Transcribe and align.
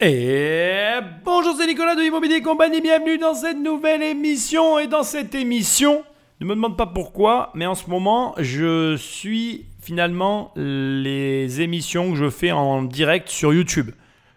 Et 0.00 0.92
bonjour, 1.24 1.56
c'est 1.58 1.66
Nicolas 1.66 1.96
de 1.96 2.02
Immobilier 2.02 2.40
Compagnie, 2.40 2.80
bienvenue 2.80 3.18
dans 3.18 3.34
cette 3.34 3.58
nouvelle 3.58 4.00
émission. 4.04 4.78
Et 4.78 4.86
dans 4.86 5.02
cette 5.02 5.34
émission, 5.34 6.04
ne 6.40 6.46
me 6.46 6.54
demande 6.54 6.76
pas 6.76 6.86
pourquoi, 6.86 7.50
mais 7.56 7.66
en 7.66 7.74
ce 7.74 7.90
moment, 7.90 8.32
je 8.38 8.94
suis 8.96 9.66
finalement 9.80 10.52
les 10.54 11.62
émissions 11.62 12.12
que 12.12 12.16
je 12.16 12.30
fais 12.30 12.52
en 12.52 12.84
direct 12.84 13.28
sur 13.28 13.52
YouTube. 13.52 13.90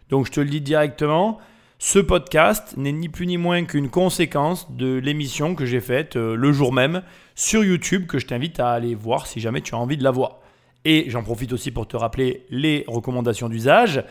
Donc 0.09 0.25
je 0.25 0.31
te 0.31 0.39
le 0.39 0.47
dis 0.47 0.61
directement, 0.61 1.37
ce 1.77 1.99
podcast 1.99 2.75
n'est 2.75 2.91
ni 2.91 3.07
plus 3.07 3.27
ni 3.27 3.37
moins 3.37 3.63
qu'une 3.63 3.91
conséquence 3.91 4.71
de 4.71 4.95
l'émission 4.95 5.53
que 5.53 5.67
j'ai 5.67 5.79
faite 5.79 6.15
euh, 6.15 6.33
le 6.33 6.51
jour 6.51 6.73
même 6.73 7.03
sur 7.35 7.63
YouTube, 7.63 8.07
que 8.07 8.17
je 8.17 8.25
t'invite 8.25 8.59
à 8.59 8.71
aller 8.71 8.95
voir 8.95 9.27
si 9.27 9.39
jamais 9.39 9.61
tu 9.61 9.75
as 9.75 9.77
envie 9.77 9.97
de 9.97 10.03
la 10.03 10.11
voir. 10.11 10.39
Et 10.85 11.05
j'en 11.09 11.21
profite 11.21 11.53
aussi 11.53 11.69
pour 11.69 11.87
te 11.87 11.95
rappeler 11.95 12.47
les 12.49 12.83
recommandations 12.87 13.47
d'usage. 13.47 14.03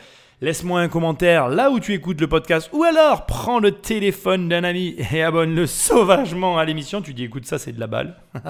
Laisse-moi 0.42 0.80
un 0.80 0.88
commentaire 0.88 1.48
là 1.48 1.70
où 1.70 1.80
tu 1.80 1.92
écoutes 1.92 2.18
le 2.18 2.26
podcast 2.26 2.70
ou 2.72 2.82
alors 2.82 3.26
prends 3.26 3.58
le 3.58 3.72
téléphone 3.72 4.48
d'un 4.48 4.64
ami 4.64 4.96
et 5.12 5.22
abonne-le 5.22 5.66
sauvagement 5.66 6.56
à 6.56 6.64
l'émission. 6.64 7.02
Tu 7.02 7.12
dis 7.12 7.24
écoute 7.24 7.44
ça 7.44 7.58
c'est 7.58 7.72
de 7.72 7.80
la 7.80 7.86
balle. 7.86 8.16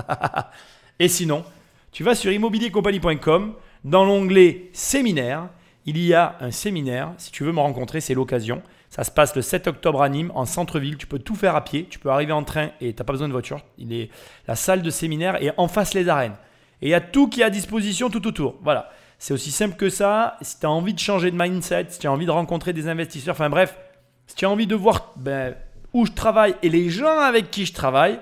et 1.01 1.09
sinon, 1.09 1.43
tu 1.91 2.05
vas 2.05 2.15
sur 2.15 2.30
immobiliercompagnie.com 2.30 3.55
dans 3.83 4.05
l'onglet 4.05 4.71
séminaire. 4.73 5.49
Il 5.85 5.99
y 5.99 6.15
a 6.15 6.37
un 6.41 6.53
séminaire. 6.53 7.13
Si 7.19 7.33
tu 7.33 7.43
veux 7.43 7.51
me 7.51 7.59
rencontrer, 7.59 8.01
c'est 8.01 8.15
l'occasion. 8.15 8.63
Ça 8.88 9.02
se 9.02 9.11
passe 9.11 9.35
le 9.35 9.43
7 9.43 9.66
octobre 9.66 10.01
à 10.01 10.09
Nîmes, 10.09 10.30
en 10.37 10.45
centre-ville. 10.45 10.97
Tu 10.97 11.09
peux 11.09 11.19
tout 11.19 11.35
faire 11.35 11.57
à 11.57 11.65
pied. 11.65 11.88
Tu 11.91 11.99
peux 11.99 12.11
arriver 12.11 12.33
en 12.33 12.45
train 12.45 12.69
et 12.80 12.93
tu 12.93 13.01
n'as 13.01 13.05
pas 13.05 13.15
besoin 13.15 13.27
de 13.27 13.33
voiture. 13.33 13.63
Il 13.79 13.93
est, 13.93 14.11
la 14.47 14.55
salle 14.55 14.83
de 14.83 14.91
séminaire 14.91 15.43
est 15.43 15.52
en 15.57 15.66
face 15.66 15.95
les 15.95 16.09
arènes. 16.09 16.37
Et 16.83 16.87
il 16.87 16.91
y 16.91 16.95
a 16.95 17.01
tout 17.01 17.29
qui 17.29 17.41
est 17.41 17.45
à 17.45 17.51
disposition 17.51 18.11
tout 18.11 18.29
autour. 18.29 18.55
Voilà. 18.63 18.93
C'est 19.20 19.34
aussi 19.34 19.52
simple 19.52 19.77
que 19.77 19.91
ça. 19.91 20.38
Si 20.41 20.59
tu 20.59 20.65
as 20.65 20.70
envie 20.70 20.95
de 20.95 20.98
changer 20.98 21.30
de 21.30 21.37
mindset, 21.37 21.87
si 21.91 21.98
tu 21.98 22.06
as 22.06 22.12
envie 22.12 22.24
de 22.24 22.30
rencontrer 22.30 22.73
des 22.73 22.88
investisseurs, 22.88 23.34
enfin 23.34 23.51
bref, 23.51 23.77
si 24.27 24.34
tu 24.34 24.46
as 24.46 24.51
envie 24.51 24.66
de 24.66 24.74
voir 24.74 25.12
ben, 25.16 25.55
où 25.93 26.06
je 26.06 26.12
travaille 26.12 26.55
et 26.62 26.70
les 26.70 26.88
gens 26.88 27.18
avec 27.18 27.51
qui 27.51 27.66
je 27.66 27.74
travaille, 27.74 28.18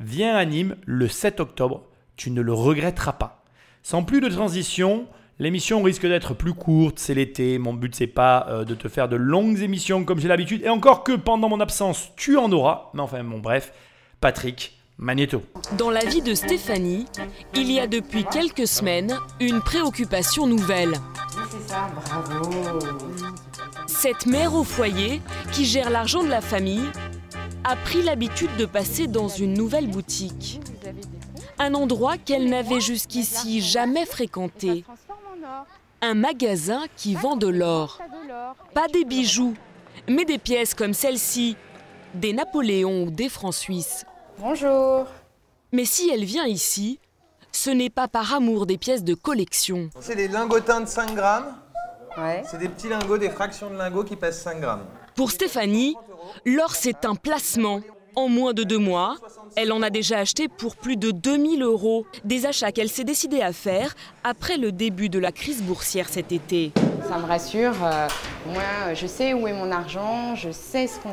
viens 0.00 0.34
à 0.34 0.44
Nîmes 0.44 0.74
le 0.86 1.06
7 1.06 1.38
octobre. 1.38 1.84
Tu 2.16 2.32
ne 2.32 2.42
le 2.42 2.52
regretteras 2.52 3.12
pas. 3.12 3.44
Sans 3.84 4.02
plus 4.02 4.20
de 4.20 4.28
transition, 4.28 5.06
l'émission 5.38 5.80
risque 5.84 6.06
d'être 6.06 6.34
plus 6.34 6.52
courte, 6.52 6.98
c'est 6.98 7.14
l'été. 7.14 7.58
Mon 7.58 7.72
but 7.72 7.94
c'est 7.94 8.08
pas 8.08 8.48
euh, 8.48 8.64
de 8.64 8.74
te 8.74 8.88
faire 8.88 9.08
de 9.08 9.16
longues 9.16 9.60
émissions 9.60 10.04
comme 10.04 10.18
j'ai 10.18 10.28
l'habitude. 10.28 10.62
Et 10.64 10.68
encore 10.68 11.04
que 11.04 11.12
pendant 11.12 11.48
mon 11.48 11.60
absence, 11.60 12.10
tu 12.16 12.36
en 12.38 12.50
auras. 12.50 12.90
Mais 12.92 13.02
enfin 13.02 13.22
bon 13.22 13.38
bref, 13.38 13.72
Patrick, 14.20 14.76
Dans 14.98 15.90
la 15.90 16.04
vie 16.04 16.22
de 16.22 16.34
Stéphanie, 16.34 17.06
il 17.54 17.70
y 17.70 17.80
a 17.80 17.86
depuis 17.86 18.24
quelques 18.24 18.68
semaines 18.68 19.18
une 19.40 19.60
préoccupation 19.60 20.46
nouvelle. 20.46 20.94
Cette 23.86 24.26
mère 24.26 24.54
au 24.54 24.62
foyer, 24.62 25.20
qui 25.52 25.64
gère 25.64 25.90
l'argent 25.90 26.22
de 26.22 26.28
la 26.28 26.40
famille, 26.40 26.88
a 27.64 27.76
pris 27.76 28.02
l'habitude 28.02 28.54
de 28.56 28.66
passer 28.66 29.06
dans 29.06 29.28
une 29.28 29.54
nouvelle 29.54 29.88
boutique. 29.88 30.60
Un 31.58 31.74
endroit 31.74 32.16
qu'elle 32.16 32.48
n'avait 32.48 32.80
jusqu'ici 32.80 33.60
jamais 33.60 34.06
fréquenté. 34.06 34.84
Un 36.02 36.14
magasin 36.14 36.82
qui 36.96 37.14
vend 37.14 37.36
de 37.36 37.48
l'or. 37.48 38.00
Pas 38.74 38.86
des 38.88 39.04
bijoux, 39.04 39.54
mais 40.08 40.24
des 40.24 40.38
pièces 40.38 40.74
comme 40.74 40.94
celle-ci, 40.94 41.56
des 42.14 42.32
Napoléons 42.32 43.04
ou 43.04 43.10
des 43.10 43.28
francs 43.28 43.54
suisses. 43.54 44.06
Bonjour. 44.38 45.06
Mais 45.72 45.84
si 45.84 46.10
elle 46.10 46.24
vient 46.24 46.46
ici, 46.46 46.98
ce 47.52 47.70
n'est 47.70 47.90
pas 47.90 48.08
par 48.08 48.34
amour 48.34 48.66
des 48.66 48.78
pièces 48.78 49.04
de 49.04 49.14
collection. 49.14 49.90
C'est 50.00 50.16
des 50.16 50.28
lingotins 50.28 50.80
de 50.80 50.86
5 50.86 51.14
grammes. 51.14 51.54
Ouais. 52.18 52.42
C'est 52.48 52.58
des 52.58 52.68
petits 52.68 52.88
lingots, 52.88 53.18
des 53.18 53.30
fractions 53.30 53.70
de 53.70 53.76
lingots 53.76 54.04
qui 54.04 54.16
pèsent 54.16 54.40
5 54.40 54.60
grammes. 54.60 54.84
Pour 55.14 55.30
Stéphanie, 55.30 55.94
l'or 56.44 56.74
c'est 56.74 57.04
un 57.04 57.14
placement. 57.14 57.80
En 58.16 58.28
moins 58.28 58.52
de 58.52 58.62
deux 58.62 58.78
mois, 58.78 59.16
elle 59.56 59.72
en 59.72 59.82
a 59.82 59.90
déjà 59.90 60.18
acheté 60.18 60.46
pour 60.46 60.76
plus 60.76 60.96
de 60.96 61.10
2000 61.10 61.62
euros. 61.62 62.06
Des 62.24 62.46
achats 62.46 62.70
qu'elle 62.70 62.88
s'est 62.88 63.02
décidée 63.02 63.40
à 63.40 63.52
faire 63.52 63.96
après 64.22 64.56
le 64.56 64.70
début 64.70 65.08
de 65.08 65.18
la 65.18 65.32
crise 65.32 65.62
boursière 65.62 66.08
cet 66.08 66.30
été. 66.30 66.72
Ça 67.14 67.20
me 67.20 67.26
rassure. 67.26 67.74
euh, 67.84 68.08
moi, 68.46 68.92
je 68.92 69.06
sais 69.06 69.34
où 69.34 69.46
est 69.46 69.52
mon 69.52 69.70
argent, 69.70 70.34
je 70.34 70.50
sais 70.50 70.88
ce 70.88 70.98
qu'on 70.98 71.10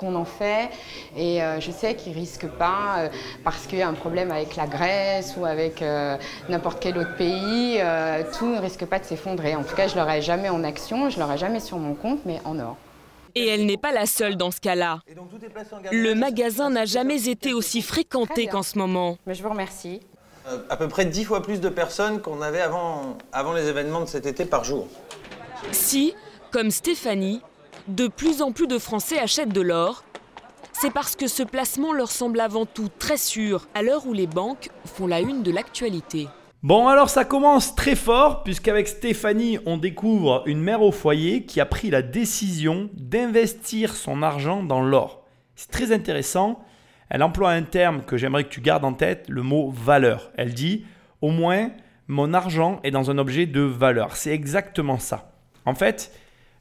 qu'on 0.00 0.14
en 0.16 0.24
fait 0.24 0.68
et 1.16 1.42
euh, 1.42 1.58
je 1.60 1.70
sais 1.72 1.94
qu'il 1.96 2.12
risque 2.12 2.46
pas 2.46 2.98
euh, 2.98 3.08
parce 3.44 3.66
qu'il 3.66 3.78
y 3.78 3.82
a 3.82 3.88
un 3.88 3.94
problème 3.94 4.30
avec 4.32 4.54
la 4.56 4.66
Grèce 4.66 5.34
ou 5.36 5.44
avec 5.44 5.80
euh, 5.82 6.16
n'importe 6.48 6.78
quel 6.80 6.98
autre 6.98 7.16
pays. 7.16 7.78
euh, 7.80 8.22
tout 8.36 8.46
ne 8.46 8.60
risque 8.60 8.84
pas 8.86 8.98
de 8.98 9.04
s'effondrer. 9.04 9.54
En 9.54 9.62
tout 9.62 9.76
cas, 9.76 9.86
je 9.86 9.96
l'aurai 9.96 10.22
jamais 10.22 10.48
en 10.48 10.62
action, 10.64 11.08
je 11.08 11.20
l'aurai 11.20 11.38
jamais 11.38 11.60
sur 11.60 11.78
mon 11.78 11.94
compte, 11.94 12.20
mais 12.26 12.40
en 12.44 12.58
or. 12.58 12.76
Et 13.36 13.46
elle 13.46 13.64
n'est 13.66 13.76
pas 13.76 13.92
la 13.92 14.06
seule 14.06 14.36
dans 14.36 14.50
ce 14.50 14.60
cas-là. 14.60 15.00
Le 15.92 16.14
magasin 16.14 16.70
n'a 16.70 16.84
jamais 16.84 17.28
été 17.28 17.52
aussi 17.54 17.80
fréquenté 17.82 18.48
qu'en 18.48 18.64
ce 18.64 18.76
moment. 18.76 19.18
Mais 19.26 19.34
je 19.34 19.42
vous 19.44 19.50
remercie. 19.50 20.00
Euh, 20.48 20.58
à 20.70 20.76
peu 20.76 20.88
près 20.88 21.04
10 21.04 21.24
fois 21.24 21.42
plus 21.42 21.60
de 21.60 21.68
personnes 21.68 22.20
qu'on 22.22 22.40
avait 22.40 22.60
avant, 22.60 23.18
avant 23.32 23.52
les 23.52 23.66
événements 23.68 24.00
de 24.00 24.06
cet 24.06 24.26
été 24.26 24.44
par 24.44 24.64
jour. 24.64 24.86
Si, 25.72 26.14
comme 26.50 26.70
Stéphanie, 26.70 27.40
de 27.88 28.06
plus 28.08 28.42
en 28.42 28.52
plus 28.52 28.66
de 28.66 28.78
Français 28.78 29.18
achètent 29.18 29.52
de 29.52 29.60
l'or, 29.60 30.04
c'est 30.72 30.92
parce 30.92 31.16
que 31.16 31.26
ce 31.26 31.42
placement 31.42 31.92
leur 31.92 32.10
semble 32.10 32.40
avant 32.40 32.64
tout 32.64 32.88
très 32.98 33.16
sûr 33.16 33.66
à 33.74 33.82
l'heure 33.82 34.06
où 34.06 34.12
les 34.12 34.26
banques 34.26 34.70
font 34.84 35.06
la 35.06 35.20
une 35.20 35.42
de 35.42 35.50
l'actualité. 35.50 36.28
Bon 36.62 36.88
alors 36.88 37.08
ça 37.08 37.24
commence 37.24 37.74
très 37.74 37.94
fort 37.94 38.42
puisqu'avec 38.42 38.88
Stéphanie 38.88 39.58
on 39.66 39.76
découvre 39.76 40.42
une 40.46 40.60
mère 40.60 40.82
au 40.82 40.92
foyer 40.92 41.44
qui 41.44 41.60
a 41.60 41.66
pris 41.66 41.90
la 41.90 42.02
décision 42.02 42.90
d'investir 42.94 43.94
son 43.94 44.22
argent 44.22 44.62
dans 44.62 44.80
l'or. 44.80 45.24
C'est 45.56 45.70
très 45.70 45.92
intéressant. 45.92 46.64
Elle 47.10 47.22
emploie 47.22 47.50
un 47.50 47.62
terme 47.62 48.02
que 48.02 48.16
j'aimerais 48.16 48.44
que 48.44 48.50
tu 48.50 48.60
gardes 48.60 48.84
en 48.84 48.92
tête, 48.92 49.26
le 49.28 49.42
mot 49.42 49.70
valeur. 49.70 50.30
Elle 50.36 50.54
dit 50.54 50.84
au 51.20 51.30
moins 51.30 51.70
mon 52.06 52.34
argent 52.34 52.80
est 52.84 52.90
dans 52.90 53.10
un 53.10 53.18
objet 53.18 53.46
de 53.46 53.60
valeur. 53.60 54.16
C'est 54.16 54.32
exactement 54.32 54.98
ça. 54.98 55.37
En 55.64 55.74
fait, 55.74 56.12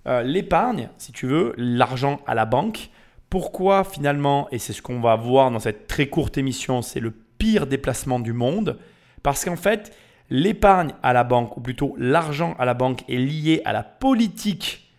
euh, 0.07 0.23
l'épargne, 0.23 0.89
si 0.97 1.11
tu 1.11 1.27
veux, 1.27 1.53
l'argent 1.57 2.21
à 2.25 2.35
la 2.35 2.45
banque, 2.45 2.89
pourquoi 3.29 3.83
finalement, 3.83 4.47
et 4.51 4.59
c'est 4.59 4.73
ce 4.73 4.81
qu'on 4.81 5.01
va 5.01 5.15
voir 5.15 5.51
dans 5.51 5.59
cette 5.59 5.87
très 5.87 6.07
courte 6.07 6.37
émission, 6.37 6.81
c'est 6.81 6.99
le 6.99 7.11
pire 7.11 7.67
déplacement 7.67 8.19
du 8.19 8.33
monde, 8.33 8.77
parce 9.21 9.43
qu'en 9.43 9.57
fait, 9.57 9.93
l'épargne 10.29 10.93
à 11.03 11.13
la 11.13 11.23
banque, 11.23 11.57
ou 11.57 11.61
plutôt 11.61 11.95
l'argent 11.97 12.55
à 12.59 12.65
la 12.65 12.73
banque, 12.73 13.03
est 13.09 13.17
lié 13.17 13.61
à 13.65 13.73
la 13.73 13.83
politique 13.83 14.93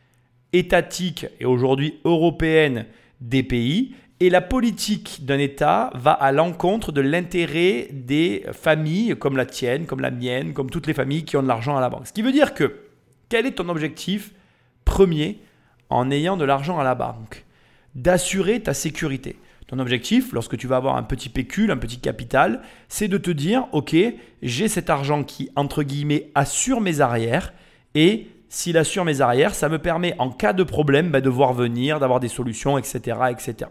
étatique 0.52 1.26
et 1.40 1.44
aujourd'hui 1.44 2.00
européenne 2.04 2.86
des 3.20 3.42
pays. 3.42 3.94
Et 4.20 4.30
la 4.30 4.40
politique 4.40 5.24
d'un 5.24 5.38
État 5.38 5.90
va 5.94 6.12
à 6.12 6.32
l'encontre 6.32 6.90
de 6.90 7.00
l'intérêt 7.00 7.88
des 7.92 8.44
familles 8.52 9.14
comme 9.16 9.36
la 9.36 9.46
tienne, 9.46 9.86
comme 9.86 10.00
la 10.00 10.10
mienne, 10.10 10.54
comme 10.54 10.70
toutes 10.70 10.88
les 10.88 10.94
familles 10.94 11.24
qui 11.24 11.36
ont 11.36 11.42
de 11.42 11.48
l'argent 11.48 11.76
à 11.76 11.80
la 11.80 11.88
banque. 11.88 12.08
Ce 12.08 12.12
qui 12.12 12.22
veut 12.22 12.32
dire 12.32 12.52
que, 12.52 12.87
quel 13.28 13.46
est 13.46 13.52
ton 13.52 13.68
objectif 13.68 14.32
premier 14.84 15.40
en 15.90 16.10
ayant 16.10 16.36
de 16.36 16.44
l'argent 16.44 16.78
à 16.78 16.84
la 16.84 16.94
banque? 16.94 17.44
D'assurer 17.94 18.60
ta 18.60 18.74
sécurité. 18.74 19.36
Ton 19.66 19.78
objectif, 19.80 20.32
lorsque 20.32 20.56
tu 20.56 20.66
vas 20.66 20.76
avoir 20.76 20.96
un 20.96 21.02
petit 21.02 21.28
pécule, 21.28 21.70
un 21.70 21.76
petit 21.76 21.98
capital, 21.98 22.62
c'est 22.88 23.08
de 23.08 23.18
te 23.18 23.30
dire, 23.30 23.66
OK, 23.72 23.94
j'ai 24.42 24.68
cet 24.68 24.88
argent 24.88 25.24
qui, 25.24 25.50
entre 25.56 25.82
guillemets, 25.82 26.30
assure 26.34 26.80
mes 26.80 27.00
arrières. 27.00 27.52
Et 27.94 28.28
s'il 28.48 28.78
assure 28.78 29.04
mes 29.04 29.20
arrières, 29.20 29.54
ça 29.54 29.68
me 29.68 29.78
permet, 29.78 30.14
en 30.18 30.30
cas 30.30 30.54
de 30.54 30.62
problème, 30.62 31.10
bah, 31.10 31.20
de 31.20 31.28
voir 31.28 31.52
venir, 31.52 32.00
d'avoir 32.00 32.18
des 32.18 32.28
solutions, 32.28 32.78
etc., 32.78 33.18
etc. 33.30 33.70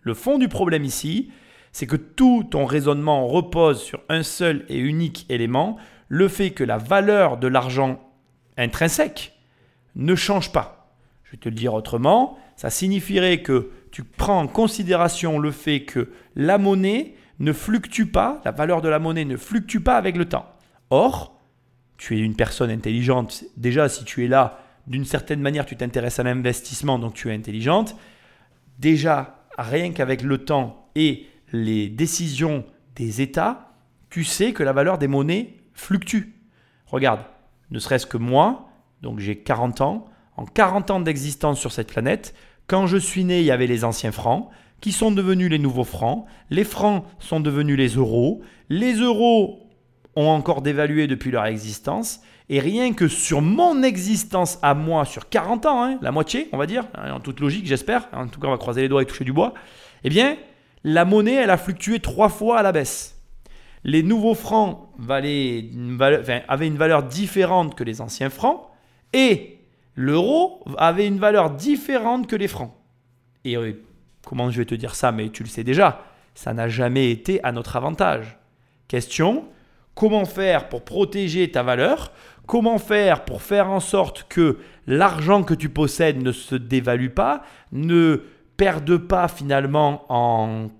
Le 0.00 0.14
fond 0.14 0.38
du 0.38 0.48
problème 0.48 0.84
ici, 0.84 1.30
c'est 1.70 1.86
que 1.86 1.96
tout 1.96 2.46
ton 2.50 2.64
raisonnement 2.64 3.26
repose 3.26 3.82
sur 3.82 4.00
un 4.08 4.22
seul 4.22 4.64
et 4.70 4.78
unique 4.78 5.26
élément, 5.28 5.76
le 6.08 6.28
fait 6.28 6.52
que 6.52 6.64
la 6.64 6.78
valeur 6.78 7.36
de 7.36 7.48
l'argent 7.48 8.00
intrinsèque 8.56 9.34
ne 9.94 10.14
change 10.14 10.52
pas. 10.52 10.94
Je 11.24 11.32
vais 11.32 11.38
te 11.38 11.48
le 11.48 11.54
dire 11.54 11.74
autrement, 11.74 12.38
ça 12.56 12.70
signifierait 12.70 13.42
que 13.42 13.70
tu 13.90 14.04
prends 14.04 14.40
en 14.40 14.46
considération 14.46 15.38
le 15.38 15.50
fait 15.50 15.84
que 15.84 16.10
la 16.34 16.58
monnaie 16.58 17.14
ne 17.38 17.52
fluctue 17.52 18.04
pas, 18.04 18.40
la 18.44 18.50
valeur 18.50 18.80
de 18.80 18.88
la 18.88 18.98
monnaie 18.98 19.24
ne 19.24 19.36
fluctue 19.36 19.78
pas 19.78 19.96
avec 19.96 20.16
le 20.16 20.26
temps. 20.26 20.46
Or, 20.90 21.38
tu 21.98 22.16
es 22.16 22.20
une 22.20 22.36
personne 22.36 22.70
intelligente. 22.70 23.44
Déjà, 23.56 23.88
si 23.88 24.04
tu 24.04 24.24
es 24.24 24.28
là, 24.28 24.60
d'une 24.86 25.04
certaine 25.04 25.40
manière, 25.40 25.66
tu 25.66 25.76
t'intéresses 25.76 26.18
à 26.18 26.22
l'investissement, 26.22 26.98
donc 26.98 27.14
tu 27.14 27.30
es 27.30 27.34
intelligente. 27.34 27.96
Déjà, 28.78 29.44
rien 29.58 29.92
qu'avec 29.92 30.22
le 30.22 30.38
temps 30.38 30.88
et 30.94 31.26
les 31.52 31.88
décisions 31.88 32.64
des 32.94 33.20
États, 33.20 33.72
tu 34.10 34.24
sais 34.24 34.52
que 34.52 34.62
la 34.62 34.72
valeur 34.72 34.98
des 34.98 35.08
monnaies 35.08 35.54
fluctue. 35.72 36.34
Regarde, 36.86 37.20
ne 37.70 37.78
serait-ce 37.78 38.06
que 38.06 38.16
moi, 38.16 38.68
donc 39.02 39.18
j'ai 39.18 39.36
40 39.36 39.80
ans, 39.80 40.06
en 40.36 40.44
40 40.44 40.90
ans 40.90 41.00
d'existence 41.00 41.58
sur 41.58 41.72
cette 41.72 41.88
planète, 41.88 42.34
quand 42.66 42.86
je 42.86 42.96
suis 42.96 43.24
né, 43.24 43.40
il 43.40 43.46
y 43.46 43.50
avait 43.50 43.66
les 43.66 43.84
anciens 43.84 44.12
francs, 44.12 44.48
qui 44.80 44.92
sont 44.92 45.10
devenus 45.10 45.50
les 45.50 45.58
nouveaux 45.58 45.84
francs, 45.84 46.26
les 46.50 46.64
francs 46.64 47.04
sont 47.18 47.40
devenus 47.40 47.76
les 47.76 47.88
euros, 47.88 48.42
les 48.68 48.94
euros 48.94 49.66
ont 50.16 50.28
encore 50.28 50.62
dévalué 50.62 51.06
depuis 51.06 51.30
leur 51.30 51.46
existence. 51.46 52.20
Et 52.48 52.60
rien 52.60 52.92
que 52.92 53.08
sur 53.08 53.42
mon 53.42 53.82
existence 53.82 54.58
à 54.62 54.74
moi, 54.74 55.04
sur 55.04 55.28
40 55.28 55.66
ans, 55.66 55.82
hein, 55.82 55.98
la 56.00 56.12
moitié, 56.12 56.48
on 56.52 56.58
va 56.58 56.66
dire, 56.66 56.86
hein, 56.94 57.12
en 57.12 57.20
toute 57.20 57.40
logique, 57.40 57.66
j'espère, 57.66 58.08
en 58.12 58.28
tout 58.28 58.38
cas 58.38 58.46
on 58.46 58.52
va 58.52 58.58
croiser 58.58 58.82
les 58.82 58.88
doigts 58.88 59.02
et 59.02 59.06
toucher 59.06 59.24
du 59.24 59.32
bois, 59.32 59.54
eh 60.04 60.08
bien, 60.08 60.36
la 60.84 61.04
monnaie, 61.04 61.34
elle 61.34 61.50
a 61.50 61.56
fluctué 61.56 61.98
trois 61.98 62.28
fois 62.28 62.58
à 62.58 62.62
la 62.62 62.70
baisse. 62.70 63.15
Les 63.86 64.02
nouveaux 64.02 64.34
francs 64.34 64.88
avaient 65.08 65.60
une 65.60 66.76
valeur 66.76 67.02
différente 67.04 67.76
que 67.76 67.84
les 67.84 68.00
anciens 68.00 68.30
francs, 68.30 68.62
et 69.12 69.60
l'euro 69.94 70.64
avait 70.76 71.06
une 71.06 71.20
valeur 71.20 71.50
différente 71.50 72.26
que 72.26 72.34
les 72.34 72.48
francs. 72.48 72.74
Et 73.44 73.56
euh, 73.56 73.80
comment 74.26 74.50
je 74.50 74.58
vais 74.58 74.64
te 74.64 74.74
dire 74.74 74.96
ça, 74.96 75.12
mais 75.12 75.28
tu 75.28 75.44
le 75.44 75.48
sais 75.48 75.62
déjà, 75.62 76.02
ça 76.34 76.52
n'a 76.52 76.68
jamais 76.68 77.12
été 77.12 77.42
à 77.44 77.52
notre 77.52 77.76
avantage. 77.76 78.36
Question, 78.88 79.44
comment 79.94 80.24
faire 80.24 80.68
pour 80.68 80.84
protéger 80.84 81.48
ta 81.52 81.62
valeur? 81.62 82.10
Comment 82.48 82.78
faire 82.78 83.24
pour 83.24 83.40
faire 83.40 83.70
en 83.70 83.78
sorte 83.78 84.26
que 84.28 84.58
l'argent 84.88 85.44
que 85.44 85.54
tu 85.54 85.68
possèdes 85.68 86.20
ne 86.20 86.32
se 86.32 86.56
dévalue 86.56 87.10
pas, 87.10 87.44
ne 87.70 88.24
perde 88.56 88.96
pas 88.96 89.28
finalement 89.28 90.04
en, 90.08 90.70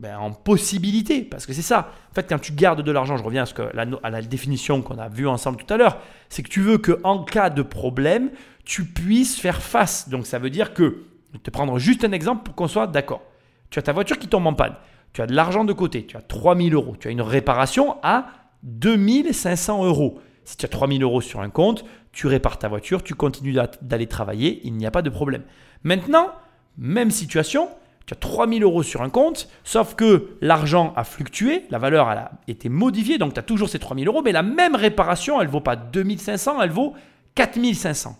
ben, 0.00 0.16
en 0.16 0.30
possibilité 0.32 1.20
Parce 1.20 1.44
que 1.44 1.52
c'est 1.52 1.60
ça. 1.60 1.92
En 2.10 2.14
fait, 2.14 2.26
quand 2.26 2.38
tu 2.38 2.52
gardes 2.52 2.80
de 2.80 2.90
l'argent, 2.90 3.18
je 3.18 3.22
reviens 3.22 3.42
à, 3.42 3.46
ce 3.46 3.52
que, 3.52 3.62
à 4.02 4.10
la 4.10 4.22
définition 4.22 4.80
qu'on 4.80 4.96
a 4.96 5.10
vue 5.10 5.28
ensemble 5.28 5.58
tout 5.58 5.74
à 5.74 5.76
l'heure, 5.76 5.98
c'est 6.30 6.42
que 6.42 6.48
tu 6.48 6.62
veux 6.62 6.78
qu'en 6.78 7.22
cas 7.22 7.50
de 7.50 7.60
problème, 7.60 8.30
tu 8.64 8.86
puisses 8.86 9.38
faire 9.38 9.60
face. 9.60 10.08
Donc 10.08 10.26
ça 10.26 10.38
veut 10.38 10.48
dire 10.48 10.72
que, 10.72 11.04
je 11.28 11.32
vais 11.34 11.42
te 11.42 11.50
prendre 11.50 11.78
juste 11.78 12.02
un 12.02 12.12
exemple 12.12 12.44
pour 12.44 12.54
qu'on 12.54 12.66
soit 12.66 12.86
d'accord. 12.86 13.20
Tu 13.68 13.78
as 13.78 13.82
ta 13.82 13.92
voiture 13.92 14.18
qui 14.18 14.26
tombe 14.26 14.46
en 14.46 14.54
panne, 14.54 14.74
tu 15.12 15.20
as 15.20 15.26
de 15.26 15.34
l'argent 15.34 15.64
de 15.64 15.74
côté, 15.74 16.06
tu 16.06 16.16
as 16.16 16.22
3000 16.22 16.72
euros, 16.72 16.96
tu 16.98 17.08
as 17.08 17.10
une 17.10 17.20
réparation 17.20 17.98
à 18.02 18.28
2500 18.62 19.84
euros. 19.84 20.18
Si 20.44 20.56
tu 20.56 20.64
as 20.64 20.70
3000 20.70 21.02
euros 21.02 21.20
sur 21.20 21.40
un 21.40 21.50
compte, 21.50 21.84
tu 22.12 22.26
répares 22.26 22.58
ta 22.58 22.68
voiture, 22.68 23.02
tu 23.02 23.14
continues 23.14 23.54
d'aller 23.82 24.06
travailler, 24.06 24.62
il 24.64 24.72
n'y 24.72 24.86
a 24.86 24.90
pas 24.90 25.02
de 25.02 25.10
problème. 25.10 25.42
Maintenant, 25.84 26.30
même 26.78 27.10
situation, 27.10 27.68
tu 28.06 28.14
as 28.14 28.16
3000 28.16 28.62
euros 28.62 28.82
sur 28.82 29.02
un 29.02 29.10
compte, 29.10 29.48
sauf 29.64 29.94
que 29.94 30.36
l'argent 30.40 30.92
a 30.96 31.04
fluctué, 31.04 31.64
la 31.70 31.78
valeur 31.78 32.08
a 32.08 32.32
été 32.48 32.68
modifiée, 32.68 33.18
donc 33.18 33.34
tu 33.34 33.40
as 33.40 33.44
toujours 33.44 33.68
ces 33.68 33.78
3000 33.78 34.08
euros, 34.08 34.22
mais 34.22 34.32
la 34.32 34.42
même 34.42 34.74
réparation, 34.74 35.40
elle 35.40 35.46
ne 35.46 35.52
vaut 35.52 35.60
pas 35.60 35.76
2500, 35.76 36.60
elle 36.62 36.70
vaut 36.70 36.94
4500. 37.34 38.18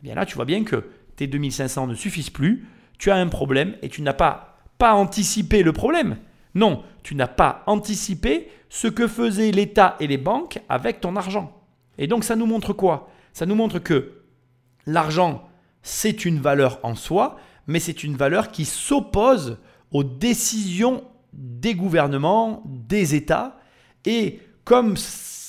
Eh 0.00 0.02
bien 0.02 0.14
là, 0.14 0.26
tu 0.26 0.34
vois 0.34 0.44
bien 0.44 0.64
que 0.64 0.84
tes 1.16 1.26
2500 1.26 1.86
ne 1.86 1.94
suffisent 1.94 2.30
plus, 2.30 2.66
tu 2.98 3.10
as 3.10 3.16
un 3.16 3.28
problème 3.28 3.76
et 3.82 3.88
tu 3.88 4.02
n'as 4.02 4.12
pas, 4.12 4.58
pas 4.78 4.94
anticipé 4.94 5.62
le 5.62 5.72
problème. 5.72 6.16
Non, 6.54 6.82
tu 7.02 7.14
n'as 7.14 7.28
pas 7.28 7.62
anticipé 7.66 8.48
ce 8.68 8.88
que 8.88 9.06
faisaient 9.06 9.52
l'État 9.52 9.96
et 10.00 10.06
les 10.06 10.18
banques 10.18 10.60
avec 10.68 11.00
ton 11.00 11.16
argent. 11.16 11.62
Et 11.98 12.06
donc 12.06 12.24
ça 12.24 12.36
nous 12.36 12.46
montre 12.46 12.72
quoi? 12.72 13.10
Ça 13.32 13.46
nous 13.46 13.54
montre 13.54 13.78
que 13.78 14.22
l'argent, 14.86 15.48
c'est 15.82 16.24
une 16.24 16.40
valeur 16.40 16.80
en 16.82 16.94
soi, 16.94 17.36
mais 17.66 17.80
c'est 17.80 18.04
une 18.04 18.16
valeur 18.16 18.50
qui 18.50 18.64
s'oppose 18.64 19.58
aux 19.90 20.04
décisions 20.04 21.04
des 21.32 21.74
gouvernements, 21.74 22.62
des 22.66 23.14
États. 23.14 23.58
Et 24.04 24.40
comme 24.64 24.96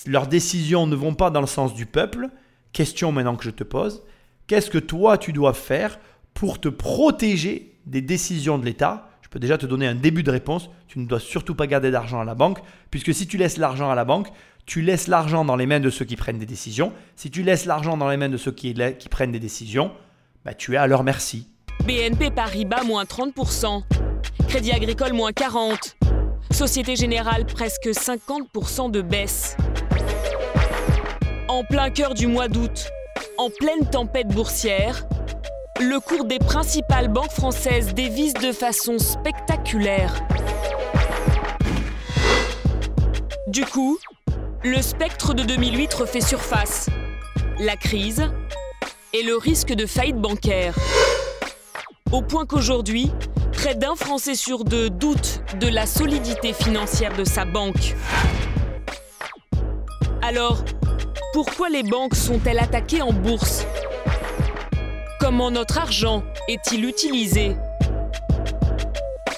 leurs 0.05 0.27
décisions 0.27 0.87
ne 0.87 0.95
vont 0.95 1.15
pas 1.15 1.29
dans 1.29 1.41
le 1.41 1.47
sens 1.47 1.73
du 1.73 1.85
peuple, 1.85 2.29
question 2.71 3.11
maintenant 3.11 3.35
que 3.35 3.43
je 3.43 3.49
te 3.49 3.63
pose, 3.63 4.03
qu'est-ce 4.47 4.69
que 4.69 4.77
toi 4.77 5.17
tu 5.17 5.33
dois 5.33 5.53
faire 5.53 5.99
pour 6.33 6.59
te 6.59 6.69
protéger 6.69 7.79
des 7.85 8.01
décisions 8.01 8.57
de 8.57 8.65
l'État? 8.65 9.09
Peux 9.33 9.39
déjà 9.39 9.57
te 9.57 9.65
donner 9.65 9.87
un 9.87 9.95
début 9.95 10.21
de 10.21 10.29
réponse. 10.29 10.69
Tu 10.87 10.99
ne 10.99 11.07
dois 11.07 11.19
surtout 11.19 11.55
pas 11.55 11.65
garder 11.65 11.89
d'argent 11.89 12.21
à 12.21 12.23
la 12.23 12.35
banque, 12.35 12.59
puisque 12.91 13.15
si 13.15 13.25
tu 13.25 13.37
laisses 13.37 13.57
l'argent 13.57 13.89
à 13.89 13.95
la 13.95 14.05
banque, 14.05 14.27
tu 14.67 14.83
laisses 14.83 15.07
l'argent 15.07 15.43
dans 15.43 15.55
les 15.55 15.65
mains 15.65 15.79
de 15.79 15.89
ceux 15.89 16.05
qui 16.05 16.15
prennent 16.15 16.37
des 16.37 16.45
décisions. 16.45 16.93
Si 17.15 17.31
tu 17.31 17.41
laisses 17.41 17.65
l'argent 17.65 17.97
dans 17.97 18.07
les 18.07 18.15
mains 18.15 18.29
de 18.29 18.37
ceux 18.37 18.51
qui, 18.51 18.75
qui 18.99 19.09
prennent 19.09 19.31
des 19.31 19.39
décisions, 19.39 19.91
bah, 20.45 20.53
tu 20.53 20.75
es 20.75 20.77
à 20.77 20.85
leur 20.85 21.03
merci. 21.03 21.47
BNP 21.85 22.31
Paribas, 22.31 22.83
moins 22.83 23.03
30%. 23.03 23.83
Crédit 24.47 24.71
Agricole, 24.71 25.13
moins 25.13 25.31
40%. 25.31 25.93
Société 26.51 26.95
Générale, 26.95 27.45
presque 27.45 27.87
50% 27.87 28.91
de 28.91 29.01
baisse. 29.01 29.57
En 31.47 31.63
plein 31.63 31.89
cœur 31.89 32.13
du 32.13 32.27
mois 32.27 32.47
d'août, 32.47 32.89
en 33.37 33.49
pleine 33.49 33.89
tempête 33.89 34.27
boursière, 34.27 35.05
le 35.79 35.99
cours 35.99 36.25
des 36.25 36.39
principales 36.39 37.07
banques 37.07 37.31
françaises 37.31 37.93
dévisse 37.93 38.35
de 38.35 38.51
façon 38.51 38.99
spectaculaire. 38.99 40.23
Du 43.47 43.65
coup, 43.65 43.97
le 44.63 44.81
spectre 44.81 45.33
de 45.33 45.43
2008 45.43 45.93
refait 45.95 46.21
surface. 46.21 46.89
La 47.59 47.75
crise 47.75 48.23
et 49.13 49.23
le 49.23 49.35
risque 49.35 49.73
de 49.73 49.85
faillite 49.85 50.17
bancaire. 50.17 50.75
Au 52.13 52.21
point 52.21 52.45
qu'aujourd'hui, 52.45 53.11
près 53.53 53.73
d'un 53.73 53.95
Français 53.95 54.35
sur 54.35 54.65
deux 54.65 54.91
doute 54.91 55.41
de 55.59 55.67
la 55.67 55.87
solidité 55.87 56.53
financière 56.53 57.17
de 57.17 57.23
sa 57.23 57.43
banque. 57.43 57.95
Alors, 60.21 60.63
pourquoi 61.33 61.69
les 61.69 61.81
banques 61.81 62.13
sont-elles 62.13 62.59
attaquées 62.59 63.01
en 63.01 63.11
bourse? 63.11 63.65
Comment 65.19 65.49
notre 65.49 65.79
argent 65.79 66.21
est-il 66.47 66.85
utilisé? 66.85 67.55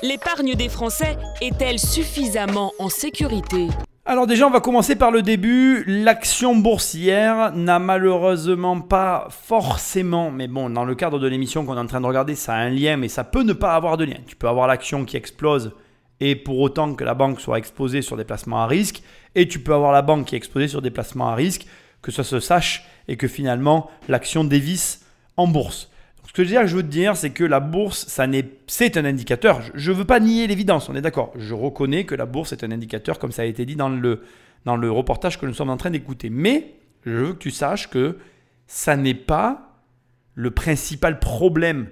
L'épargne 0.03 0.55
des 0.55 0.67
Français 0.67 1.15
est-elle 1.39 1.79
suffisamment 1.79 2.73
en 2.77 2.89
sécurité? 2.89 3.69
Alors 4.07 4.27
déjà, 4.27 4.45
on 4.45 4.51
va 4.51 4.61
commencer 4.61 4.95
par 4.95 5.09
le 5.09 5.23
début. 5.23 5.83
L'action 5.87 6.55
boursière 6.55 7.51
n'a 7.55 7.79
malheureusement 7.79 8.79
pas 8.79 9.27
forcément, 9.31 10.29
mais 10.29 10.47
bon, 10.47 10.69
dans 10.69 10.85
le 10.85 10.93
cadre 10.93 11.17
de 11.17 11.27
l'émission 11.27 11.65
qu'on 11.65 11.75
est 11.75 11.79
en 11.79 11.87
train 11.87 12.01
de 12.01 12.05
regarder, 12.05 12.35
ça 12.35 12.53
a 12.53 12.57
un 12.57 12.69
lien, 12.69 12.97
mais 12.97 13.07
ça 13.07 13.23
peut 13.23 13.41
ne 13.41 13.53
pas 13.53 13.73
avoir 13.73 13.97
de 13.97 14.03
lien. 14.03 14.17
Tu 14.27 14.35
peux 14.35 14.47
avoir 14.47 14.67
l'action 14.67 15.05
qui 15.05 15.17
explose 15.17 15.71
et 16.19 16.35
pour 16.35 16.59
autant 16.59 16.93
que 16.93 17.03
la 17.03 17.15
banque 17.15 17.41
soit 17.41 17.57
exposée 17.57 18.01
sur 18.01 18.15
des 18.15 18.23
placements 18.23 18.61
à 18.61 18.67
risque, 18.67 19.01
et 19.33 19.47
tu 19.47 19.59
peux 19.59 19.73
avoir 19.73 19.91
la 19.91 20.01
banque 20.01 20.27
qui 20.27 20.35
est 20.35 20.37
exposée 20.37 20.67
sur 20.67 20.81
des 20.81 20.91
placements 20.91 21.29
à 21.29 21.35
risque, 21.35 21.65
que 22.01 22.11
ça 22.11 22.23
se 22.23 22.39
sache 22.39 22.85
et 23.07 23.17
que 23.17 23.27
finalement 23.27 23.89
l'action 24.07 24.43
dévisse 24.43 25.05
en 25.35 25.47
bourse. 25.47 25.89
Ce 26.35 26.41
que 26.41 26.67
je 26.67 26.75
veux 26.75 26.83
te 26.83 26.87
dire, 26.87 27.15
c'est 27.15 27.29
que 27.29 27.45
la 27.45 27.61
bourse, 27.61 28.05
c'est 28.07 28.97
un 28.97 29.05
indicateur. 29.05 29.61
Je 29.73 29.91
ne 29.91 29.95
veux 29.95 30.03
pas 30.03 30.19
nier 30.19 30.47
l'évidence, 30.47 30.89
on 30.89 30.95
est 30.95 31.01
d'accord. 31.01 31.31
Je 31.37 31.53
reconnais 31.53 32.05
que 32.05 32.13
la 32.13 32.25
bourse 32.25 32.51
est 32.51 32.63
un 32.65 32.71
indicateur, 32.71 33.19
comme 33.19 33.31
ça 33.31 33.43
a 33.43 33.45
été 33.45 33.65
dit 33.65 33.77
dans 33.77 33.87
le, 33.87 34.21
reportage 34.91 35.39
que 35.39 35.45
nous 35.45 35.53
sommes 35.53 35.69
en 35.69 35.77
train 35.77 35.91
d'écouter. 35.91 36.29
Mais 36.29 36.75
je 37.05 37.11
veux 37.11 37.33
que 37.33 37.39
tu 37.39 37.51
saches 37.51 37.89
que 37.89 38.17
ça 38.67 38.97
n'est 38.97 39.13
pas 39.13 39.79
le 40.33 40.51
principal 40.51 41.19
problème 41.19 41.87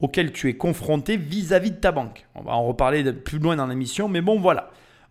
auquel 0.00 0.32
tu 0.32 0.48
es 0.48 0.56
confronté 0.56 1.16
vis-à-vis 1.16 1.70
-vis 1.70 1.74
de 1.76 1.80
ta 1.80 1.92
banque. 1.92 2.26
On 2.34 2.42
va 2.42 2.52
en 2.52 2.66
reparler 2.66 3.12
plus 3.12 3.38
loin 3.38 3.54
dans 3.54 3.68
l'émission, 3.68 4.08
mais 4.08 4.22
bon 4.22 4.40
voilà. 4.40 4.70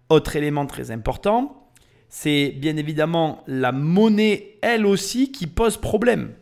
Autre 0.10 0.36
élément 0.36 0.66
très 0.66 0.92
important, 0.92 1.70
c'est 2.10 2.50
bien 2.50 2.76
évidemment 2.76 3.44
la 3.48 3.72
monnaie, 3.72 4.58
elle 4.62 4.86
aussi, 4.86 5.32
qui 5.32 5.48
pose 5.48 5.78
problème. 5.78 6.34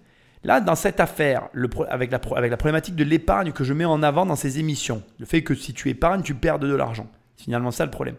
Là, 0.43 0.59
dans 0.59 0.75
cette 0.75 0.99
affaire, 0.99 1.49
avec, 1.89 2.11
la, 2.11 2.19
problématique 2.19 2.95
de 2.95 3.03
l'épargne 3.03 3.51
que 3.51 3.63
je 3.63 3.73
mets 3.73 3.85
en 3.85 4.01
avant 4.01 4.25
dans 4.25 4.35
ces 4.35 4.59
émissions, 4.59 5.03
le 5.19 5.25
fait 5.25 5.43
que 5.43 5.53
si 5.53 5.73
tu 5.73 5.89
épargnes, 5.89 6.23
tu 6.23 6.33
perds 6.33 6.57
de 6.59 6.73
l'argent. 6.73 7.07
C'est 7.37 7.43
finalement 7.43 7.71
ça 7.71 7.85
le 7.85 7.91
problème. 7.91 8.15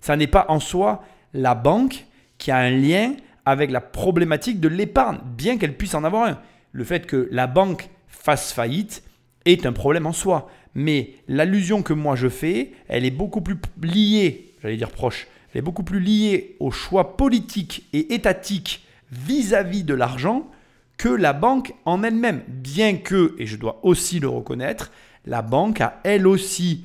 Ça 0.00 0.16
n'est 0.16 0.28
pas 0.28 0.46
en 0.48 0.60
soi 0.60 1.04
la 1.34 1.54
banque 1.54 2.06
qui 2.38 2.52
a 2.52 2.58
un 2.58 2.70
lien 2.70 3.14
avec 3.44 3.70
la 3.70 3.80
problématique 3.80 4.60
de 4.60 4.68
l'épargne, 4.68 5.18
bien 5.36 5.58
qu'elle 5.58 5.76
puisse 5.76 5.94
en 5.94 6.04
avoir 6.04 6.28
un. 6.28 6.38
Le 6.72 6.84
fait 6.84 7.06
que 7.06 7.28
la 7.32 7.46
banque 7.48 7.90
fasse 8.06 8.52
faillite 8.52 9.02
est 9.44 9.66
un 9.66 9.72
problème 9.72 10.06
en 10.06 10.12
soi. 10.12 10.48
Mais 10.74 11.14
l'allusion 11.26 11.82
que 11.82 11.94
moi 11.94 12.16
je 12.16 12.28
fais, 12.28 12.72
elle 12.88 13.04
est 13.04 13.10
beaucoup 13.10 13.40
plus 13.40 13.56
liée, 13.82 14.52
j'allais 14.62 14.76
dire 14.76 14.90
proche, 14.90 15.26
elle 15.52 15.60
est 15.60 15.62
beaucoup 15.62 15.84
plus 15.84 16.00
liée 16.00 16.56
au 16.60 16.70
choix 16.70 17.16
politique 17.16 17.88
et 17.92 18.14
étatique 18.14 18.84
vis 19.10 19.54
à 19.54 19.62
-vis 19.62 19.84
de 19.84 19.94
l'argent 19.94 20.50
que 20.96 21.08
la 21.08 21.32
banque 21.32 21.74
en 21.84 22.02
elle-même. 22.02 22.42
Bien 22.48 22.96
que, 22.96 23.34
et 23.38 23.46
je 23.46 23.56
dois 23.56 23.80
aussi 23.82 24.20
le 24.20 24.28
reconnaître, 24.28 24.90
la 25.24 25.42
banque 25.42 25.80
a 25.80 26.00
elle 26.04 26.26
aussi, 26.26 26.84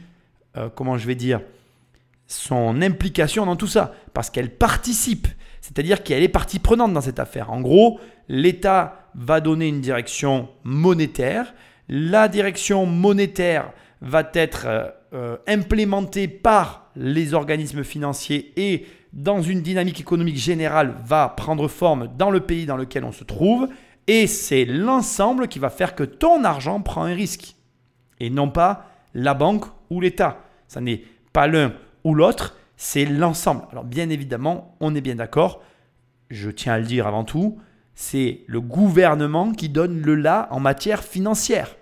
euh, 0.58 0.70
comment 0.74 0.98
je 0.98 1.08
vais 1.08 1.16
dire, 1.16 1.42
son 2.28 2.82
implication 2.82 3.46
dans 3.46 3.56
tout 3.56 3.68
ça, 3.68 3.94
parce 4.14 4.30
qu'elle 4.30 4.50
participe, 4.50 5.28
c'est-à-dire 5.60 6.04
qu'elle 6.04 6.24
est 6.24 6.30
partie 6.30 6.60
prenante 6.60 6.94
dans 6.94 7.02
cette 7.02 7.20
affaire. 7.20 7.52
En 7.52 7.62
gros, 7.62 8.00
l'État 8.30 9.10
va 9.16 9.42
donner 9.42 9.68
une 9.68 9.82
direction 9.82 10.50
monétaire, 10.64 11.54
la 11.90 12.28
direction 12.28 12.86
monétaire 12.86 13.72
va 14.02 14.30
être 14.34 14.66
euh, 14.66 14.90
euh, 15.14 15.38
implémentée 15.48 16.28
par 16.28 16.90
les 16.96 17.34
organismes 17.34 17.84
financiers 17.84 18.54
et 18.56 18.86
dans 19.14 19.42
une 19.42 19.62
dynamique 19.62 20.00
économique 20.00 20.38
générale 20.38 20.96
va 21.06 21.28
prendre 21.30 21.68
forme 21.68 22.10
dans 22.18 22.32
le 22.32 22.40
pays 22.40 22.66
dans 22.66 22.78
lequel 22.78 23.04
on 23.04 23.12
se 23.12 23.24
trouve, 23.24 23.68
et 24.08 24.28
c'est 24.28 24.66
l'ensemble 24.66 25.48
qui 25.48 25.60
va 25.60 25.70
faire 25.70 25.96
que 25.96 26.04
ton 26.04 26.44
argent 26.44 26.82
prend 26.82 27.04
un 27.04 27.14
risque. 27.14 27.56
Et 28.20 28.30
non 28.30 28.50
pas 28.50 28.90
la 29.14 29.34
banque 29.34 29.66
ou 29.90 30.02
l'État. 30.02 30.44
Ça 30.68 30.82
n'est 30.82 31.04
pas 31.34 31.48
l'un 31.48 31.74
ou 32.04 32.14
l'autre, 32.14 32.56
c'est 32.78 33.06
l'ensemble. 33.06 33.64
Alors 33.72 33.84
bien 33.84 34.10
évidemment, 34.10 34.76
on 34.80 34.96
est 34.96 35.02
bien 35.02 35.16
d'accord, 35.16 35.62
je 36.30 36.50
tiens 36.50 36.74
à 36.74 36.80
le 36.80 36.86
dire 36.86 37.08
avant 37.08 37.24
tout, 37.24 37.60
c'est 37.94 38.42
le 38.48 38.62
gouvernement 38.62 39.52
qui 39.52 39.70
donne 39.70 40.02
le 40.02 40.16
là 40.16 40.48
en 40.52 40.60
matière 40.60 41.04
financière. 41.04 41.76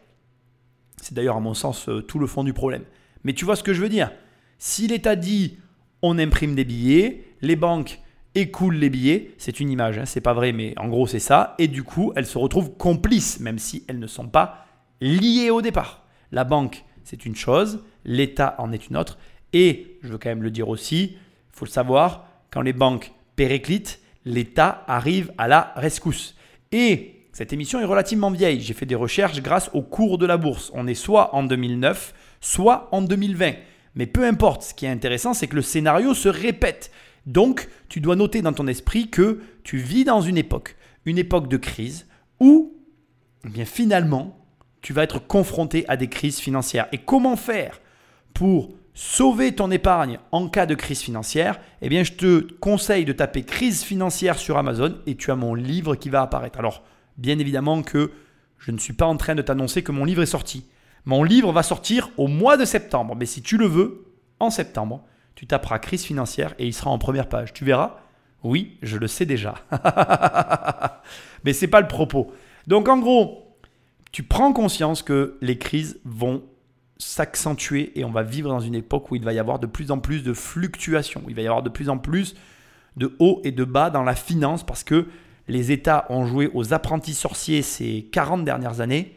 C'est 1.01 1.13
d'ailleurs 1.13 1.37
à 1.37 1.41
mon 1.41 1.53
sens 1.53 1.87
euh, 1.87 2.01
tout 2.01 2.19
le 2.19 2.27
fond 2.27 2.43
du 2.43 2.53
problème. 2.53 2.83
Mais 3.23 3.33
tu 3.33 3.45
vois 3.45 3.55
ce 3.55 3.63
que 3.63 3.73
je 3.73 3.81
veux 3.81 3.89
dire? 3.89 4.11
Si 4.57 4.87
l'État 4.87 5.15
dit 5.15 5.57
on 6.01 6.17
imprime 6.17 6.55
des 6.55 6.65
billets, 6.65 7.25
les 7.41 7.55
banques 7.55 7.99
écoulent 8.39 8.75
les 8.75 8.89
billets, 8.89 9.31
c'est 9.37 9.59
une 9.59 9.69
image, 9.69 9.97
hein, 9.97 10.05
c'est 10.05 10.21
pas 10.21 10.33
vrai, 10.33 10.51
mais 10.51 10.73
en 10.77 10.87
gros 10.87 11.07
c'est 11.07 11.19
ça, 11.19 11.55
et 11.59 11.67
du 11.67 11.83
coup 11.83 12.11
elles 12.15 12.25
se 12.25 12.37
retrouvent 12.37 12.71
complices, 12.77 13.39
même 13.39 13.59
si 13.59 13.83
elles 13.87 13.99
ne 13.99 14.07
sont 14.07 14.27
pas 14.27 14.65
liées 15.01 15.49
au 15.49 15.61
départ. 15.61 16.05
La 16.31 16.43
banque, 16.43 16.83
c'est 17.03 17.25
une 17.25 17.35
chose, 17.35 17.83
l'État 18.05 18.55
en 18.57 18.71
est 18.71 18.89
une 18.89 18.97
autre, 18.97 19.17
et 19.53 19.97
je 20.01 20.09
veux 20.09 20.17
quand 20.17 20.29
même 20.29 20.43
le 20.43 20.51
dire 20.51 20.69
aussi, 20.69 21.13
il 21.13 21.17
faut 21.51 21.65
le 21.65 21.71
savoir, 21.71 22.25
quand 22.51 22.61
les 22.61 22.73
banques 22.73 23.11
périclitent, 23.35 23.99
l'État 24.25 24.83
arrive 24.87 25.31
à 25.37 25.47
la 25.47 25.73
rescousse. 25.75 26.35
Et 26.71 27.15
cette 27.31 27.53
émission 27.53 27.79
est 27.79 27.85
relativement 27.85 28.31
vieille, 28.31 28.61
j'ai 28.61 28.73
fait 28.73 28.85
des 28.85 28.95
recherches 28.95 29.41
grâce 29.41 29.69
au 29.73 29.81
cours 29.81 30.17
de 30.17 30.25
la 30.25 30.37
bourse. 30.37 30.71
On 30.73 30.87
est 30.87 30.93
soit 30.93 31.33
en 31.35 31.43
2009, 31.43 32.13
soit 32.41 32.89
en 32.91 33.01
2020. 33.01 33.53
Mais 33.95 34.05
peu 34.05 34.25
importe, 34.25 34.63
ce 34.63 34.73
qui 34.73 34.85
est 34.85 34.89
intéressant, 34.89 35.33
c'est 35.33 35.47
que 35.47 35.55
le 35.55 35.61
scénario 35.61 36.13
se 36.13 36.29
répète. 36.29 36.91
Donc, 37.25 37.69
tu 37.89 38.01
dois 38.01 38.15
noter 38.15 38.41
dans 38.41 38.53
ton 38.53 38.67
esprit 38.67 39.09
que 39.09 39.41
tu 39.63 39.77
vis 39.77 40.03
dans 40.03 40.21
une 40.21 40.37
époque, 40.37 40.75
une 41.05 41.17
époque 41.17 41.47
de 41.47 41.57
crise, 41.57 42.07
où, 42.39 42.73
eh 43.45 43.49
bien 43.49 43.65
finalement, 43.65 44.37
tu 44.81 44.93
vas 44.93 45.03
être 45.03 45.19
confronté 45.19 45.85
à 45.87 45.97
des 45.97 46.07
crises 46.07 46.39
financières. 46.39 46.87
Et 46.91 46.99
comment 46.99 47.35
faire 47.35 47.81
pour 48.33 48.71
sauver 48.93 49.53
ton 49.53 49.71
épargne 49.71 50.19
en 50.31 50.47
cas 50.47 50.65
de 50.65 50.75
crise 50.75 51.01
financière? 51.01 51.59
Eh 51.81 51.89
bien, 51.89 52.03
je 52.03 52.13
te 52.13 52.53
conseille 52.59 53.05
de 53.05 53.13
taper 53.13 53.43
crise 53.43 53.83
financière 53.83 54.37
sur 54.37 54.57
Amazon 54.57 54.95
et 55.05 55.15
tu 55.15 55.31
as 55.31 55.35
mon 55.35 55.53
livre 55.53 55.95
qui 55.95 56.09
va 56.09 56.21
apparaître. 56.21 56.59
Alors, 56.59 56.83
bien 57.17 57.39
évidemment 57.39 57.81
que 57.81 58.11
je 58.57 58.71
ne 58.71 58.77
suis 58.77 58.93
pas 58.93 59.05
en 59.05 59.17
train 59.17 59.35
de 59.35 59.41
t'annoncer 59.41 59.83
que 59.83 59.91
mon 59.91 60.05
livre 60.05 60.21
est 60.21 60.27
sorti. 60.27 60.65
Mon 61.05 61.23
livre 61.23 61.51
va 61.51 61.63
sortir 61.63 62.09
au 62.17 62.27
mois 62.27 62.57
de 62.57 62.65
septembre. 62.65 63.15
Mais 63.15 63.25
si 63.25 63.41
tu 63.41 63.57
le 63.57 63.65
veux, 63.65 64.05
en 64.39 64.49
septembre, 64.49 65.03
tu 65.39 65.47
taperas 65.47 65.79
crise 65.79 66.03
financière 66.03 66.53
et 66.59 66.67
il 66.67 66.73
sera 66.73 66.89
en 66.89 66.97
première 66.97 67.29
page. 67.29 67.53
Tu 67.53 67.63
verras 67.63 68.01
Oui, 68.43 68.77
je 68.81 68.97
le 68.97 69.07
sais 69.07 69.25
déjà. 69.25 69.55
Mais 71.45 71.53
ce 71.53 71.61
n'est 71.63 71.71
pas 71.71 71.79
le 71.79 71.87
propos. 71.87 72.33
Donc 72.67 72.89
en 72.89 72.97
gros, 72.97 73.55
tu 74.11 74.23
prends 74.23 74.51
conscience 74.51 75.01
que 75.01 75.37
les 75.39 75.57
crises 75.57 76.01
vont 76.03 76.43
s'accentuer 76.97 77.97
et 77.97 78.03
on 78.03 78.11
va 78.11 78.21
vivre 78.21 78.49
dans 78.49 78.59
une 78.59 78.75
époque 78.75 79.11
où 79.11 79.15
il 79.15 79.23
va 79.23 79.31
y 79.31 79.39
avoir 79.39 79.59
de 79.59 79.65
plus 79.65 79.91
en 79.91 79.99
plus 79.99 80.23
de 80.23 80.33
fluctuations, 80.33 81.23
il 81.29 81.35
va 81.35 81.41
y 81.41 81.47
avoir 81.47 81.63
de 81.63 81.69
plus 81.69 81.87
en 81.87 81.97
plus 81.97 82.35
de 82.97 83.15
hauts 83.19 83.39
et 83.45 83.53
de 83.53 83.63
bas 83.63 83.89
dans 83.89 84.03
la 84.03 84.15
finance 84.15 84.65
parce 84.65 84.83
que 84.83 85.07
les 85.47 85.71
États 85.71 86.05
ont 86.09 86.25
joué 86.25 86.51
aux 86.53 86.73
apprentis 86.73 87.13
sorciers 87.13 87.61
ces 87.61 88.09
40 88.11 88.43
dernières 88.43 88.81
années 88.81 89.15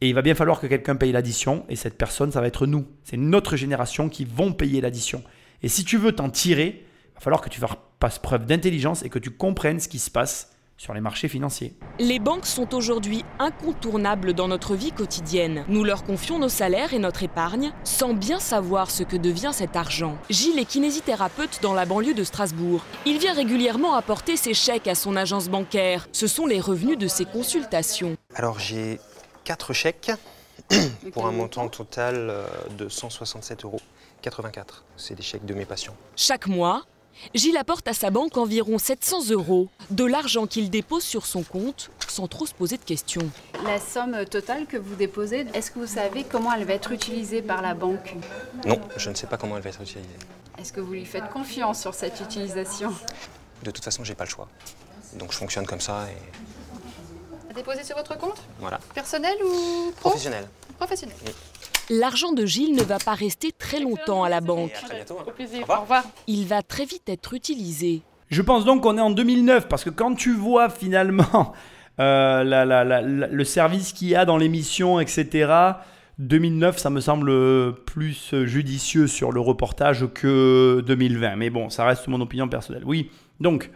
et 0.00 0.08
il 0.08 0.14
va 0.14 0.22
bien 0.22 0.34
falloir 0.34 0.60
que 0.60 0.66
quelqu'un 0.66 0.96
paye 0.96 1.10
l'addition, 1.10 1.64
et 1.68 1.74
cette 1.74 1.98
personne, 1.98 2.30
ça 2.30 2.40
va 2.40 2.46
être 2.46 2.66
nous. 2.66 2.86
C'est 3.02 3.16
notre 3.16 3.56
génération 3.56 4.08
qui 4.08 4.24
vont 4.24 4.52
payer 4.52 4.80
l'addition. 4.80 5.24
Et 5.62 5.68
si 5.68 5.84
tu 5.84 5.96
veux 5.96 6.12
t'en 6.12 6.30
tirer, 6.30 6.84
il 6.84 7.14
va 7.14 7.20
falloir 7.20 7.40
que 7.40 7.48
tu 7.48 7.60
fasses 8.00 8.18
preuve 8.20 8.46
d'intelligence 8.46 9.02
et 9.02 9.08
que 9.08 9.18
tu 9.18 9.30
comprennes 9.30 9.80
ce 9.80 9.88
qui 9.88 9.98
se 9.98 10.10
passe 10.10 10.52
sur 10.76 10.94
les 10.94 11.00
marchés 11.00 11.26
financiers. 11.26 11.74
Les 11.98 12.20
banques 12.20 12.46
sont 12.46 12.72
aujourd'hui 12.72 13.24
incontournables 13.40 14.32
dans 14.32 14.46
notre 14.46 14.76
vie 14.76 14.92
quotidienne. 14.92 15.64
Nous 15.66 15.82
leur 15.82 16.04
confions 16.04 16.38
nos 16.38 16.48
salaires 16.48 16.94
et 16.94 17.00
notre 17.00 17.24
épargne 17.24 17.72
sans 17.82 18.14
bien 18.14 18.38
savoir 18.38 18.88
ce 18.92 19.02
que 19.02 19.16
devient 19.16 19.50
cet 19.52 19.74
argent. 19.74 20.16
Gilles 20.30 20.60
est 20.60 20.64
kinésithérapeute 20.64 21.58
dans 21.60 21.74
la 21.74 21.84
banlieue 21.84 22.14
de 22.14 22.22
Strasbourg. 22.22 22.84
Il 23.04 23.18
vient 23.18 23.34
régulièrement 23.34 23.94
apporter 23.94 24.36
ses 24.36 24.54
chèques 24.54 24.86
à 24.86 24.94
son 24.94 25.16
agence 25.16 25.48
bancaire. 25.48 26.06
Ce 26.12 26.28
sont 26.28 26.46
les 26.46 26.60
revenus 26.60 26.96
de 26.96 27.08
ses 27.08 27.24
consultations. 27.24 28.16
Alors 28.36 28.60
j'ai 28.60 29.00
4 29.42 29.72
chèques 29.72 30.12
pour 31.12 31.26
un 31.26 31.32
montant 31.32 31.66
total 31.66 32.28
euh, 32.30 32.46
de 32.78 32.88
167 32.88 33.64
euros. 33.64 33.80
84, 34.22 34.84
c'est 34.96 35.14
des 35.14 35.22
chèques 35.22 35.44
de 35.44 35.54
mes 35.54 35.64
patients. 35.64 35.94
Chaque 36.16 36.46
mois, 36.46 36.84
Gilles 37.34 37.56
apporte 37.56 37.88
à 37.88 37.92
sa 37.92 38.10
banque 38.10 38.36
environ 38.36 38.78
700 38.78 39.30
euros, 39.30 39.68
de 39.90 40.04
l'argent 40.04 40.46
qu'il 40.46 40.70
dépose 40.70 41.02
sur 41.02 41.26
son 41.26 41.42
compte 41.42 41.90
sans 42.08 42.26
trop 42.26 42.46
se 42.46 42.54
poser 42.54 42.78
de 42.78 42.84
questions. 42.84 43.28
La 43.64 43.78
somme 43.78 44.24
totale 44.24 44.66
que 44.66 44.76
vous 44.76 44.94
déposez, 44.96 45.46
est-ce 45.54 45.70
que 45.70 45.78
vous 45.78 45.86
savez 45.86 46.24
comment 46.24 46.52
elle 46.52 46.64
va 46.64 46.74
être 46.74 46.90
utilisée 46.90 47.42
par 47.42 47.62
la 47.62 47.74
banque? 47.74 48.16
Non, 48.66 48.80
je 48.96 49.10
ne 49.10 49.14
sais 49.14 49.26
pas 49.26 49.36
comment 49.36 49.56
elle 49.56 49.62
va 49.62 49.70
être 49.70 49.82
utilisée. 49.82 50.08
Est-ce 50.58 50.72
que 50.72 50.80
vous 50.80 50.92
lui 50.92 51.04
faites 51.04 51.28
confiance 51.30 51.80
sur 51.80 51.94
cette 51.94 52.20
utilisation? 52.20 52.92
De 53.62 53.70
toute 53.70 53.84
façon, 53.84 54.02
j'ai 54.04 54.14
pas 54.14 54.24
le 54.24 54.30
choix. 54.30 54.48
Donc 55.14 55.32
je 55.32 55.38
fonctionne 55.38 55.66
comme 55.66 55.80
ça 55.80 56.06
et 56.10 57.54
Déposer 57.58 57.82
sur 57.82 57.96
votre 57.96 58.16
compte? 58.16 58.40
Voilà. 58.60 58.78
Personnel 58.94 59.36
ou 59.42 59.90
pro? 59.96 60.10
Professionnel. 60.10 60.48
Professionnel. 60.76 61.16
L'argent 61.90 62.32
de 62.32 62.44
Gilles 62.44 62.74
ne 62.74 62.82
va 62.82 62.98
pas 62.98 63.14
rester 63.14 63.50
très 63.52 63.80
longtemps 63.80 64.22
à 64.24 64.28
la 64.28 64.40
banque. 64.40 64.72
À 64.82 64.86
très 64.86 64.96
bientôt. 64.96 65.16
hein. 65.20 65.24
Au 65.26 65.30
plaisir. 65.30 65.60
revoir. 65.62 65.78
Au 65.78 65.82
revoir. 65.82 66.04
Il 66.26 66.46
va 66.46 66.62
très 66.62 66.84
vite 66.84 67.08
être 67.08 67.34
utilisé. 67.34 68.02
Je 68.30 68.42
pense 68.42 68.64
donc 68.66 68.82
qu'on 68.82 68.98
est 68.98 69.02
en 69.02 69.10
2009 69.10 69.68
parce 69.68 69.84
que 69.84 69.90
quand 69.90 70.14
tu 70.14 70.34
vois 70.34 70.68
finalement 70.68 71.52
euh, 72.00 72.44
la- 72.44 72.64
la- 72.66 72.84
la- 72.84 73.00
la- 73.02 73.26
le 73.26 73.44
service 73.44 73.92
qu'il 73.92 74.08
y 74.08 74.14
a 74.14 74.24
dans 74.24 74.36
l'émission, 74.36 75.00
etc., 75.00 75.50
2009, 76.18 76.78
ça 76.78 76.90
me 76.90 77.00
semble 77.00 77.74
plus 77.84 78.34
judicieux 78.44 79.06
sur 79.06 79.32
le 79.32 79.40
reportage 79.40 80.06
que 80.12 80.82
2020. 80.86 81.36
Mais 81.36 81.48
bon, 81.48 81.70
ça 81.70 81.84
reste 81.86 82.06
mon 82.08 82.20
opinion 82.20 82.48
personnelle. 82.48 82.82
Oui, 82.84 83.10
donc, 83.40 83.70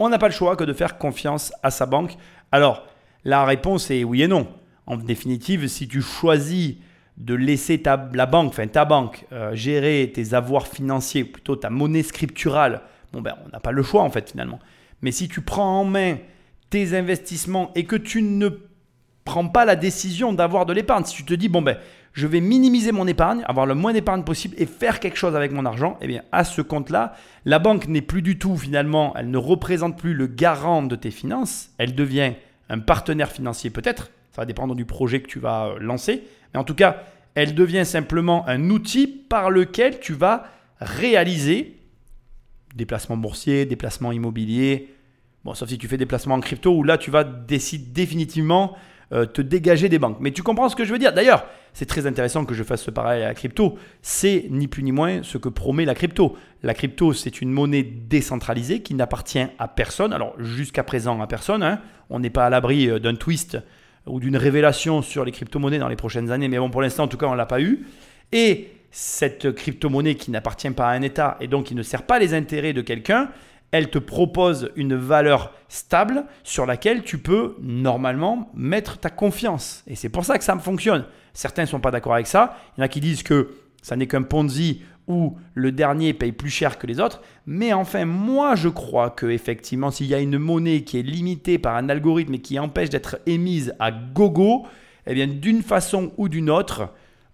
on 0.00 0.08
n'a 0.08 0.18
pas 0.18 0.26
le 0.28 0.34
choix 0.34 0.54
que 0.56 0.64
de 0.64 0.72
faire 0.72 0.98
confiance 0.98 1.52
à 1.62 1.70
sa 1.70 1.86
banque. 1.86 2.16
Alors, 2.52 2.84
la 3.24 3.44
réponse 3.44 3.90
est 3.90 4.04
oui 4.04 4.22
et 4.22 4.28
non. 4.28 4.48
En 4.86 4.96
définitive, 4.96 5.66
si 5.68 5.86
tu 5.88 6.02
choisis 6.02 6.74
de 7.18 7.34
laisser 7.34 7.82
ta, 7.82 7.96
banque, 7.96 8.50
enfin 8.50 8.68
ta 8.68 8.84
banque, 8.84 9.26
euh, 9.32 9.54
gérer 9.54 10.10
tes 10.14 10.34
avoirs 10.34 10.68
financiers, 10.68 11.24
plutôt 11.24 11.56
ta 11.56 11.68
monnaie 11.68 12.04
scripturale, 12.04 12.82
bon 13.12 13.20
ben 13.20 13.34
on 13.44 13.48
n'a 13.50 13.60
pas 13.60 13.72
le 13.72 13.82
choix 13.82 14.02
en 14.02 14.10
fait 14.10 14.30
finalement. 14.30 14.60
Mais 15.02 15.10
si 15.10 15.28
tu 15.28 15.40
prends 15.40 15.80
en 15.80 15.84
main 15.84 16.18
tes 16.70 16.96
investissements 16.96 17.72
et 17.74 17.84
que 17.84 17.96
tu 17.96 18.22
ne 18.22 18.48
prends 19.24 19.48
pas 19.48 19.64
la 19.64 19.74
décision 19.74 20.32
d'avoir 20.32 20.64
de 20.64 20.72
l'épargne, 20.72 21.04
si 21.04 21.16
tu 21.16 21.24
te 21.24 21.34
dis 21.34 21.48
bon 21.48 21.60
ben 21.60 21.76
je 22.12 22.26
vais 22.26 22.40
minimiser 22.40 22.92
mon 22.92 23.06
épargne, 23.06 23.42
avoir 23.46 23.66
le 23.66 23.74
moins 23.74 23.92
d'épargne 23.92 24.22
possible 24.22 24.54
et 24.58 24.66
faire 24.66 25.00
quelque 25.00 25.18
chose 25.18 25.34
avec 25.34 25.50
mon 25.50 25.66
argent, 25.66 25.98
eh 26.00 26.06
bien 26.06 26.22
à 26.30 26.44
ce 26.44 26.62
compte-là, 26.62 27.14
la 27.44 27.58
banque 27.58 27.88
n'est 27.88 28.00
plus 28.00 28.22
du 28.22 28.38
tout 28.38 28.56
finalement, 28.56 29.12
elle 29.16 29.30
ne 29.30 29.38
représente 29.38 29.98
plus 29.98 30.14
le 30.14 30.28
garant 30.28 30.82
de 30.82 30.94
tes 30.94 31.10
finances, 31.10 31.70
elle 31.78 31.96
devient 31.96 32.34
un 32.68 32.78
partenaire 32.78 33.32
financier 33.32 33.70
peut-être, 33.70 34.12
ça 34.38 34.42
va 34.42 34.46
dépendre 34.46 34.76
du 34.76 34.84
projet 34.84 35.20
que 35.20 35.26
tu 35.26 35.40
vas 35.40 35.66
euh, 35.66 35.78
lancer, 35.80 36.22
mais 36.54 36.60
en 36.60 36.64
tout 36.64 36.76
cas, 36.76 37.02
elle 37.34 37.56
devient 37.56 37.84
simplement 37.84 38.46
un 38.46 38.70
outil 38.70 39.08
par 39.08 39.50
lequel 39.50 39.98
tu 39.98 40.12
vas 40.12 40.44
réaliser 40.80 41.76
des 42.76 42.86
placements 42.86 43.16
boursiers, 43.16 43.66
des 43.66 43.74
placements 43.74 44.12
immobiliers, 44.12 44.94
bon, 45.44 45.54
sauf 45.54 45.68
si 45.68 45.76
tu 45.76 45.88
fais 45.88 45.96
des 45.96 46.06
placements 46.06 46.36
en 46.36 46.40
crypto 46.40 46.72
où 46.72 46.84
là 46.84 46.98
tu 46.98 47.10
vas 47.10 47.24
décider 47.24 47.84
définitivement 47.92 48.76
euh, 49.10 49.26
te 49.26 49.42
dégager 49.42 49.88
des 49.88 49.98
banques. 49.98 50.18
Mais 50.20 50.30
tu 50.30 50.44
comprends 50.44 50.68
ce 50.68 50.76
que 50.76 50.84
je 50.84 50.92
veux 50.92 51.00
dire 51.00 51.12
D'ailleurs, 51.12 51.44
c'est 51.72 51.86
très 51.86 52.06
intéressant 52.06 52.44
que 52.44 52.54
je 52.54 52.62
fasse 52.62 52.82
ce 52.82 52.92
pareil 52.92 53.24
à 53.24 53.28
la 53.28 53.34
crypto. 53.34 53.76
C'est 54.02 54.46
ni 54.50 54.68
plus 54.68 54.84
ni 54.84 54.92
moins 54.92 55.24
ce 55.24 55.36
que 55.36 55.48
promet 55.48 55.84
la 55.84 55.96
crypto. 55.96 56.36
La 56.62 56.74
crypto, 56.74 57.12
c'est 57.12 57.40
une 57.40 57.50
monnaie 57.50 57.82
décentralisée 57.82 58.82
qui 58.82 58.94
n'appartient 58.94 59.46
à 59.58 59.66
personne. 59.66 60.12
Alors 60.12 60.40
jusqu'à 60.40 60.84
présent 60.84 61.20
à 61.20 61.26
personne. 61.26 61.64
hein. 61.64 61.80
On 62.08 62.20
n'est 62.20 62.30
pas 62.30 62.46
à 62.46 62.50
l'abri 62.50 62.88
euh, 62.88 63.00
d'un 63.00 63.16
twist 63.16 63.58
ou 64.06 64.20
d'une 64.20 64.36
révélation 64.36 65.02
sur 65.02 65.24
les 65.24 65.32
crypto-monnaies 65.32 65.78
dans 65.78 65.88
les 65.88 65.96
prochaines 65.96 66.30
années. 66.30 66.48
Mais 66.48 66.58
bon, 66.58 66.70
pour 66.70 66.82
l'instant, 66.82 67.04
en 67.04 67.08
tout 67.08 67.16
cas, 67.16 67.26
on 67.26 67.32
ne 67.32 67.36
l'a 67.36 67.46
pas 67.46 67.60
eu. 67.60 67.86
Et 68.32 68.70
cette 68.90 69.52
crypto-monnaie 69.52 70.14
qui 70.14 70.30
n'appartient 70.30 70.70
pas 70.70 70.88
à 70.88 70.92
un 70.92 71.02
État 71.02 71.36
et 71.40 71.46
donc 71.46 71.66
qui 71.66 71.74
ne 71.74 71.82
sert 71.82 72.04
pas 72.04 72.18
les 72.18 72.34
intérêts 72.34 72.72
de 72.72 72.80
quelqu'un, 72.80 73.30
elle 73.70 73.90
te 73.90 73.98
propose 73.98 74.70
une 74.76 74.94
valeur 74.94 75.52
stable 75.68 76.24
sur 76.42 76.64
laquelle 76.64 77.02
tu 77.02 77.18
peux 77.18 77.56
normalement 77.60 78.50
mettre 78.54 78.98
ta 78.98 79.10
confiance. 79.10 79.82
Et 79.86 79.94
c'est 79.94 80.08
pour 80.08 80.24
ça 80.24 80.38
que 80.38 80.44
ça 80.44 80.56
fonctionne. 80.58 81.04
Certains 81.34 81.62
ne 81.62 81.68
sont 81.68 81.80
pas 81.80 81.90
d'accord 81.90 82.14
avec 82.14 82.26
ça. 82.26 82.56
Il 82.76 82.80
y 82.80 82.82
en 82.82 82.86
a 82.86 82.88
qui 82.88 83.00
disent 83.00 83.22
que 83.22 83.50
ça 83.82 83.94
n'est 83.94 84.06
qu'un 84.06 84.22
Ponzi 84.22 84.82
où 85.08 85.36
le 85.54 85.72
dernier 85.72 86.12
paye 86.12 86.32
plus 86.32 86.50
cher 86.50 86.78
que 86.78 86.86
les 86.86 87.00
autres. 87.00 87.22
Mais 87.46 87.72
enfin, 87.72 88.04
moi, 88.04 88.54
je 88.54 88.68
crois 88.68 89.10
que 89.10 89.26
effectivement, 89.26 89.90
s'il 89.90 90.06
y 90.06 90.14
a 90.14 90.20
une 90.20 90.38
monnaie 90.38 90.82
qui 90.82 90.98
est 90.98 91.02
limitée 91.02 91.58
par 91.58 91.76
un 91.76 91.88
algorithme 91.88 92.34
et 92.34 92.38
qui 92.40 92.58
empêche 92.58 92.90
d'être 92.90 93.18
émise 93.26 93.74
à 93.78 93.90
gogo, 93.90 94.66
eh 95.06 95.14
bien, 95.14 95.26
d'une 95.26 95.62
façon 95.62 96.12
ou 96.18 96.28
d'une 96.28 96.50
autre, 96.50 96.90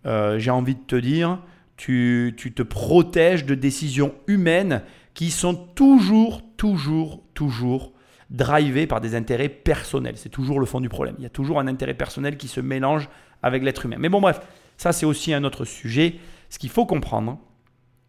euh, 0.07 0.39
j'ai 0.39 0.51
envie 0.51 0.77
de 0.77 0.81
te 0.87 0.97
dire, 0.97 1.41
tu, 1.77 2.35
tu 2.37 2.53
te 2.53 2.63
protèges 2.63 3.45
de 3.45 3.55
décisions 3.55 4.15
humaines 4.27 4.83
qui 5.15 5.31
sont 5.31 5.55
toujours, 5.55 6.43
toujours, 6.57 7.23
toujours 7.35 7.93
drivées 8.31 8.87
par 8.87 9.01
des 9.01 9.15
intérêts 9.15 9.49
personnels. 9.49 10.17
C'est 10.17 10.29
toujours 10.29 10.61
le 10.61 10.67
fond 10.67 10.81
du 10.81 10.89
problème. 10.89 11.15
Il 11.19 11.23
y 11.23 11.27
a 11.27 11.31
toujours 11.31 11.61
un 11.61 11.67
intérêt 11.67 11.95
personnel 11.95 12.37
qui 12.37 12.49
se 12.49 12.61
mélange 12.61 13.09
avec 13.43 13.63
l'être 13.63 13.85
humain. 13.85 13.97
Mais 13.99 14.09
bon, 14.09 14.21
bref, 14.21 14.41
ça 14.77 14.93
c'est 14.93 15.07
aussi 15.07 15.33
un 15.33 15.45
autre 15.45 15.65
sujet. 15.65 16.17
Ce 16.51 16.59
qu'il 16.59 16.71
faut 16.71 16.87
comprendre, 16.87 17.39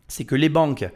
c'est 0.07 0.25
que 0.25 0.35
les 0.35 0.49
banques, 0.49 0.89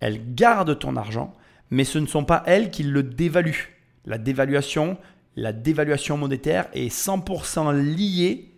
elles 0.00 0.34
gardent 0.34 0.78
ton 0.78 0.96
argent, 0.96 1.34
mais 1.70 1.84
ce 1.84 1.98
ne 1.98 2.06
sont 2.06 2.24
pas 2.24 2.42
elles 2.46 2.70
qui 2.70 2.82
le 2.82 3.02
dévaluent. 3.02 3.76
La 4.04 4.18
dévaluation, 4.18 4.96
la 5.36 5.52
dévaluation 5.52 6.16
monétaire 6.16 6.68
est 6.72 6.92
100% 6.92 7.76
liée 7.76 8.54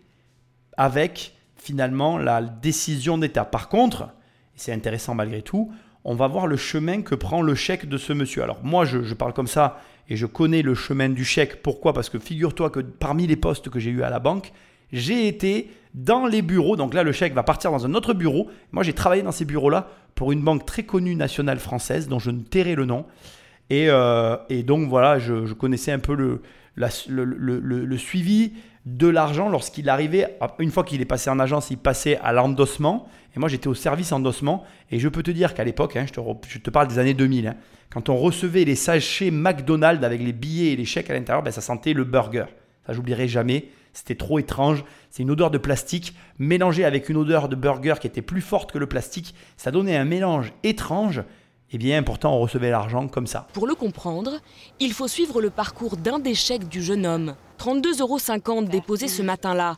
avec 0.77 1.35
finalement 1.55 2.17
la 2.17 2.41
décision 2.41 3.17
d'État. 3.17 3.45
Par 3.45 3.69
contre, 3.69 4.09
c'est 4.55 4.73
intéressant 4.73 5.13
malgré 5.13 5.41
tout, 5.41 5.71
on 6.03 6.15
va 6.15 6.27
voir 6.27 6.47
le 6.47 6.57
chemin 6.57 7.01
que 7.01 7.15
prend 7.15 7.41
le 7.41 7.55
chèque 7.55 7.87
de 7.87 7.97
ce 7.97 8.13
monsieur. 8.13 8.43
Alors 8.43 8.63
moi, 8.63 8.85
je, 8.85 9.13
parle 9.13 9.33
comme 9.33 9.47
ça 9.47 9.81
et 10.09 10.15
je 10.15 10.25
connais 10.25 10.61
le 10.61 10.73
chemin 10.73 11.09
du 11.09 11.23
chèque. 11.23 11.61
Pourquoi? 11.61 11.93
Parce 11.93 12.09
que 12.09 12.17
figure-toi 12.17 12.69
que 12.69 12.79
parmi 12.79 13.27
les 13.27 13.35
postes 13.35 13.69
que 13.69 13.79
j'ai 13.79 13.91
eu 13.91 14.03
à 14.03 14.09
la 14.09 14.19
banque, 14.19 14.51
j'ai 14.91 15.27
été 15.27 15.69
dans 15.93 16.25
les 16.25 16.41
bureaux. 16.41 16.75
Donc 16.75 16.93
là, 16.93 17.03
le 17.03 17.11
chèque 17.11 17.33
va 17.33 17.43
partir 17.43 17.71
dans 17.71 17.85
un 17.85 17.93
autre 17.93 18.13
bureau. 18.13 18.49
Moi, 18.71 18.83
j'ai 18.83 18.93
travaillé 18.93 19.23
dans 19.23 19.31
ces 19.31 19.45
bureaux-là 19.45 19.87
pour 20.15 20.31
une 20.31 20.41
banque 20.41 20.65
très 20.65 20.83
connue 20.83 21.15
nationale 21.15 21.59
française 21.59 22.07
dont 22.07 22.19
je 22.19 22.31
ne 22.31 22.41
tairai 22.41 22.75
le 22.75 22.85
nom. 22.85 23.05
Et, 23.69 23.87
euh, 23.89 24.37
donc 24.65 24.89
voilà, 24.89 25.19
je, 25.19 25.53
connaissais 25.53 25.91
un 25.91 25.99
peu 25.99 26.15
le, 26.15 27.97
suivi 27.97 28.53
de 28.85 29.07
l'argent 29.07 29.49
lorsqu'il 29.49 29.89
arrivait. 29.89 30.37
Une 30.59 30.71
fois 30.71 30.83
qu'il 30.83 31.01
est 31.01 31.05
passé 31.05 31.29
en 31.29 31.39
agence, 31.39 31.71
il 31.71 31.77
passait 31.77 32.17
à 32.23 32.33
l'endossement. 32.33 33.07
Et 33.35 33.39
moi, 33.39 33.47
j'étais 33.47 33.67
au 33.67 33.73
service 33.73 34.11
endossement. 34.11 34.65
Et 34.91 34.99
je 34.99 35.07
peux 35.07 35.23
te 35.23 35.31
dire 35.31 35.53
qu'à 35.53 35.63
l'époque, 35.63 35.95
hein, 35.95 36.05
je, 36.05 36.11
te, 36.11 36.21
je, 36.47 36.59
te, 36.59 36.69
parle 36.69 36.87
des 36.87 36.99
années 36.99 37.13
2000, 37.13 37.47
hein, 37.47 37.55
quand 37.89 38.09
on 38.09 38.17
recevait 38.17 38.65
les 38.65 38.75
sachets 38.75 39.31
McDonald's 39.31 40.03
avec 40.03 40.21
les 40.21 40.33
billets 40.33 40.73
et 40.73 40.75
les 40.75 40.85
chèques 40.85 41.09
à 41.09 41.13
l'intérieur, 41.13 41.43
ben, 41.43 41.51
ça 41.51 41.61
sentait 41.61 41.93
le 41.93 42.03
burger. 42.03 42.45
Ça, 42.85 42.93
j'oublierai 42.93 43.27
jamais. 43.27 43.69
C'était 43.93 44.15
trop 44.15 44.39
étrange. 44.39 44.83
C'est 45.09 45.23
une 45.23 45.31
odeur 45.31 45.51
de 45.51 45.57
plastique 45.57 46.15
mélangée 46.39 46.85
avec 46.85 47.09
une 47.09 47.17
odeur 47.17 47.49
de 47.49 47.55
burger 47.55 47.95
qui 47.99 48.07
était 48.07 48.21
plus 48.21 48.41
forte 48.41 48.71
que 48.71 48.77
le 48.77 48.87
plastique. 48.87 49.35
Ça 49.57 49.71
donnait 49.71 49.97
un 49.97 50.05
mélange 50.05 50.53
étrange. 50.63 51.23
Eh 51.73 51.77
bien, 51.77 52.03
pourtant, 52.03 52.33
on 52.35 52.39
recevait 52.39 52.69
l'argent 52.69 53.07
comme 53.07 53.27
ça. 53.27 53.47
Pour 53.53 53.67
le 53.67 53.75
comprendre, 53.75 54.39
il 54.79 54.93
faut 54.93 55.07
suivre 55.07 55.41
le 55.41 55.49
parcours 55.49 55.97
d'un 55.97 56.19
des 56.19 56.35
chèques 56.35 56.67
du 56.67 56.81
jeune 56.81 57.05
homme. 57.05 57.35
32,50 57.59 58.01
euros 58.01 58.61
déposés 58.63 59.07
ce 59.07 59.21
matin-là. 59.21 59.77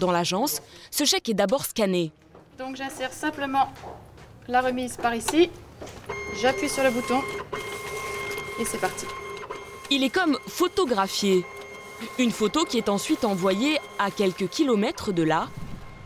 Dans 0.00 0.12
l'agence, 0.12 0.62
ce 0.90 1.04
chèque 1.04 1.28
est 1.28 1.34
d'abord 1.34 1.64
scanné. 1.64 2.12
Donc 2.58 2.76
j'insère 2.76 3.12
simplement 3.12 3.68
la 4.48 4.60
remise 4.60 4.96
par 4.96 5.14
ici. 5.14 5.50
J'appuie 6.40 6.68
sur 6.68 6.84
le 6.84 6.90
bouton 6.90 7.20
et 8.60 8.64
c'est 8.64 8.80
parti. 8.80 9.06
Il 9.90 10.02
est 10.04 10.10
comme 10.10 10.38
photographié. 10.46 11.44
Une 12.18 12.30
photo 12.30 12.64
qui 12.64 12.78
est 12.78 12.88
ensuite 12.88 13.24
envoyée 13.24 13.78
à 13.98 14.10
quelques 14.10 14.48
kilomètres 14.48 15.12
de 15.12 15.22
là, 15.22 15.48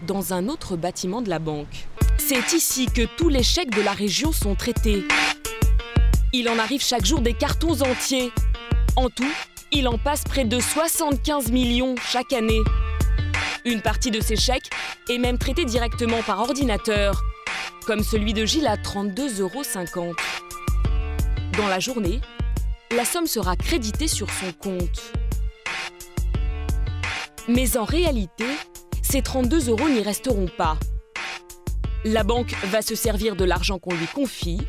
dans 0.07 0.33
un 0.33 0.49
autre 0.49 0.77
bâtiment 0.77 1.23
de 1.23 1.29
la 1.29 1.39
banque. 1.39 1.87
C'est 2.19 2.53
ici 2.53 2.87
que 2.87 3.03
tous 3.17 3.29
les 3.29 3.43
chèques 3.43 3.75
de 3.75 3.83
la 3.83 3.93
région 3.93 4.33
sont 4.33 4.55
traités. 4.55 5.05
Il 6.33 6.49
en 6.49 6.59
arrive 6.59 6.83
chaque 6.83 7.05
jour 7.05 7.21
des 7.21 7.35
cartons 7.35 7.81
entiers. 7.83 8.33
En 8.97 9.09
tout, 9.09 9.33
il 9.73 9.89
en 9.89 9.99
passe 9.99 10.25
près 10.25 10.45
de 10.45 10.61
75 10.61 11.51
millions 11.51 11.95
chaque 12.09 12.33
année. 12.33 12.61
Une 13.65 13.83
partie 13.83 14.11
de 14.11 14.21
ces 14.21 14.37
chèques 14.37 14.71
est 15.09 15.19
même 15.19 15.39
traitée 15.39 15.65
directement 15.65 16.23
par 16.23 16.41
ordinateur, 16.41 17.23
comme 17.87 18.03
celui 18.03 18.33
de 18.33 18.45
Gilles 18.45 18.67
à 18.67 18.77
32,50 18.77 19.41
euros. 19.41 20.15
Dans 21.57 21.69
la 21.69 21.81
journée, 21.81 22.21
la 22.97 23.05
somme 23.05 23.27
sera 23.27 23.57
créditée 23.57 24.09
sur 24.09 24.29
son 24.31 24.53
compte. 24.53 25.13
Mais 27.53 27.77
en 27.77 27.85
réalité, 27.85 28.45
ces 29.03 29.23
32 29.23 29.71
euros 29.71 29.89
n'y 29.89 30.03
resteront 30.03 30.47
pas. 30.57 30.79
La 32.05 32.23
banque 32.23 32.55
va 32.67 32.81
se 32.81 32.95
servir 32.95 33.35
de 33.35 33.45
l'argent 33.45 33.81
qu'on 33.81 33.93
lui 33.93 34.07
confie. 34.07 34.61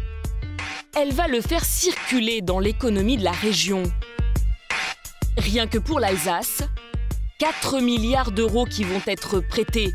Elle 0.97 1.13
va 1.13 1.27
le 1.27 1.41
faire 1.41 1.63
circuler 1.63 2.41
dans 2.41 2.57
l'économie 2.57 3.17
de 3.17 3.23
la 3.23 3.33
région. 3.33 3.83
Rien 5.37 5.67
que 5.67 5.77
pour 5.77 5.99
l'Alsace, 5.99 6.63
4 7.37 7.81
milliards 7.81 8.31
d'euros 8.31 8.65
qui 8.65 8.83
vont 8.83 9.01
être 9.05 9.39
prêtés 9.41 9.93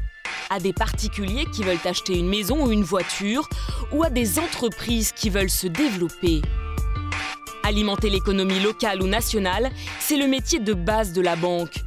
à 0.48 0.60
des 0.60 0.72
particuliers 0.72 1.46
qui 1.52 1.64
veulent 1.64 1.78
acheter 1.84 2.16
une 2.16 2.28
maison 2.28 2.66
ou 2.66 2.70
une 2.70 2.84
voiture 2.84 3.48
ou 3.90 4.04
à 4.04 4.10
des 4.10 4.38
entreprises 4.38 5.10
qui 5.10 5.28
veulent 5.28 5.50
se 5.50 5.66
développer. 5.66 6.40
Alimenter 7.64 8.10
l'économie 8.10 8.60
locale 8.60 9.02
ou 9.02 9.08
nationale, 9.08 9.72
c'est 9.98 10.16
le 10.16 10.28
métier 10.28 10.60
de 10.60 10.72
base 10.72 11.12
de 11.12 11.20
la 11.20 11.34
banque 11.34 11.80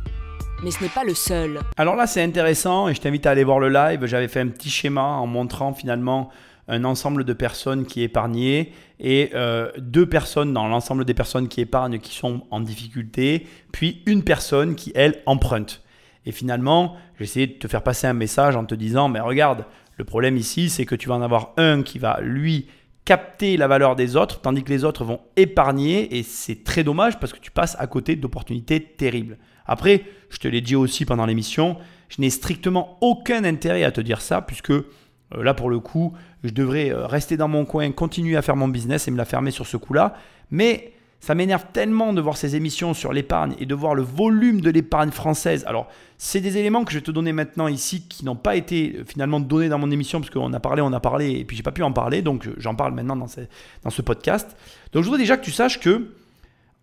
mais 0.63 0.71
ce 0.71 0.83
n'est 0.83 0.89
pas 0.89 1.03
le 1.03 1.13
seul. 1.13 1.59
Alors 1.77 1.95
là, 1.95 2.07
c'est 2.07 2.21
intéressant 2.21 2.89
et 2.89 2.93
je 2.93 3.01
t'invite 3.01 3.25
à 3.25 3.31
aller 3.31 3.43
voir 3.43 3.59
le 3.59 3.69
live. 3.69 4.05
J'avais 4.05 4.27
fait 4.27 4.41
un 4.41 4.47
petit 4.47 4.69
schéma 4.69 5.01
en 5.01 5.27
montrant 5.27 5.73
finalement 5.73 6.29
un 6.67 6.83
ensemble 6.83 7.23
de 7.23 7.33
personnes 7.33 7.85
qui 7.85 8.03
épargnaient 8.03 8.71
et 8.99 9.31
euh, 9.33 9.71
deux 9.77 10.07
personnes 10.07 10.53
dans 10.53 10.67
l'ensemble 10.67 11.05
des 11.05 11.13
personnes 11.13 11.47
qui 11.47 11.61
épargnent 11.61 11.99
qui 11.99 12.15
sont 12.15 12.45
en 12.51 12.59
difficulté, 12.59 13.47
puis 13.71 14.03
une 14.05 14.23
personne 14.23 14.75
qui, 14.75 14.91
elle, 14.93 15.21
emprunte. 15.25 15.81
Et 16.25 16.31
finalement, 16.31 16.95
j'ai 17.17 17.23
essayé 17.23 17.47
de 17.47 17.53
te 17.53 17.67
faire 17.67 17.81
passer 17.81 18.05
un 18.05 18.13
message 18.13 18.55
en 18.55 18.65
te 18.65 18.75
disant, 18.75 19.09
mais 19.09 19.19
regarde, 19.19 19.65
le 19.97 20.03
problème 20.03 20.37
ici, 20.37 20.69
c'est 20.69 20.85
que 20.85 20.95
tu 20.95 21.09
vas 21.09 21.15
en 21.15 21.21
avoir 21.21 21.53
un 21.57 21.81
qui 21.81 21.97
va, 21.97 22.19
lui, 22.21 22.67
capter 23.03 23.57
la 23.57 23.67
valeur 23.67 23.95
des 23.95 24.15
autres, 24.15 24.39
tandis 24.39 24.63
que 24.63 24.69
les 24.69 24.83
autres 24.83 25.03
vont 25.03 25.21
épargner, 25.35 26.19
et 26.19 26.23
c'est 26.23 26.63
très 26.63 26.83
dommage 26.83 27.19
parce 27.19 27.33
que 27.33 27.39
tu 27.39 27.49
passes 27.49 27.75
à 27.79 27.87
côté 27.87 28.15
d'opportunités 28.15 28.79
terribles. 28.79 29.37
Après, 29.69 30.03
je 30.32 30.39
te 30.39 30.47
l'ai 30.47 30.62
dit 30.62 30.75
aussi 30.75 31.05
pendant 31.05 31.27
l'émission, 31.27 31.77
je 32.10 32.21
n'ai 32.21 32.32
strictement 32.32 32.97
aucun 33.01 33.43
intérêt 33.43 33.84
à 33.84 33.91
te 33.91 34.01
dire 34.01 34.19
ça, 34.19 34.41
puisque 34.41 34.71
euh, 34.71 34.84
là, 35.32 35.53
pour 35.53 35.69
le 35.69 35.79
coup, 35.79 36.13
je 36.43 36.49
devrais 36.49 36.89
euh, 36.89 37.05
rester 37.05 37.38
dans 37.38 37.47
mon 37.47 37.65
coin, 37.65 37.91
continuer 37.91 38.36
à 38.36 38.41
faire 38.41 38.55
mon 38.55 38.67
business 38.67 39.08
et 39.08 39.12
me 39.12 39.17
la 39.17 39.25
fermer 39.25 39.51
sur 39.51 39.67
ce 39.67 39.77
coup-là. 39.77 40.15
Mais 40.49 40.93
ça 41.19 41.36
m'énerve 41.36 41.65
tellement 41.71 42.13
de 42.13 42.21
voir 42.21 42.36
ces 42.36 42.55
émissions 42.55 42.95
sur 42.95 43.13
l'épargne 43.13 43.53
et 43.60 43.67
de 43.67 43.75
voir 43.75 43.93
le 43.93 44.01
volume 44.01 44.62
de 44.62 44.71
l'épargne 44.71 45.12
française. 45.12 45.63
Alors, 45.67 45.88
c'est 46.17 46.39
des 46.39 46.58
éléments 46.58 46.84
que 46.84 46.91
je 46.91 46.97
vais 46.97 47.03
te 47.03 47.12
donner 47.12 47.34
maintenant 47.34 47.67
ici 47.67 48.08
qui 48.08 48.25
n'ont 48.25 48.36
pas 48.36 48.55
été 48.55 48.95
euh, 48.97 49.03
finalement 49.05 49.39
donnés 49.39 49.69
dans 49.69 49.77
mon 49.77 49.91
émission 49.91 50.19
parce 50.19 50.32
qu'on 50.32 50.51
a 50.53 50.60
parlé, 50.60 50.82
on 50.82 50.93
a 50.93 50.99
parlé 50.99 51.32
et 51.32 51.45
puis 51.45 51.55
j'ai 51.55 51.63
pas 51.63 51.71
pu 51.71 51.84
en 51.84 51.93
parler. 51.93 52.23
Donc, 52.23 52.49
j'en 52.58 52.73
parle 52.73 52.95
maintenant 52.95 53.15
dans 53.15 53.27
ce, 53.27 53.41
dans 53.84 53.91
ce 53.91 54.01
podcast. 54.01 54.58
Donc, 54.93 55.03
je 55.03 55.10
voudrais 55.10 55.21
déjà 55.21 55.38
que 55.38 55.45
tu 55.45 55.51
saches 55.51 55.79
que 55.79 56.10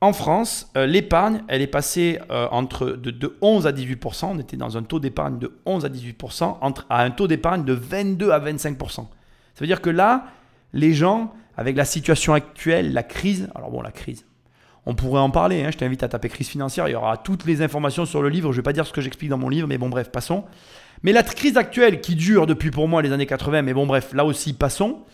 en 0.03 0.13
France, 0.13 0.71
euh, 0.77 0.87
l'épargne, 0.87 1.43
elle 1.49 1.63
est 1.63 1.67
passée 1.67 2.19
euh, 2.31 2.49
entre 2.51 2.91
de, 2.91 3.37
11 3.41 3.67
à 3.67 3.73
18%. 3.73 4.27
On 4.27 4.39
était 4.39 4.57
dans 4.57 4.77
un 4.77 4.83
taux 4.83 5.01
d'épargne 5.01 5.39
de 5.39 5.53
11 5.65 5.87
à 5.87 5.89
18%, 5.89 6.59
entre, 6.61 6.87
à 6.91 7.03
un 7.03 7.11
taux 7.11 7.27
d'épargne 7.27 7.65
de 7.65 7.73
22 7.73 8.31
à 8.31 8.39
25%. 8.39 8.77
Ça 8.77 9.05
veut 9.61 9.67
dire 9.67 9.81
que 9.81 9.89
là, 9.89 10.27
les 10.75 10.93
gens, 10.93 11.33
avec 11.57 11.77
la 11.77 11.87
situation 11.87 12.35
actuelle, 12.35 12.93
la 12.93 13.03
crise, 13.03 13.49
alors 13.55 13.71
bon, 13.71 13.81
la 13.81 13.91
crise, 13.91 14.27
on 14.85 14.95
pourrait 14.95 15.21
en 15.21 15.31
parler, 15.31 15.65
hein, 15.65 15.71
je 15.73 15.79
t'invite 15.79 16.03
à 16.03 16.09
taper 16.09 16.29
crise 16.29 16.49
financière, 16.49 16.89
il 16.89 16.93
y 16.93 16.95
aura 16.95 17.17
toutes 17.17 17.47
les 17.47 17.63
informations 17.63 18.05
sur 18.05 18.21
le 18.21 18.29
livre, 18.29 18.53
je 18.53 18.59
ne 18.59 18.61
vais 18.61 18.65
pas 18.65 18.75
dire 18.75 18.87
ce 18.87 18.93
que 18.93 19.01
j'explique 19.01 19.31
dans 19.31 19.39
mon 19.39 19.49
livre, 19.49 19.67
mais 19.67 19.79
bon 19.79 19.89
bref, 19.89 20.11
passons. 20.13 20.45
Mais 21.03 21.13
la 21.13 21.23
crise 21.23 21.57
actuelle 21.57 22.03
qui 22.03 22.17
dure 22.17 22.47
depuis 22.47 22.71
pour 22.71 22.87
moi 22.87 23.01
les 23.01 23.13
années 23.13 23.27
80, 23.27 23.63
mais 23.63 23.73
bon 23.73 23.87
bref, 23.87 24.13
là 24.13 24.27
aussi, 24.27 24.53
passons. 24.53 25.05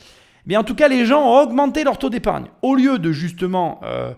Mais 0.44 0.56
en 0.56 0.64
tout 0.64 0.74
cas, 0.74 0.88
les 0.88 1.06
gens 1.06 1.22
ont 1.22 1.40
augmenté 1.40 1.84
leur 1.84 1.98
taux 1.98 2.10
d'épargne. 2.10 2.46
Au 2.62 2.74
lieu 2.74 2.98
de 2.98 3.12
justement... 3.12 3.80
Euh, 3.84 4.12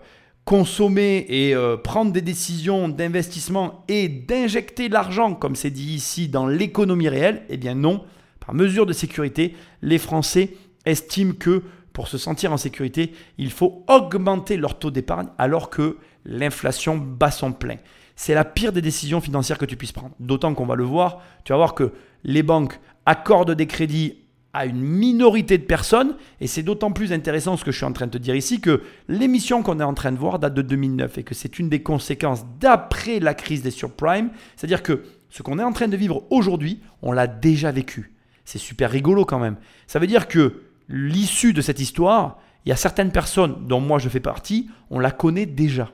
consommer 0.45 1.25
et 1.27 1.55
euh, 1.55 1.75
prendre 1.75 2.11
des 2.11 2.21
décisions 2.21 2.87
d'investissement 2.87 3.83
et 3.87 4.07
d'injecter 4.07 4.89
l'argent, 4.89 5.33
comme 5.33 5.55
c'est 5.55 5.71
dit 5.71 5.93
ici, 5.95 6.29
dans 6.29 6.47
l'économie 6.47 7.09
réelle, 7.09 7.43
eh 7.49 7.57
bien 7.57 7.73
non. 7.73 8.03
Par 8.39 8.53
mesure 8.53 8.85
de 8.85 8.93
sécurité, 8.93 9.55
les 9.81 9.97
Français 9.97 10.53
estiment 10.85 11.33
que 11.33 11.63
pour 11.93 12.07
se 12.07 12.19
sentir 12.19 12.51
en 12.53 12.57
sécurité, 12.57 13.13
il 13.39 13.49
faut 13.49 13.83
augmenter 13.87 14.55
leur 14.57 14.77
taux 14.77 14.91
d'épargne 14.91 15.29
alors 15.39 15.71
que 15.71 15.97
l'inflation 16.25 16.97
bat 16.97 17.31
son 17.31 17.51
plein. 17.51 17.77
C'est 18.15 18.35
la 18.35 18.45
pire 18.45 18.71
des 18.71 18.81
décisions 18.81 19.21
financières 19.21 19.57
que 19.57 19.65
tu 19.65 19.77
puisses 19.77 19.91
prendre. 19.91 20.13
D'autant 20.19 20.53
qu'on 20.53 20.65
va 20.65 20.75
le 20.75 20.83
voir, 20.83 21.21
tu 21.43 21.53
vas 21.53 21.57
voir 21.57 21.73
que 21.73 21.91
les 22.23 22.43
banques 22.43 22.79
accordent 23.05 23.51
des 23.51 23.67
crédits 23.67 24.24
à 24.55 24.65
une 24.65 24.79
minorité 24.79 25.57
de 25.57 25.63
personnes. 25.63 26.15
Et 26.39 26.47
c'est 26.47 26.63
d'autant 26.63 26.91
plus 26.91 27.11
intéressant 27.11 27.57
ce 27.57 27.65
que 27.65 27.71
je 27.71 27.77
suis 27.77 27.85
en 27.85 27.91
train 27.91 28.07
de 28.07 28.11
te 28.11 28.17
dire 28.17 28.35
ici 28.35 28.61
que 28.61 28.81
l'émission 29.09 29.61
qu'on 29.61 29.79
est 29.81 29.83
en 29.83 29.93
train 29.93 30.13
de 30.13 30.17
voir 30.17 30.39
date 30.39 30.53
de 30.53 30.61
2009 30.61 31.17
et 31.17 31.23
que 31.23 31.35
c'est 31.35 31.59
une 31.59 31.67
des 31.67 31.83
conséquences 31.83 32.45
d'après 32.59 33.19
la 33.19 33.33
crise 33.33 33.61
des 33.61 33.71
surprimes. 33.71 34.29
C'est-à-dire 34.55 34.81
que 34.81 35.03
ce 35.29 35.43
qu'on 35.43 35.59
est 35.59 35.63
en 35.63 35.73
train 35.73 35.89
de 35.89 35.97
vivre 35.97 36.23
aujourd'hui, 36.29 36.79
on 37.01 37.11
l'a 37.11 37.27
déjà 37.27 37.71
vécu. 37.71 38.13
C'est 38.45 38.57
super 38.57 38.89
rigolo 38.89 39.25
quand 39.25 39.39
même. 39.39 39.57
Ça 39.87 39.99
veut 39.99 40.07
dire 40.07 40.29
que 40.29 40.61
l'issue 40.87 41.51
de 41.51 41.61
cette 41.61 41.81
histoire, 41.81 42.39
il 42.65 42.69
y 42.69 42.71
a 42.71 42.77
certaines 42.77 43.11
personnes 43.11 43.67
dont 43.67 43.81
moi 43.81 43.99
je 43.99 44.07
fais 44.07 44.21
partie, 44.21 44.69
on 44.89 44.99
la 44.99 45.11
connaît 45.11 45.45
déjà. 45.45 45.91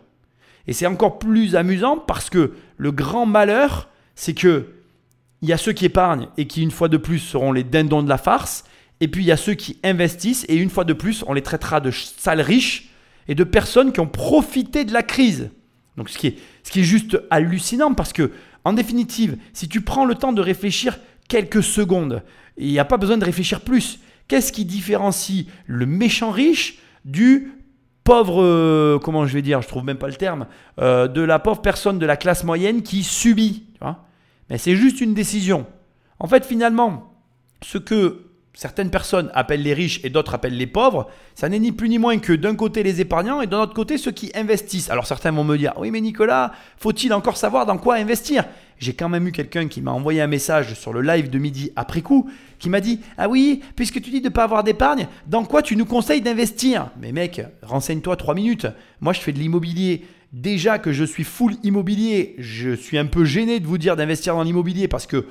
Et 0.67 0.73
c'est 0.73 0.85
encore 0.85 1.17
plus 1.17 1.55
amusant 1.55 1.97
parce 1.97 2.29
que 2.29 2.53
le 2.77 2.91
grand 2.91 3.25
malheur, 3.25 3.89
c'est 4.13 4.35
que 4.35 4.67
il 5.41 5.49
y 5.49 5.53
a 5.53 5.57
ceux 5.57 5.73
qui 5.73 5.85
épargnent 5.85 6.27
et 6.37 6.47
qui, 6.47 6.61
une 6.61 6.71
fois 6.71 6.87
de 6.87 6.97
plus, 6.97 7.19
seront 7.19 7.51
les 7.51 7.63
dindons 7.63 8.03
de 8.03 8.09
la 8.09 8.17
farce. 8.17 8.63
Et 8.99 9.07
puis, 9.07 9.23
il 9.23 9.27
y 9.27 9.31
a 9.31 9.37
ceux 9.37 9.55
qui 9.55 9.79
investissent 9.83 10.45
et, 10.47 10.55
une 10.55 10.69
fois 10.69 10.83
de 10.83 10.93
plus, 10.93 11.23
on 11.27 11.33
les 11.33 11.41
traitera 11.41 11.79
de 11.79 11.91
sales 11.91 12.41
riches 12.41 12.89
et 13.27 13.35
de 13.35 13.43
personnes 13.43 13.91
qui 13.91 13.99
ont 13.99 14.07
profité 14.07 14.85
de 14.85 14.93
la 14.93 15.03
crise. 15.03 15.49
Donc, 15.97 16.09
ce 16.09 16.17
qui 16.17 16.27
est, 16.27 16.37
ce 16.63 16.71
qui 16.71 16.81
est 16.81 16.85
juste 16.85 17.19
hallucinant 17.31 17.93
parce 17.93 18.13
que, 18.13 18.31
en 18.63 18.73
définitive, 18.73 19.37
si 19.53 19.67
tu 19.67 19.81
prends 19.81 20.05
le 20.05 20.15
temps 20.15 20.33
de 20.33 20.41
réfléchir 20.41 20.99
quelques 21.27 21.63
secondes, 21.63 22.23
il 22.57 22.67
n'y 22.67 22.79
a 22.79 22.85
pas 22.85 22.97
besoin 22.97 23.17
de 23.17 23.25
réfléchir 23.25 23.61
plus. 23.61 23.99
Qu'est-ce 24.27 24.51
qui 24.51 24.65
différencie 24.65 25.45
le 25.65 25.85
méchant 25.87 26.29
riche 26.29 26.79
du 27.03 27.51
pauvre, 28.03 28.43
euh, 28.43 28.99
comment 28.99 29.25
je 29.25 29.33
vais 29.33 29.41
dire, 29.41 29.61
je 29.61 29.67
trouve 29.67 29.83
même 29.83 29.97
pas 29.97 30.07
le 30.07 30.15
terme, 30.15 30.45
euh, 30.79 31.07
de 31.07 31.21
la 31.21 31.39
pauvre 31.39 31.61
personne 31.61 31.97
de 31.97 32.05
la 32.05 32.17
classe 32.17 32.43
moyenne 32.43 32.83
qui 32.83 33.03
subit. 33.03 33.65
Tu 33.73 33.79
vois? 33.79 34.05
Mais 34.51 34.57
c'est 34.57 34.75
juste 34.75 34.99
une 34.99 35.13
décision. 35.13 35.65
En 36.19 36.27
fait, 36.27 36.45
finalement, 36.45 37.15
ce 37.63 37.77
que 37.77 38.25
certaines 38.53 38.89
personnes 38.89 39.31
appellent 39.33 39.63
les 39.63 39.73
riches 39.73 40.01
et 40.03 40.09
d'autres 40.09 40.33
appellent 40.33 40.57
les 40.57 40.67
pauvres, 40.67 41.07
ça 41.35 41.47
n'est 41.47 41.57
ni 41.57 41.71
plus 41.71 41.87
ni 41.87 41.97
moins 41.99 42.17
que 42.17 42.33
d'un 42.33 42.55
côté 42.55 42.83
les 42.83 42.99
épargnants 42.99 43.39
et 43.39 43.47
d'un 43.47 43.61
autre 43.61 43.73
côté 43.73 43.97
ceux 43.97 44.11
qui 44.11 44.29
investissent. 44.35 44.89
Alors 44.89 45.07
certains 45.07 45.31
vont 45.31 45.45
me 45.45 45.57
dire, 45.57 45.71
oui 45.77 45.89
mais 45.89 46.01
Nicolas, 46.01 46.51
faut-il 46.75 47.13
encore 47.13 47.37
savoir 47.37 47.65
dans 47.65 47.77
quoi 47.77 47.95
investir? 47.95 48.43
J'ai 48.77 48.93
quand 48.93 49.07
même 49.07 49.25
eu 49.25 49.31
quelqu'un 49.31 49.69
qui 49.69 49.81
m'a 49.81 49.91
envoyé 49.91 50.19
un 50.19 50.27
message 50.27 50.73
sur 50.73 50.91
le 50.91 51.01
live 51.01 51.29
de 51.29 51.39
midi 51.39 51.71
après 51.77 52.01
coup, 52.01 52.29
qui 52.59 52.69
m'a 52.69 52.81
dit, 52.81 52.99
ah 53.17 53.29
oui, 53.29 53.61
puisque 53.77 54.01
tu 54.01 54.09
dis 54.09 54.19
de 54.19 54.27
ne 54.27 54.33
pas 54.33 54.43
avoir 54.43 54.65
d'épargne, 54.65 55.07
dans 55.27 55.45
quoi 55.45 55.61
tu 55.61 55.77
nous 55.77 55.85
conseilles 55.85 56.21
d'investir? 56.21 56.89
Mais 56.99 57.13
mec, 57.13 57.41
renseigne-toi 57.61 58.17
trois 58.17 58.35
minutes. 58.35 58.67
Moi 58.99 59.13
je 59.13 59.21
fais 59.21 59.31
de 59.31 59.39
l'immobilier. 59.39 60.05
Déjà 60.33 60.79
que 60.79 60.93
je 60.93 61.03
suis 61.03 61.25
full 61.25 61.55
immobilier, 61.63 62.35
je 62.37 62.73
suis 62.73 62.97
un 62.97 63.05
peu 63.05 63.25
gêné 63.25 63.59
de 63.59 63.67
vous 63.67 63.77
dire 63.77 63.97
d'investir 63.97 64.33
dans 64.33 64.43
l'immobilier 64.43 64.87
parce 64.87 65.05
que 65.05 65.25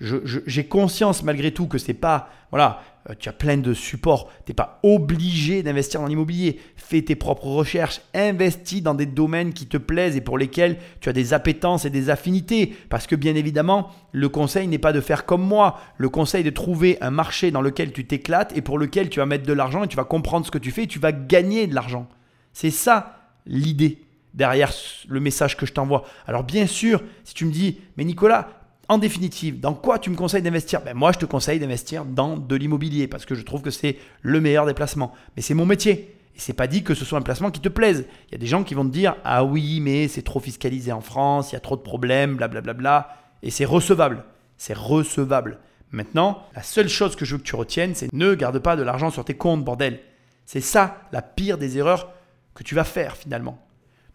j'ai 0.00 0.64
conscience 0.64 1.22
malgré 1.22 1.52
tout 1.52 1.66
que 1.66 1.76
c'est 1.76 1.92
pas. 1.92 2.30
Voilà, 2.50 2.80
euh, 3.10 3.14
tu 3.18 3.28
as 3.28 3.32
plein 3.32 3.56
de 3.56 3.74
supports. 3.74 4.30
Tu 4.46 4.50
n'es 4.50 4.54
pas 4.54 4.78
obligé 4.82 5.62
d'investir 5.62 6.00
dans 6.00 6.06
l'immobilier. 6.06 6.60
Fais 6.76 7.02
tes 7.02 7.16
propres 7.16 7.48
recherches. 7.48 8.00
Investis 8.14 8.82
dans 8.82 8.94
des 8.94 9.06
domaines 9.06 9.52
qui 9.52 9.66
te 9.66 9.76
plaisent 9.76 10.16
et 10.16 10.20
pour 10.20 10.38
lesquels 10.38 10.78
tu 11.00 11.08
as 11.08 11.12
des 11.12 11.34
appétences 11.34 11.84
et 11.84 11.90
des 11.90 12.10
affinités. 12.10 12.74
Parce 12.88 13.06
que 13.06 13.16
bien 13.16 13.34
évidemment, 13.34 13.90
le 14.12 14.28
conseil 14.28 14.68
n'est 14.68 14.78
pas 14.78 14.92
de 14.92 15.00
faire 15.00 15.26
comme 15.26 15.42
moi. 15.42 15.78
Le 15.98 16.08
conseil 16.08 16.42
est 16.42 16.44
de 16.44 16.50
trouver 16.50 16.96
un 17.00 17.10
marché 17.10 17.50
dans 17.50 17.60
lequel 17.60 17.92
tu 17.92 18.06
t'éclates 18.06 18.56
et 18.56 18.62
pour 18.62 18.78
lequel 18.78 19.10
tu 19.10 19.18
vas 19.18 19.26
mettre 19.26 19.46
de 19.46 19.52
l'argent 19.52 19.82
et 19.82 19.88
tu 19.88 19.96
vas 19.96 20.04
comprendre 20.04 20.46
ce 20.46 20.50
que 20.50 20.58
tu 20.58 20.70
fais 20.70 20.84
et 20.84 20.88
tu 20.88 21.00
vas 21.00 21.12
gagner 21.12 21.66
de 21.66 21.74
l'argent. 21.74 22.08
C'est 22.52 22.70
ça 22.70 23.16
l'idée 23.46 24.07
derrière 24.38 24.72
le 25.08 25.20
message 25.20 25.56
que 25.56 25.66
je 25.66 25.72
t'envoie. 25.72 26.04
Alors 26.26 26.44
bien 26.44 26.66
sûr, 26.66 27.02
si 27.24 27.34
tu 27.34 27.44
me 27.44 27.52
dis, 27.52 27.80
mais 27.96 28.04
Nicolas, 28.04 28.48
en 28.88 28.96
définitive, 28.96 29.60
dans 29.60 29.74
quoi 29.74 29.98
tu 29.98 30.08
me 30.08 30.16
conseilles 30.16 30.42
d'investir? 30.42 30.80
Ben 30.80 30.94
Moi, 30.94 31.12
je 31.12 31.18
te 31.18 31.26
conseille 31.26 31.58
d'investir 31.58 32.06
dans 32.06 32.38
de 32.38 32.56
l'immobilier 32.56 33.06
parce 33.08 33.26
que 33.26 33.34
je 33.34 33.42
trouve 33.42 33.60
que 33.60 33.70
c'est 33.70 33.98
le 34.22 34.40
meilleur 34.40 34.64
des 34.64 34.72
placements. 34.72 35.12
Mais 35.36 35.42
c'est 35.42 35.52
mon 35.52 35.66
métier. 35.66 36.14
Et 36.34 36.38
c'est 36.40 36.54
pas 36.54 36.68
dit 36.68 36.84
que 36.84 36.94
ce 36.94 37.04
soit 37.04 37.18
un 37.18 37.22
placement 37.22 37.50
qui 37.50 37.60
te 37.60 37.68
plaise. 37.68 38.06
Il 38.28 38.32
y 38.32 38.34
a 38.36 38.38
des 38.38 38.46
gens 38.46 38.62
qui 38.62 38.74
vont 38.74 38.84
te 38.84 38.92
dire 38.92 39.16
Ah 39.24 39.44
oui, 39.44 39.80
mais 39.80 40.08
c'est 40.08 40.22
trop 40.22 40.40
fiscalisé 40.40 40.92
en 40.92 41.02
France, 41.02 41.50
il 41.50 41.56
y 41.56 41.56
a 41.56 41.60
trop 41.60 41.76
de 41.76 41.82
problèmes, 41.82 42.36
blablabla. 42.36 42.72
Bla, 42.72 42.72
bla, 42.72 43.00
bla. 43.00 43.16
Et 43.42 43.50
c'est 43.50 43.66
recevable. 43.66 44.24
C'est 44.56 44.76
recevable. 44.76 45.58
Maintenant, 45.90 46.44
la 46.54 46.62
seule 46.62 46.88
chose 46.88 47.16
que 47.16 47.24
je 47.24 47.32
veux 47.32 47.38
que 47.38 47.46
tu 47.46 47.56
retiennes, 47.56 47.94
c'est 47.94 48.12
ne 48.12 48.34
garde 48.34 48.58
pas 48.60 48.76
de 48.76 48.82
l'argent 48.82 49.10
sur 49.10 49.24
tes 49.24 49.34
comptes, 49.34 49.64
bordel. 49.64 50.00
C'est 50.46 50.60
ça 50.60 51.02
la 51.12 51.22
pire 51.22 51.58
des 51.58 51.76
erreurs 51.76 52.12
que 52.54 52.62
tu 52.62 52.74
vas 52.74 52.84
faire 52.84 53.16
finalement. 53.16 53.58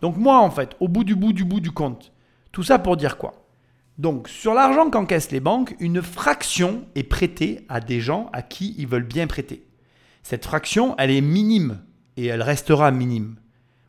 Donc 0.04 0.18
moi, 0.18 0.42
en 0.42 0.52
fait, 0.52 0.76
au 0.82 0.90
bout 0.90 1.06
du 1.06 1.16
bout 1.16 1.32
du 1.32 1.46
bout 1.46 1.62
du 1.62 1.72
compte, 1.72 2.12
tout 2.52 2.62
ça 2.62 2.78
pour 2.78 2.98
dire 2.98 3.18
quoi? 3.18 3.48
Donc, 3.98 4.28
sur 4.28 4.54
l'argent 4.54 4.90
qu'encaissent 4.90 5.32
les 5.32 5.40
banques, 5.40 5.78
une 5.80 6.02
fraction 6.02 6.84
est 6.94 7.04
prêtée 7.04 7.66
à 7.70 7.80
des 7.80 8.02
gens 8.02 8.30
à 8.34 8.42
qui 8.42 8.76
ils 8.78 8.86
veulent 8.86 9.08
bien 9.08 9.28
prêter. 9.28 9.66
Cette 10.22 10.44
fraction, 10.44 10.94
elle 10.98 11.10
est 11.10 11.22
minime 11.22 11.80
et 12.18 12.26
elle 12.26 12.42
restera 12.42 12.92
minime. 12.92 13.38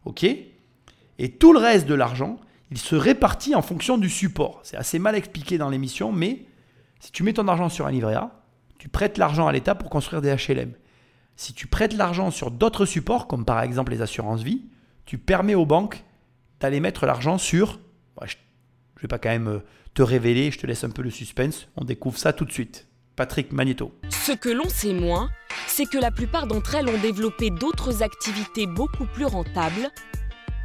OK? 0.05 0.23
Et 0.23 1.31
tout 1.33 1.53
le 1.53 1.59
reste 1.59 1.89
de 1.89 1.95
l'argent, 1.95 2.39
il 2.71 2.79
se 2.79 2.95
répartit 2.95 3.57
en 3.57 3.63
fonction 3.63 3.99
du 3.99 4.09
support. 4.09 4.61
C'est 4.63 4.77
assez 4.77 5.01
mal 5.01 5.17
expliqué 5.17 5.59
dans 5.59 5.69
l'émission, 5.69 6.13
mais 6.13 6.45
si 7.01 7.11
tu 7.11 7.25
mets 7.25 7.33
ton 7.33 7.49
argent 7.49 7.69
sur 7.69 7.89
un 7.89 7.91
livret 7.91 8.15
A, 8.15 8.31
tu 8.79 8.89
prêtes 8.89 9.19
l'argent 9.19 9.49
à 9.49 9.53
l'État 9.53 9.75
pour 9.75 9.91
construire 9.91 10.23
des 10.23 10.33
HLM. 10.33 10.75
Si 11.35 11.55
tu 11.55 11.67
prêtes 11.67 11.95
l'argent 11.95 12.31
sur 12.31 12.53
d'autres 12.53 12.87
supports, 12.87 13.27
comme 13.27 13.45
par 13.45 13.61
exemple 13.63 13.91
les 13.91 14.01
assurances 14.01 14.45
vie, 14.45 14.63
tu 15.07 15.19
permets 15.19 15.55
aux 15.55 15.67
banques 15.67 16.05
d'aller 16.61 16.81
mettre 16.81 17.07
l'argent 17.07 17.39
sur... 17.39 17.79
je 18.25 18.35
ne 18.97 19.03
vais 19.03 19.09
pas 19.09 19.19
quand 19.19 19.31
même 19.31 19.49
euh, 19.49 19.59
te 19.95 20.03
révéler, 20.03 20.51
je 20.51 20.59
te 20.59 20.67
laisse 20.67 20.85
un 20.85 20.91
peu 20.91 21.03
le 21.03 21.11
suspense, 21.11 21.69
on 21.77 21.85
découvre 21.85 22.19
ça 22.19 22.33
tout 22.33 22.45
de 22.45 22.53
suite. 22.53 22.89
Patrick 23.17 23.53
Magneto. 23.53 23.93
Ce 24.09 24.33
que 24.33 24.49
l'on 24.49 24.69
sait 24.69 24.93
moins, 24.93 25.31
c'est 25.69 25.87
que 25.87 25.99
la 25.99 26.11
plupart 26.11 26.47
d'entre 26.47 26.75
elles 26.75 26.89
ont 26.89 26.99
développé 26.99 27.51
d'autres 27.51 28.03
activités 28.03 28.67
beaucoup 28.67 29.07
plus 29.07 29.27
rentables, 29.27 29.91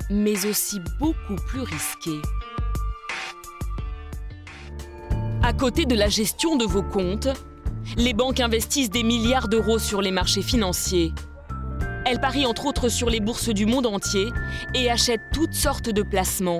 mais 0.09 0.45
aussi 0.47 0.79
beaucoup 0.99 1.35
plus 1.35 1.61
risquées. 1.61 2.21
À 5.43 5.53
côté 5.53 5.85
de 5.85 5.95
la 5.95 6.09
gestion 6.09 6.55
de 6.55 6.65
vos 6.65 6.83
comptes, 6.83 7.29
les 7.97 8.13
banques 8.13 8.39
investissent 8.39 8.89
des 8.89 9.03
milliards 9.03 9.47
d'euros 9.47 9.79
sur 9.79 10.01
les 10.01 10.11
marchés 10.11 10.41
financiers. 10.41 11.13
Elles 12.09 12.19
parient 12.19 12.47
entre 12.47 12.65
autres 12.65 12.89
sur 12.89 13.09
les 13.09 13.19
bourses 13.19 13.49
du 13.49 13.65
monde 13.65 13.85
entier 13.85 14.29
et 14.73 14.89
achètent 14.89 15.29
toutes 15.31 15.53
sortes 15.53 15.89
de 15.89 16.01
placements 16.01 16.59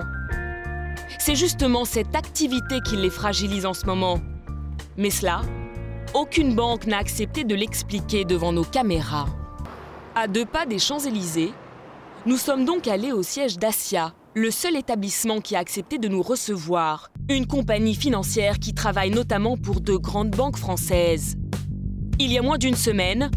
c'est 1.20 1.34
justement 1.34 1.84
cette 1.84 2.14
activité 2.14 2.80
qui 2.80 2.96
les 2.96 3.10
fragilise 3.10 3.66
en 3.66 3.74
ce 3.74 3.84
moment. 3.84 4.20
Mais 4.96 5.10
cela, 5.10 5.42
aucune 6.14 6.54
banque 6.54 6.86
n'a 6.86 6.96
accepté 6.96 7.44
de 7.44 7.54
l'expliquer 7.54 8.24
devant 8.24 8.52
nos 8.52 8.64
caméras. 8.64 9.26
À 10.14 10.26
deux 10.26 10.46
pas 10.46 10.66
des 10.66 10.78
Champs-Élysées, 10.78 11.52
nous 12.26 12.36
sommes 12.36 12.64
donc 12.64 12.88
allés 12.88 13.12
au 13.12 13.22
siège 13.22 13.58
d'Asia, 13.58 14.14
le 14.34 14.50
seul 14.50 14.76
établissement 14.76 15.40
qui 15.40 15.56
a 15.56 15.58
accepté 15.58 15.98
de 15.98 16.08
nous 16.08 16.22
recevoir, 16.22 17.10
une 17.28 17.46
compagnie 17.46 17.94
financière 17.94 18.58
qui 18.58 18.74
travaille 18.74 19.10
notamment 19.10 19.56
pour 19.56 19.80
de 19.80 19.96
grandes 19.96 20.30
banques 20.30 20.58
françaises. 20.58 21.36
Il 22.18 22.32
y 22.32 22.38
a 22.38 22.42
moins 22.42 22.58
d'une 22.58 22.74
semaine, 22.74 23.30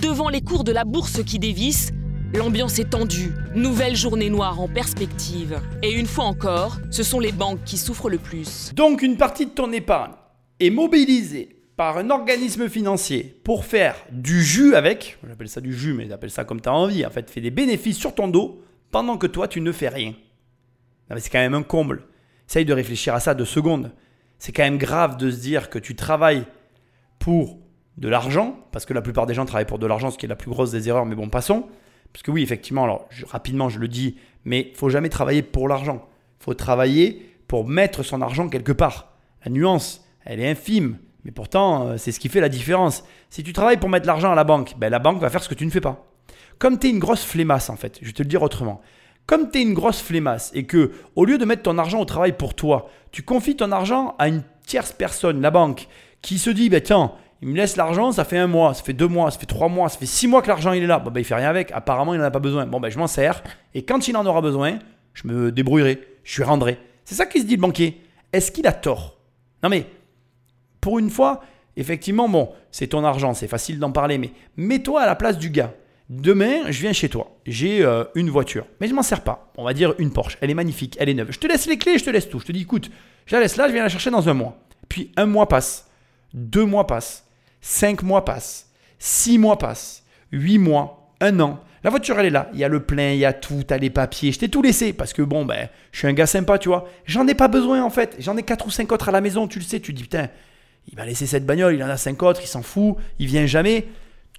devant 0.00 0.28
les 0.28 0.40
cours 0.40 0.64
de 0.64 0.72
la 0.72 0.84
bourse 0.84 1.22
qui 1.24 1.38
dévissent, 1.38 1.92
L'ambiance 2.34 2.78
est 2.78 2.88
tendue, 2.88 3.34
nouvelle 3.54 3.94
journée 3.94 4.30
noire 4.30 4.58
en 4.58 4.66
perspective. 4.66 5.60
Et 5.82 5.92
une 5.92 6.06
fois 6.06 6.24
encore, 6.24 6.78
ce 6.90 7.02
sont 7.02 7.20
les 7.20 7.30
banques 7.30 7.62
qui 7.64 7.76
souffrent 7.76 8.08
le 8.08 8.16
plus. 8.16 8.72
Donc 8.74 9.02
une 9.02 9.18
partie 9.18 9.44
de 9.44 9.50
ton 9.50 9.70
épargne 9.70 10.12
est 10.58 10.70
mobilisée 10.70 11.60
par 11.76 11.98
un 11.98 12.08
organisme 12.08 12.70
financier 12.70 13.38
pour 13.44 13.66
faire 13.66 13.96
du 14.10 14.42
jus 14.42 14.74
avec, 14.74 15.18
j'appelle 15.28 15.50
ça 15.50 15.60
du 15.60 15.76
jus, 15.76 15.92
mais 15.92 16.08
j'appelle 16.08 16.30
ça 16.30 16.44
comme 16.44 16.62
tu 16.62 16.70
as 16.70 16.72
envie, 16.72 17.04
en 17.04 17.10
fait, 17.10 17.30
fait 17.30 17.42
des 17.42 17.50
bénéfices 17.50 17.98
sur 17.98 18.14
ton 18.14 18.28
dos 18.28 18.62
pendant 18.90 19.18
que 19.18 19.26
toi 19.26 19.46
tu 19.46 19.60
ne 19.60 19.70
fais 19.70 19.88
rien. 19.88 20.14
C'est 21.18 21.28
quand 21.28 21.38
même 21.38 21.54
un 21.54 21.62
comble. 21.62 22.04
Essaye 22.48 22.64
de 22.64 22.72
réfléchir 22.72 23.14
à 23.14 23.20
ça 23.20 23.34
deux 23.34 23.44
secondes. 23.44 23.92
C'est 24.38 24.52
quand 24.52 24.62
même 24.62 24.78
grave 24.78 25.18
de 25.18 25.30
se 25.30 25.36
dire 25.36 25.68
que 25.68 25.78
tu 25.78 25.94
travailles 25.94 26.46
pour 27.18 27.58
de 27.98 28.08
l'argent, 28.08 28.56
parce 28.72 28.86
que 28.86 28.94
la 28.94 29.02
plupart 29.02 29.26
des 29.26 29.34
gens 29.34 29.44
travaillent 29.44 29.66
pour 29.66 29.78
de 29.78 29.86
l'argent, 29.86 30.10
ce 30.10 30.18
qui 30.18 30.26
est 30.26 30.28
la 30.28 30.36
plus 30.36 30.50
grosse 30.50 30.70
des 30.70 30.88
erreurs, 30.88 31.06
mais 31.06 31.14
bon, 31.14 31.28
passons. 31.28 31.66
Parce 32.12 32.22
que 32.22 32.30
oui, 32.30 32.42
effectivement, 32.42 32.84
alors 32.84 33.08
rapidement 33.28 33.68
je 33.68 33.78
le 33.78 33.88
dis, 33.88 34.16
mais 34.44 34.68
il 34.70 34.76
faut 34.76 34.90
jamais 34.90 35.08
travailler 35.08 35.42
pour 35.42 35.68
l'argent. 35.68 36.06
Il 36.40 36.44
faut 36.44 36.54
travailler 36.54 37.26
pour 37.48 37.66
mettre 37.66 38.02
son 38.02 38.22
argent 38.22 38.48
quelque 38.48 38.72
part. 38.72 39.12
La 39.44 39.50
nuance, 39.50 40.04
elle 40.24 40.40
est 40.40 40.50
infime, 40.50 40.98
mais 41.24 41.30
pourtant 41.30 41.86
euh, 41.86 41.96
c'est 41.96 42.12
ce 42.12 42.20
qui 42.20 42.28
fait 42.28 42.40
la 42.40 42.48
différence. 42.48 43.04
Si 43.30 43.42
tu 43.42 43.52
travailles 43.52 43.78
pour 43.78 43.88
mettre 43.88 44.06
l'argent 44.06 44.32
à 44.32 44.34
la 44.34 44.44
banque, 44.44 44.74
ben, 44.78 44.90
la 44.90 44.98
banque 44.98 45.20
va 45.20 45.30
faire 45.30 45.42
ce 45.42 45.48
que 45.48 45.54
tu 45.54 45.64
ne 45.64 45.70
fais 45.70 45.80
pas. 45.80 46.06
Comme 46.58 46.78
tu 46.78 46.86
es 46.86 46.90
une 46.90 46.98
grosse 46.98 47.24
flémasse 47.24 47.70
en 47.70 47.76
fait, 47.76 47.98
je 48.00 48.06
vais 48.06 48.12
te 48.12 48.22
le 48.22 48.28
dire 48.28 48.42
autrement. 48.42 48.80
Comme 49.26 49.50
tu 49.50 49.58
es 49.58 49.62
une 49.62 49.74
grosse 49.74 50.00
flémasse 50.02 50.50
et 50.54 50.64
que 50.64 50.92
au 51.14 51.24
lieu 51.24 51.38
de 51.38 51.44
mettre 51.44 51.62
ton 51.62 51.78
argent 51.78 52.00
au 52.00 52.04
travail 52.04 52.36
pour 52.36 52.54
toi, 52.54 52.90
tu 53.12 53.22
confies 53.22 53.56
ton 53.56 53.72
argent 53.72 54.16
à 54.18 54.28
une 54.28 54.42
tierce 54.66 54.92
personne, 54.92 55.40
la 55.40 55.50
banque, 55.50 55.88
qui 56.22 56.38
se 56.38 56.50
dit, 56.50 56.68
ben, 56.68 56.80
tiens, 56.80 57.12
il 57.42 57.48
me 57.48 57.56
laisse 57.56 57.76
l'argent, 57.76 58.12
ça 58.12 58.24
fait 58.24 58.38
un 58.38 58.46
mois, 58.46 58.72
ça 58.72 58.84
fait 58.84 58.92
deux 58.92 59.08
mois, 59.08 59.30
ça 59.32 59.38
fait 59.38 59.46
trois 59.46 59.68
mois, 59.68 59.88
ça 59.88 59.98
fait 59.98 60.06
six 60.06 60.28
mois 60.28 60.42
que 60.42 60.48
l'argent 60.48 60.72
il 60.72 60.84
est 60.84 60.86
là. 60.86 61.00
Bon, 61.00 61.10
ben, 61.10 61.20
il 61.20 61.24
fait 61.24 61.34
rien 61.34 61.48
avec. 61.48 61.72
Apparemment, 61.72 62.14
il 62.14 62.20
n'en 62.20 62.26
a 62.26 62.30
pas 62.30 62.38
besoin. 62.38 62.66
Bon, 62.66 62.78
ben, 62.78 62.88
je 62.88 62.98
m'en 62.98 63.08
sers. 63.08 63.42
Et 63.74 63.84
quand 63.84 64.06
il 64.06 64.16
en 64.16 64.24
aura 64.24 64.40
besoin, 64.40 64.78
je 65.12 65.26
me 65.26 65.50
débrouillerai. 65.50 66.00
Je 66.22 66.36
lui 66.36 66.44
rendrai. 66.44 66.78
C'est 67.04 67.16
ça 67.16 67.26
qui 67.26 67.40
se 67.40 67.46
dit 67.46 67.56
le 67.56 67.60
banquier. 67.60 68.00
Est-ce 68.32 68.52
qu'il 68.52 68.66
a 68.68 68.72
tort? 68.72 69.18
Non, 69.62 69.68
mais 69.68 69.86
pour 70.80 71.00
une 71.00 71.10
fois, 71.10 71.42
effectivement, 71.76 72.28
bon, 72.28 72.50
c'est 72.70 72.86
ton 72.86 73.04
argent, 73.04 73.34
c'est 73.34 73.48
facile 73.48 73.80
d'en 73.80 73.90
parler, 73.90 74.18
mais 74.18 74.30
mets-toi 74.56 75.02
à 75.02 75.06
la 75.06 75.16
place 75.16 75.36
du 75.36 75.50
gars. 75.50 75.74
Demain, 76.08 76.70
je 76.70 76.80
viens 76.80 76.92
chez 76.92 77.08
toi. 77.08 77.36
J'ai 77.44 77.84
euh, 77.84 78.04
une 78.14 78.30
voiture, 78.30 78.66
mais 78.80 78.86
je 78.86 78.94
m'en 78.94 79.02
sers 79.02 79.22
pas. 79.22 79.50
On 79.56 79.64
va 79.64 79.74
dire 79.74 79.94
une 79.98 80.12
Porsche. 80.12 80.38
Elle 80.40 80.50
est 80.50 80.54
magnifique, 80.54 80.96
elle 81.00 81.08
est 81.08 81.14
neuve. 81.14 81.28
Je 81.30 81.38
te 81.38 81.46
laisse 81.46 81.66
les 81.66 81.78
clés, 81.78 81.98
je 81.98 82.04
te 82.04 82.10
laisse 82.10 82.28
tout. 82.28 82.38
Je 82.38 82.46
te 82.46 82.52
dis, 82.52 82.62
écoute, 82.62 82.90
je 83.26 83.34
la 83.34 83.42
laisse 83.42 83.56
là, 83.56 83.66
je 83.66 83.72
viens 83.72 83.82
la 83.82 83.88
chercher 83.88 84.10
dans 84.10 84.28
un 84.28 84.34
mois. 84.34 84.56
Puis 84.88 85.10
un 85.16 85.26
mois 85.26 85.48
passe, 85.48 85.88
deux 86.34 86.64
mois 86.64 86.86
passent, 86.86 87.26
5 87.62 88.02
mois 88.02 88.24
passent, 88.24 88.70
6 88.98 89.38
mois 89.38 89.58
passent, 89.58 90.04
8 90.32 90.58
mois, 90.58 91.14
1 91.20 91.40
an. 91.40 91.60
La 91.84 91.90
voiture, 91.90 92.18
elle 92.18 92.26
est 92.26 92.30
là. 92.30 92.48
Il 92.52 92.60
y 92.60 92.64
a 92.64 92.68
le 92.68 92.80
plein, 92.80 93.10
il 93.10 93.18
y 93.18 93.24
a 93.24 93.32
tout, 93.32 93.62
tu 93.66 93.74
as 93.74 93.78
les 93.78 93.90
papiers. 93.90 94.30
Je 94.30 94.38
t'ai 94.38 94.48
tout 94.48 94.62
laissé 94.62 94.92
parce 94.92 95.12
que 95.12 95.22
bon, 95.22 95.44
ben, 95.44 95.68
je 95.90 95.98
suis 95.98 96.06
un 96.06 96.12
gars 96.12 96.26
sympa, 96.26 96.58
tu 96.58 96.68
vois. 96.68 96.88
J'en 97.06 97.26
ai 97.26 97.34
pas 97.34 97.48
besoin 97.48 97.82
en 97.82 97.90
fait. 97.90 98.16
J'en 98.18 98.36
ai 98.36 98.42
4 98.42 98.66
ou 98.66 98.70
5 98.70 98.92
autres 98.92 99.08
à 99.08 99.12
la 99.12 99.20
maison, 99.20 99.48
tu 99.48 99.58
le 99.58 99.64
sais. 99.64 99.80
Tu 99.80 99.92
dis, 99.92 100.02
putain, 100.02 100.28
il 100.88 100.96
m'a 100.96 101.04
laissé 101.04 101.26
cette 101.26 101.46
bagnole, 101.46 101.74
il 101.74 101.82
en 101.82 101.88
a 101.88 101.96
5 101.96 102.22
autres, 102.22 102.40
il 102.42 102.46
s'en 102.46 102.62
fout, 102.62 102.96
il 103.18 103.26
vient 103.26 103.46
jamais. 103.46 103.86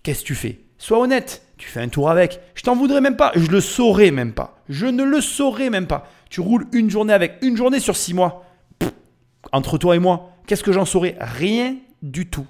Qu'est-ce 0.04 0.22
que 0.22 0.28
tu 0.28 0.36
fais? 0.36 0.60
Sois 0.78 1.00
honnête. 1.00 1.46
Tu 1.58 1.70
fais 1.70 1.80
un 1.80 1.88
tour 1.88 2.10
avec. 2.10 2.42
Je 2.56 2.64
t'en 2.64 2.76
voudrais 2.76 3.00
même 3.00 3.16
pas. 3.16 3.32
Je 3.36 3.50
le 3.50 3.62
saurais 3.62 4.12
même 4.12 4.34
pas. 4.34 4.62
Je 4.68 4.86
ne 4.86 5.04
le 5.04 5.22
saurais 5.22 5.70
même 5.70 5.88
pas. 5.88 6.10
Tu 6.30 6.42
roules 6.42 6.68
une 6.74 6.90
journée 6.90 7.14
avec. 7.14 7.38
Une 7.42 7.56
journée 7.56 7.80
sur 7.80 7.96
6 7.96 8.14
mois. 8.14 8.46
entre 9.54 9.78
toi 9.78 9.96
et 9.96 10.00
moi, 10.00 10.32
qu'est-ce 10.48 10.64
que 10.64 10.74
j'en 10.74 10.86
saurais? 10.86 11.16
Rien 11.20 11.78
du 12.02 12.30
tout. 12.30 12.48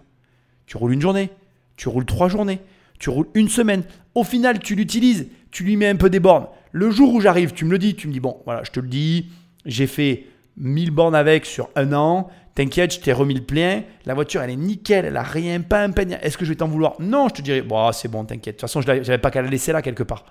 Tu 0.65 0.77
roules 0.77 0.93
une 0.93 1.01
journée, 1.01 1.29
tu 1.75 1.89
roules 1.89 2.05
trois 2.05 2.29
journées, 2.29 2.59
tu 2.99 3.09
roules 3.09 3.27
une 3.33 3.49
semaine. 3.49 3.83
Au 4.15 4.23
final, 4.23 4.59
tu 4.59 4.75
l'utilises, 4.75 5.27
tu 5.51 5.63
lui 5.63 5.77
mets 5.77 5.87
un 5.87 5.95
peu 5.95 6.09
des 6.09 6.19
bornes. 6.19 6.47
Le 6.71 6.89
jour 6.89 7.13
où 7.13 7.21
j'arrive, 7.21 7.53
tu 7.53 7.65
me 7.65 7.71
le 7.71 7.77
dis, 7.77 7.95
tu 7.95 8.07
me 8.07 8.13
dis, 8.13 8.19
bon, 8.19 8.37
voilà, 8.45 8.63
je 8.63 8.71
te 8.71 8.79
le 8.79 8.87
dis, 8.87 9.29
j'ai 9.65 9.87
fait 9.87 10.25
1000 10.57 10.91
bornes 10.91 11.15
avec 11.15 11.45
sur 11.45 11.69
un 11.75 11.93
an. 11.93 12.29
T'inquiète, 12.55 12.93
je 12.93 12.99
t'ai 12.99 13.13
remis 13.13 13.33
le 13.33 13.43
plein. 13.43 13.83
La 14.05 14.13
voiture, 14.13 14.41
elle 14.41 14.51
est 14.51 14.55
nickel, 14.55 15.05
elle 15.05 15.17
a 15.17 15.23
rien, 15.23 15.61
pas 15.61 15.83
un 15.83 15.91
peigne. 15.91 16.17
Est-ce 16.21 16.37
que 16.37 16.45
je 16.45 16.49
vais 16.49 16.55
t'en 16.55 16.67
vouloir? 16.67 16.95
Non, 16.99 17.27
je 17.29 17.35
te 17.35 17.41
dirais, 17.41 17.61
bon, 17.61 17.91
c'est 17.91 18.07
bon, 18.07 18.23
t'inquiète. 18.25 18.55
De 18.55 18.59
toute 18.59 18.61
façon, 18.61 18.81
je 18.81 18.87
n'avais 18.87 19.17
pas 19.17 19.31
qu'à 19.31 19.41
la 19.41 19.49
laisser 19.49 19.71
là 19.71 19.81
quelque 19.81 20.03
part. 20.03 20.25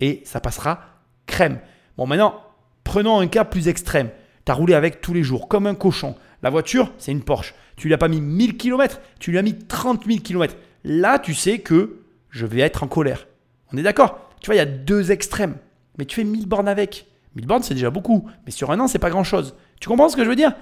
Et 0.00 0.22
ça 0.24 0.40
passera 0.40 0.80
crème. 1.26 1.58
Bon, 1.96 2.06
maintenant, 2.06 2.40
prenons 2.84 3.18
un 3.20 3.26
cas 3.26 3.44
plus 3.44 3.68
extrême. 3.68 4.08
Tu 4.44 4.52
as 4.52 4.54
roulé 4.54 4.74
avec 4.74 5.00
tous 5.00 5.12
les 5.12 5.22
jours, 5.22 5.48
comme 5.48 5.66
un 5.66 5.74
cochon. 5.74 6.14
La 6.42 6.50
voiture, 6.50 6.92
c'est 6.98 7.12
une 7.12 7.22
Porsche. 7.22 7.54
Tu 7.76 7.88
lui 7.88 7.94
as 7.94 7.98
pas 7.98 8.08
mis 8.08 8.20
1000 8.20 8.56
km, 8.56 9.00
tu 9.18 9.30
lui 9.30 9.38
as 9.38 9.42
mis 9.42 9.54
30 9.56 10.04
000 10.06 10.20
km. 10.20 10.56
Là, 10.84 11.18
tu 11.18 11.34
sais 11.34 11.58
que 11.58 12.00
je 12.30 12.46
vais 12.46 12.60
être 12.60 12.82
en 12.82 12.88
colère. 12.88 13.26
On 13.72 13.76
est 13.76 13.82
d'accord? 13.82 14.18
Tu 14.40 14.46
vois, 14.46 14.54
il 14.54 14.58
y 14.58 14.60
a 14.60 14.66
deux 14.66 15.12
extrêmes. 15.12 15.56
Mais 15.98 16.04
tu 16.04 16.16
fais 16.16 16.24
1000 16.24 16.46
bornes 16.46 16.68
avec. 16.68 17.06
1000 17.36 17.46
bornes, 17.46 17.62
c'est 17.62 17.74
déjà 17.74 17.90
beaucoup. 17.90 18.28
Mais 18.44 18.52
sur 18.52 18.70
un 18.70 18.80
an, 18.80 18.88
c'est 18.88 18.98
pas 18.98 19.10
grand-chose. 19.10 19.54
Tu 19.80 19.88
comprends 19.88 20.08
ce 20.08 20.16
que 20.16 20.24
je 20.24 20.28
veux 20.28 20.36
dire? 20.36 20.52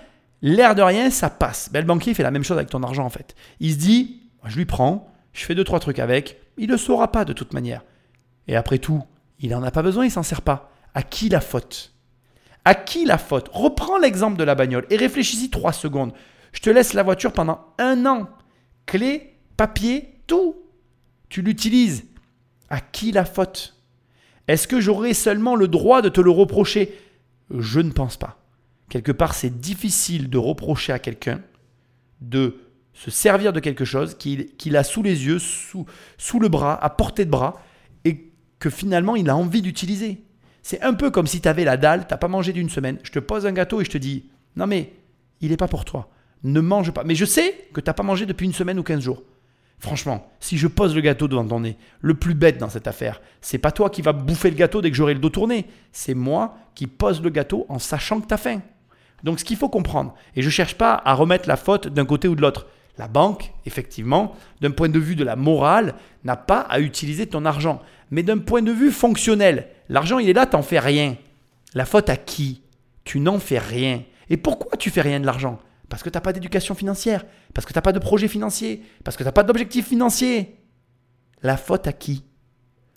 L'air 0.43 0.75
de 0.75 0.83
rien, 0.83 1.11
ça 1.11 1.31
passe. 1.31 1.71
Ben, 1.73 1.81
le 1.81 1.87
banquier 1.87 2.15
fait 2.15 2.23
la 2.23 2.31
même 2.31 2.45
chose 2.45 2.57
avec 2.57 2.71
ton 2.71 2.83
argent, 2.83 3.05
en 3.05 3.11
fait. 3.11 3.35
Il 3.61 3.73
se 3.73 3.79
dit, 3.79 4.23
je 4.45 4.57
lui 4.57 4.67
prends, 4.67 5.13
je 5.33 5.45
fais 5.45 5.55
deux, 5.55 5.65
trois 5.65 5.81
trucs 5.81 5.99
avec. 5.99 6.41
Il 6.59 6.67
ne 6.67 6.73
le 6.73 6.79
saura 6.79 7.11
pas 7.13 7.25
de 7.25 7.33
toute 7.33 7.53
manière. 7.53 7.83
Et 8.47 8.57
après 8.57 8.79
tout, 8.79 9.03
il 9.41 9.51
n'en 9.51 9.63
a 9.63 9.71
pas 9.71 9.83
besoin, 9.83 10.05
il 10.05 10.11
s'en 10.11 10.23
sert 10.23 10.43
pas. 10.43 10.71
À 10.95 11.03
qui 11.03 11.29
la 11.29 11.41
faute? 11.41 11.93
À 12.65 12.75
qui 12.75 13.05
la 13.05 13.19
faute? 13.19 13.49
Reprends 13.53 13.99
l'exemple 13.99 14.37
de 14.37 14.45
la 14.45 14.55
bagnole 14.55 14.87
et 14.91 14.97
réfléchis-y 14.97 15.51
trois 15.51 15.73
secondes. 15.73 16.13
Je 16.55 16.61
te 16.61 16.71
laisse 16.71 16.95
la 16.95 17.03
voiture 17.03 17.35
pendant 17.35 17.61
un 17.79 18.07
an. 18.07 18.31
Clé, 18.87 19.35
papier, 19.59 20.21
tout. 20.27 20.57
Tu 21.29 21.43
l'utilises. 21.43 22.07
À 22.71 22.81
qui 22.81 23.13
la 23.13 23.27
faute? 23.27 23.77
Est-ce 24.49 24.67
que 24.67 24.81
j'aurai 24.81 25.13
seulement 25.13 25.57
le 25.57 25.69
droit 25.69 26.01
de 26.01 26.09
te 26.09 26.23
le 26.23 26.31
reprocher? 26.31 26.99
Je 27.51 27.81
ne 27.81 27.91
pense 27.91 28.17
pas. 28.17 28.41
Quelque 28.89 29.13
part, 29.13 29.35
c'est 29.35 29.61
difficile 29.61 30.31
de 30.31 30.39
reprocher 30.39 30.93
à 30.93 30.99
quelqu'un 30.99 31.43
de 32.21 32.57
se 32.95 33.11
servir 33.11 33.53
de 33.53 33.61
quelque 33.61 33.85
chose 33.85 34.17
qu'il 34.17 34.77
a 34.77 34.85
sous 34.85 35.03
les 35.03 35.27
yeux, 35.27 35.39
sous, 35.39 35.85
sous 36.17 36.39
le 36.39 36.49
bras, 36.49 36.83
à 36.83 36.91
portée 36.91 37.25
de 37.25 37.31
bras, 37.31 37.61
et 38.05 38.33
que 38.61 38.71
finalement 38.71 39.17
il 39.17 39.29
a 39.29 39.37
envie 39.37 39.63
d'utiliser. 39.63 40.23
C'est 40.63 40.81
un 40.81 40.95
peu 40.95 41.11
comme 41.11 41.27
si 41.27 41.41
tu 41.41 41.49
avais 41.49 41.65
la 41.65 41.77
dalle, 41.77 42.07
tu 42.07 42.13
n'as 42.13 42.19
pas 42.19 42.29
mangé 42.29 42.53
d'une 42.53 42.71
semaine, 42.71 42.99
je 43.03 43.11
te 43.11 43.19
pose 43.19 43.47
un 43.47 43.53
gâteau 43.53 43.81
et 43.81 43.85
je 43.85 43.91
te 43.91 43.99
dis, 43.99 44.31
non 44.57 44.67
mais 44.67 44.93
il 45.41 45.51
n'est 45.51 45.57
pas 45.57 45.69
pour 45.69 45.85
toi, 45.85 46.09
ne 46.45 46.61
mange 46.61 46.93
pas. 46.93 47.05
Mais 47.05 47.15
je 47.15 47.25
sais 47.25 47.69
que 47.73 47.81
tu 47.81 47.89
n'as 47.89 47.95
pas 47.95 48.03
mangé 48.03 48.27
depuis 48.27 48.47
une 48.47 48.53
semaine 48.53 48.79
ou 48.79 48.83
15 48.83 49.01
jours. 49.01 49.23
Franchement, 49.79 50.31
si 50.41 50.57
je 50.57 50.67
pose 50.67 50.95
le 50.95 51.01
gâteau 51.01 51.29
devant 51.29 51.47
ton 51.47 51.61
nez, 51.61 51.77
le 52.01 52.15
plus 52.15 52.35
bête 52.35 52.59
dans 52.59 52.69
cette 52.69 52.87
affaire, 52.87 53.21
c'est 53.41 53.59
pas 53.59 53.73
toi 53.73 53.91
qui 53.91 54.03
vas 54.03 54.13
bouffer 54.13 54.51
le 54.51 54.57
gâteau 54.57 54.81
dès 54.81 54.91
que 54.91 54.97
j'aurai 54.97 55.15
le 55.15 55.21
dos 55.21 55.31
tourné, 55.31 55.67
c'est 55.93 56.15
moi 56.15 56.57
qui 56.75 56.87
pose 56.87 57.21
le 57.23 57.31
gâteau 57.31 57.67
en 57.69 57.79
sachant 57.79 58.21
que 58.21 58.27
tu 58.27 58.35
as 58.35 58.39
faim. 58.39 58.63
Donc 59.25 59.41
ce 59.41 59.45
qu'il 59.45 59.57
faut 59.57 59.69
comprendre, 59.69 60.15
et 60.37 60.43
je 60.43 60.47
ne 60.47 60.53
cherche 60.53 60.77
pas 60.77 61.03
à 61.05 61.15
remettre 61.15 61.49
la 61.49 61.57
faute 61.57 61.89
d'un 61.89 62.05
côté 62.05 62.29
ou 62.29 62.35
de 62.35 62.41
l'autre, 62.41 62.67
la 62.97 63.09
banque, 63.09 63.53
effectivement, 63.67 64.37
d'un 64.61 64.71
point 64.71 64.89
de 64.89 64.99
vue 64.99 65.17
de 65.17 65.25
la 65.25 65.37
morale, 65.37 65.95
n'a 66.23 66.37
pas 66.37 66.61
à 66.61 66.79
utiliser 66.79 67.27
ton 67.27 67.45
argent. 67.45 67.83
Mais 68.11 68.23
d'un 68.23 68.39
point 68.39 68.63
de 68.63 68.71
vue 68.71 68.93
fonctionnel, 68.93 69.69
l'argent 69.89 70.19
il 70.19 70.29
est 70.29 70.35
là, 70.35 70.47
t'en 70.47 70.63
fais 70.63 70.79
rien. 70.79 71.17
La 71.75 71.85
faute 71.85 72.09
à 72.09 72.17
qui? 72.17 72.63
Tu 73.05 73.19
n'en 73.21 73.39
fais 73.39 73.59
rien. 73.59 74.03
Et 74.31 74.37
pourquoi 74.37 74.77
tu 74.77 74.91
fais 74.91 75.01
rien 75.01 75.21
de 75.21 75.27
l'argent? 75.27 75.59
Parce 75.89 76.03
que 76.03 76.09
tu 76.09 76.17
n'as 76.17 76.21
pas 76.21 76.33
d'éducation 76.33 76.75
financière, 76.75 77.25
parce 77.53 77.67
que 77.67 77.73
tu 77.73 77.79
n'as 77.79 77.83
pas 77.83 77.93
de 77.93 77.99
projet 77.99 78.29
financier, 78.29 78.83
parce 79.05 79.17
que 79.17 79.23
tu 79.23 79.27
n'as 79.27 79.33
pas 79.33 79.43
d'objectif 79.43 79.87
financier. 79.87 80.57
La 81.43 81.57
faute 81.57 81.87
à 81.87 81.93
qui? 81.93 82.25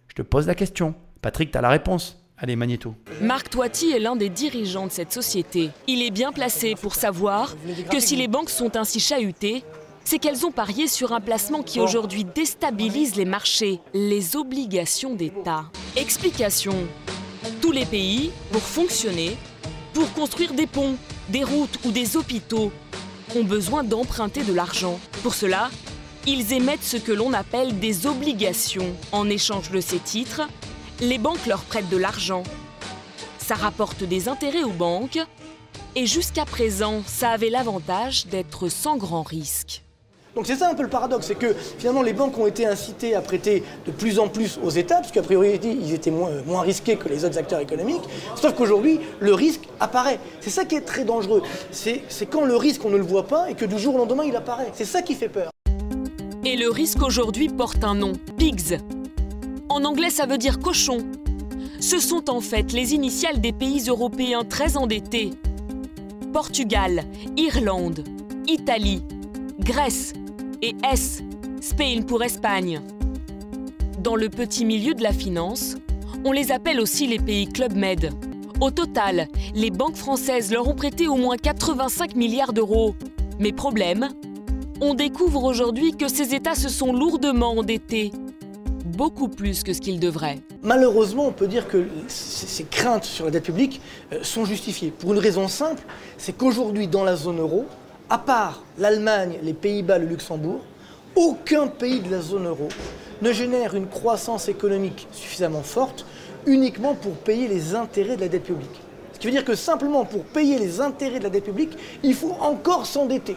Je 0.08 0.16
te 0.16 0.22
pose 0.22 0.48
la 0.48 0.56
question. 0.56 0.96
Patrick, 1.22 1.52
tu 1.52 1.58
as 1.58 1.62
la 1.62 1.70
réponse. 1.70 2.24
Allez, 2.38 2.56
Magnéto. 2.56 2.96
Marc 3.22 3.50
Toiti 3.50 3.92
est 3.92 4.00
l'un 4.00 4.16
des 4.16 4.30
dirigeants 4.30 4.86
de 4.86 4.92
cette 4.92 5.12
société. 5.12 5.72
Il 5.88 6.04
est 6.04 6.12
bien 6.12 6.32
placé 6.32 6.76
pour 6.76 6.94
savoir 6.94 7.56
que 7.92 8.00
si 8.00 8.16
les 8.16 8.28
banques 8.28 8.52
sont 8.52 8.78
ainsi 8.78 9.00
chahutées, 9.00 9.64
c'est 10.04 10.20
qu'elles 10.20 10.46
ont 10.46 10.52
parié 10.52 10.88
sur 10.88 11.12
un 11.14 11.20
placement 11.20 11.64
qui 11.64 11.80
aujourd'hui 11.82 12.24
déstabilise 12.24 13.16
les 13.16 13.26
marchés, 13.26 13.80
les 13.94 14.36
obligations 14.38 15.16
d'État. 15.16 15.66
Explication. 15.98 16.76
Tous 17.60 17.72
les 17.72 17.86
pays, 17.86 18.32
pour 18.52 18.62
fonctionner, 18.62 19.36
pour 19.94 20.14
construire 20.14 20.54
des 20.54 20.68
ponts, 20.68 20.96
des 21.30 21.44
routes 21.44 21.80
ou 21.86 21.92
des 21.92 22.18
hôpitaux, 22.18 22.72
ont 23.36 23.44
besoin 23.44 23.84
d'emprunter 23.84 24.44
de 24.44 24.54
l'argent. 24.54 25.00
Pour 25.24 25.34
cela, 25.34 25.70
ils 26.26 26.54
émettent 26.54 26.84
ce 26.84 26.98
que 26.98 27.12
l'on 27.12 27.34
appelle 27.34 27.80
des 27.80 28.08
obligations. 28.08 28.96
En 29.12 29.30
échange 29.30 29.72
de 29.72 29.82
ces 29.82 30.00
titres, 30.00 30.42
les 31.00 31.18
banques 31.18 31.46
leur 31.46 31.62
prêtent 31.62 31.90
de 31.90 31.98
l'argent. 31.98 32.44
Ça 33.38 33.56
rapporte 33.56 34.04
des 34.04 34.28
intérêts 34.28 34.64
aux 34.64 34.72
banques 34.72 35.20
et 35.96 36.06
jusqu'à 36.06 36.46
présent, 36.46 37.02
ça 37.06 37.32
avait 37.32 37.50
l'avantage 37.50 38.28
d'être 38.28 38.70
sans 38.70 38.98
grand 38.98 39.24
risque. 39.24 39.84
Donc 40.38 40.46
c'est 40.46 40.56
ça 40.56 40.70
un 40.70 40.76
peu 40.76 40.84
le 40.84 40.88
paradoxe, 40.88 41.26
c'est 41.26 41.36
que 41.36 41.56
finalement 41.80 42.04
les 42.04 42.14
banques 42.14 42.38
ont 42.38 42.46
été 42.46 42.68
incitées 42.68 43.16
à 43.16 43.22
prêter 43.22 43.64
de 43.88 43.92
plus 43.92 44.20
en 44.20 44.28
plus 44.28 44.60
aux 44.64 44.70
États, 44.70 44.98
parce 44.98 45.12
qu'a 45.12 45.24
priori 45.24 45.60
ils 45.64 45.96
étaient 45.96 46.12
moins, 46.12 46.30
moins 46.46 46.62
risqués 46.62 46.96
que 46.96 47.10
les 47.10 47.26
autres 47.26 47.40
acteurs 47.40 47.60
économiques, 47.60 48.04
sauf 48.36 48.54
qu'aujourd'hui 48.54 49.00
le 49.20 49.34
risque 49.34 49.64
apparaît. 49.80 50.20
C'est 50.40 50.52
ça 50.52 50.64
qui 50.64 50.76
est 50.76 50.82
très 50.82 51.06
dangereux. 51.06 51.42
C'est 51.72 52.04
quand 52.30 52.46
le 52.46 52.56
risque 52.56 52.86
on 52.86 52.92
ne 52.92 52.98
le 52.98 53.04
voit 53.04 53.26
pas 53.26 53.50
et 53.50 53.56
que 53.56 53.66
du 53.66 53.80
jour 53.80 53.96
au 53.96 53.98
lendemain 53.98 54.26
il 54.26 54.36
apparaît. 54.36 54.70
C'est 54.76 54.86
ça 54.86 55.02
qui 55.02 55.16
fait 55.16 55.28
peur. 55.28 55.50
Et 56.46 56.56
le 56.56 56.70
risque 56.70 57.02
aujourd'hui 57.02 57.50
porte 57.50 57.84
un 57.84 57.96
nom, 57.96 58.14
PIGS. 58.38 58.78
En 59.70 59.84
anglais 59.86 60.12
ça 60.12 60.28
veut 60.28 60.38
dire 60.38 60.60
cochon. 60.60 61.00
Ce 61.80 61.98
sont 61.98 62.30
en 62.30 62.42
fait 62.42 62.74
les 62.74 62.94
initiales 62.94 63.42
des 63.42 63.54
pays 63.54 63.86
européens 63.88 64.44
très 64.48 64.78
endettés. 64.78 65.32
Portugal, 66.32 67.06
Irlande, 67.38 68.04
Italie, 68.46 69.02
Grèce, 69.60 70.14
et 70.62 70.76
S, 70.84 71.22
Spain 71.62 72.02
pour 72.08 72.24
Espagne. 72.24 72.82
Dans 74.00 74.16
le 74.16 74.30
petit 74.30 74.66
milieu 74.66 74.94
de 74.94 75.04
la 75.04 75.12
finance, 75.12 75.76
on 76.26 76.32
les 76.32 76.52
appelle 76.52 76.80
aussi 76.80 77.08
les 77.08 77.20
pays 77.20 77.48
Club 77.48 77.76
Med. 77.76 78.12
Au 78.60 78.72
total, 78.72 79.28
les 79.54 79.70
banques 79.70 79.96
françaises 79.96 80.52
leur 80.52 80.68
ont 80.68 80.76
prêté 80.76 81.08
au 81.08 81.16
moins 81.16 81.38
85 81.38 82.16
milliards 82.16 82.54
d'euros. 82.54 82.96
Mais 83.40 83.52
problème, 83.52 84.10
on 84.82 84.96
découvre 84.96 85.44
aujourd'hui 85.44 85.92
que 85.92 86.08
ces 86.08 86.34
États 86.34 86.56
se 86.56 86.70
sont 86.70 86.92
lourdement 86.92 87.52
endettés, 87.52 88.12
beaucoup 88.86 89.28
plus 89.28 89.64
que 89.64 89.74
ce 89.74 89.82
qu'ils 89.82 90.00
devraient. 90.00 90.40
Malheureusement, 90.64 91.28
on 91.28 91.32
peut 91.32 91.48
dire 91.48 91.68
que 91.68 91.88
ces 92.08 92.64
craintes 92.64 93.06
sur 93.06 93.26
la 93.26 93.32
dette 93.32 93.44
publique 93.44 93.80
euh, 94.12 94.24
sont 94.24 94.46
justifiées. 94.46 94.92
Pour 94.92 95.14
une 95.14 95.20
raison 95.20 95.48
simple, 95.48 95.84
c'est 96.18 96.36
qu'aujourd'hui, 96.36 96.88
dans 96.88 97.04
la 97.04 97.16
zone 97.16 97.40
euro, 97.40 97.68
à 98.10 98.18
part 98.18 98.64
l'Allemagne, 98.78 99.40
les 99.44 99.54
Pays-Bas, 99.54 99.98
le 99.98 100.06
Luxembourg, 100.06 100.62
aucun 101.16 101.68
pays 101.68 102.00
de 102.00 102.12
la 102.12 102.22
zone 102.22 102.48
euro 102.48 102.70
ne 103.22 103.32
génère 103.32 103.76
une 103.76 103.88
croissance 103.88 104.48
économique 104.48 105.08
suffisamment 105.12 105.64
forte 105.64 106.06
uniquement 106.46 106.94
pour 106.94 107.14
payer 107.14 107.48
les 107.48 107.76
intérêts 107.76 108.16
de 108.16 108.22
la 108.22 108.28
dette 108.28 108.44
publique. 108.44 108.82
Ce 109.14 109.20
qui 109.20 109.28
veut 109.28 109.34
dire 109.34 109.44
que 109.44 109.56
simplement 109.56 110.06
pour 110.06 110.24
payer 110.24 110.60
les 110.60 110.80
intérêts 110.80 111.20
de 111.20 111.24
la 111.24 111.30
dette 111.30 111.46
publique, 111.46 111.78
il 112.04 112.14
faut 112.14 112.36
encore 112.40 112.86
s'endetter. 112.86 113.36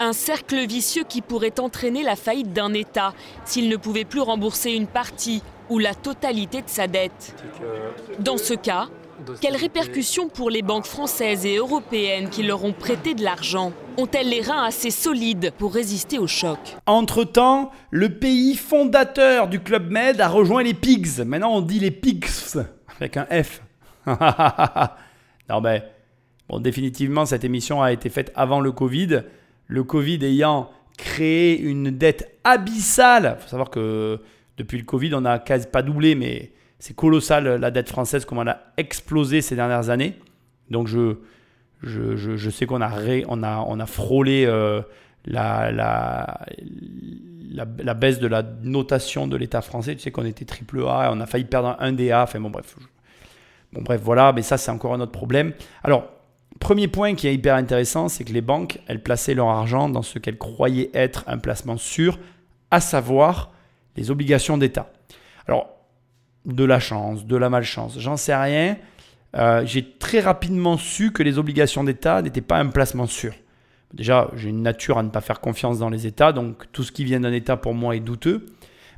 Un 0.00 0.12
cercle 0.12 0.66
vicieux 0.66 1.04
qui 1.06 1.20
pourrait 1.20 1.60
entraîner 1.60 2.02
la 2.02 2.16
faillite 2.16 2.52
d'un 2.52 2.72
État 2.72 3.12
s'il 3.44 3.68
ne 3.68 3.76
pouvait 3.76 4.04
plus 4.04 4.20
rembourser 4.20 4.70
une 4.70 4.86
partie 4.86 5.42
ou 5.68 5.78
la 5.78 5.94
totalité 5.94 6.62
de 6.62 6.68
sa 6.68 6.86
dette. 6.86 7.34
Dans 8.18 8.38
ce 8.38 8.54
cas, 8.54 8.88
quelles 9.40 9.56
répercussions 9.56 10.28
pour 10.28 10.50
les 10.50 10.62
banques 10.62 10.86
françaises 10.86 11.44
et 11.46 11.56
européennes 11.56 12.28
qui 12.28 12.42
leur 12.42 12.64
ont 12.64 12.72
prêté 12.72 13.14
de 13.14 13.22
l'argent 13.22 13.72
Ont-elles 13.96 14.28
les 14.28 14.40
reins 14.40 14.64
assez 14.64 14.90
solides 14.90 15.52
pour 15.58 15.74
résister 15.74 16.18
au 16.18 16.26
choc 16.26 16.58
Entre-temps, 16.86 17.70
le 17.90 18.10
pays 18.10 18.54
fondateur 18.54 19.48
du 19.48 19.60
Club 19.60 19.90
Med 19.90 20.20
a 20.20 20.28
rejoint 20.28 20.62
les 20.62 20.74
PIGS. 20.74 21.24
Maintenant, 21.24 21.54
on 21.54 21.60
dit 21.60 21.80
les 21.80 21.90
PIGS 21.90 22.58
avec 23.00 23.16
un 23.16 23.26
F. 23.42 23.62
non, 25.48 25.60
mais 25.60 25.82
bon, 26.48 26.60
définitivement, 26.60 27.26
cette 27.26 27.44
émission 27.44 27.82
a 27.82 27.92
été 27.92 28.08
faite 28.10 28.32
avant 28.34 28.60
le 28.60 28.72
Covid. 28.72 29.22
Le 29.66 29.84
Covid 29.84 30.24
ayant 30.24 30.70
créé 30.96 31.60
une 31.60 31.90
dette 31.90 32.38
abyssale. 32.44 33.36
Il 33.38 33.42
faut 33.42 33.48
savoir 33.48 33.70
que 33.70 34.20
depuis 34.56 34.78
le 34.78 34.84
Covid, 34.84 35.14
on 35.14 35.22
n'a 35.22 35.38
quasi 35.38 35.66
pas 35.66 35.82
doublé, 35.82 36.14
mais 36.14 36.52
c'est 36.78 36.94
colossal 36.94 37.56
la 37.56 37.70
dette 37.70 37.88
française, 37.88 38.24
comment 38.24 38.42
elle 38.42 38.48
a 38.48 38.72
explosé 38.76 39.40
ces 39.40 39.56
dernières 39.56 39.90
années. 39.90 40.14
Donc 40.70 40.86
je, 40.86 41.16
je, 41.82 42.16
je, 42.16 42.50
sais 42.50 42.66
qu'on 42.66 42.80
a, 42.80 42.90
on 43.28 43.42
a, 43.42 43.64
on 43.66 43.80
a 43.80 43.86
frôlé 43.86 44.44
euh, 44.46 44.82
la, 45.24 45.72
la, 45.72 46.40
la, 47.50 47.94
baisse 47.94 48.18
de 48.18 48.26
la 48.26 48.42
notation 48.62 49.26
de 49.26 49.36
l'État 49.36 49.60
français. 49.60 49.94
Tu 49.96 50.02
sais 50.02 50.10
qu'on 50.10 50.24
était 50.24 50.44
triple 50.44 50.84
A, 50.86 51.10
on 51.12 51.20
a 51.20 51.26
failli 51.26 51.44
perdre 51.44 51.76
un 51.80 51.92
DA. 51.92 52.22
Enfin 52.22 52.40
bon 52.40 52.50
bref, 52.50 52.76
bon 53.72 53.82
bref 53.82 54.00
voilà, 54.02 54.32
mais 54.32 54.42
ça 54.42 54.56
c'est 54.56 54.70
encore 54.70 54.94
un 54.94 55.00
autre 55.00 55.12
problème. 55.12 55.52
Alors 55.82 56.08
premier 56.60 56.88
point 56.88 57.14
qui 57.14 57.26
est 57.26 57.34
hyper 57.34 57.54
intéressant, 57.54 58.08
c'est 58.08 58.24
que 58.24 58.32
les 58.32 58.40
banques, 58.40 58.80
elles 58.86 59.02
plaçaient 59.02 59.34
leur 59.34 59.48
argent 59.48 59.88
dans 59.88 60.02
ce 60.02 60.18
qu'elles 60.18 60.38
croyaient 60.38 60.90
être 60.94 61.24
un 61.26 61.38
placement 61.38 61.76
sûr 61.76 62.18
à 62.70 62.80
savoir 62.80 63.52
les 63.96 64.10
obligations 64.10 64.58
d'État. 64.58 64.90
Alors, 65.46 65.77
de 66.48 66.64
la 66.64 66.80
chance, 66.80 67.26
de 67.26 67.36
la 67.36 67.50
malchance, 67.50 67.98
j'en 67.98 68.16
sais 68.16 68.34
rien. 68.34 68.76
Euh, 69.36 69.62
j'ai 69.66 69.84
très 69.98 70.20
rapidement 70.20 70.78
su 70.78 71.12
que 71.12 71.22
les 71.22 71.38
obligations 71.38 71.84
d'État 71.84 72.22
n'étaient 72.22 72.40
pas 72.40 72.58
un 72.58 72.66
placement 72.66 73.06
sûr. 73.06 73.34
Déjà, 73.92 74.30
j'ai 74.34 74.48
une 74.48 74.62
nature 74.62 74.98
à 74.98 75.02
ne 75.02 75.10
pas 75.10 75.20
faire 75.20 75.40
confiance 75.40 75.78
dans 75.78 75.90
les 75.90 76.06
États, 76.06 76.32
donc 76.32 76.64
tout 76.72 76.82
ce 76.82 76.92
qui 76.92 77.04
vient 77.04 77.20
d'un 77.20 77.32
État 77.32 77.56
pour 77.56 77.74
moi 77.74 77.94
est 77.94 78.00
douteux. 78.00 78.46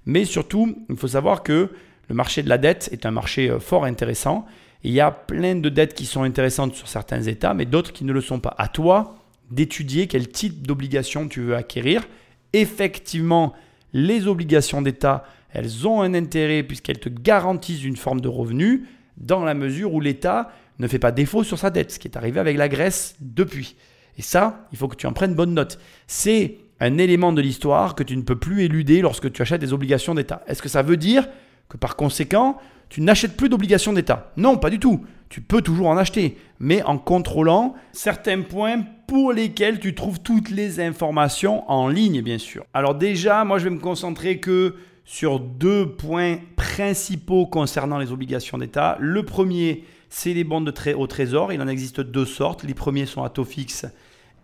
Mais 0.06 0.24
surtout, 0.24 0.76
il 0.88 0.96
faut 0.96 1.08
savoir 1.08 1.42
que 1.42 1.70
le 2.08 2.14
marché 2.14 2.42
de 2.42 2.48
la 2.48 2.58
dette 2.58 2.88
est 2.92 3.04
un 3.04 3.10
marché 3.10 3.50
euh, 3.50 3.58
fort 3.60 3.84
intéressant. 3.84 4.46
il 4.82 4.92
y 4.92 5.00
a 5.00 5.10
plein 5.10 5.56
de 5.56 5.68
dettes 5.68 5.94
qui 5.94 6.06
sont 6.06 6.22
intéressantes 6.22 6.74
sur 6.74 6.88
certains 6.88 7.22
États, 7.22 7.54
mais 7.54 7.66
d'autres 7.66 7.92
qui 7.92 8.04
ne 8.04 8.12
le 8.12 8.20
sont 8.20 8.40
pas. 8.40 8.54
À 8.56 8.68
toi 8.68 9.16
d'étudier 9.50 10.06
quel 10.06 10.28
type 10.28 10.66
d'obligation 10.66 11.28
tu 11.28 11.40
veux 11.40 11.56
acquérir. 11.56 12.06
Effectivement, 12.52 13.52
les 13.92 14.28
obligations 14.28 14.80
d'État, 14.80 15.24
elles 15.52 15.86
ont 15.86 16.00
un 16.02 16.14
intérêt 16.14 16.62
puisqu'elles 16.62 17.00
te 17.00 17.08
garantissent 17.08 17.84
une 17.84 17.96
forme 17.96 18.20
de 18.20 18.28
revenu 18.28 18.86
dans 19.16 19.44
la 19.44 19.54
mesure 19.54 19.92
où 19.92 20.00
l'État 20.00 20.50
ne 20.78 20.88
fait 20.88 20.98
pas 20.98 21.12
défaut 21.12 21.44
sur 21.44 21.58
sa 21.58 21.70
dette, 21.70 21.92
ce 21.92 21.98
qui 21.98 22.08
est 22.08 22.16
arrivé 22.16 22.40
avec 22.40 22.56
la 22.56 22.68
Grèce 22.68 23.16
depuis. 23.20 23.76
Et 24.18 24.22
ça, 24.22 24.66
il 24.72 24.78
faut 24.78 24.88
que 24.88 24.96
tu 24.96 25.06
en 25.06 25.12
prennes 25.12 25.34
bonne 25.34 25.54
note. 25.54 25.78
C'est 26.06 26.58
un 26.80 26.98
élément 26.98 27.32
de 27.32 27.42
l'histoire 27.42 27.94
que 27.94 28.02
tu 28.02 28.16
ne 28.16 28.22
peux 28.22 28.38
plus 28.38 28.62
éluder 28.62 29.02
lorsque 29.02 29.30
tu 29.30 29.42
achètes 29.42 29.60
des 29.60 29.72
obligations 29.72 30.14
d'État. 30.14 30.42
Est-ce 30.46 30.62
que 30.62 30.68
ça 30.68 30.82
veut 30.82 30.96
dire 30.96 31.28
que 31.68 31.76
par 31.76 31.96
conséquent, 31.96 32.56
tu 32.88 33.02
n'achètes 33.02 33.36
plus 33.36 33.48
d'obligations 33.48 33.92
d'État? 33.92 34.32
Non, 34.36 34.56
pas 34.56 34.70
du 34.70 34.78
tout. 34.78 35.04
Tu 35.28 35.40
peux 35.40 35.62
toujours 35.62 35.86
en 35.86 35.96
acheter, 35.96 36.38
mais 36.58 36.82
en 36.82 36.98
contrôlant 36.98 37.74
certains 37.92 38.40
points 38.40 38.82
pour 39.06 39.32
lesquels 39.32 39.78
tu 39.78 39.94
trouves 39.94 40.20
toutes 40.20 40.50
les 40.50 40.80
informations 40.80 41.70
en 41.70 41.86
ligne, 41.86 42.22
bien 42.22 42.38
sûr. 42.38 42.64
Alors 42.74 42.96
déjà, 42.96 43.44
moi, 43.44 43.58
je 43.58 43.64
vais 43.64 43.70
me 43.70 43.78
concentrer 43.78 44.38
que 44.38 44.74
sur 45.04 45.40
deux 45.40 45.90
points 45.90 46.38
principaux 46.56 47.46
concernant 47.46 47.98
les 47.98 48.12
obligations 48.12 48.58
d'État. 48.58 48.96
Le 49.00 49.24
premier, 49.24 49.84
c'est 50.08 50.34
les 50.34 50.44
bons 50.44 50.60
de 50.60 50.72
au 50.94 51.06
trésor. 51.06 51.52
Il 51.52 51.60
en 51.60 51.68
existe 51.68 52.00
deux 52.00 52.26
sortes. 52.26 52.62
Les 52.62 52.74
premiers 52.74 53.06
sont 53.06 53.22
à 53.22 53.28
taux 53.28 53.44
fixe 53.44 53.86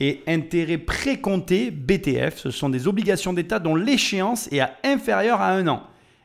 et 0.01 0.23
intérêt 0.27 0.79
précompté, 0.79 1.71
BTF. 1.71 2.37
Ce 2.37 2.51
sont 2.51 2.69
des 2.69 2.87
obligations 2.87 3.33
d'État 3.33 3.59
dont 3.59 3.75
l'échéance 3.75 4.51
est 4.53 4.63
inférieure 4.85 5.41
à 5.41 5.53
un 5.53 5.67
an. 5.69 5.83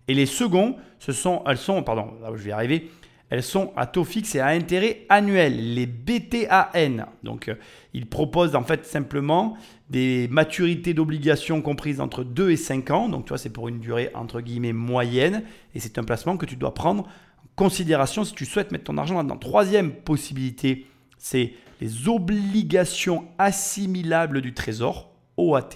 Et 0.08 0.14
les 0.14 0.26
seconds, 0.26 0.76
elles 1.08 1.58
sont, 1.58 1.84
pardon, 1.84 2.14
là 2.22 2.32
où 2.32 2.38
je 2.38 2.44
vais 2.44 2.52
arriver, 2.52 2.90
elles 3.32 3.44
sont 3.44 3.72
à 3.78 3.86
taux 3.88 4.04
fixe 4.04 4.36
et 4.36 4.42
à 4.42 4.48
intérêt 4.48 5.06
annuel, 5.08 5.74
les 5.74 5.86
BTAN. 5.86 7.06
Donc, 7.24 7.48
euh, 7.48 7.56
ils 7.94 8.06
proposent 8.06 8.56
en 8.56 8.64
fait 8.64 8.86
simplement 8.86 9.56
des 9.90 10.28
maturités 10.30 10.94
d'obligations 10.94 11.62
comprises 11.62 12.02
entre 12.02 12.26
2 12.26 12.52
et 12.52 12.58
5 12.58 12.92
ans. 12.92 13.08
Donc, 13.08 13.24
tu 13.24 13.30
vois, 13.30 13.38
c'est 13.38 13.50
pour 13.50 13.70
une 13.70 13.80
durée 13.80 14.12
entre 14.16 14.42
guillemets 14.42 14.74
moyenne. 14.74 15.44
Et 15.74 15.80
c'est 15.80 15.98
un 15.98 16.04
placement 16.04 16.36
que 16.36 16.46
tu 16.46 16.58
dois 16.58 16.74
prendre 16.74 17.04
en 17.04 17.08
considération 17.56 18.26
si 18.26 18.34
tu 18.34 18.46
souhaites 18.46 18.74
mettre 18.74 18.84
ton 18.84 18.98
argent 18.98 19.16
là-dedans. 19.16 19.38
Troisième 19.38 19.94
possibilité, 19.94 20.86
c'est 21.18 21.54
les 21.80 22.10
obligations 22.10 23.30
assimilables 23.38 24.42
du 24.42 24.54
Trésor, 24.54 25.10
OAT. 25.38 25.70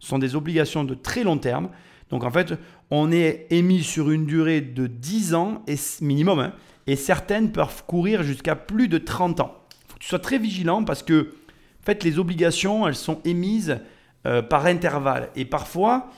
Ce 0.00 0.08
sont 0.08 0.18
des 0.18 0.34
obligations 0.34 0.82
de 0.82 0.94
très 0.94 1.22
long 1.22 1.38
terme. 1.38 1.70
Donc, 2.10 2.24
en 2.24 2.32
fait, 2.32 2.54
on 2.90 3.12
est 3.12 3.46
émis 3.50 3.84
sur 3.84 4.10
une 4.10 4.26
durée 4.26 4.60
de 4.60 4.88
10 4.88 5.34
ans 5.34 5.62
et 5.68 5.76
minimum, 6.00 6.40
hein, 6.40 6.52
et 6.86 6.96
certaines 6.96 7.52
peuvent 7.52 7.84
courir 7.86 8.22
jusqu'à 8.22 8.56
plus 8.56 8.88
de 8.88 8.98
30 8.98 9.40
ans. 9.40 9.56
Il 9.70 9.88
faut 9.88 9.94
que 9.94 10.02
tu 10.02 10.08
sois 10.08 10.18
très 10.18 10.38
vigilant 10.38 10.84
parce 10.84 11.02
que 11.02 11.34
en 11.82 11.86
fait, 11.86 12.02
les 12.02 12.18
obligations, 12.18 12.88
elles 12.88 12.96
sont 12.96 13.20
émises 13.24 13.78
euh, 14.26 14.42
par 14.42 14.66
intervalle. 14.66 15.30
Et 15.36 15.44
parfois, 15.44 16.10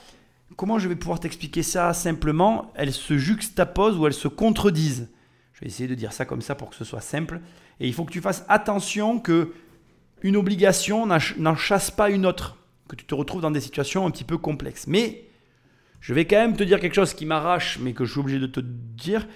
comment 0.55 0.79
je 0.79 0.87
vais 0.87 0.95
pouvoir 0.95 1.19
t'expliquer 1.19 1.61
ça 1.61 1.93
simplement? 1.93 2.71
Elles 2.73 2.91
se 2.91 3.19
juxtaposent 3.19 3.95
ou 3.95 4.07
elles 4.07 4.13
se 4.13 4.27
contredisent. 4.27 5.09
Je 5.53 5.61
vais 5.61 5.67
essayer 5.67 5.87
de 5.87 5.93
dire 5.93 6.11
ça 6.11 6.25
comme 6.25 6.41
ça 6.41 6.55
pour 6.55 6.71
que 6.71 6.75
ce 6.75 6.83
soit 6.83 7.01
simple. 7.01 7.39
Et 7.79 7.87
il 7.87 7.93
faut 7.93 8.03
que 8.03 8.11
tu 8.11 8.19
fasses 8.19 8.45
attention 8.49 9.19
que 9.19 9.53
une 10.21 10.37
obligation 10.37 11.05
n'en 11.05 11.55
chasse 11.55 11.91
pas 11.91 12.09
une 12.09 12.25
autre, 12.25 12.57
que 12.87 12.95
tu 12.95 13.05
te 13.05 13.13
retrouves 13.13 13.41
dans 13.41 13.51
des 13.51 13.61
situations 13.61 14.07
un 14.07 14.11
petit 14.11 14.23
peu 14.23 14.39
complexes. 14.39 14.87
Mais 14.87 15.25
je 16.01 16.15
vais 16.15 16.25
quand 16.25 16.37
même 16.37 16.57
te 16.57 16.63
dire 16.63 16.79
quelque 16.79 16.95
chose 16.95 17.13
qui 17.13 17.27
m'arrache, 17.27 17.77
mais 17.79 17.93
que 17.93 18.05
je 18.05 18.11
suis 18.11 18.19
obligé 18.19 18.39
de 18.39 18.47
te 18.47 18.59
dire. 18.59 19.27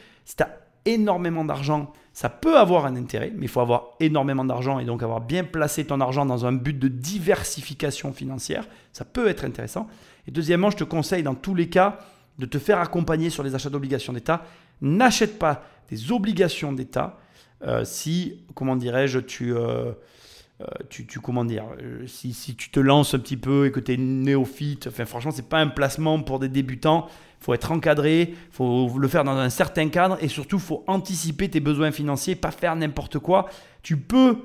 Énormément 0.86 1.46
d'argent, 1.46 1.92
ça 2.14 2.30
peut 2.30 2.58
avoir 2.58 2.86
un 2.86 2.96
intérêt, 2.96 3.32
mais 3.36 3.46
il 3.46 3.48
faut 3.48 3.62
avoir 3.62 3.92
énormément 4.00 4.46
d'argent 4.46 4.80
et 4.80 4.86
donc 4.86 5.02
avoir 5.02 5.22
bien 5.22 5.44
placé 5.44 5.86
ton 5.86 6.00
argent 6.00 6.26
dans 6.26 6.46
un 6.46 6.54
but 6.54 6.78
de 6.78 6.88
diversification 6.88 8.14
financière. 8.14 8.68
Ça 8.92 9.04
peut 9.06 9.28
être 9.28 9.46
intéressant. 9.46 9.88
Et 10.28 10.32
deuxièmement, 10.32 10.70
je 10.70 10.78
te 10.78 10.84
conseille 10.84 11.24
dans 11.24 11.36
tous 11.36 11.56
les 11.56 11.70
cas 11.70 12.00
de 12.38 12.46
te 12.46 12.60
faire 12.60 12.80
accompagner 12.80 13.30
sur 13.30 13.44
les 13.44 13.56
achats 13.56 13.70
d'obligations 13.70 14.14
d'État. 14.14 14.44
N'achète 14.82 15.40
pas 15.40 15.64
des 15.90 16.12
obligations 16.12 16.72
d'État 16.72 17.20
euh, 17.66 17.86
si, 17.86 18.42
comment 18.56 18.76
dirais-je, 18.76 19.20
tu... 19.20 19.56
Euh, 19.56 19.94
euh, 20.62 20.66
tu, 20.88 21.20
comment 21.20 21.44
dire, 21.44 21.66
si, 22.06 22.56
tu 22.56 22.70
te 22.70 22.80
lances 22.80 23.16
un 23.16 23.20
petit 23.20 23.38
peu 23.38 23.66
et 23.66 23.72
que 23.72 23.80
tu 23.80 23.94
es 23.94 23.98
néophyte, 23.98 24.86
enfin 24.88 25.04
franchement, 25.04 25.32
c'est 25.32 25.50
pas 25.50 25.60
un 25.60 25.68
placement 25.68 26.22
pour 26.22 26.38
des 26.38 26.48
débutants. 26.48 27.08
Faut 27.44 27.54
être 27.54 27.74
encadré, 27.74 28.36
faut 28.52 28.90
le 28.98 29.08
faire 29.10 29.26
dans 29.26 29.36
un 29.36 29.50
certain 29.50 29.90
cadre 29.90 30.18
et 30.22 30.30
surtout, 30.30 30.60
faut 30.60 30.86
anticiper 30.88 31.50
tes 31.50 31.60
besoins 31.60 31.92
financiers, 31.92 32.36
pas 32.36 32.52
faire 32.52 32.74
n'importe 32.74 33.20
quoi. 33.20 33.50
Tu 33.82 33.98
peux 33.98 34.38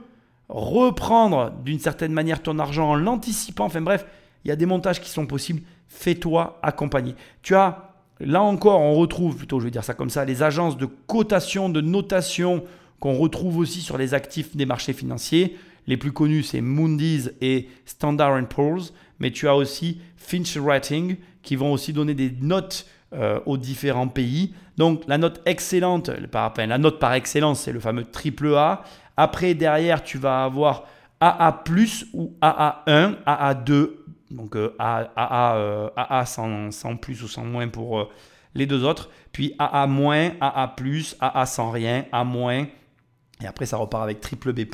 reprendre 0.48 1.52
d'une 1.64 1.78
certaine 1.78 2.12
manière 2.12 2.42
ton 2.42 2.58
argent 2.58 2.90
en 2.90 2.94
l'anticipant. 2.96 3.66
Enfin 3.66 3.82
bref, 3.82 4.04
il 4.44 4.48
y 4.48 4.50
a 4.50 4.56
des 4.56 4.66
montages 4.66 5.00
qui 5.00 5.10
sont 5.10 5.26
possibles. 5.26 5.62
Fais-toi 5.86 6.58
accompagner. 6.60 7.14
Tu 7.40 7.54
as, 7.54 7.94
là 8.18 8.42
encore, 8.42 8.80
on 8.80 8.94
retrouve, 8.96 9.36
plutôt 9.36 9.60
je 9.60 9.66
vais 9.66 9.70
dire 9.70 9.84
ça 9.84 9.94
comme 9.94 10.10
ça, 10.10 10.24
les 10.24 10.42
agences 10.42 10.76
de 10.76 10.86
cotation, 10.86 11.68
de 11.68 11.80
notation 11.80 12.64
qu'on 12.98 13.14
retrouve 13.14 13.58
aussi 13.58 13.80
sur 13.80 13.96
les 13.96 14.12
actifs 14.12 14.56
des 14.56 14.66
marchés 14.66 14.92
financiers. 14.92 15.56
Les 15.86 15.96
plus 15.96 16.10
connus, 16.10 16.42
c'est 16.42 16.60
Moody's 16.60 17.30
et 17.40 17.68
Standard 17.86 18.44
Poor's, 18.48 18.92
mais 19.20 19.30
tu 19.30 19.46
as 19.46 19.54
aussi 19.54 20.00
Finch 20.16 20.58
Rating 20.58 21.16
qui 21.48 21.56
vont 21.56 21.72
aussi 21.72 21.94
donner 21.94 22.12
des 22.12 22.30
notes 22.42 22.84
euh, 23.14 23.40
aux 23.46 23.56
différents 23.56 24.08
pays. 24.08 24.52
Donc 24.76 25.04
la 25.08 25.16
note 25.16 25.40
excellente, 25.46 26.10
la 26.10 26.76
note 26.76 26.98
par 26.98 27.14
excellence, 27.14 27.62
c'est 27.62 27.72
le 27.72 27.80
fameux 27.80 28.04
triple 28.04 28.54
A. 28.54 28.82
Après, 29.16 29.54
derrière, 29.54 30.02
tu 30.02 30.18
vas 30.18 30.44
avoir 30.44 30.84
AA+, 31.20 31.64
ou 32.12 32.34
AA1, 32.42 33.14
AA2, 33.24 33.90
donc 34.30 34.56
AA, 34.78 35.90
AA, 35.96 36.26
sans, 36.26 36.96
plus 37.00 37.22
ou 37.22 37.28
sans 37.28 37.46
moins 37.46 37.66
pour 37.68 37.98
euh, 37.98 38.08
les 38.54 38.66
deux 38.66 38.84
autres. 38.84 39.08
Puis 39.32 39.54
AA-, 39.58 39.88
AA+, 40.42 40.76
AA 41.18 41.46
sans 41.46 41.70
rien, 41.70 42.04
A-, 42.12 42.26
et 43.40 43.46
après 43.46 43.64
ça 43.64 43.78
repart 43.78 44.02
avec 44.02 44.20
triple 44.20 44.52
B+, 44.52 44.66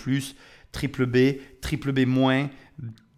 triple 0.72 1.06
B, 1.06 1.18
triple 1.60 1.92
B 1.92 2.00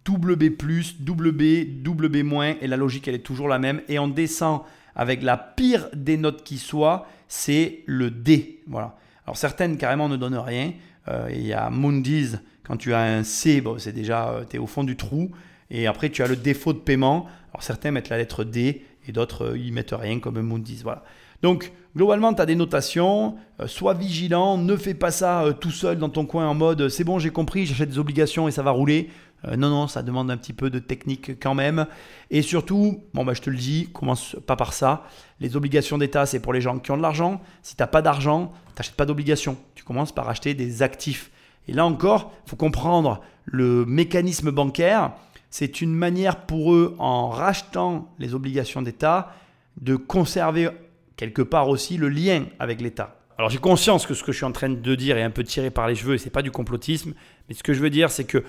double 0.07 2.09
B 2.09 2.23
moins, 2.23 2.55
et 2.61 2.67
la 2.67 2.77
logique 2.77 3.07
elle 3.07 3.15
est 3.15 3.19
toujours 3.19 3.47
la 3.47 3.59
même. 3.59 3.81
Et 3.87 3.99
on 3.99 4.07
descend 4.07 4.61
avec 4.95 5.23
la 5.23 5.37
pire 5.37 5.89
des 5.93 6.17
notes 6.17 6.43
qui 6.43 6.57
soit, 6.57 7.07
c'est 7.27 7.83
le 7.85 8.09
D. 8.09 8.61
Voilà. 8.67 8.95
Alors 9.25 9.37
certaines 9.37 9.77
carrément 9.77 10.09
ne 10.09 10.17
donnent 10.17 10.37
rien. 10.37 10.73
Euh, 11.07 11.29
il 11.31 11.45
y 11.45 11.53
a 11.53 11.69
Moody's, 11.69 12.37
quand 12.63 12.77
tu 12.77 12.93
as 12.93 13.01
un 13.01 13.23
C, 13.23 13.63
c'est 13.77 13.93
déjà, 13.93 14.29
euh, 14.29 14.43
tu 14.49 14.57
es 14.57 14.59
au 14.59 14.67
fond 14.67 14.83
du 14.83 14.95
trou. 14.95 15.31
Et 15.69 15.87
après 15.87 16.09
tu 16.09 16.23
as 16.23 16.27
le 16.27 16.35
défaut 16.35 16.73
de 16.73 16.79
paiement. 16.79 17.27
Alors 17.53 17.63
certains 17.63 17.91
mettent 17.91 18.09
la 18.09 18.17
lettre 18.17 18.43
D 18.43 18.83
et 19.07 19.11
d'autres 19.11 19.45
euh, 19.45 19.57
ils 19.57 19.73
mettent 19.73 19.95
rien 19.97 20.19
comme 20.19 20.39
Moody's. 20.41 20.83
Voilà. 20.83 21.03
Donc, 21.41 21.71
globalement, 21.95 22.33
tu 22.33 22.41
as 22.41 22.45
des 22.45 22.55
notations. 22.55 23.35
Euh, 23.59 23.67
sois 23.67 23.93
vigilant. 23.93 24.57
Ne 24.57 24.75
fais 24.75 24.93
pas 24.93 25.11
ça 25.11 25.43
euh, 25.43 25.53
tout 25.53 25.71
seul 25.71 25.97
dans 25.97 26.09
ton 26.09 26.25
coin 26.25 26.47
en 26.47 26.53
mode 26.53 26.89
c'est 26.89 27.03
bon, 27.03 27.19
j'ai 27.19 27.31
compris, 27.31 27.65
j'achète 27.65 27.89
des 27.89 27.99
obligations 27.99 28.47
et 28.47 28.51
ça 28.51 28.63
va 28.63 28.71
rouler. 28.71 29.09
Euh, 29.45 29.55
non, 29.55 29.69
non, 29.69 29.87
ça 29.87 30.01
demande 30.01 30.31
un 30.31 30.37
petit 30.37 30.53
peu 30.53 30.69
de 30.69 30.79
technique 30.79 31.39
quand 31.39 31.53
même. 31.53 31.87
Et 32.31 32.41
surtout, 32.41 33.03
bon, 33.13 33.23
bah, 33.23 33.33
je 33.33 33.41
te 33.41 33.49
le 33.49 33.57
dis, 33.57 33.89
commence 33.93 34.35
pas 34.45 34.55
par 34.55 34.73
ça. 34.73 35.05
Les 35.39 35.55
obligations 35.55 35.97
d'État, 35.97 36.25
c'est 36.25 36.39
pour 36.39 36.53
les 36.53 36.61
gens 36.61 36.79
qui 36.79 36.91
ont 36.91 36.97
de 36.97 37.01
l'argent. 37.01 37.41
Si 37.61 37.75
tu 37.75 37.81
n'as 37.81 37.87
pas 37.87 38.01
d'argent, 38.01 38.51
tu 38.81 38.91
pas 38.91 39.05
d'obligations. 39.05 39.57
Tu 39.75 39.83
commences 39.83 40.11
par 40.11 40.27
acheter 40.29 40.53
des 40.53 40.81
actifs. 40.81 41.31
Et 41.67 41.73
là 41.73 41.85
encore, 41.85 42.33
il 42.45 42.49
faut 42.49 42.55
comprendre 42.55 43.21
le 43.45 43.85
mécanisme 43.85 44.51
bancaire. 44.51 45.11
C'est 45.49 45.81
une 45.81 45.93
manière 45.93 46.45
pour 46.45 46.73
eux, 46.73 46.95
en 46.99 47.29
rachetant 47.29 48.13
les 48.19 48.33
obligations 48.33 48.81
d'État, 48.81 49.33
de 49.81 49.95
conserver 49.95 50.69
quelque 51.15 51.41
part 51.41 51.69
aussi 51.69 51.97
le 51.97 52.09
lien 52.09 52.45
avec 52.59 52.81
l'État. 52.81 53.17
Alors 53.37 53.51
j'ai 53.51 53.59
conscience 53.59 54.07
que 54.07 54.15
ce 54.15 54.23
que 54.23 54.31
je 54.31 54.37
suis 54.37 54.45
en 54.45 54.51
train 54.51 54.69
de 54.69 54.95
dire 54.95 55.17
est 55.17 55.23
un 55.23 55.29
peu 55.29 55.43
tiré 55.43 55.69
par 55.69 55.87
les 55.87 55.95
cheveux 55.95 56.15
et 56.15 56.17
c'est 56.17 56.31
pas 56.31 56.41
du 56.41 56.49
complotisme, 56.49 57.13
mais 57.47 57.53
ce 57.53 57.61
que 57.61 57.73
je 57.73 57.81
veux 57.81 57.91
dire 57.91 58.09
c'est 58.09 58.23
que 58.23 58.43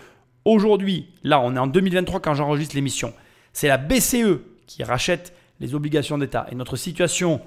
aujourd'hui, 0.45 1.09
là 1.23 1.41
on 1.41 1.55
est 1.55 1.59
en 1.59 1.67
2023 1.67 2.21
quand 2.21 2.35
j'enregistre 2.35 2.75
l'émission, 2.75 3.13
c'est 3.53 3.69
la 3.69 3.79
BCE 3.79 4.41
qui 4.67 4.83
rachète 4.85 5.35
les 5.61 5.75
obligations 5.75 6.19
d'État 6.19 6.47
et 6.51 6.55
notre 6.55 6.77
situation, 6.77 7.41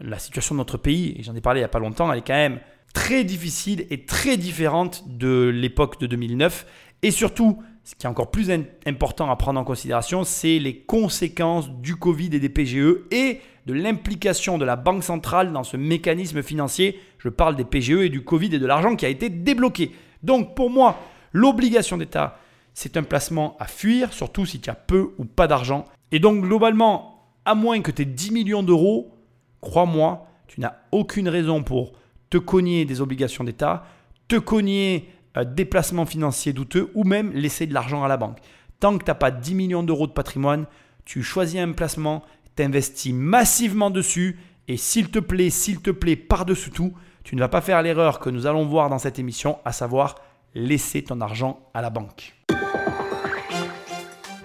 la 0.00 0.18
situation 0.18 0.54
de 0.54 0.58
notre 0.58 0.76
pays, 0.76 1.16
et 1.18 1.22
j'en 1.22 1.34
ai 1.34 1.40
parlé 1.40 1.60
il 1.60 1.62
n'y 1.62 1.66
a 1.66 1.68
pas 1.68 1.78
longtemps, 1.78 2.12
elle 2.12 2.18
est 2.18 2.26
quand 2.26 2.34
même 2.34 2.60
très 2.92 3.24
difficile 3.24 3.86
et 3.90 4.04
très 4.04 4.36
différente 4.36 5.04
de 5.06 5.50
l'époque 5.52 6.00
de 6.00 6.06
2009 6.06 6.66
et 7.02 7.10
surtout 7.10 7.62
ce 7.84 7.94
qui 7.94 8.06
est 8.06 8.08
encore 8.08 8.30
plus 8.30 8.50
important 8.86 9.30
à 9.30 9.36
prendre 9.36 9.60
en 9.60 9.64
considération, 9.64 10.24
c'est 10.24 10.58
les 10.58 10.78
conséquences 10.78 11.70
du 11.70 11.96
Covid 11.96 12.30
et 12.32 12.40
des 12.40 12.48
PGE 12.48 13.02
et 13.10 13.40
de 13.66 13.74
l'implication 13.74 14.56
de 14.56 14.64
la 14.64 14.76
Banque 14.76 15.04
centrale 15.04 15.52
dans 15.52 15.64
ce 15.64 15.76
mécanisme 15.76 16.42
financier. 16.42 16.98
Je 17.18 17.28
parle 17.28 17.56
des 17.56 17.64
PGE 17.64 18.00
et 18.00 18.08
du 18.08 18.24
Covid 18.24 18.54
et 18.54 18.58
de 18.58 18.66
l'argent 18.66 18.96
qui 18.96 19.04
a 19.04 19.10
été 19.10 19.28
débloqué. 19.28 19.92
Donc 20.22 20.54
pour 20.54 20.70
moi, 20.70 20.98
l'obligation 21.34 21.98
d'État, 21.98 22.38
c'est 22.72 22.96
un 22.96 23.02
placement 23.02 23.56
à 23.60 23.66
fuir, 23.66 24.14
surtout 24.14 24.46
si 24.46 24.60
tu 24.60 24.70
as 24.70 24.74
peu 24.74 25.12
ou 25.18 25.26
pas 25.26 25.46
d'argent. 25.46 25.84
Et 26.10 26.18
donc 26.18 26.42
globalement, 26.42 27.28
à 27.44 27.54
moins 27.54 27.82
que 27.82 27.90
tu 27.90 28.02
aies 28.02 28.06
10 28.06 28.30
millions 28.32 28.62
d'euros, 28.62 29.14
crois-moi, 29.60 30.26
tu 30.48 30.60
n'as 30.60 30.76
aucune 30.92 31.28
raison 31.28 31.62
pour 31.62 31.92
te 32.30 32.38
cogner 32.38 32.84
des 32.86 33.00
obligations 33.00 33.44
d'État, 33.44 33.84
te 34.28 34.36
cogner 34.36 35.10
euh, 35.36 35.44
des 35.44 35.64
placements 35.64 36.06
financiers 36.06 36.52
douteux 36.52 36.90
ou 36.94 37.04
même 37.04 37.32
laisser 37.32 37.66
de 37.66 37.74
l'argent 37.74 38.02
à 38.02 38.08
la 38.08 38.16
banque. 38.16 38.38
Tant 38.80 38.96
que 38.96 39.04
tu 39.04 39.10
n'as 39.10 39.14
pas 39.14 39.30
10 39.30 39.54
millions 39.54 39.82
d'euros 39.82 40.06
de 40.06 40.12
patrimoine, 40.12 40.66
tu 41.04 41.22
choisis 41.22 41.60
un 41.60 41.72
placement, 41.72 42.22
t'investis 42.56 43.12
massivement 43.12 43.90
dessus 43.90 44.38
et 44.68 44.76
s'il 44.76 45.10
te 45.10 45.18
plaît, 45.18 45.50
s'il 45.50 45.80
te 45.80 45.90
plaît, 45.90 46.16
par-dessus 46.16 46.70
tout, 46.70 46.94
tu 47.22 47.36
ne 47.36 47.40
vas 47.40 47.48
pas 47.48 47.60
faire 47.60 47.82
l'erreur 47.82 48.18
que 48.18 48.30
nous 48.30 48.46
allons 48.46 48.66
voir 48.66 48.88
dans 48.88 48.98
cette 48.98 49.18
émission, 49.18 49.58
à 49.64 49.72
savoir 49.72 50.16
laisser 50.54 51.02
ton 51.02 51.20
argent 51.20 51.60
à 51.74 51.82
la 51.82 51.90
banque. 51.90 52.34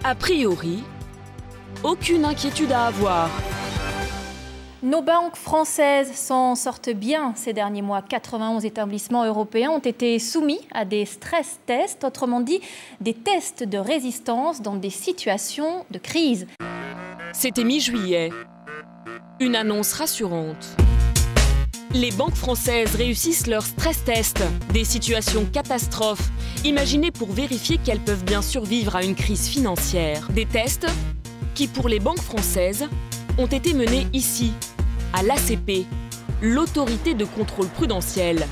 A 0.02 0.14
priori, 0.14 0.82
aucune 1.82 2.24
inquiétude 2.24 2.72
à 2.72 2.86
avoir. 2.86 3.30
Nos 4.82 5.02
banques 5.02 5.36
françaises 5.36 6.10
s'en 6.12 6.54
sortent 6.54 6.88
bien 6.88 7.34
ces 7.36 7.52
derniers 7.52 7.82
mois. 7.82 8.00
91 8.00 8.64
établissements 8.64 9.26
européens 9.26 9.70
ont 9.70 9.78
été 9.78 10.18
soumis 10.18 10.60
à 10.72 10.86
des 10.86 11.04
stress 11.04 11.60
tests, 11.66 12.02
autrement 12.02 12.40
dit 12.40 12.60
des 13.02 13.12
tests 13.12 13.62
de 13.62 13.76
résistance 13.76 14.62
dans 14.62 14.76
des 14.76 14.90
situations 14.90 15.84
de 15.90 15.98
crise. 15.98 16.46
C'était 17.34 17.64
mi-juillet. 17.64 18.30
Une 19.38 19.54
annonce 19.54 19.92
rassurante. 19.92 20.76
Les 21.92 22.12
banques 22.12 22.36
françaises 22.36 22.94
réussissent 22.94 23.48
leur 23.48 23.62
stress 23.62 24.04
test, 24.04 24.44
des 24.72 24.84
situations 24.84 25.44
catastrophes, 25.44 26.30
imaginées 26.64 27.10
pour 27.10 27.32
vérifier 27.32 27.78
qu'elles 27.78 27.98
peuvent 27.98 28.24
bien 28.24 28.42
survivre 28.42 28.94
à 28.94 29.02
une 29.02 29.16
crise 29.16 29.48
financière. 29.48 30.28
Des 30.30 30.46
tests 30.46 30.86
qui, 31.56 31.66
pour 31.66 31.88
les 31.88 31.98
banques 31.98 32.20
françaises, 32.20 32.86
ont 33.38 33.48
été 33.48 33.74
menés 33.74 34.06
ici, 34.12 34.52
à 35.12 35.24
l'ACP, 35.24 35.84
l'autorité 36.40 37.14
de 37.14 37.24
contrôle 37.24 37.66
prudentiel. 37.66 38.46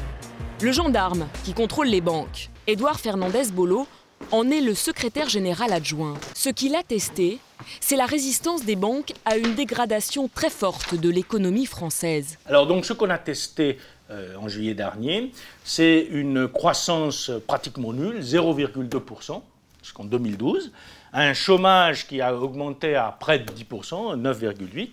Le 0.60 0.72
gendarme 0.72 1.28
qui 1.44 1.52
contrôle 1.52 1.86
les 1.86 2.00
banques, 2.00 2.50
Édouard 2.66 2.98
Fernandez 2.98 3.52
Bolo, 3.52 3.86
en 4.32 4.50
est 4.50 4.60
le 4.60 4.74
secrétaire 4.74 5.28
général 5.28 5.72
adjoint. 5.72 6.14
Ce 6.34 6.48
qu'il 6.48 6.74
a 6.74 6.82
testé, 6.82 7.38
c'est 7.80 7.96
la 7.96 8.06
résistance 8.06 8.64
des 8.64 8.76
banques 8.76 9.12
à 9.24 9.36
une 9.36 9.54
dégradation 9.54 10.28
très 10.28 10.50
forte 10.50 10.94
de 10.94 11.08
l'économie 11.08 11.66
française. 11.66 12.38
Alors 12.46 12.66
donc 12.66 12.84
ce 12.84 12.92
qu'on 12.92 13.10
a 13.10 13.18
testé 13.18 13.78
euh, 14.10 14.36
en 14.36 14.48
juillet 14.48 14.74
dernier, 14.74 15.32
c'est 15.64 16.06
une 16.10 16.48
croissance 16.48 17.30
pratiquement 17.46 17.92
nulle, 17.92 18.20
0,2%, 18.20 19.42
jusqu'en 19.82 20.04
2012, 20.04 20.72
un 21.12 21.34
chômage 21.34 22.06
qui 22.06 22.20
a 22.20 22.34
augmenté 22.34 22.94
à 22.94 23.16
près 23.18 23.38
de 23.38 23.52
10%, 23.52 24.20
9,8%, 24.20 24.88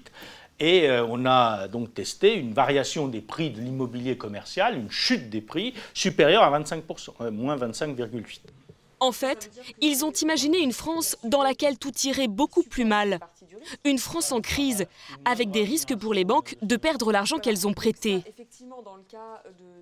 et 0.59 0.89
euh, 0.89 1.05
on 1.05 1.26
a 1.26 1.68
donc 1.68 1.93
testé 1.93 2.36
une 2.36 2.53
variation 2.53 3.07
des 3.07 3.22
prix 3.22 3.49
de 3.49 3.59
l'immobilier 3.59 4.18
commercial, 4.18 4.78
une 4.78 4.89
chute 4.89 5.30
des 5.30 5.41
prix 5.41 5.74
supérieure 5.93 6.43
à 6.43 6.59
25%, 6.59 7.09
euh, 7.22 7.32
moins 7.32 7.57
25,8%. 7.57 8.39
En 9.00 9.12
fait, 9.12 9.52
ils 9.82 10.06
ont 10.06 10.12
imaginé 10.12 10.60
une 10.60 10.72
France 10.72 11.18
dans 11.24 11.43
laquelle 11.43 11.78
tout 11.78 11.93
irait 12.04 12.28
beaucoup 12.28 12.64
plus 12.64 12.86
mal. 12.86 13.20
Une 13.84 13.98
France 13.98 14.32
en 14.32 14.41
crise, 14.41 14.86
avec 15.26 15.52
des 15.52 15.64
risques 15.64 15.96
pour 15.96 16.14
les 16.14 16.24
banques 16.24 16.56
de 16.62 16.76
perdre 16.76 17.12
l'argent 17.12 17.39
qu'elles 17.39 17.68
ont 17.68 17.74
prêté. 17.74 18.24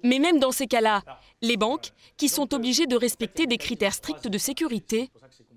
Mais 0.03 0.19
même 0.19 0.39
dans 0.39 0.51
ces 0.51 0.67
cas-là, 0.67 1.03
les 1.41 1.57
banques, 1.57 1.91
qui 2.17 2.29
sont 2.29 2.53
obligées 2.53 2.87
de 2.87 2.95
respecter 2.95 3.45
des 3.45 3.57
critères 3.57 3.93
stricts 3.93 4.27
de 4.27 4.37
sécurité, 4.37 5.09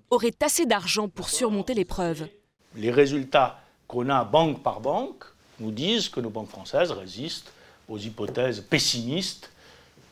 auraient 0.09 0.35
assez 0.41 0.65
d'argent 0.65 1.09
pour 1.09 1.29
surmonter 1.29 1.73
l'épreuve. 1.73 2.27
Les 2.75 2.91
résultats 2.91 3.59
qu'on 3.87 4.09
a 4.09 4.23
banque 4.23 4.61
par 4.61 4.81
banque 4.81 5.25
nous 5.59 5.71
disent 5.71 6.09
que 6.09 6.19
nos 6.19 6.29
banques 6.29 6.49
françaises 6.49 6.91
résistent 6.91 7.51
aux 7.89 7.97
hypothèses 7.97 8.61
pessimistes 8.61 9.49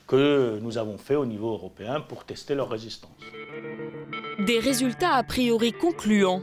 que 0.07 0.59
nous 0.61 0.77
avons 0.77 0.97
fait 0.97 1.15
au 1.15 1.25
niveau 1.25 1.51
européen 1.51 2.01
pour 2.01 2.25
tester 2.25 2.55
leur 2.55 2.69
résistance. 2.69 3.11
Des 4.39 4.59
résultats 4.59 5.13
a 5.13 5.23
priori 5.23 5.73
concluants. 5.73 6.41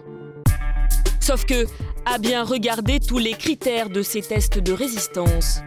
Sauf 1.20 1.44
que, 1.44 1.66
à 2.04 2.18
bien 2.18 2.42
regarder 2.42 2.98
tous 2.98 3.18
les 3.18 3.34
critères 3.34 3.88
de 3.88 4.02
ces 4.02 4.22
tests 4.22 4.58
de 4.58 4.72
résistance, 4.72 5.60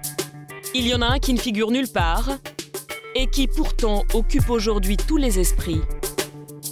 il 0.73 0.87
y 0.87 0.93
en 0.93 1.01
a 1.01 1.07
un 1.07 1.19
qui 1.19 1.33
ne 1.33 1.39
figure 1.39 1.71
nulle 1.71 1.87
part 1.87 2.29
et 3.15 3.27
qui 3.27 3.47
pourtant 3.47 4.03
occupe 4.13 4.49
aujourd'hui 4.49 4.97
tous 4.97 5.17
les 5.17 5.39
esprits. 5.39 5.81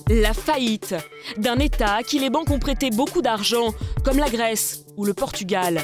La 0.09 0.33
faillite 0.33 0.95
d'un 1.37 1.57
État 1.59 1.95
à 1.95 2.03
qui 2.03 2.19
les 2.19 2.29
banques 2.29 2.49
ont 2.49 2.59
prêté 2.59 2.89
beaucoup 2.89 3.21
d'argent, 3.21 3.73
comme 4.03 4.17
la 4.17 4.29
Grèce 4.29 4.85
ou 4.97 5.05
le 5.05 5.13
Portugal. 5.13 5.79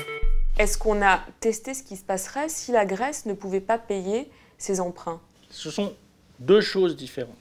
Est-ce 0.57 0.77
qu'on 0.77 1.01
a 1.01 1.21
testé 1.39 1.73
ce 1.73 1.83
qui 1.83 1.95
se 1.95 2.03
passerait 2.03 2.49
si 2.49 2.73
la 2.73 2.85
Grèce 2.85 3.25
ne 3.25 3.33
pouvait 3.33 3.61
pas 3.61 3.77
payer 3.77 4.29
ses 4.57 4.81
emprunts? 4.81 5.21
Ce 5.49 5.71
sont 5.71 5.93
deux 6.39 6.61
choses 6.61 6.95
différentes. 6.95 7.35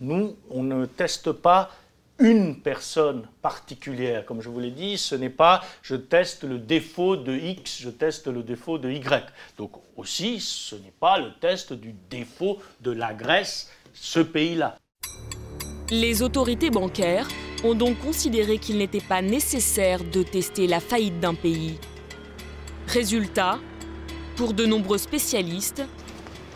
Nous, 0.00 0.36
on 0.50 0.62
ne 0.62 0.86
teste 0.86 1.32
pas 1.32 1.70
une 2.18 2.60
personne 2.60 3.26
particulière. 3.42 4.24
Comme 4.24 4.40
je 4.40 4.48
vous 4.48 4.60
l'ai 4.60 4.70
dit, 4.70 4.98
ce 4.98 5.14
n'est 5.14 5.30
pas 5.30 5.62
je 5.82 5.96
teste 5.96 6.44
le 6.44 6.58
défaut 6.58 7.16
de 7.16 7.34
X, 7.34 7.78
je 7.80 7.90
teste 7.90 8.26
le 8.28 8.42
défaut 8.42 8.78
de 8.78 8.90
Y. 8.90 9.32
Donc 9.58 9.72
aussi, 9.96 10.40
ce 10.40 10.76
n'est 10.76 10.92
pas 10.98 11.18
le 11.18 11.32
test 11.40 11.72
du 11.72 11.94
défaut 12.10 12.58
de 12.80 12.90
la 12.90 13.14
Grèce, 13.14 13.70
ce 13.92 14.20
pays-là. 14.20 14.76
Les 15.90 16.22
autorités 16.22 16.70
bancaires 16.70 17.28
ont 17.64 17.74
donc 17.74 17.98
considéré 17.98 18.58
qu'il 18.58 18.78
n'était 18.78 19.00
pas 19.00 19.22
nécessaire 19.22 20.04
de 20.04 20.22
tester 20.22 20.66
la 20.66 20.80
faillite 20.80 21.20
d'un 21.20 21.34
pays. 21.34 21.78
Résultat, 22.86 23.58
pour 24.36 24.52
de 24.54 24.66
nombreux 24.66 24.98
spécialistes, 24.98 25.82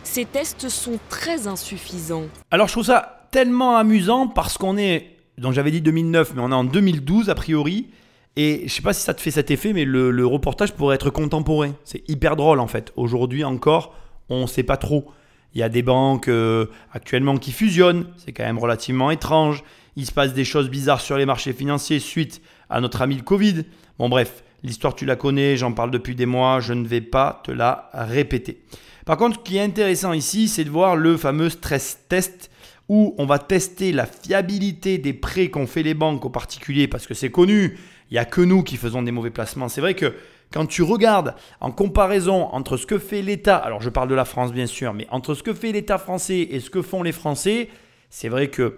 ces 0.09 0.25
tests 0.25 0.69
sont 0.69 0.97
très 1.07 1.45
insuffisants. 1.45 2.23
Alors 2.49 2.67
je 2.67 2.73
trouve 2.73 2.85
ça 2.85 3.27
tellement 3.31 3.77
amusant 3.77 4.27
parce 4.27 4.57
qu'on 4.57 4.75
est, 4.75 5.15
donc 5.37 5.53
j'avais 5.53 5.69
dit 5.69 5.81
2009, 5.81 6.33
mais 6.35 6.41
on 6.41 6.51
est 6.51 6.55
en 6.55 6.63
2012 6.63 7.29
a 7.29 7.35
priori. 7.35 7.89
Et 8.35 8.63
je 8.67 8.73
sais 8.73 8.81
pas 8.81 8.93
si 8.93 9.01
ça 9.01 9.13
te 9.13 9.21
fait 9.21 9.29
cet 9.29 9.51
effet, 9.51 9.71
mais 9.71 9.85
le, 9.85 10.09
le 10.09 10.25
reportage 10.25 10.73
pourrait 10.73 10.95
être 10.95 11.11
contemporain. 11.11 11.75
C'est 11.83 12.09
hyper 12.09 12.35
drôle 12.35 12.59
en 12.59 12.65
fait. 12.65 12.91
Aujourd'hui 12.95 13.43
encore, 13.43 13.93
on 14.29 14.41
ne 14.41 14.47
sait 14.47 14.63
pas 14.63 14.77
trop. 14.77 15.11
Il 15.53 15.59
y 15.59 15.63
a 15.63 15.69
des 15.69 15.83
banques 15.83 16.27
euh, 16.27 16.65
actuellement 16.91 17.37
qui 17.37 17.51
fusionnent, 17.51 18.07
c'est 18.17 18.31
quand 18.31 18.45
même 18.45 18.59
relativement 18.59 19.11
étrange. 19.11 19.63
Il 19.95 20.07
se 20.07 20.11
passe 20.11 20.33
des 20.33 20.45
choses 20.45 20.71
bizarres 20.71 21.01
sur 21.01 21.17
les 21.17 21.27
marchés 21.27 21.53
financiers 21.53 21.99
suite 21.99 22.41
à 22.71 22.81
notre 22.81 23.03
ami 23.03 23.15
le 23.15 23.21
Covid. 23.21 23.63
Bon 23.99 24.09
bref, 24.09 24.43
l'histoire 24.63 24.95
tu 24.95 25.05
la 25.05 25.15
connais, 25.15 25.55
j'en 25.55 25.71
parle 25.71 25.91
depuis 25.91 26.15
des 26.15 26.25
mois, 26.25 26.61
je 26.61 26.73
ne 26.73 26.87
vais 26.87 27.01
pas 27.01 27.41
te 27.43 27.51
la 27.51 27.91
répéter. 27.93 28.63
Par 29.09 29.17
contre, 29.17 29.39
ce 29.39 29.43
qui 29.43 29.57
est 29.57 29.61
intéressant 29.61 30.13
ici, 30.13 30.47
c'est 30.47 30.63
de 30.63 30.69
voir 30.69 30.95
le 30.95 31.17
fameux 31.17 31.49
stress 31.49 32.05
test 32.09 32.51
où 32.89 33.15
on 33.17 33.25
va 33.25 33.39
tester 33.39 33.91
la 33.91 34.05
fiabilité 34.05 34.99
des 34.99 35.13
prêts 35.13 35.49
qu'ont 35.49 35.65
fait 35.65 35.81
les 35.81 35.95
banques 35.95 36.25
aux 36.25 36.29
particuliers 36.29 36.87
parce 36.87 37.07
que 37.07 37.15
c'est 37.15 37.31
connu, 37.31 37.79
il 38.11 38.13
n'y 38.13 38.19
a 38.19 38.25
que 38.25 38.41
nous 38.41 38.61
qui 38.61 38.77
faisons 38.77 39.01
des 39.01 39.09
mauvais 39.09 39.31
placements. 39.31 39.67
C'est 39.67 39.81
vrai 39.81 39.95
que 39.95 40.13
quand 40.53 40.67
tu 40.67 40.83
regardes 40.83 41.33
en 41.59 41.71
comparaison 41.71 42.49
entre 42.51 42.77
ce 42.77 42.85
que 42.85 42.99
fait 42.99 43.23
l'État, 43.23 43.55
alors 43.55 43.81
je 43.81 43.89
parle 43.89 44.09
de 44.09 44.13
la 44.13 44.25
France 44.25 44.53
bien 44.53 44.67
sûr, 44.67 44.93
mais 44.93 45.07
entre 45.09 45.33
ce 45.33 45.41
que 45.41 45.55
fait 45.55 45.71
l'État 45.71 45.97
français 45.97 46.41
et 46.41 46.59
ce 46.59 46.69
que 46.69 46.83
font 46.83 47.01
les 47.01 47.11
Français, 47.11 47.69
c'est 48.11 48.29
vrai 48.29 48.49
que 48.49 48.77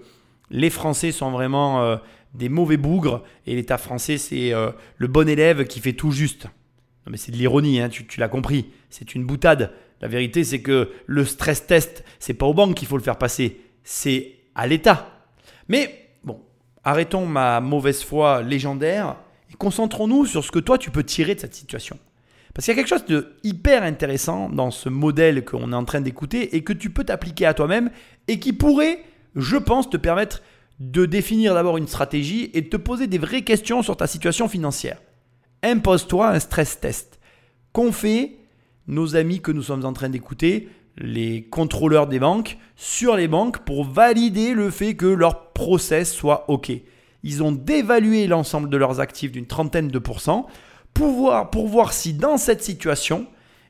les 0.49 0.69
Français 0.69 1.11
sont 1.11 1.31
vraiment 1.31 1.83
euh, 1.83 1.97
des 2.35 2.47
mauvais 2.47 2.77
bougres 2.77 3.21
et 3.47 3.55
l'État 3.55 3.77
français 3.77 4.17
c'est 4.17 4.53
euh, 4.53 4.71
le 4.95 5.07
bon 5.07 5.27
élève 5.27 5.65
qui 5.65 5.81
fait 5.81 5.91
tout 5.91 6.11
juste. 6.11 6.45
Non 7.05 7.11
mais 7.11 7.17
c'est 7.17 7.33
de 7.33 7.37
l'ironie, 7.37 7.81
hein, 7.81 7.89
tu, 7.89 8.07
tu 8.07 8.21
l'as 8.21 8.29
compris, 8.29 8.67
c'est 8.89 9.13
une 9.13 9.25
boutade. 9.25 9.73
La 10.01 10.07
vérité 10.07 10.43
c'est 10.43 10.61
que 10.61 10.91
le 11.05 11.25
stress 11.25 11.67
test, 11.67 12.03
c'est 12.19 12.33
pas 12.33 12.45
aux 12.45 12.53
banques 12.53 12.75
qu'il 12.75 12.87
faut 12.87 12.97
le 12.97 13.03
faire 13.03 13.17
passer, 13.17 13.61
c'est 13.83 14.35
à 14.55 14.67
l'État. 14.67 15.07
Mais 15.67 16.09
bon, 16.23 16.41
arrêtons 16.83 17.25
ma 17.25 17.61
mauvaise 17.61 18.03
foi 18.03 18.41
légendaire 18.41 19.15
et 19.51 19.55
concentrons-nous 19.55 20.25
sur 20.25 20.43
ce 20.43 20.51
que 20.51 20.59
toi 20.59 20.77
tu 20.77 20.91
peux 20.91 21.03
tirer 21.03 21.35
de 21.35 21.39
cette 21.39 21.55
situation. 21.55 21.97
Parce 22.53 22.65
qu'il 22.65 22.75
y 22.75 22.77
a 22.77 22.81
quelque 22.81 22.89
chose 22.89 23.05
de 23.05 23.33
hyper 23.43 23.83
intéressant 23.83 24.49
dans 24.49 24.71
ce 24.71 24.89
modèle 24.89 25.45
qu'on 25.45 25.71
est 25.71 25.75
en 25.75 25.85
train 25.85 26.01
d'écouter 26.01 26.55
et 26.55 26.63
que 26.63 26.73
tu 26.73 26.89
peux 26.89 27.03
t'appliquer 27.03 27.45
à 27.45 27.53
toi-même 27.53 27.89
et 28.27 28.39
qui 28.39 28.51
pourrait, 28.51 29.03
je 29.35 29.55
pense, 29.55 29.89
te 29.89 29.97
permettre 29.97 30.41
de 30.79 31.05
définir 31.05 31.53
d'abord 31.53 31.77
une 31.77 31.87
stratégie 31.87 32.49
et 32.53 32.61
de 32.61 32.67
te 32.67 32.77
poser 32.77 33.07
des 33.07 33.19
vraies 33.19 33.43
questions 33.43 33.83
sur 33.83 33.95
ta 33.95 34.07
situation 34.07 34.49
financière. 34.49 34.97
Impose-toi 35.63 36.27
un 36.27 36.39
stress 36.39 36.79
test. 36.79 37.19
Qu'ont 37.71 37.91
fait 37.91 38.37
nos 38.91 39.15
amis 39.15 39.41
que 39.41 39.51
nous 39.51 39.63
sommes 39.63 39.85
en 39.85 39.93
train 39.93 40.09
d'écouter 40.09 40.69
les 40.97 41.43
contrôleurs 41.43 42.07
des 42.07 42.19
banques 42.19 42.57
sur 42.75 43.15
les 43.15 43.27
banques 43.29 43.59
pour 43.59 43.85
valider 43.85 44.53
le 44.53 44.69
fait 44.69 44.95
que 44.95 45.05
leur 45.05 45.53
process 45.53 46.13
soit 46.13 46.45
OK. 46.49 46.71
Ils 47.23 47.41
ont 47.41 47.53
dévalué 47.53 48.27
l'ensemble 48.27 48.69
de 48.69 48.77
leurs 48.77 48.99
actifs 48.99 49.31
d'une 49.31 49.47
trentaine 49.47 49.87
de 49.87 49.99
pourcents 49.99 50.47
pour 50.93 51.67
voir, 51.67 51.93
si 51.93 52.13
dans 52.13 52.37
cette 52.37 52.61
situation, 52.61 53.25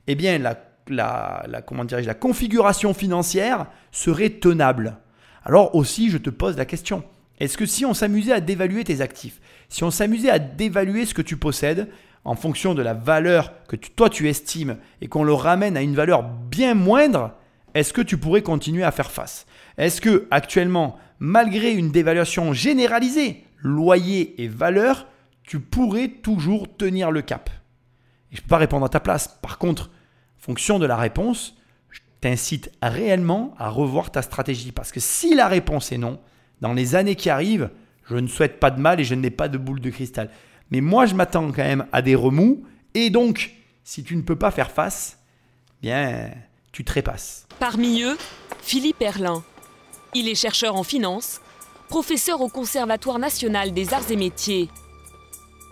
eh 0.07 0.15
bien, 0.15 0.39
la 0.88 2.13
configuration 2.19 2.93
financière 2.95 3.67
serait 3.91 4.32
tenable. 4.32 4.97
Alors 5.43 5.76
aussi, 5.76 6.09
je 6.09 6.17
te 6.17 6.32
pose 6.32 6.57
la 6.57 6.65
question. 6.65 7.03
Est-ce 7.39 7.57
que 7.57 7.65
si 7.67 7.86
on 7.86 7.93
s'amusait 7.93 8.34
à 8.34 8.41
dévaluer 8.41 8.84
tes 8.84 9.01
actifs, 9.01 9.39
si 9.69 9.84
on 9.84 9.91
s'amusait 9.91 10.30
à 10.30 10.39
dévaluer 10.39 11.05
ce 11.05 11.13
que 11.13 11.22
tu 11.22 11.38
possèdes, 11.38 11.89
en 12.24 12.36
fonction 12.36 12.74
de 12.74 12.82
la 12.82 12.93
valeur 12.93 13.53
que 13.67 13.76
toi 13.76 14.09
tu 14.09 14.30
estimes 14.30 14.78
et 15.01 15.07
qu'on 15.07 15.24
le 15.24 15.34
ramène 15.34 15.78
à 15.78 15.82
une 15.82 15.95
valeur 15.95 16.24
bien 16.24 16.74
moindre, 16.76 17.34
est-ce 17.74 17.93
que 17.93 18.01
tu 18.01 18.17
pourrais 18.17 18.41
continuer 18.41 18.84
à 18.84 18.91
faire 18.91 19.11
face? 19.11 19.45
Est-ce 19.78 20.01
que 20.01 20.28
actuellement, 20.30 20.97
malgré 21.19 21.72
une 21.72 21.91
dévaluation 21.91 22.53
généralisée, 22.53 23.45
loyer 23.57 24.41
et 24.41 24.47
valeur, 24.47 25.07
tu 25.43 25.59
pourrais 25.59 26.09
toujours 26.09 26.67
tenir 26.76 27.11
le 27.11 27.22
cap? 27.22 27.49
Je 28.32 28.38
ne 28.38 28.41
peux 28.41 28.47
pas 28.47 28.57
répondre 28.57 28.86
à 28.86 28.89
ta 28.89 28.99
place. 28.99 29.39
Par 29.41 29.57
contre, 29.57 29.88
en 29.88 30.43
fonction 30.43 30.80
de 30.80 30.86
la 30.86 30.97
réponse, 30.97 31.57
je 31.89 31.99
t'incite 32.22 32.72
réellement 32.82 33.53
à 33.57 33.69
revoir 33.69 34.11
ta 34.11 34.22
stratégie. 34.22 34.72
Parce 34.72 34.91
que 34.91 34.99
si 34.99 35.36
la 35.36 35.47
réponse 35.47 35.91
est 35.91 35.97
non, 35.97 36.19
dans 36.61 36.74
les 36.74 36.95
années 36.95 37.15
qui 37.15 37.30
arrivent, 37.30 37.69
je 38.09 38.15
ne 38.15 38.28
souhaite 38.28 38.59
pas 38.59 38.72
de 38.72 38.80
mal 38.80 38.99
et 38.99 39.03
je 39.03 39.15
n'ai 39.15 39.30
pas 39.30 39.47
de 39.47 39.57
boule 39.57 39.82
de 39.82 39.89
cristal. 39.89 40.30
Mais 40.72 40.82
moi, 40.82 41.05
je 41.05 41.13
m'attends 41.15 41.51
quand 41.51 41.63
même 41.63 41.86
à 41.91 42.01
des 42.01 42.15
remous. 42.15 42.63
Et 42.93 43.09
donc, 43.09 43.51
si 43.84 44.03
tu 44.03 44.15
ne 44.15 44.22
peux 44.22 44.38
pas 44.38 44.51
faire 44.51 44.72
face, 44.72 45.17
bien, 45.82 46.32
tu 46.72 46.84
trépasses. 46.84 47.45
Parmi 47.59 48.01
eux, 48.01 48.17
Philippe 48.61 49.01
Erlin. 49.01 49.43
Il 50.13 50.28
est 50.28 50.36
chercheur 50.36 50.76
en 50.76 50.84
finance, 50.84 51.41
professeur 51.89 52.41
au 52.41 52.49
Conservatoire 52.49 53.19
national 53.19 53.74
des 53.74 53.93
arts 53.93 54.09
et 54.09 54.15
métiers. 54.15 54.69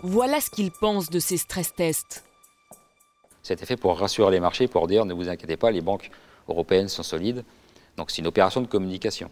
Voilà 0.04 0.40
ce 0.40 0.50
qu'il 0.50 0.72
pense 0.72 1.10
de 1.10 1.20
ces 1.20 1.38
stress 1.38 1.74
tests. 1.74 2.24
C'était 3.44 3.66
fait 3.66 3.78
pour 3.78 3.98
rassurer 3.98 4.32
les 4.32 4.40
marchés, 4.40 4.68
pour 4.68 4.88
dire 4.88 5.06
ne 5.06 5.14
vous 5.14 5.28
inquiétez 5.28 5.58
pas, 5.58 5.72
les 5.72 5.82
banques 5.82 6.10
européennes 6.48 6.88
sont 6.88 7.04
solides. 7.04 7.44
Donc 7.98 8.12
c'est 8.12 8.20
une 8.20 8.28
opération 8.28 8.62
de 8.62 8.68
communication. 8.68 9.30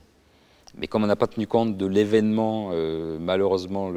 Mais 0.78 0.88
comme 0.88 1.04
on 1.04 1.08
n'a 1.08 1.16
pas 1.16 1.28
tenu 1.28 1.48
compte 1.48 1.76
de 1.76 1.86
l'événement, 1.86 2.70
euh, 2.72 3.18
malheureusement 3.20 3.92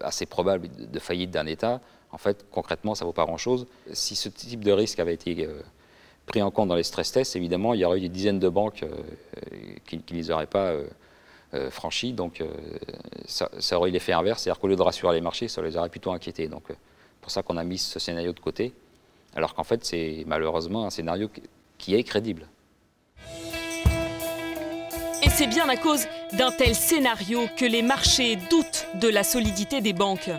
assez 0.00 0.24
probable 0.24 0.68
de 0.78 0.98
faillite 1.00 1.32
d'un 1.32 1.46
État, 1.46 1.80
en 2.12 2.18
fait, 2.18 2.46
concrètement, 2.52 2.94
ça 2.94 3.04
ne 3.04 3.08
vaut 3.08 3.12
pas 3.12 3.24
grand-chose. 3.24 3.66
Si 3.92 4.14
ce 4.14 4.28
type 4.28 4.62
de 4.62 4.70
risque 4.70 5.00
avait 5.00 5.14
été 5.14 5.44
euh, 5.44 5.60
pris 6.24 6.40
en 6.40 6.52
compte 6.52 6.68
dans 6.68 6.76
les 6.76 6.84
stress 6.84 7.10
tests, 7.10 7.34
évidemment, 7.34 7.74
il 7.74 7.80
y 7.80 7.84
aurait 7.84 7.98
eu 7.98 8.02
des 8.02 8.08
dizaines 8.08 8.38
de 8.38 8.48
banques 8.48 8.84
euh, 8.84 8.90
qui, 9.86 9.96
ne 9.96 10.16
les 10.16 10.30
auraient 10.30 10.46
pas 10.46 10.72
franchis. 11.70 12.12
Donc, 12.12 12.44
ça, 13.24 13.48
aurait 13.72 13.88
eu 13.88 13.92
l'effet 13.92 14.12
inverse. 14.12 14.42
C'est-à-dire 14.42 14.60
qu'au 14.60 14.68
lieu 14.68 14.76
de 14.76 14.82
rassurer 14.82 15.14
les 15.14 15.20
marchés, 15.20 15.48
ça 15.48 15.62
les 15.62 15.76
aurait 15.76 15.88
plutôt 15.88 16.12
inquiétés. 16.12 16.48
Donc, 16.48 16.64
c'est 16.68 16.76
pour 17.22 17.30
ça 17.30 17.42
qu'on 17.42 17.56
a 17.56 17.64
mis 17.64 17.78
ce 17.78 17.98
scénario 17.98 18.32
de 18.32 18.40
côté. 18.40 18.74
Alors 19.34 19.54
qu'en 19.54 19.64
fait, 19.64 19.84
c'est 19.84 20.24
malheureusement 20.26 20.86
un 20.86 20.90
scénario 20.90 21.28
qui 21.78 21.94
est 21.94 22.04
crédible. 22.04 22.46
Et 25.26 25.30
c'est 25.30 25.48
bien 25.48 25.68
à 25.68 25.76
cause 25.76 26.06
d'un 26.34 26.52
tel 26.52 26.76
scénario 26.76 27.48
que 27.56 27.64
les 27.64 27.82
marchés 27.82 28.36
doutent 28.48 28.86
de 28.94 29.08
la 29.08 29.24
solidité 29.24 29.80
des 29.80 29.92
banques. 29.92 30.30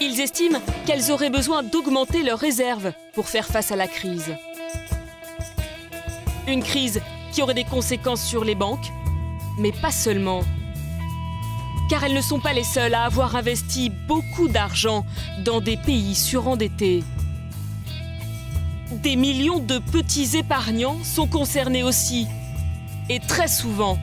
Ils 0.00 0.18
estiment 0.18 0.58
qu'elles 0.86 1.10
auraient 1.10 1.28
besoin 1.28 1.62
d'augmenter 1.62 2.22
leurs 2.22 2.38
réserves 2.38 2.94
pour 3.12 3.28
faire 3.28 3.46
face 3.46 3.70
à 3.70 3.76
la 3.76 3.86
crise. 3.86 4.34
Une 6.48 6.62
crise 6.62 7.02
qui 7.32 7.42
aurait 7.42 7.52
des 7.52 7.64
conséquences 7.64 8.24
sur 8.24 8.44
les 8.44 8.54
banques, 8.54 8.90
mais 9.58 9.72
pas 9.72 9.92
seulement. 9.92 10.40
Car 11.90 12.02
elles 12.02 12.14
ne 12.14 12.22
sont 12.22 12.40
pas 12.40 12.54
les 12.54 12.64
seules 12.64 12.94
à 12.94 13.04
avoir 13.04 13.36
investi 13.36 13.90
beaucoup 14.08 14.48
d'argent 14.48 15.04
dans 15.44 15.60
des 15.60 15.76
pays 15.76 16.14
surendettés. 16.14 17.04
Des 19.00 19.16
millions 19.16 19.58
de 19.58 19.78
petits 19.78 20.36
épargnants 20.36 21.02
sont 21.02 21.26
concernés 21.26 21.82
aussi. 21.82 22.26
Et 23.08 23.20
très 23.20 23.48
souvent, 23.48 23.98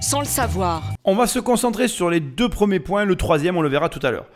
sans 0.00 0.20
le 0.20 0.26
savoir. 0.26 0.94
On 1.04 1.14
va 1.14 1.26
se 1.26 1.38
concentrer 1.38 1.88
sur 1.88 2.08
les 2.08 2.20
deux 2.20 2.48
premiers 2.48 2.80
points. 2.80 3.04
Le 3.04 3.16
troisième, 3.16 3.56
on 3.56 3.60
le 3.60 3.68
verra 3.68 3.90
tout 3.90 4.00
à 4.02 4.10
l'heure. 4.10 4.26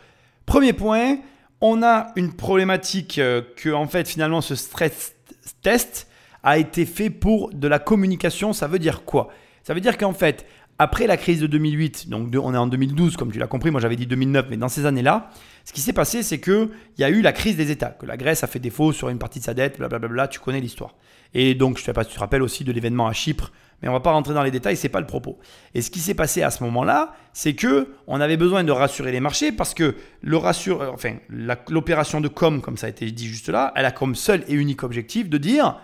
Premier 0.45 0.73
point, 0.73 1.17
on 1.59 1.81
a 1.81 2.07
une 2.15 2.33
problématique 2.33 3.17
euh, 3.17 3.41
que, 3.57 3.69
en 3.73 3.87
fait, 3.87 4.07
finalement, 4.07 4.41
ce 4.41 4.55
stress 4.55 5.15
test 5.63 6.07
a 6.43 6.59
été 6.59 6.85
fait 6.85 7.09
pour 7.09 7.51
de 7.51 7.67
la 7.67 7.79
communication. 7.79 8.53
Ça 8.53 8.67
veut 8.67 8.79
dire 8.79 9.03
quoi? 9.05 9.29
Ça 9.63 9.73
veut 9.73 9.81
dire 9.81 9.97
qu'en 9.97 10.13
fait, 10.13 10.45
après 10.79 11.07
la 11.07 11.17
crise 11.17 11.39
de 11.39 11.47
2008, 11.47 12.09
donc 12.09 12.29
on 12.33 12.53
est 12.53 12.57
en 12.57 12.67
2012 12.67 13.15
comme 13.15 13.31
tu 13.31 13.39
l'as 13.39 13.47
compris, 13.47 13.71
moi 13.71 13.79
j'avais 13.79 13.95
dit 13.95 14.07
2009, 14.07 14.47
mais 14.49 14.57
dans 14.57 14.69
ces 14.69 14.85
années-là, 14.85 15.29
ce 15.65 15.71
qui 15.71 15.81
s'est 15.81 15.93
passé, 15.93 16.23
c'est 16.23 16.39
qu'il 16.39 16.69
y 16.97 17.03
a 17.03 17.09
eu 17.09 17.21
la 17.21 17.31
crise 17.31 17.55
des 17.55 17.71
États, 17.71 17.91
que 17.91 18.05
la 18.05 18.17
Grèce 18.17 18.43
a 18.43 18.47
fait 18.47 18.59
défaut 18.59 18.91
sur 18.91 19.09
une 19.09 19.19
partie 19.19 19.39
de 19.39 19.45
sa 19.45 19.53
dette, 19.53 19.77
blablabla, 19.77 20.27
tu 20.27 20.39
connais 20.39 20.59
l'histoire. 20.59 20.95
Et 21.33 21.55
donc, 21.55 21.77
je 21.77 21.83
ne 21.83 21.85
sais 21.85 21.93
pas 21.93 22.03
si 22.03 22.09
tu 22.09 22.15
te 22.15 22.19
rappelles 22.19 22.43
aussi 22.43 22.63
de 22.63 22.71
l'événement 22.71 23.07
à 23.07 23.13
Chypre, 23.13 23.51
mais 23.81 23.89
on 23.89 23.91
ne 23.91 23.97
va 23.97 24.01
pas 24.01 24.11
rentrer 24.11 24.33
dans 24.33 24.43
les 24.43 24.51
détails, 24.51 24.77
c'est 24.77 24.89
pas 24.89 24.99
le 24.99 25.07
propos. 25.07 25.37
Et 25.73 25.81
ce 25.81 25.91
qui 25.91 25.99
s'est 25.99 26.13
passé 26.13 26.41
à 26.41 26.51
ce 26.51 26.63
moment-là, 26.63 27.13
c'est 27.33 27.53
que 27.53 27.89
on 28.07 28.21
avait 28.21 28.37
besoin 28.37 28.63
de 28.63 28.71
rassurer 28.71 29.11
les 29.11 29.19
marchés 29.19 29.51
parce 29.51 29.73
que 29.73 29.95
le 30.21 30.37
rassure, 30.37 30.81
euh, 30.81 30.91
enfin, 30.93 31.15
l'opération 31.69 32.21
de 32.21 32.27
com, 32.27 32.61
comme 32.61 32.77
ça 32.77 32.87
a 32.87 32.89
été 32.89 33.09
dit 33.11 33.27
juste 33.27 33.49
là, 33.49 33.73
elle 33.75 33.85
a 33.85 33.91
comme 33.91 34.15
seul 34.15 34.43
et 34.47 34.53
unique 34.53 34.83
objectif 34.83 35.29
de 35.29 35.37
dire, 35.37 35.77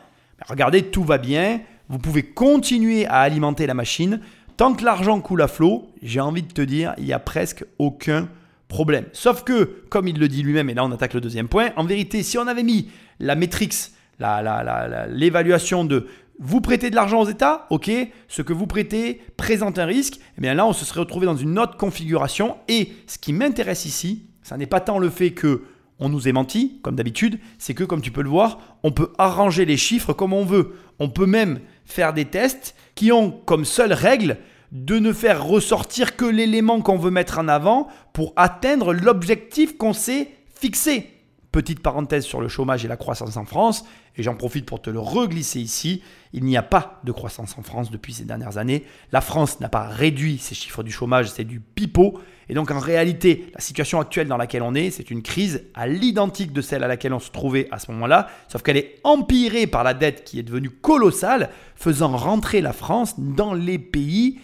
regardez, 0.47 0.83
tout 0.83 1.03
va 1.03 1.17
bien, 1.17 1.61
vous 1.89 1.97
pouvez 1.97 2.23
continuer 2.23 3.05
à 3.07 3.19
alimenter 3.19 3.65
la 3.67 3.73
machine, 3.73 4.21
Tant 4.59 4.73
que 4.73 4.83
l'argent 4.83 5.21
coule 5.21 5.41
à 5.41 5.47
flot, 5.47 5.87
j'ai 6.03 6.19
envie 6.19 6.43
de 6.43 6.51
te 6.51 6.61
dire, 6.61 6.93
il 6.97 7.05
n'y 7.05 7.13
a 7.13 7.19
presque 7.19 7.63
aucun 7.77 8.27
problème. 8.67 9.05
Sauf 9.13 9.45
que, 9.45 9.85
comme 9.89 10.09
il 10.09 10.19
le 10.19 10.27
dit 10.27 10.43
lui-même, 10.43 10.69
et 10.69 10.73
là 10.73 10.83
on 10.83 10.91
attaque 10.91 11.13
le 11.13 11.21
deuxième 11.21 11.47
point, 11.47 11.69
en 11.77 11.85
vérité, 11.85 12.23
si 12.23 12.37
on 12.37 12.45
avait 12.45 12.63
mis 12.63 12.91
la 13.21 13.37
matrix, 13.37 13.69
l'évaluation 14.19 15.85
de 15.85 16.07
vous 16.39 16.59
prêtez 16.59 16.89
de 16.89 16.95
l'argent 16.95 17.21
aux 17.21 17.29
États, 17.29 17.67
ok, 17.69 17.89
ce 18.27 18.41
que 18.41 18.51
vous 18.51 18.67
prêtez 18.67 19.21
présente 19.37 19.79
un 19.79 19.85
risque, 19.85 20.17
et 20.17 20.39
eh 20.39 20.41
bien 20.41 20.55
là 20.55 20.65
on 20.65 20.73
se 20.73 20.83
serait 20.83 20.99
retrouvé 20.99 21.25
dans 21.25 21.37
une 21.37 21.57
autre 21.57 21.77
configuration. 21.77 22.57
Et 22.67 22.91
ce 23.07 23.17
qui 23.17 23.31
m'intéresse 23.31 23.85
ici, 23.85 24.25
ça 24.43 24.57
n'est 24.57 24.65
pas 24.65 24.81
tant 24.81 24.99
le 24.99 25.09
fait 25.09 25.31
que 25.31 25.63
on 25.99 26.09
nous 26.09 26.27
ait 26.27 26.33
menti, 26.33 26.79
comme 26.81 26.95
d'habitude, 26.95 27.39
c'est 27.59 27.73
que 27.73 27.85
comme 27.85 28.01
tu 28.01 28.11
peux 28.11 28.23
le 28.23 28.29
voir, 28.29 28.59
on 28.83 28.91
peut 28.91 29.11
arranger 29.17 29.63
les 29.63 29.77
chiffres 29.77 30.11
comme 30.13 30.33
on 30.33 30.43
veut. 30.45 30.73
On 30.99 31.09
peut 31.09 31.25
même 31.25 31.59
faire 31.91 32.13
des 32.13 32.25
tests 32.25 32.75
qui 32.95 33.11
ont 33.11 33.31
comme 33.31 33.65
seule 33.65 33.93
règle 33.93 34.37
de 34.71 34.99
ne 34.99 35.11
faire 35.13 35.43
ressortir 35.43 36.15
que 36.15 36.25
l'élément 36.25 36.81
qu'on 36.81 36.97
veut 36.97 37.11
mettre 37.11 37.39
en 37.39 37.47
avant 37.47 37.87
pour 38.13 38.33
atteindre 38.35 38.93
l'objectif 38.93 39.77
qu'on 39.77 39.93
s'est 39.93 40.29
fixé. 40.53 41.18
Petite 41.51 41.81
parenthèse 41.81 42.25
sur 42.25 42.41
le 42.41 42.47
chômage 42.47 42.85
et 42.85 42.87
la 42.87 42.95
croissance 42.95 43.35
en 43.35 43.45
France, 43.45 43.83
et 44.15 44.21
j'en 44.21 44.35
profite 44.35 44.67
pour 44.67 44.83
te 44.83 44.91
le 44.91 44.99
reglisser 44.99 45.59
ici. 45.59 46.03
Il 46.31 46.43
n'y 46.43 46.55
a 46.55 46.61
pas 46.61 47.01
de 47.03 47.11
croissance 47.11 47.57
en 47.57 47.63
France 47.63 47.89
depuis 47.89 48.13
ces 48.13 48.23
dernières 48.23 48.59
années. 48.59 48.85
La 49.11 49.21
France 49.21 49.59
n'a 49.59 49.67
pas 49.67 49.87
réduit 49.87 50.37
ses 50.37 50.53
chiffres 50.53 50.83
du 50.83 50.91
chômage, 50.91 51.31
c'est 51.31 51.45
du 51.45 51.59
pipeau. 51.59 52.19
Et 52.49 52.53
donc 52.53 52.69
en 52.69 52.77
réalité, 52.77 53.47
la 53.55 53.61
situation 53.61 53.99
actuelle 53.99 54.27
dans 54.27 54.37
laquelle 54.37 54.61
on 54.61 54.75
est, 54.75 54.91
c'est 54.91 55.09
une 55.09 55.23
crise 55.23 55.63
à 55.73 55.87
l'identique 55.87 56.53
de 56.53 56.61
celle 56.61 56.83
à 56.83 56.87
laquelle 56.87 57.13
on 57.13 57.19
se 57.19 57.31
trouvait 57.31 57.67
à 57.71 57.79
ce 57.79 57.91
moment-là, 57.91 58.27
sauf 58.47 58.61
qu'elle 58.61 58.77
est 58.77 58.99
empirée 59.03 59.65
par 59.65 59.83
la 59.83 59.95
dette 59.95 60.23
qui 60.23 60.37
est 60.37 60.43
devenue 60.43 60.69
colossale, 60.69 61.49
faisant 61.75 62.15
rentrer 62.15 62.61
la 62.61 62.73
France 62.73 63.15
dans 63.19 63.55
les 63.55 63.79
pays 63.79 64.39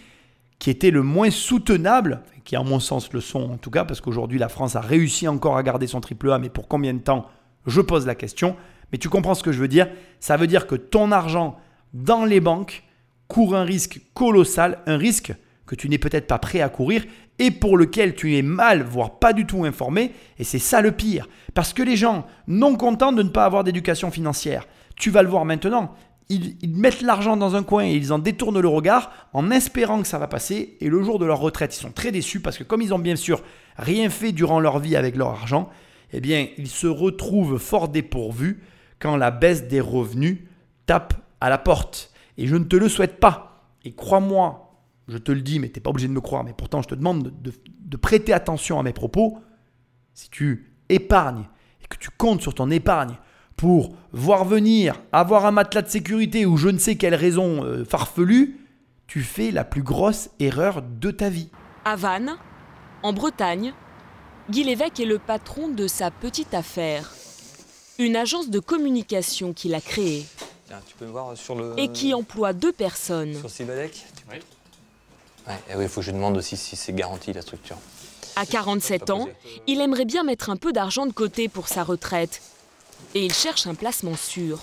qui 0.58 0.70
étaient 0.70 0.90
le 0.90 1.02
moins 1.02 1.30
soutenables, 1.30 2.22
qui 2.44 2.56
en 2.56 2.64
mon 2.64 2.80
sens 2.80 3.12
le 3.12 3.20
sont 3.20 3.50
en 3.50 3.56
tout 3.56 3.70
cas, 3.70 3.84
parce 3.84 4.00
qu'aujourd'hui 4.00 4.38
la 4.38 4.48
France 4.48 4.76
a 4.76 4.80
réussi 4.80 5.28
encore 5.28 5.56
à 5.56 5.62
garder 5.62 5.86
son 5.86 6.00
triple 6.00 6.30
A, 6.32 6.38
mais 6.38 6.48
pour 6.48 6.68
combien 6.68 6.94
de 6.94 7.00
temps 7.00 7.26
Je 7.66 7.80
pose 7.80 8.06
la 8.06 8.14
question. 8.14 8.56
Mais 8.92 8.98
tu 8.98 9.08
comprends 9.08 9.34
ce 9.34 9.42
que 9.42 9.52
je 9.52 9.60
veux 9.60 9.68
dire 9.68 9.88
Ça 10.20 10.36
veut 10.36 10.46
dire 10.46 10.66
que 10.66 10.76
ton 10.76 11.12
argent 11.12 11.58
dans 11.92 12.24
les 12.24 12.40
banques 12.40 12.84
court 13.28 13.56
un 13.56 13.64
risque 13.64 14.00
colossal, 14.14 14.78
un 14.86 14.96
risque 14.96 15.34
que 15.66 15.74
tu 15.74 15.88
n'es 15.88 15.98
peut-être 15.98 16.28
pas 16.28 16.38
prêt 16.38 16.60
à 16.60 16.68
courir 16.68 17.04
et 17.38 17.50
pour 17.50 17.76
lequel 17.76 18.14
tu 18.14 18.36
es 18.36 18.42
mal, 18.42 18.82
voire 18.82 19.18
pas 19.18 19.32
du 19.32 19.46
tout 19.46 19.64
informé. 19.64 20.12
Et 20.38 20.44
c'est 20.44 20.58
ça 20.58 20.80
le 20.80 20.92
pire. 20.92 21.28
Parce 21.54 21.72
que 21.72 21.82
les 21.82 21.96
gens, 21.96 22.26
non 22.46 22.76
contents 22.76 23.12
de 23.12 23.22
ne 23.22 23.28
pas 23.28 23.44
avoir 23.44 23.64
d'éducation 23.64 24.10
financière, 24.10 24.66
tu 24.96 25.10
vas 25.10 25.22
le 25.22 25.28
voir 25.28 25.44
maintenant, 25.44 25.94
ils, 26.28 26.56
mettent 26.74 27.02
l'argent 27.02 27.36
dans 27.36 27.54
un 27.54 27.62
coin 27.62 27.84
et 27.84 27.94
ils 27.94 28.12
en 28.12 28.18
détournent 28.18 28.60
le 28.60 28.68
regard 28.68 29.10
en 29.32 29.50
espérant 29.50 30.02
que 30.02 30.08
ça 30.08 30.18
va 30.18 30.26
passer. 30.26 30.76
Et 30.80 30.88
le 30.88 31.02
jour 31.02 31.18
de 31.18 31.24
leur 31.24 31.38
retraite, 31.38 31.76
ils 31.76 31.80
sont 31.80 31.92
très 31.92 32.12
déçus 32.12 32.40
parce 32.40 32.58
que 32.58 32.64
comme 32.64 32.82
ils 32.82 32.92
ont 32.92 32.98
bien 32.98 33.16
sûr 33.16 33.42
rien 33.76 34.10
fait 34.10 34.32
durant 34.32 34.58
leur 34.58 34.78
vie 34.78 34.96
avec 34.96 35.16
leur 35.16 35.28
argent, 35.28 35.70
eh 36.12 36.20
bien, 36.20 36.48
ils 36.56 36.68
se 36.68 36.86
retrouvent 36.86 37.58
fort 37.58 37.88
dépourvus 37.88 38.62
quand 38.98 39.16
la 39.16 39.30
baisse 39.30 39.68
des 39.68 39.80
revenus 39.80 40.38
tape 40.86 41.14
à 41.40 41.50
la 41.50 41.58
porte. 41.58 42.12
Et 42.38 42.46
je 42.46 42.56
ne 42.56 42.64
te 42.64 42.76
le 42.76 42.88
souhaite 42.88 43.20
pas. 43.20 43.70
Et 43.84 43.92
crois-moi, 43.92 44.66
je 45.08 45.18
te 45.18 45.32
le 45.32 45.40
dis, 45.40 45.58
mais 45.58 45.68
tu 45.68 45.78
n'es 45.78 45.82
pas 45.82 45.90
obligé 45.90 46.08
de 46.08 46.12
me 46.12 46.20
croire, 46.20 46.44
mais 46.44 46.52
pourtant 46.52 46.82
je 46.82 46.88
te 46.88 46.94
demande 46.94 47.32
de, 47.40 47.96
prêter 47.96 48.32
attention 48.32 48.78
à 48.78 48.82
mes 48.82 48.92
propos. 48.92 49.38
Si 50.14 50.28
tu 50.30 50.72
épargnes 50.88 51.46
et 51.82 51.86
que 51.86 51.96
tu 51.96 52.10
comptes 52.10 52.42
sur 52.42 52.54
ton 52.54 52.70
épargne 52.70 53.16
pour 53.56 53.94
voir 54.12 54.44
venir, 54.44 55.00
avoir 55.12 55.46
un 55.46 55.50
matelas 55.50 55.82
de 55.82 55.88
sécurité 55.88 56.46
ou 56.46 56.56
je 56.56 56.68
ne 56.68 56.78
sais 56.78 56.96
quelle 56.96 57.14
raison 57.14 57.64
euh, 57.64 57.84
farfelue, 57.84 58.60
tu 59.06 59.22
fais 59.22 59.50
la 59.50 59.64
plus 59.64 59.82
grosse 59.82 60.30
erreur 60.40 60.82
de 60.82 61.10
ta 61.10 61.28
vie. 61.28 61.48
À 61.84 61.96
Vannes, 61.96 62.36
en 63.02 63.12
Bretagne, 63.12 63.72
Guy 64.50 64.64
Lévesque 64.64 65.00
est 65.00 65.06
le 65.06 65.18
patron 65.18 65.68
de 65.68 65.86
sa 65.86 66.10
petite 66.10 66.54
affaire. 66.54 67.12
Une 67.98 68.16
agence 68.16 68.50
de 68.50 68.58
communication 68.60 69.52
qu'il 69.52 69.74
a 69.74 69.80
créée 69.80 70.26
Tiens, 70.66 70.80
tu 70.86 70.94
peux 70.96 71.06
me 71.06 71.12
voir 71.12 71.36
sur 71.36 71.54
le. 71.54 71.74
et 71.78 71.88
qui 71.88 72.12
emploie 72.12 72.52
deux 72.52 72.72
personnes. 72.72 73.34
Sur 73.34 73.48
Cybadec 73.48 74.04
Oui. 74.30 74.38
Ouais, 75.46 75.54
et 75.70 75.76
oui, 75.76 75.84
il 75.84 75.88
faut 75.88 76.00
que 76.00 76.06
je 76.06 76.10
demande 76.10 76.36
aussi 76.36 76.56
si 76.56 76.74
c'est 76.76 76.92
garanti 76.92 77.32
la 77.32 77.40
structure. 77.40 77.76
À 78.34 78.44
47 78.44 79.10
ans, 79.10 79.28
il 79.66 79.80
aimerait 79.80 80.04
bien 80.04 80.24
mettre 80.24 80.50
un 80.50 80.56
peu 80.56 80.72
d'argent 80.72 81.06
de 81.06 81.12
côté 81.12 81.48
pour 81.48 81.68
sa 81.68 81.84
retraite. 81.84 82.42
Et 83.14 83.24
il 83.24 83.32
cherche 83.32 83.66
un 83.66 83.74
placement 83.74 84.14
sûr. 84.16 84.60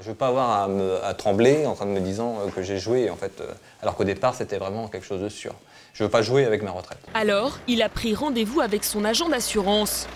Je 0.00 0.08
veux 0.08 0.14
pas 0.14 0.28
avoir 0.28 0.50
à, 0.62 0.68
me- 0.68 1.04
à 1.04 1.12
trembler 1.14 1.66
en 1.66 1.74
train 1.74 1.84
de 1.86 1.90
me 1.90 2.00
disant 2.00 2.38
euh, 2.40 2.50
que 2.50 2.62
j'ai 2.62 2.78
joué, 2.78 3.10
en 3.10 3.16
fait, 3.16 3.40
euh, 3.40 3.52
alors 3.82 3.94
qu'au 3.94 4.04
départ, 4.04 4.34
c'était 4.34 4.56
vraiment 4.58 4.88
quelque 4.88 5.04
chose 5.06 5.20
de 5.20 5.28
sûr. 5.28 5.54
Je 5.92 6.02
veux 6.04 6.10
pas 6.10 6.22
jouer 6.22 6.46
avec 6.46 6.62
ma 6.62 6.70
retraite. 6.70 6.98
Alors, 7.12 7.58
il 7.68 7.82
a 7.82 7.90
pris 7.90 8.14
rendez-vous 8.14 8.60
avec 8.62 8.84
son 8.84 9.04
agent 9.04 9.28
d'assurance. 9.28 10.06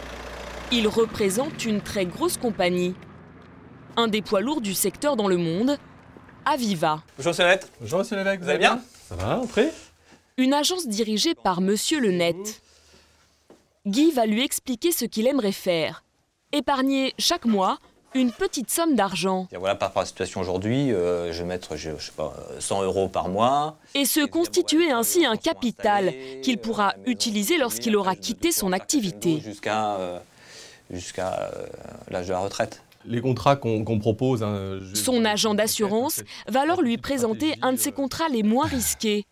Il 0.72 0.88
représente 0.88 1.64
une 1.66 1.82
très 1.82 2.06
grosse 2.06 2.38
compagnie. 2.38 2.94
Un 3.96 4.08
des 4.08 4.22
poids 4.22 4.40
lourds 4.40 4.62
du 4.62 4.74
secteur 4.74 5.14
dans 5.16 5.28
le 5.28 5.36
monde, 5.36 5.76
Aviva. 6.46 7.02
Bonjour, 7.18 7.34
Sonnette. 7.34 7.70
Bonjour, 7.80 7.98
monsieur 8.00 8.16
Lévesque, 8.16 8.40
Vous 8.42 8.48
allez 8.48 8.58
bien? 8.58 8.80
Ça 9.08 9.14
va, 9.14 9.38
entrez 9.38 9.70
Une 10.38 10.54
agence 10.54 10.86
dirigée 10.88 11.34
par 11.34 11.60
Monsieur 11.60 12.00
Le 12.00 12.10
Net. 12.12 12.62
Guy 13.86 14.10
va 14.10 14.24
lui 14.26 14.42
expliquer 14.42 14.90
ce 14.90 15.04
qu'il 15.04 15.26
aimerait 15.26 15.52
faire. 15.52 16.02
Épargner 16.60 17.12
chaque 17.18 17.44
mois 17.44 17.78
une 18.14 18.32
petite 18.32 18.70
somme 18.70 18.94
d'argent 18.94 19.46
Et 19.52 19.58
voilà, 19.58 19.74
par 19.74 19.88
rapport 19.90 20.00
à 20.00 20.04
la 20.04 20.08
situation 20.08 20.40
aujourd'hui, 20.40 20.90
euh, 20.90 21.34
je 21.34 21.42
vais 21.42 21.48
mettre, 21.48 21.76
je, 21.76 21.90
je 21.98 22.06
sais 22.06 22.12
pas, 22.16 22.32
euh, 22.50 22.60
100 22.60 22.82
euros 22.82 23.08
par 23.08 23.28
mois. 23.28 23.76
et 23.94 24.06
se 24.06 24.24
constituer 24.24 24.90
ainsi 24.90 25.26
un 25.26 25.36
capital 25.36 26.14
qu'il 26.42 26.56
pourra 26.56 26.94
utiliser 27.04 27.58
lorsqu'il 27.58 27.94
aura 27.94 28.16
quitté 28.16 28.52
son 28.52 28.72
activité. 28.72 29.38
Jusqu'à 29.44 29.96
euh, 29.96 30.18
jusqu'à 30.90 31.34
euh, 31.52 31.66
l'âge 32.10 32.26
de 32.28 32.32
la 32.32 32.38
retraite. 32.38 32.82
Les 33.04 33.20
contrats 33.20 33.56
qu'on 33.56 33.98
propose. 33.98 34.42
hein, 34.42 34.78
je- 34.80 34.94
Son 34.96 35.24
agent 35.26 35.52
d'assurance 35.54 36.22
va 36.48 36.62
alors 36.62 36.80
lui 36.80 36.96
présenter 36.96 37.54
un 37.60 37.72
de 37.74 37.78
ses 37.78 37.92
contrats 37.92 38.28
les 38.32 38.42
moins 38.42 38.66
risqués, 38.66 39.24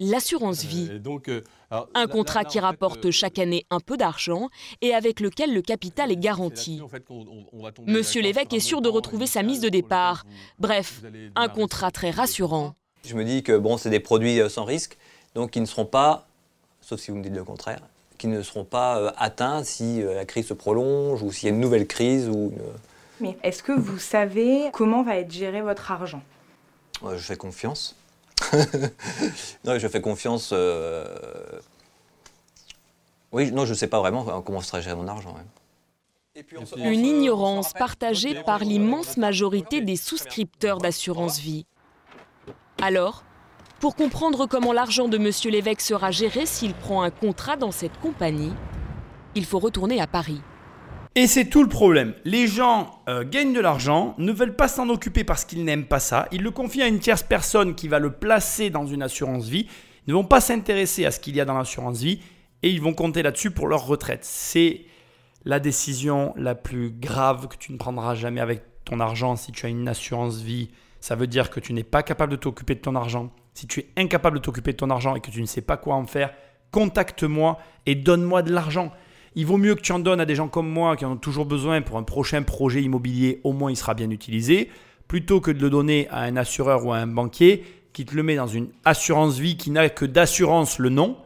l'assurance 0.00 0.64
vie. 0.64 0.90
Et 0.92 0.98
donc, 0.98 1.28
euh, 1.28 1.44
alors, 1.70 1.88
Un 1.94 2.00
là- 2.00 2.06
contrat 2.08 2.40
là- 2.40 2.44
là, 2.44 2.48
qui 2.50 2.58
fait, 2.58 2.64
rapporte 2.64 3.06
euh, 3.06 3.10
chaque 3.10 3.38
année 3.38 3.64
un 3.70 3.78
peu 3.80 3.96
d'argent 3.96 4.48
et 4.80 4.94
avec 4.94 5.20
lequel 5.20 5.54
le 5.54 5.62
capital 5.62 6.10
est 6.10 6.16
garanti. 6.16 6.80
en 6.82 6.88
fait, 6.88 7.04
qu'on- 7.04 7.20
on- 7.26 7.46
on 7.52 7.62
va 7.62 7.70
tomber 7.70 7.92
Monsieur 7.92 8.22
l'évêque 8.22 8.52
est 8.52 8.60
sûr 8.60 8.80
de 8.82 8.88
retrouver 8.88 9.26
sa 9.26 9.42
mise 9.42 9.60
de 9.60 9.68
départ. 9.68 10.24
vous- 10.26 10.32
Bref, 10.58 11.02
un 11.36 11.48
contrat 11.48 11.90
très 11.90 12.10
rassurant. 12.10 12.74
Je 13.06 13.14
me 13.14 13.24
dis 13.24 13.42
que 13.42 13.56
bon, 13.56 13.76
c'est 13.76 13.90
des 13.90 14.00
produits 14.00 14.40
euh, 14.40 14.48
sans 14.48 14.64
risque, 14.64 14.96
donc 15.34 15.52
qui 15.52 15.60
ne 15.60 15.66
seront 15.66 15.86
pas, 15.86 16.26
sauf 16.80 16.98
si 17.00 17.10
vous 17.10 17.18
me 17.18 17.22
dites 17.22 17.34
le 17.36 17.44
contraire, 17.44 17.80
qui 18.18 18.26
ne 18.26 18.42
seront 18.42 18.64
pas 18.64 18.98
euh, 18.98 19.10
atteints 19.16 19.64
si 19.64 20.02
euh, 20.02 20.14
la 20.14 20.24
crise 20.24 20.46
se 20.48 20.54
prolonge 20.54 21.22
ou 21.22 21.30
s'il 21.32 21.48
y 21.48 21.52
a 21.52 21.54
une 21.54 21.60
nouvelle 21.60 21.86
crise 21.86 22.28
ou 22.28 22.52
une- 22.52 22.58
Mais 23.20 23.36
est-ce 23.42 23.62
que 23.62 23.72
vous 23.72 23.98
savez 23.98 24.70
comment 24.72 25.02
va 25.02 25.16
être 25.16 25.30
géré 25.32 25.60
votre 25.62 25.90
argent? 25.90 26.22
Je 27.02 27.16
fais 27.18 27.36
confiance. 27.36 27.96
non, 29.64 29.78
je 29.78 29.88
fais 29.88 30.00
confiance. 30.00 30.50
euh, 30.52 31.04
Oui, 33.32 33.52
non, 33.52 33.64
je 33.64 33.70
ne 33.70 33.76
sais 33.76 33.86
pas 33.86 33.98
vraiment 34.00 34.26
euh, 34.28 34.40
comment 34.40 34.60
sera 34.60 34.80
géré 34.80 34.96
mon 34.96 35.06
argent. 35.08 35.30
ouais. 35.34 35.44
Et 36.36 36.42
puis, 36.42 36.56
on 36.58 36.64
se- 36.66 36.74
on 36.74 36.78
Une 36.90 37.00
se- 37.04 37.08
ignorance 37.08 37.72
partagée 37.72 38.42
par 38.42 38.60
l'immense 38.60 39.16
majorité 39.16 39.80
des 39.80 39.96
souscripteurs 39.96 40.78
d'assurance 40.78 41.38
vie. 41.38 41.66
Alors, 42.82 43.24
pour 43.80 43.94
comprendre 43.96 44.46
comment 44.46 44.72
l'argent 44.72 45.08
de 45.08 45.18
Monsieur 45.18 45.50
l'évêque 45.50 45.80
sera 45.80 46.10
géré 46.10 46.46
s'il 46.46 46.74
prend 46.74 47.02
un 47.02 47.10
contrat 47.10 47.56
dans 47.56 47.72
cette 47.72 47.98
compagnie, 48.00 48.52
il 49.34 49.44
faut 49.44 49.58
retourner 49.58 50.00
à 50.00 50.06
Paris. 50.06 50.40
Et 51.20 51.26
c'est 51.26 51.44
tout 51.44 51.62
le 51.62 51.68
problème. 51.68 52.14
Les 52.24 52.46
gens 52.46 52.98
euh, 53.06 53.26
gagnent 53.28 53.52
de 53.52 53.60
l'argent, 53.60 54.14
ne 54.16 54.32
veulent 54.32 54.56
pas 54.56 54.68
s'en 54.68 54.88
occuper 54.88 55.22
parce 55.22 55.44
qu'ils 55.44 55.66
n'aiment 55.66 55.84
pas 55.84 56.00
ça. 56.00 56.26
Ils 56.32 56.42
le 56.42 56.50
confient 56.50 56.80
à 56.80 56.88
une 56.88 56.98
tierce 56.98 57.22
personne 57.22 57.74
qui 57.74 57.88
va 57.88 57.98
le 57.98 58.10
placer 58.10 58.70
dans 58.70 58.86
une 58.86 59.02
assurance 59.02 59.46
vie. 59.46 59.66
Ils 60.06 60.10
ne 60.12 60.14
vont 60.14 60.24
pas 60.24 60.40
s'intéresser 60.40 61.04
à 61.04 61.10
ce 61.10 61.20
qu'il 61.20 61.36
y 61.36 61.40
a 61.42 61.44
dans 61.44 61.58
l'assurance 61.58 62.00
vie 62.00 62.22
et 62.62 62.70
ils 62.70 62.80
vont 62.80 62.94
compter 62.94 63.22
là-dessus 63.22 63.50
pour 63.50 63.68
leur 63.68 63.84
retraite. 63.84 64.24
C'est 64.24 64.86
la 65.44 65.60
décision 65.60 66.32
la 66.38 66.54
plus 66.54 66.90
grave 66.90 67.48
que 67.48 67.56
tu 67.58 67.70
ne 67.72 67.76
prendras 67.76 68.14
jamais 68.14 68.40
avec 68.40 68.62
ton 68.86 68.98
argent 68.98 69.36
si 69.36 69.52
tu 69.52 69.66
as 69.66 69.68
une 69.68 69.88
assurance 69.88 70.40
vie. 70.40 70.70
Ça 71.00 71.16
veut 71.16 71.26
dire 71.26 71.50
que 71.50 71.60
tu 71.60 71.74
n'es 71.74 71.84
pas 71.84 72.02
capable 72.02 72.32
de 72.32 72.36
t'occuper 72.36 72.76
de 72.76 72.80
ton 72.80 72.96
argent. 72.96 73.30
Si 73.52 73.66
tu 73.66 73.80
es 73.80 73.88
incapable 73.98 74.38
de 74.38 74.42
t'occuper 74.42 74.72
de 74.72 74.78
ton 74.78 74.88
argent 74.88 75.14
et 75.16 75.20
que 75.20 75.30
tu 75.30 75.42
ne 75.42 75.46
sais 75.46 75.60
pas 75.60 75.76
quoi 75.76 75.96
en 75.96 76.06
faire, 76.06 76.32
contacte-moi 76.70 77.58
et 77.84 77.94
donne-moi 77.94 78.40
de 78.40 78.54
l'argent. 78.54 78.90
Il 79.36 79.46
vaut 79.46 79.58
mieux 79.58 79.76
que 79.76 79.80
tu 79.80 79.92
en 79.92 80.00
donnes 80.00 80.20
à 80.20 80.26
des 80.26 80.34
gens 80.34 80.48
comme 80.48 80.68
moi 80.68 80.96
qui 80.96 81.04
en 81.04 81.12
ont 81.12 81.16
toujours 81.16 81.46
besoin 81.46 81.82
pour 81.82 81.98
un 81.98 82.02
prochain 82.02 82.42
projet 82.42 82.82
immobilier, 82.82 83.40
au 83.44 83.52
moins 83.52 83.70
il 83.70 83.76
sera 83.76 83.94
bien 83.94 84.10
utilisé, 84.10 84.70
plutôt 85.06 85.40
que 85.40 85.50
de 85.50 85.60
le 85.60 85.70
donner 85.70 86.08
à 86.10 86.22
un 86.22 86.36
assureur 86.36 86.84
ou 86.84 86.92
à 86.92 86.96
un 86.96 87.06
banquier 87.06 87.64
qui 87.92 88.04
te 88.04 88.14
le 88.14 88.22
met 88.22 88.36
dans 88.36 88.46
une 88.46 88.68
assurance 88.84 89.38
vie 89.38 89.56
qui 89.56 89.70
n'a 89.70 89.88
que 89.88 90.04
d'assurance 90.04 90.78
le 90.78 90.88
nom 90.88 91.16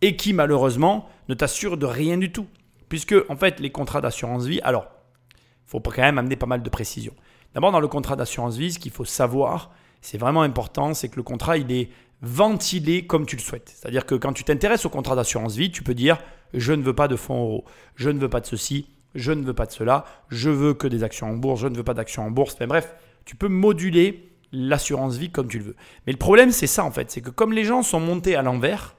et 0.00 0.16
qui 0.16 0.32
malheureusement 0.32 1.08
ne 1.28 1.34
t'assure 1.34 1.76
de 1.76 1.86
rien 1.86 2.18
du 2.18 2.32
tout. 2.32 2.46
Puisque 2.88 3.14
en 3.28 3.36
fait 3.36 3.60
les 3.60 3.70
contrats 3.70 4.00
d'assurance 4.00 4.46
vie, 4.46 4.60
alors 4.62 4.86
il 5.34 5.70
faut 5.70 5.80
quand 5.80 6.02
même 6.02 6.18
amener 6.18 6.36
pas 6.36 6.46
mal 6.46 6.62
de 6.62 6.70
précisions. 6.70 7.14
D'abord 7.54 7.72
dans 7.72 7.80
le 7.80 7.88
contrat 7.88 8.16
d'assurance 8.16 8.56
vie, 8.56 8.72
ce 8.72 8.78
qu'il 8.78 8.92
faut 8.92 9.04
savoir, 9.04 9.72
c'est 10.00 10.18
vraiment 10.18 10.42
important, 10.42 10.94
c'est 10.94 11.08
que 11.08 11.16
le 11.16 11.22
contrat 11.22 11.56
il 11.56 11.70
est 11.72 11.90
ventilé 12.22 13.06
comme 13.06 13.26
tu 13.26 13.36
le 13.36 13.42
souhaites. 13.42 13.72
C'est-à-dire 13.74 14.06
que 14.06 14.14
quand 14.14 14.32
tu 14.32 14.44
t'intéresses 14.44 14.84
au 14.84 14.90
contrat 14.90 15.16
d'assurance 15.16 15.56
vie, 15.56 15.70
tu 15.70 15.82
peux 15.82 15.94
dire 15.94 16.18
je 16.54 16.72
ne 16.72 16.82
veux 16.82 16.94
pas 16.94 17.08
de 17.08 17.16
fonds 17.16 17.42
euros, 17.42 17.64
je 17.96 18.10
ne 18.10 18.18
veux 18.18 18.28
pas 18.28 18.40
de 18.40 18.46
ceci, 18.46 18.86
je 19.14 19.32
ne 19.32 19.42
veux 19.42 19.54
pas 19.54 19.66
de 19.66 19.72
cela, 19.72 20.04
je 20.28 20.50
veux 20.50 20.74
que 20.74 20.86
des 20.86 21.02
actions 21.02 21.28
en 21.28 21.36
bourse, 21.36 21.60
je 21.60 21.68
ne 21.68 21.76
veux 21.76 21.84
pas 21.84 21.94
d'actions 21.94 22.24
en 22.24 22.30
bourse. 22.30 22.56
Mais 22.60 22.66
bref, 22.66 22.94
tu 23.24 23.36
peux 23.36 23.48
moduler 23.48 24.30
l'assurance 24.52 25.16
vie 25.16 25.30
comme 25.30 25.48
tu 25.48 25.58
le 25.58 25.64
veux. 25.64 25.76
Mais 26.06 26.12
le 26.12 26.18
problème, 26.18 26.50
c'est 26.50 26.66
ça 26.66 26.84
en 26.84 26.90
fait, 26.90 27.10
c'est 27.10 27.20
que 27.20 27.30
comme 27.30 27.52
les 27.52 27.64
gens 27.64 27.82
sont 27.82 28.00
montés 28.00 28.36
à 28.36 28.42
l'envers, 28.42 28.96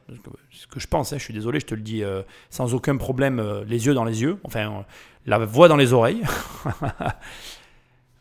ce 0.52 0.68
que 0.68 0.80
je 0.80 0.88
pense, 0.88 1.12
hein, 1.14 1.18
je 1.18 1.24
suis 1.24 1.34
désolé, 1.34 1.60
je 1.60 1.66
te 1.66 1.76
le 1.76 1.82
dis 1.82 2.04
euh, 2.04 2.22
sans 2.50 2.74
aucun 2.74 2.98
problème, 2.98 3.40
euh, 3.40 3.64
les 3.66 3.86
yeux 3.86 3.94
dans 3.94 4.06
les 4.06 4.22
yeux, 4.22 4.38
enfin 4.44 4.72
euh, 4.72 4.82
la 5.26 5.38
voix 5.40 5.68
dans 5.68 5.78
les 5.78 5.94
oreilles. 5.94 6.24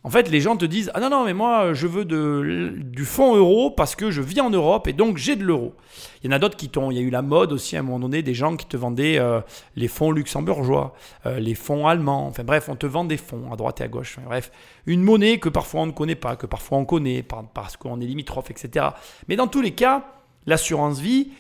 En 0.02 0.08
fait, 0.08 0.30
les 0.30 0.40
gens 0.40 0.56
te 0.56 0.64
disent 0.64 0.90
Ah 0.94 1.00
non, 1.00 1.10
non, 1.10 1.26
mais 1.26 1.34
moi, 1.34 1.74
je 1.74 1.86
veux 1.86 2.06
de, 2.06 2.72
du 2.74 3.04
fonds 3.04 3.36
euro 3.36 3.70
parce 3.70 3.94
que 3.94 4.10
je 4.10 4.22
vis 4.22 4.40
en 4.40 4.48
Europe 4.48 4.86
et 4.88 4.94
donc 4.94 5.18
j'ai 5.18 5.36
de 5.36 5.44
l'euro. 5.44 5.74
Il 6.22 6.30
y 6.30 6.32
en 6.32 6.36
a 6.36 6.38
d'autres 6.38 6.56
qui 6.56 6.70
t'ont. 6.70 6.90
Il 6.90 6.96
y 6.96 6.98
a 7.00 7.02
eu 7.02 7.10
la 7.10 7.20
mode 7.20 7.52
aussi 7.52 7.76
à 7.76 7.80
un 7.80 7.82
moment 7.82 7.98
donné, 8.00 8.22
des 8.22 8.32
gens 8.32 8.56
qui 8.56 8.64
te 8.64 8.78
vendaient 8.78 9.18
euh, 9.18 9.40
les 9.76 9.88
fonds 9.88 10.10
luxembourgeois, 10.10 10.94
euh, 11.26 11.38
les 11.38 11.54
fonds 11.54 11.86
allemands. 11.86 12.26
Enfin 12.28 12.44
bref, 12.44 12.70
on 12.70 12.76
te 12.76 12.86
vend 12.86 13.04
des 13.04 13.18
fonds 13.18 13.52
à 13.52 13.56
droite 13.56 13.82
et 13.82 13.84
à 13.84 13.88
gauche. 13.88 14.18
Bref, 14.24 14.50
une 14.86 15.02
monnaie 15.02 15.38
que 15.38 15.50
parfois 15.50 15.82
on 15.82 15.86
ne 15.86 15.92
connaît 15.92 16.14
pas, 16.14 16.34
que 16.36 16.46
parfois 16.46 16.78
on 16.78 16.86
connaît 16.86 17.22
par- 17.22 17.44
parce 17.52 17.76
qu'on 17.76 18.00
est 18.00 18.06
limitrophe, 18.06 18.50
etc. 18.50 18.86
Mais 19.28 19.36
dans 19.36 19.48
tous 19.48 19.60
les 19.60 19.72
cas, 19.72 20.06
l'assurance 20.46 20.98
vie, 20.98 21.32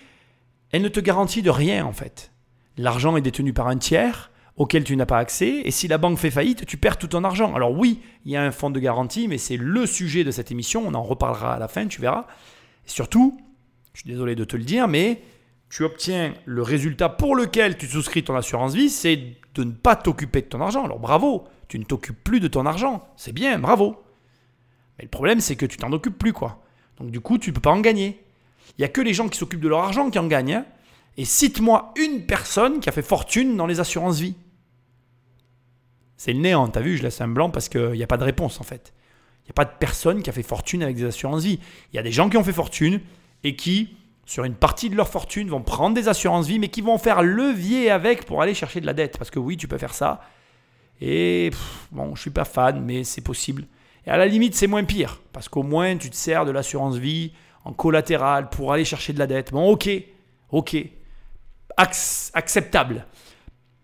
elle 0.70 0.82
ne 0.82 0.88
te 0.88 1.00
garantit 1.00 1.40
de 1.40 1.50
rien 1.50 1.86
en 1.86 1.92
fait. 1.92 2.30
L'argent 2.76 3.16
est 3.16 3.22
détenu 3.22 3.54
par 3.54 3.68
un 3.68 3.78
tiers 3.78 4.29
auquel 4.60 4.84
tu 4.84 4.94
n'as 4.94 5.06
pas 5.06 5.16
accès, 5.16 5.62
et 5.64 5.70
si 5.70 5.88
la 5.88 5.96
banque 5.96 6.18
fait 6.18 6.30
faillite, 6.30 6.66
tu 6.66 6.76
perds 6.76 6.98
tout 6.98 7.06
ton 7.06 7.24
argent. 7.24 7.54
Alors 7.54 7.72
oui, 7.72 8.02
il 8.26 8.32
y 8.32 8.36
a 8.36 8.42
un 8.42 8.50
fonds 8.50 8.68
de 8.68 8.78
garantie, 8.78 9.26
mais 9.26 9.38
c'est 9.38 9.56
le 9.56 9.86
sujet 9.86 10.22
de 10.22 10.30
cette 10.30 10.50
émission, 10.50 10.84
on 10.86 10.92
en 10.92 11.02
reparlera 11.02 11.54
à 11.54 11.58
la 11.58 11.66
fin, 11.66 11.86
tu 11.86 12.02
verras. 12.02 12.26
Et 12.84 12.90
surtout, 12.90 13.40
je 13.94 14.00
suis 14.00 14.10
désolé 14.10 14.34
de 14.34 14.44
te 14.44 14.58
le 14.58 14.64
dire, 14.64 14.86
mais 14.86 15.22
tu 15.70 15.82
obtiens 15.82 16.34
le 16.44 16.60
résultat 16.60 17.08
pour 17.08 17.36
lequel 17.36 17.78
tu 17.78 17.86
souscris 17.86 18.22
ton 18.22 18.34
assurance 18.34 18.74
vie, 18.74 18.90
c'est 18.90 19.16
de 19.54 19.64
ne 19.64 19.72
pas 19.72 19.96
t'occuper 19.96 20.42
de 20.42 20.48
ton 20.48 20.60
argent. 20.60 20.84
Alors 20.84 20.98
bravo, 20.98 21.48
tu 21.68 21.78
ne 21.78 21.84
t'occupes 21.84 22.22
plus 22.22 22.40
de 22.40 22.48
ton 22.48 22.66
argent, 22.66 23.08
c'est 23.16 23.32
bien, 23.32 23.58
bravo. 23.58 23.96
Mais 24.98 25.04
le 25.04 25.10
problème, 25.10 25.40
c'est 25.40 25.56
que 25.56 25.64
tu 25.64 25.78
t'en 25.78 25.90
occupes 25.92 26.18
plus, 26.18 26.34
quoi. 26.34 26.62
Donc 26.98 27.10
du 27.10 27.20
coup, 27.20 27.38
tu 27.38 27.48
ne 27.48 27.54
peux 27.54 27.62
pas 27.62 27.70
en 27.70 27.80
gagner. 27.80 28.22
Il 28.76 28.82
n'y 28.82 28.84
a 28.84 28.88
que 28.88 29.00
les 29.00 29.14
gens 29.14 29.30
qui 29.30 29.38
s'occupent 29.38 29.62
de 29.62 29.68
leur 29.68 29.84
argent 29.84 30.10
qui 30.10 30.18
en 30.18 30.26
gagnent. 30.26 30.52
hein. 30.52 30.66
Et 31.16 31.24
cite-moi 31.24 31.94
une 31.96 32.26
personne 32.26 32.80
qui 32.80 32.90
a 32.90 32.92
fait 32.92 33.00
fortune 33.00 33.56
dans 33.56 33.66
les 33.66 33.80
assurances 33.80 34.20
vie. 34.20 34.34
C'est 36.20 36.34
le 36.34 36.40
néant, 36.40 36.68
t'as 36.68 36.82
vu, 36.82 36.98
je 36.98 37.02
laisse 37.02 37.22
un 37.22 37.28
blanc 37.28 37.48
parce 37.48 37.70
qu'il 37.70 37.92
n'y 37.92 38.02
a 38.02 38.06
pas 38.06 38.18
de 38.18 38.24
réponse 38.24 38.60
en 38.60 38.62
fait. 38.62 38.92
Il 39.38 39.46
n'y 39.46 39.50
a 39.52 39.54
pas 39.54 39.64
de 39.64 39.70
personne 39.80 40.22
qui 40.22 40.28
a 40.28 40.34
fait 40.34 40.42
fortune 40.42 40.82
avec 40.82 40.94
des 40.94 41.04
assurances 41.04 41.44
vie. 41.44 41.58
Il 41.90 41.96
y 41.96 41.98
a 41.98 42.02
des 42.02 42.12
gens 42.12 42.28
qui 42.28 42.36
ont 42.36 42.44
fait 42.44 42.52
fortune 42.52 43.00
et 43.42 43.56
qui, 43.56 43.96
sur 44.26 44.44
une 44.44 44.52
partie 44.54 44.90
de 44.90 44.96
leur 44.96 45.08
fortune, 45.08 45.48
vont 45.48 45.62
prendre 45.62 45.94
des 45.94 46.08
assurances 46.08 46.46
vie, 46.46 46.58
mais 46.58 46.68
qui 46.68 46.82
vont 46.82 46.98
faire 46.98 47.22
levier 47.22 47.90
avec 47.90 48.26
pour 48.26 48.42
aller 48.42 48.52
chercher 48.52 48.82
de 48.82 48.86
la 48.86 48.92
dette. 48.92 49.16
Parce 49.16 49.30
que 49.30 49.38
oui, 49.38 49.56
tu 49.56 49.66
peux 49.66 49.78
faire 49.78 49.94
ça. 49.94 50.20
Et 51.00 51.52
bon, 51.90 52.14
je 52.14 52.20
suis 52.20 52.30
pas 52.30 52.44
fan, 52.44 52.84
mais 52.84 53.02
c'est 53.02 53.22
possible. 53.22 53.64
Et 54.06 54.10
à 54.10 54.18
la 54.18 54.26
limite, 54.26 54.54
c'est 54.54 54.66
moins 54.66 54.84
pire. 54.84 55.22
Parce 55.32 55.48
qu'au 55.48 55.62
moins, 55.62 55.96
tu 55.96 56.10
te 56.10 56.16
sers 56.16 56.44
de 56.44 56.50
l'assurance 56.50 56.98
vie 56.98 57.32
en 57.64 57.72
collatéral 57.72 58.50
pour 58.50 58.74
aller 58.74 58.84
chercher 58.84 59.14
de 59.14 59.18
la 59.18 59.26
dette. 59.26 59.52
Bon, 59.52 59.70
ok, 59.70 59.88
ok. 60.50 60.76
Ac- 61.78 62.30
acceptable. 62.34 63.06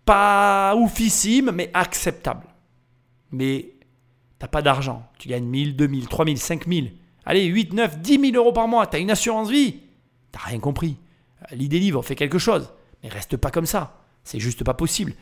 Pas 0.07 0.73
oufissime, 0.77 1.51
mais 1.51 1.69
acceptable. 1.73 2.47
mais 3.31 3.73
t'as 4.39 4.47
pas 4.47 4.61
d'argent. 4.61 5.05
Tu 5.19 5.27
gagnes 5.27 5.43
1000, 5.45 5.75
2000, 5.75 6.07
3000, 6.07 6.37
5000. 6.37 6.93
Allez, 7.25 7.43
8, 7.43 7.73
9, 7.73 7.99
10 7.99 8.31
000 8.31 8.35
euros 8.37 8.53
par 8.53 8.69
mois. 8.69 8.87
T'as 8.87 8.99
une 8.99 9.11
assurance 9.11 9.49
vie. 9.49 9.81
T'as 10.31 10.39
rien 10.45 10.59
compris. 10.59 10.95
L'idée 11.51 11.79
livre, 11.79 12.01
fait 12.03 12.15
quelque 12.15 12.39
chose. 12.39 12.71
Mais 13.03 13.09
reste 13.09 13.35
pas 13.35 13.51
comme 13.51 13.65
ça. 13.65 13.99
C'est 14.23 14.39
juste 14.39 14.63
pas 14.63 14.73
possible. 14.73 15.13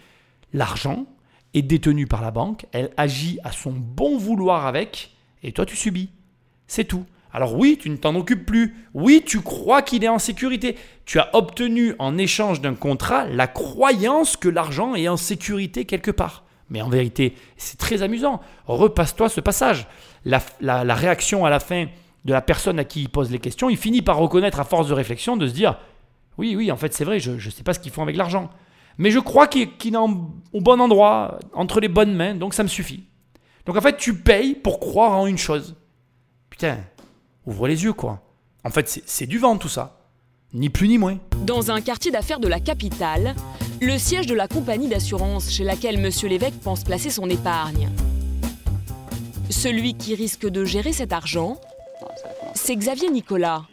L'argent 0.53 1.07
est 1.55 1.63
détenu 1.63 2.05
par 2.05 2.21
la 2.21 2.29
banque. 2.29 2.67
Elle 2.71 2.91
agit 2.95 3.39
à 3.43 3.51
son 3.51 3.71
bon 3.71 4.19
vouloir 4.19 4.67
avec. 4.67 5.15
Et 5.41 5.51
toi, 5.51 5.65
tu 5.65 5.75
subis. 5.75 6.09
C'est 6.67 6.85
tout. 6.85 7.05
Alors 7.35 7.53
oui, 7.53 7.77
tu 7.77 7.89
ne 7.89 7.97
t'en 7.97 8.15
occupes 8.15 8.45
plus. 8.45 8.77
Oui, 8.93 9.21
tu 9.25 9.41
crois 9.41 9.81
qu'il 9.81 10.05
est 10.05 10.09
en 10.09 10.19
sécurité. 10.19 10.77
Tu 11.03 11.19
as 11.19 11.35
obtenu 11.35 11.93
en 11.99 12.17
échange 12.17 12.61
d'un 12.61 12.75
contrat 12.75 13.25
la 13.27 13.47
croyance 13.47 14.37
que 14.37 14.47
l'argent 14.47 14.95
est 14.95 15.09
en 15.09 15.17
sécurité 15.17 15.83
quelque 15.83 16.11
part. 16.11 16.45
Mais 16.69 16.81
en 16.81 16.87
vérité, 16.87 17.35
c'est 17.57 17.77
très 17.77 18.03
amusant. 18.03 18.39
Repasse-toi 18.67 19.27
ce 19.27 19.41
passage. 19.41 19.85
La, 20.23 20.39
réaction 20.95 21.43
à 21.43 21.49
la 21.49 21.59
fin 21.59 21.87
de 22.23 22.31
la 22.31 22.41
personne 22.41 22.79
à 22.79 22.85
qui 22.85 23.01
il 23.01 23.09
pose 23.09 23.29
les 23.31 23.39
questions, 23.39 23.69
il 23.69 23.75
finit 23.75 24.01
par 24.01 24.15
reconnaître 24.15 24.61
à 24.61 24.63
force 24.63 24.87
de 24.87 24.93
réflexion, 24.93 25.35
de 25.35 25.45
se 25.45 25.53
dire, 25.53 25.77
oui, 26.37 26.55
oui, 26.55 26.71
en 26.71 26.77
fait 26.77 26.93
c'est 26.93 27.03
vrai, 27.03 27.19
je 27.19 27.31
ne 27.31 27.39
sais 27.39 27.63
pas 27.63 27.73
ce 27.73 27.81
qu'ils 27.81 27.91
font 27.91 28.01
avec 28.01 28.15
l'argent. 28.15 28.49
Mais 28.97 29.11
je 29.11 29.19
crois 29.19 29.47
qu'il 29.47 29.63
est 29.67 29.97
au 29.97 30.61
bon 30.61 30.79
endroit, 30.79 31.37
entre 31.53 31.81
les 31.81 31.89
bonnes 31.89 32.15
mains, 32.15 32.33
donc 32.33 32.53
ça 32.53 32.63
me 32.63 32.69
suffit. 32.69 33.03
Donc 33.65 33.75
en 33.75 33.81
fait, 33.81 33.97
tu 33.97 34.13
payes 34.15 34.55
pour 34.55 34.79
croire 34.79 35.11
en 35.11 35.27
une 35.27 35.37
chose. 35.37 35.75
Putain, 36.49 36.77
ouvre 37.45 37.67
les 37.67 37.83
yeux 37.83 37.93
quoi. 37.93 38.21
En 38.63 38.69
fait, 38.69 39.01
c'est 39.05 39.27
du 39.27 39.37
vent 39.37 39.57
tout 39.57 39.69
ça. 39.69 39.99
Ni 40.53 40.69
plus 40.69 40.87
ni 40.87 40.97
moins. 40.97 41.19
Dans 41.45 41.71
un 41.71 41.81
quartier 41.81 42.11
d'affaires 42.11 42.39
de 42.39 42.47
la 42.47 42.59
capitale, 42.59 43.35
le 43.81 43.97
siège 43.97 44.25
de 44.25 44.33
la 44.33 44.47
compagnie 44.47 44.87
d'assurance 44.87 45.51
chez 45.51 45.63
laquelle 45.63 46.03
M. 46.03 46.09
l'évêque 46.29 46.59
pense 46.61 46.83
placer 46.83 47.09
son 47.09 47.29
épargne. 47.29 47.89
Celui 49.49 49.93
qui 49.95 50.15
risque 50.15 50.47
de 50.47 50.65
gérer 50.65 50.93
cet 50.93 51.13
argent, 51.13 51.59
c'est 52.53 52.75
Xavier 52.75 53.11
Nicolas. 53.11 53.65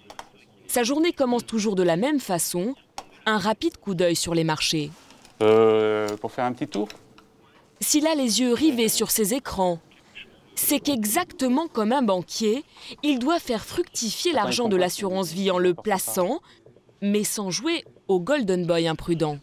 Sa 0.67 0.83
journée 0.83 1.13
commence 1.13 1.47
toujours 1.47 1.77
de 1.77 1.83
la 1.83 1.97
même 1.97 2.21
façon, 2.21 2.75
un 3.27 3.39
rapide 3.39 3.77
coup 3.79 3.95
d'œil 3.95 4.17
sur 4.17 4.35
les 4.35 4.45
marchés. 4.45 4.91
Euh, 5.43 6.09
pour 6.17 6.33
faire 6.33 6.45
un 6.45 6.53
petit 6.53 6.69
tour? 6.69 6.89
S'il 7.81 8.07
a 8.07 8.15
les 8.15 8.41
yeux 8.41 8.53
rivés 8.53 8.89
sur 8.89 9.11
ses 9.11 9.35
écrans, 9.35 9.79
c'est 10.55 10.81
qu'exactement 10.81 11.69
comme 11.69 11.93
un 11.93 12.03
banquier, 12.03 12.65
il 13.03 13.19
doit 13.19 13.39
faire 13.39 13.65
fructifier 13.65 14.33
l'argent 14.33 14.69
de 14.69 14.77
l'assurance 14.77 15.33
vie 15.33 15.51
en 15.51 15.59
le 15.59 15.75
plaçant, 15.75 16.41
mais 17.01 17.25
sans 17.25 17.51
jouer 17.51 17.85
au 18.09 18.21
golden 18.21 18.67
boy 18.67 18.87
imprudent. 18.87 19.39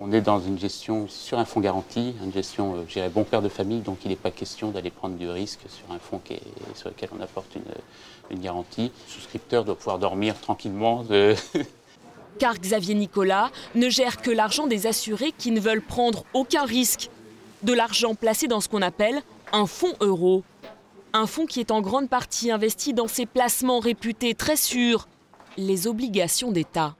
On 0.00 0.12
est 0.12 0.20
dans 0.20 0.40
une 0.40 0.58
gestion 0.58 1.06
sur 1.08 1.38
un 1.38 1.44
fonds 1.44 1.60
garanti, 1.60 2.14
une 2.22 2.32
gestion, 2.32 2.74
euh, 2.74 2.84
je 2.88 2.94
dirais, 2.94 3.08
bon 3.08 3.22
père 3.24 3.42
de 3.42 3.48
famille, 3.48 3.80
donc 3.80 3.98
il 4.04 4.08
n'est 4.08 4.16
pas 4.16 4.32
question 4.32 4.70
d'aller 4.70 4.90
prendre 4.90 5.16
du 5.16 5.30
risque 5.30 5.60
sur 5.68 5.90
un 5.94 6.00
fonds 6.00 6.20
sur 6.74 6.88
lequel 6.88 7.08
on 7.16 7.22
apporte 7.22 7.54
une, 7.54 8.40
garantie. 8.40 8.90
Le 9.06 9.12
souscripteur 9.12 9.64
doit 9.64 9.76
pouvoir 9.76 9.98
dormir 9.98 10.38
tranquillement. 10.40 11.04
Car 12.38 12.58
Xavier 12.58 12.94
Nicolas 12.94 13.50
ne 13.76 13.88
gère 13.88 14.20
que 14.20 14.32
l'argent 14.32 14.66
des 14.66 14.88
assurés 14.88 15.32
qui 15.38 15.52
ne 15.52 15.60
veulent 15.60 15.80
prendre 15.80 16.24
aucun 16.34 16.64
risque. 16.64 17.08
De 17.62 17.72
l'argent 17.72 18.14
placé 18.14 18.48
dans 18.48 18.60
ce 18.60 18.68
qu'on 18.68 18.82
appelle 18.82 19.22
un 19.52 19.66
fonds 19.66 19.94
euro. 20.00 20.42
Un 21.12 21.26
fonds 21.26 21.46
qui 21.46 21.60
est 21.60 21.70
en 21.70 21.80
grande 21.80 22.08
partie 22.08 22.50
investi 22.50 22.92
dans 22.92 23.06
ses 23.06 23.26
placements 23.26 23.78
réputés 23.78 24.34
très 24.34 24.56
sûrs, 24.56 25.06
les 25.56 25.86
obligations 25.86 26.50
d'État. 26.50 26.96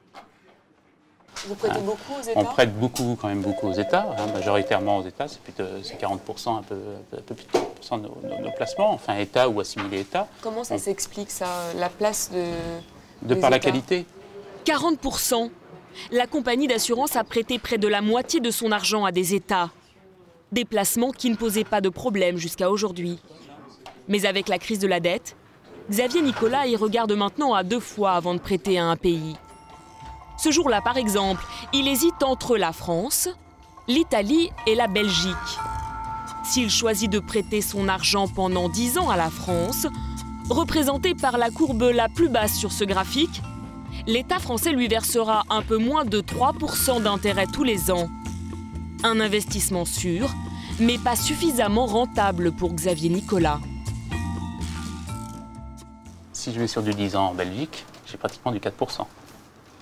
Vous 1.47 1.55
prêtez 1.57 1.79
hein. 1.79 1.83
beaucoup 1.85 2.21
aux 2.21 2.23
États 2.23 2.41
On 2.41 2.45
prête 2.45 2.79
beaucoup, 2.79 3.19
quand 3.21 3.29
même 3.29 3.43
beaucoup 3.43 3.69
aux 3.69 3.73
États, 3.73 4.15
hein, 4.17 4.27
majoritairement 4.33 4.99
aux 4.99 5.07
États, 5.07 5.29
c'est, 5.29 5.41
plutôt, 5.41 5.65
40%, 5.65 6.59
un 6.59 6.63
peu, 6.63 6.77
un 7.13 7.21
peu 7.21 7.35
plus 7.35 7.47
de 7.47 7.97
40% 7.97 8.03
de 8.03 8.43
nos, 8.43 8.51
placements, 8.53 8.93
enfin 8.93 9.17
État 9.17 9.49
ou 9.49 9.61
assimilé 9.61 10.01
État. 10.01 10.29
Comment 10.41 10.65
ça 10.65 10.79
s'explique 10.79 11.31
ça, 11.31 11.49
la 11.77 11.89
place 11.89 12.31
de... 12.33 12.45
De 13.29 13.35
par 13.35 13.51
la 13.51 13.59
qualité 13.59 14.07
40% 14.67 15.51
La 16.11 16.27
compagnie 16.27 16.67
d'assurance 16.67 17.17
a 17.17 17.25
prêté 17.25 17.59
près 17.59 17.79
de 17.79 17.89
la 17.89 18.01
moitié 18.01 18.41
de 18.41 18.51
son 18.51 18.71
argent 18.73 19.05
à 19.05 19.13
des 19.13 19.35
États. 19.35 19.71
Des 20.53 20.65
placements 20.65 21.11
qui 21.11 21.31
ne 21.31 21.37
posaient 21.37 21.65
pas 21.65 21.81
de 21.81 21.89
problème 21.89 22.37
jusqu'à 22.37 22.71
aujourd'hui. 22.71 23.19
Mais 24.09 24.27
avec 24.27 24.49
la 24.49 24.59
crise 24.59 24.79
de 24.79 24.87
la 24.87 25.01
dette, 25.01 25.37
Xavier 25.91 26.23
Nicolas 26.23 26.67
y 26.67 26.77
regarde 26.77 27.13
maintenant 27.13 27.55
à 27.55 27.63
deux 27.63 27.81
fois 27.81 28.13
avant 28.13 28.35
de 28.35 28.39
prêter 28.39 28.79
à 28.79 28.87
un 28.87 28.97
pays. 28.97 29.37
Ce 30.39 30.51
jour-là, 30.51 30.81
par 30.81 30.97
exemple, 30.97 31.45
il 31.73 31.89
hésite 31.89 32.23
entre 32.23 32.57
la 32.57 32.73
France, 32.73 33.29
l'Italie 33.89 34.51
et 34.67 34.75
la 34.75 34.87
Belgique. 34.87 35.35
S'il 36.45 36.71
choisit 36.71 37.11
de 37.11 37.19
prêter 37.19 37.61
son 37.61 37.89
argent 37.89 38.29
pendant 38.29 38.69
10 38.69 38.99
ans 38.99 39.11
à 39.11 39.17
la 39.17 39.31
France, 39.31 39.87
représenté 40.51 41.15
par 41.15 41.39
la 41.39 41.51
courbe 41.51 41.91
la 41.95 42.09
plus 42.09 42.29
basse 42.29 42.55
sur 42.55 42.73
ce 42.73 42.85
graphique, 42.85 43.43
l'État 44.07 44.39
français 44.39 44.73
lui 44.73 44.89
versera 44.89 45.45
un 45.49 45.63
peu 45.63 45.79
moins 45.79 46.05
de 46.05 46.21
3% 46.21 47.03
d'intérêt 47.03 47.47
tous 47.47 47.65
les 47.65 47.91
ans. 47.91 48.09
Un 49.07 49.21
investissement 49.21 49.85
sûr, 49.85 50.35
mais 50.81 50.97
pas 50.97 51.15
suffisamment 51.15 51.85
rentable 51.85 52.53
pour 52.53 52.73
Xavier 52.73 53.11
Nicolas. 53.11 53.61
Si 56.33 56.55
je 56.55 56.59
vais 56.59 56.67
sur 56.67 56.83
du 56.83 56.95
10 56.95 57.15
ans 57.15 57.27
en 57.27 57.35
Belgique, 57.35 57.85
j'ai 58.07 58.17
pratiquement 58.17 58.51
du 58.51 58.61
4%. 58.61 59.05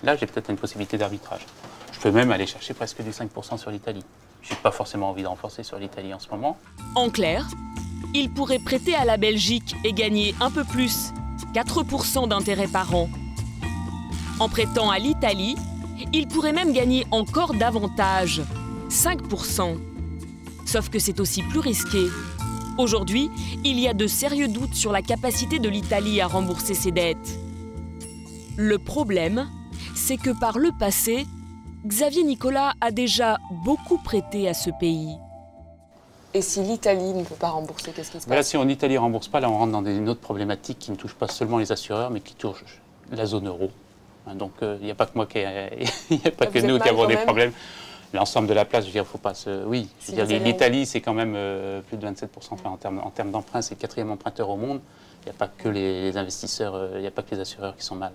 Là, 0.03 0.17
j'ai 0.17 0.25
peut-être 0.25 0.49
une 0.49 0.57
possibilité 0.57 0.97
d'arbitrage. 0.97 1.45
Je 1.93 1.99
peux 1.99 2.11
même 2.11 2.33
aller 2.33 2.45
chercher 2.45 2.73
presque 2.73 3.01
du 3.01 3.11
5% 3.11 3.57
sur 3.57 3.71
l'Italie. 3.71 4.03
Je 4.41 4.53
n'ai 4.53 4.59
pas 4.59 4.71
forcément 4.71 5.09
envie 5.11 5.23
de 5.23 5.27
renforcer 5.27 5.63
sur 5.63 5.79
l'Italie 5.79 6.13
en 6.13 6.19
ce 6.19 6.27
moment. 6.27 6.57
En 6.95 7.09
clair, 7.09 7.47
il 8.13 8.29
pourrait 8.29 8.59
prêter 8.59 8.93
à 8.93 9.05
la 9.05 9.15
Belgique 9.15 9.73
et 9.85 9.93
gagner 9.93 10.35
un 10.41 10.51
peu 10.51 10.65
plus, 10.65 11.13
4% 11.53 12.27
d'intérêt 12.27 12.67
par 12.67 12.93
an. 12.93 13.09
En 14.41 14.49
prêtant 14.49 14.91
à 14.91 14.99
l'Italie, 14.99 15.55
il 16.11 16.27
pourrait 16.27 16.51
même 16.51 16.73
gagner 16.73 17.07
encore 17.11 17.53
davantage, 17.53 18.41
5%. 18.93 19.75
Sauf 20.65 20.89
que 20.89 20.99
c'est 20.99 21.19
aussi 21.19 21.41
plus 21.41 21.59
risqué. 21.59 22.05
Aujourd'hui, 22.77 23.29
il 23.63 23.79
y 23.79 23.87
a 23.87 23.93
de 23.93 24.05
sérieux 24.05 24.47
doutes 24.47 24.75
sur 24.75 24.91
la 24.91 25.01
capacité 25.01 25.57
de 25.57 25.67
l'Italie 25.67 26.21
à 26.21 26.27
rembourser 26.27 26.75
ses 26.75 26.91
dettes. 26.91 27.39
Le 28.55 28.77
problème, 28.77 29.49
c'est 29.95 30.17
que 30.17 30.29
par 30.39 30.59
le 30.59 30.69
passé, 30.79 31.25
Xavier 31.87 32.23
Nicolas 32.23 32.73
a 32.81 32.91
déjà 32.91 33.39
beaucoup 33.65 33.97
prêté 33.97 34.47
à 34.47 34.53
ce 34.53 34.69
pays. 34.79 35.17
Et 36.35 36.43
si 36.43 36.61
l'Italie 36.61 37.13
ne 37.13 37.23
peut 37.23 37.35
pas 37.35 37.49
rembourser, 37.49 37.91
qu'est-ce 37.91 38.11
qui 38.11 38.21
se 38.21 38.27
passe 38.27 38.35
Là, 38.35 38.43
si 38.43 38.57
en 38.57 38.67
Italie 38.67 38.93
ne 38.93 38.99
rembourse 38.99 39.27
pas, 39.27 39.39
là 39.39 39.49
on 39.49 39.57
rentre 39.57 39.71
dans 39.71 39.85
une 39.85 40.07
autre 40.07 40.21
problématique 40.21 40.77
qui 40.77 40.91
ne 40.91 40.95
touche 40.95 41.15
pas 41.15 41.27
seulement 41.27 41.57
les 41.57 41.71
assureurs, 41.71 42.11
mais 42.11 42.21
qui 42.21 42.35
touche 42.35 42.63
la 43.11 43.25
zone 43.25 43.47
euro. 43.47 43.71
Hein, 44.27 44.35
donc 44.35 44.51
il 44.61 44.85
n'y 44.85 44.91
a 44.91 44.95
pas 44.95 45.07
que 45.07 45.11
moi 45.15 45.25
qui, 45.25 45.39
il 46.11 46.27
a 46.27 46.31
pas 46.31 46.45
que 46.45 46.59
nous 46.59 46.77
qui 46.77 46.89
avons 46.89 47.07
des 47.07 47.17
problèmes. 47.17 47.51
L'ensemble 48.13 48.47
de 48.47 48.53
la 48.53 48.63
place, 48.63 48.83
je 48.83 48.89
veux 48.89 48.93
dire, 48.93 49.07
faut 49.07 49.17
pas 49.17 49.33
se. 49.33 49.65
Oui, 49.65 49.89
je 50.07 50.13
veux 50.13 50.25
dire, 50.25 50.39
l'Italie, 50.39 50.85
c'est 50.85 51.01
quand 51.01 51.15
même 51.15 51.33
euh, 51.35 51.81
plus 51.81 51.97
de 51.97 52.07
27%. 52.07 52.27
Enfin, 52.51 52.69
en 52.69 52.77
termes, 52.77 52.99
en 52.99 53.09
termes 53.09 53.31
d'emprunt, 53.31 53.61
c'est 53.63 53.73
le 53.73 53.79
quatrième 53.81 54.11
emprunteur 54.11 54.49
au 54.49 54.57
monde. 54.57 54.81
Il 55.21 55.29
n'y 55.29 55.31
a 55.31 55.37
pas 55.37 55.47
que 55.47 55.67
les, 55.67 56.15
investisseurs, 56.15 56.75
euh, 56.75 56.91
il 56.95 57.01
n'y 57.01 57.07
a 57.07 57.11
pas 57.11 57.23
que 57.23 57.33
les 57.33 57.41
assureurs 57.41 57.75
qui 57.75 57.83
sont 57.83 57.95
mal. 57.95 58.13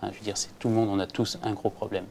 Hein, 0.00 0.10
je 0.12 0.18
veux 0.18 0.24
dire, 0.24 0.36
c'est 0.36 0.56
tout 0.60 0.68
le 0.68 0.74
monde, 0.74 0.90
on 0.90 0.98
a 1.00 1.08
tous 1.08 1.38
un 1.42 1.54
gros 1.54 1.70
problème. 1.70 2.04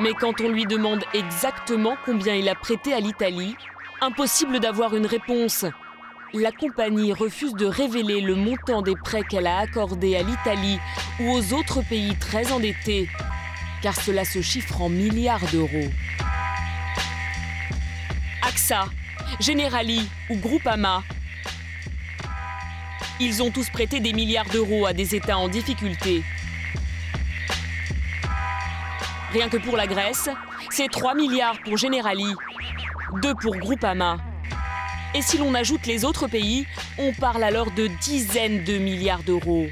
Mais 0.00 0.14
quand 0.14 0.40
on 0.40 0.48
lui 0.48 0.64
demande 0.64 1.02
exactement 1.12 1.96
combien 2.06 2.34
il 2.34 2.48
a 2.48 2.54
prêté 2.54 2.94
à 2.94 3.00
l'Italie, 3.00 3.54
impossible 4.00 4.60
d'avoir 4.60 4.94
une 4.94 5.06
réponse. 5.06 5.66
La 6.32 6.52
compagnie 6.52 7.12
refuse 7.12 7.54
de 7.54 7.66
révéler 7.66 8.20
le 8.20 8.34
montant 8.34 8.80
des 8.80 8.94
prêts 8.94 9.22
qu'elle 9.28 9.46
a 9.46 9.58
accordés 9.58 10.16
à 10.16 10.22
l'Italie 10.22 10.78
ou 11.20 11.32
aux 11.32 11.52
autres 11.54 11.82
pays 11.88 12.14
très 12.16 12.52
endettés, 12.52 13.08
car 13.82 13.94
cela 13.94 14.24
se 14.24 14.40
chiffre 14.42 14.80
en 14.80 14.88
milliards 14.88 15.46
d'euros. 15.52 15.90
AXA, 18.42 18.86
Generali 19.40 20.08
ou 20.30 20.36
Groupama 20.36 21.02
ils 23.20 23.42
ont 23.42 23.50
tous 23.50 23.68
prêté 23.68 23.98
des 23.98 24.12
milliards 24.12 24.48
d'euros 24.48 24.86
à 24.86 24.92
des 24.92 25.16
États 25.16 25.38
en 25.38 25.48
difficulté. 25.48 26.22
Rien 29.32 29.48
que 29.48 29.56
pour 29.56 29.76
la 29.76 29.88
Grèce, 29.88 30.28
c'est 30.70 30.88
3 30.88 31.14
milliards 31.14 31.58
pour 31.64 31.76
Generali, 31.76 32.32
2 33.20 33.34
pour 33.34 33.56
Groupama. 33.56 34.18
Et 35.14 35.22
si 35.22 35.36
l'on 35.36 35.54
ajoute 35.54 35.86
les 35.86 36.04
autres 36.04 36.28
pays, 36.28 36.66
on 36.96 37.12
parle 37.12 37.42
alors 37.42 37.72
de 37.72 37.88
dizaines 38.00 38.62
de 38.62 38.78
milliards 38.78 39.24
d'euros. 39.24 39.66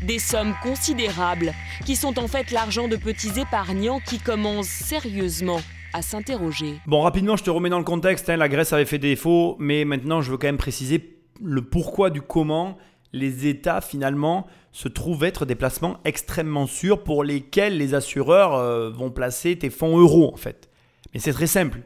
Des 0.00 0.18
sommes 0.18 0.54
considérables 0.62 1.52
qui 1.84 1.96
sont 1.96 2.18
en 2.18 2.28
fait 2.28 2.50
l'argent 2.50 2.88
de 2.88 2.96
petits 2.96 3.40
épargnants 3.40 4.00
qui 4.00 4.18
commencent 4.18 4.66
sérieusement 4.66 5.60
à 5.92 6.02
s'interroger. 6.02 6.80
Bon, 6.86 7.00
rapidement, 7.00 7.36
je 7.36 7.44
te 7.44 7.50
remets 7.50 7.70
dans 7.70 7.78
le 7.78 7.84
contexte. 7.84 8.28
Hein. 8.28 8.36
la 8.36 8.48
Grèce 8.48 8.72
avait 8.72 8.84
fait 8.84 8.98
des 8.98 9.10
défauts, 9.10 9.56
mais 9.58 9.84
maintenant, 9.84 10.20
je 10.20 10.30
veux 10.30 10.36
quand 10.36 10.46
même 10.46 10.56
préciser 10.56 11.18
le 11.42 11.62
pourquoi 11.62 12.10
du 12.10 12.22
comment 12.22 12.76
les 13.12 13.46
États 13.46 13.80
finalement 13.80 14.46
se 14.72 14.88
trouvent 14.88 15.24
être 15.24 15.46
des 15.46 15.54
placements 15.54 15.98
extrêmement 16.04 16.66
sûrs 16.66 17.02
pour 17.02 17.24
lesquels 17.24 17.78
les 17.78 17.94
assureurs 17.94 18.54
euh, 18.54 18.90
vont 18.90 19.10
placer 19.10 19.56
tes 19.56 19.70
fonds 19.70 19.98
euros 19.98 20.30
en 20.32 20.36
fait. 20.36 20.68
Mais 21.14 21.20
c'est 21.20 21.32
très 21.32 21.46
simple. 21.46 21.80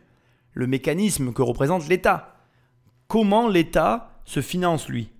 le 0.52 0.66
mécanisme 0.66 1.32
que 1.32 1.42
représente 1.42 1.88
l'État. 1.88 2.34
Comment 3.06 3.48
l'État 3.48 4.20
se 4.24 4.40
finance, 4.40 4.88
lui? 4.88 5.10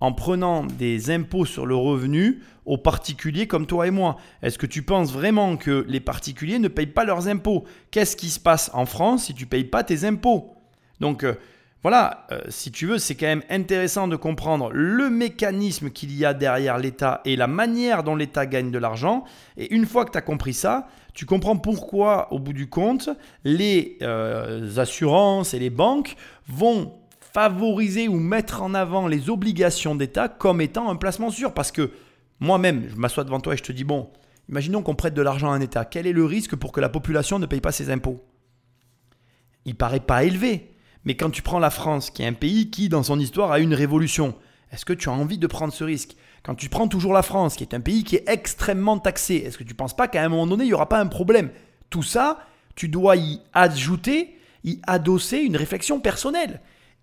En 0.00 0.12
prenant 0.12 0.64
des 0.64 1.10
impôts 1.10 1.44
sur 1.44 1.66
le 1.66 1.74
revenu 1.76 2.40
aux 2.64 2.78
particuliers 2.78 3.46
comme 3.46 3.66
toi 3.66 3.86
et 3.86 3.90
moi. 3.90 4.16
Est-ce 4.42 4.58
que 4.58 4.66
tu 4.66 4.82
penses 4.82 5.12
vraiment 5.12 5.56
que 5.56 5.84
les 5.88 6.00
particuliers 6.00 6.58
ne 6.58 6.68
payent 6.68 6.86
pas 6.86 7.04
leurs 7.04 7.28
impôts? 7.28 7.64
Qu'est-ce 7.90 8.16
qui 8.16 8.30
se 8.30 8.40
passe 8.40 8.70
en 8.74 8.86
France 8.86 9.24
si 9.26 9.34
tu 9.34 9.44
ne 9.44 9.48
payes 9.48 9.64
pas 9.64 9.84
tes 9.84 10.04
impôts? 10.04 10.54
Donc 11.00 11.24
euh, 11.24 11.34
voilà, 11.82 12.26
euh, 12.30 12.40
si 12.48 12.70
tu 12.70 12.86
veux, 12.86 12.98
c'est 12.98 13.14
quand 13.14 13.26
même 13.26 13.42
intéressant 13.48 14.06
de 14.06 14.14
comprendre 14.14 14.70
le 14.70 15.08
mécanisme 15.08 15.90
qu'il 15.90 16.14
y 16.14 16.26
a 16.26 16.34
derrière 16.34 16.76
l'État 16.76 17.22
et 17.24 17.36
la 17.36 17.46
manière 17.46 18.02
dont 18.02 18.16
l'État 18.16 18.44
gagne 18.44 18.70
de 18.70 18.78
l'argent. 18.78 19.24
Et 19.56 19.74
une 19.74 19.86
fois 19.86 20.04
que 20.04 20.10
tu 20.10 20.18
as 20.18 20.22
compris 20.22 20.52
ça, 20.52 20.88
tu 21.14 21.24
comprends 21.24 21.56
pourquoi, 21.56 22.32
au 22.32 22.38
bout 22.38 22.52
du 22.52 22.68
compte, 22.68 23.08
les 23.44 23.96
euh, 24.02 24.76
assurances 24.76 25.54
et 25.54 25.58
les 25.58 25.70
banques 25.70 26.16
vont 26.46 26.99
favoriser 27.32 28.08
ou 28.08 28.18
mettre 28.18 28.62
en 28.62 28.74
avant 28.74 29.06
les 29.06 29.30
obligations 29.30 29.94
d'État 29.94 30.28
comme 30.28 30.60
étant 30.60 30.90
un 30.90 30.96
placement 30.96 31.30
sûr. 31.30 31.54
Parce 31.54 31.72
que 31.72 31.90
moi-même, 32.38 32.88
je 32.88 32.96
m'assois 32.96 33.24
devant 33.24 33.40
toi 33.40 33.54
et 33.54 33.56
je 33.56 33.62
te 33.62 33.72
dis, 33.72 33.84
bon, 33.84 34.10
imaginons 34.48 34.82
qu'on 34.82 34.94
prête 34.94 35.14
de 35.14 35.22
l'argent 35.22 35.50
à 35.50 35.54
un 35.54 35.60
État. 35.60 35.84
Quel 35.84 36.06
est 36.06 36.12
le 36.12 36.24
risque 36.24 36.56
pour 36.56 36.72
que 36.72 36.80
la 36.80 36.88
population 36.88 37.38
ne 37.38 37.46
paye 37.46 37.60
pas 37.60 37.72
ses 37.72 37.90
impôts? 37.90 38.24
Il 39.64 39.76
paraît 39.76 40.00
pas 40.00 40.24
élevé. 40.24 40.74
Mais 41.04 41.16
quand 41.16 41.30
tu 41.30 41.42
prends 41.42 41.58
la 41.58 41.70
France, 41.70 42.10
qui 42.10 42.22
est 42.22 42.26
un 42.26 42.34
pays 42.34 42.70
qui, 42.70 42.88
dans 42.88 43.02
son 43.02 43.18
histoire, 43.18 43.52
a 43.52 43.60
eu 43.60 43.62
une 43.62 43.74
révolution, 43.74 44.34
est-ce 44.70 44.84
que 44.84 44.92
tu 44.92 45.08
as 45.08 45.12
envie 45.12 45.38
de 45.38 45.46
prendre 45.46 45.72
ce 45.72 45.84
risque? 45.84 46.16
Quand 46.42 46.54
tu 46.54 46.68
prends 46.68 46.88
toujours 46.88 47.12
la 47.12 47.22
France, 47.22 47.56
qui 47.56 47.64
est 47.64 47.74
un 47.74 47.80
pays 47.80 48.04
qui 48.04 48.16
est 48.16 48.28
extrêmement 48.28 48.98
taxé, 48.98 49.36
est-ce 49.36 49.58
que 49.58 49.64
tu 49.64 49.72
ne 49.72 49.76
penses 49.76 49.96
pas 49.96 50.08
qu'à 50.08 50.22
un 50.22 50.28
moment 50.28 50.46
donné, 50.46 50.64
il 50.64 50.68
n'y 50.68 50.74
aura 50.74 50.88
pas 50.88 51.00
un 51.00 51.06
problème? 51.06 51.50
Tout 51.88 52.02
ça, 52.02 52.40
tu 52.74 52.88
dois 52.88 53.16
y 53.16 53.40
ajouter, 53.52 54.36
y 54.64 54.80
adosser 54.86 55.38
une 55.38 55.56
réflexion 55.56 56.00
personnelle 56.00 56.60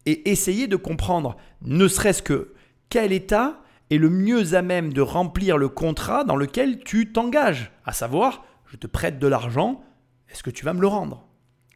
et 0.08 0.30
essayer 0.30 0.68
de 0.68 0.76
comprendre, 0.76 1.38
ne 1.62 1.88
serait-ce 1.88 2.24
que 2.24 2.54
quel 2.90 3.12
État 3.12 3.62
est 3.90 3.98
le 3.98 4.10
mieux 4.10 4.56
à 4.56 4.62
même 4.62 4.92
de 4.92 5.02
remplir 5.02 5.58
le 5.58 5.70
contrat 5.70 6.24
dans 6.24 6.36
lequel 6.36 6.80
tu 6.84 7.12
t'engages, 7.12 7.72
à 7.86 7.94
savoir, 7.94 8.46
je 8.66 8.78
te 8.78 8.88
prête 8.88 9.20
de 9.20 9.28
l'argent, 9.28 9.84
est-ce 10.30 10.44
que 10.44 10.50
tu 10.50 10.66
vas 10.66 10.74
me 10.74 10.82
le 10.82 10.88
rendre? 10.88 11.26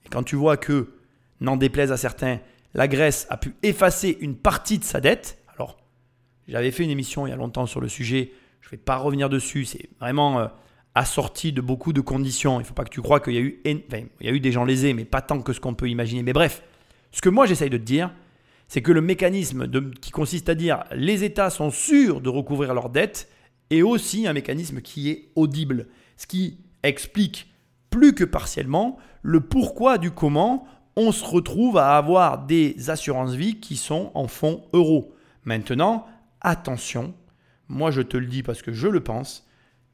Et 0.06 0.10
quand 0.10 0.24
tu 0.24 0.36
vois 0.36 0.58
que 0.58 0.96
N'en 1.42 1.58
déplaise 1.58 1.92
à 1.92 1.98
certains, 1.98 2.40
la 2.76 2.88
Grèce 2.88 3.26
a 3.32 3.36
pu 3.36 3.56
effacer 3.64 4.16
une 4.22 4.36
partie 4.36 4.78
de 4.78 4.84
sa 4.84 5.02
dette. 5.02 5.40
Alors, 5.58 5.78
j'avais 6.48 6.70
fait 6.70 6.84
une 6.84 6.92
émission 6.92 7.26
il 7.26 7.32
y 7.32 7.34
a 7.34 7.36
longtemps 7.36 7.66
sur 7.66 7.82
le 7.82 7.90
sujet, 7.90 8.32
je 8.62 8.68
ne 8.68 8.72
vais 8.72 8.78
pas 8.78 8.98
revenir 8.98 9.28
dessus, 9.28 9.66
c'est 9.66 9.90
vraiment 10.00 10.40
euh, 10.40 10.48
assorti 10.94 11.52
de 11.52 11.60
beaucoup 11.60 11.94
de 11.94 12.02
conditions. 12.02 12.60
Il 12.60 12.64
ne 12.64 12.68
faut 12.68 12.76
pas 12.76 12.84
que 12.84 12.92
tu 12.92 13.02
crois 13.02 13.20
qu'il 13.20 13.34
y 13.34 13.38
a 13.38 13.42
eu, 13.42 13.60
il 13.66 13.82
y 14.22 14.28
a 14.28 14.32
eu 14.32 14.40
des 14.40 14.52
gens 14.52 14.66
lésés, 14.66 14.94
mais 14.94 15.04
pas 15.04 15.22
tant 15.22 15.42
que 15.42 15.52
ce 15.52 15.60
qu'on 15.60 15.74
peut 15.74 15.90
imaginer. 15.90 16.22
Mais 16.22 16.32
bref, 16.32 16.62
ce 17.12 17.22
que 17.22 17.30
moi 17.30 17.48
j'essaye 17.48 17.72
de 17.72 17.78
te 17.78 17.84
dire, 17.84 18.14
c'est 18.72 18.82
que 18.82 18.94
le 18.94 19.02
mécanisme 19.02 19.70
qui 20.00 20.12
consiste 20.12 20.48
à 20.48 20.56
dire 20.56 20.86
les 20.94 21.26
États 21.26 21.50
sont 21.50 21.72
sûrs 21.72 22.22
de 22.22 22.30
recouvrir 22.30 22.74
leurs 22.74 22.90
dettes 22.90 23.28
est 23.70 23.82
aussi 23.82 24.28
un 24.28 24.32
mécanisme 24.32 24.80
qui 24.80 25.10
est 25.10 25.28
audible, 25.36 25.88
ce 26.16 26.26
qui 26.26 26.58
explique 26.82 27.52
plus 27.90 28.16
que 28.16 28.24
partiellement 28.24 28.98
le 29.24 29.42
pourquoi 29.42 29.98
du 29.98 30.12
comment 30.12 30.66
on 30.96 31.12
se 31.12 31.26
retrouve 31.26 31.78
à 31.78 31.98
avoir 31.98 32.46
des 32.46 32.90
assurances-vie 32.90 33.60
qui 33.60 33.76
sont 33.76 34.10
en 34.14 34.30
fonds 34.30 34.64
euros. 34.72 35.14
Maintenant, 35.44 36.06
attention, 36.40 37.14
moi 37.68 37.92
je 37.92 38.02
te 38.02 38.16
le 38.16 38.28
dis 38.28 38.42
parce 38.42 38.62
que 38.62 38.72
je 38.72 38.88
le 38.88 39.02
pense, 39.02 39.46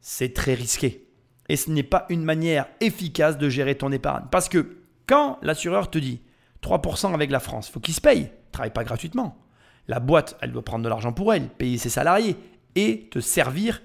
c'est 0.01 0.35
très 0.35 0.53
risqué. 0.53 1.07
Et 1.49 1.55
ce 1.55 1.71
n'est 1.71 1.81
pas 1.81 2.05
une 2.09 2.23
manière 2.23 2.67
efficace 2.79 3.39
de 3.39 3.49
gérer 3.49 3.73
ton 3.73 3.91
épargne. 3.91 4.25
Parce 4.29 4.49
que 4.49 4.77
quand 5.07 5.39
l'assureur 5.41 5.89
te 5.89 5.97
dit 5.97 6.21
3% 6.61 7.15
avec 7.15 7.31
la 7.31 7.39
France, 7.39 7.69
faut 7.69 7.79
qu'il 7.79 7.95
se 7.95 8.01
paye, 8.01 8.29
pas 8.73 8.83
gratuitement. 8.83 9.37
La 9.87 9.99
boîte, 9.99 10.37
elle 10.41 10.51
doit 10.51 10.65
prendre 10.65 10.83
de 10.83 10.89
l'argent 10.89 11.13
pour 11.13 11.33
elle, 11.33 11.47
payer 11.47 11.77
ses 11.77 11.89
salariés 11.89 12.35
et 12.75 13.07
te 13.09 13.19
servir 13.19 13.81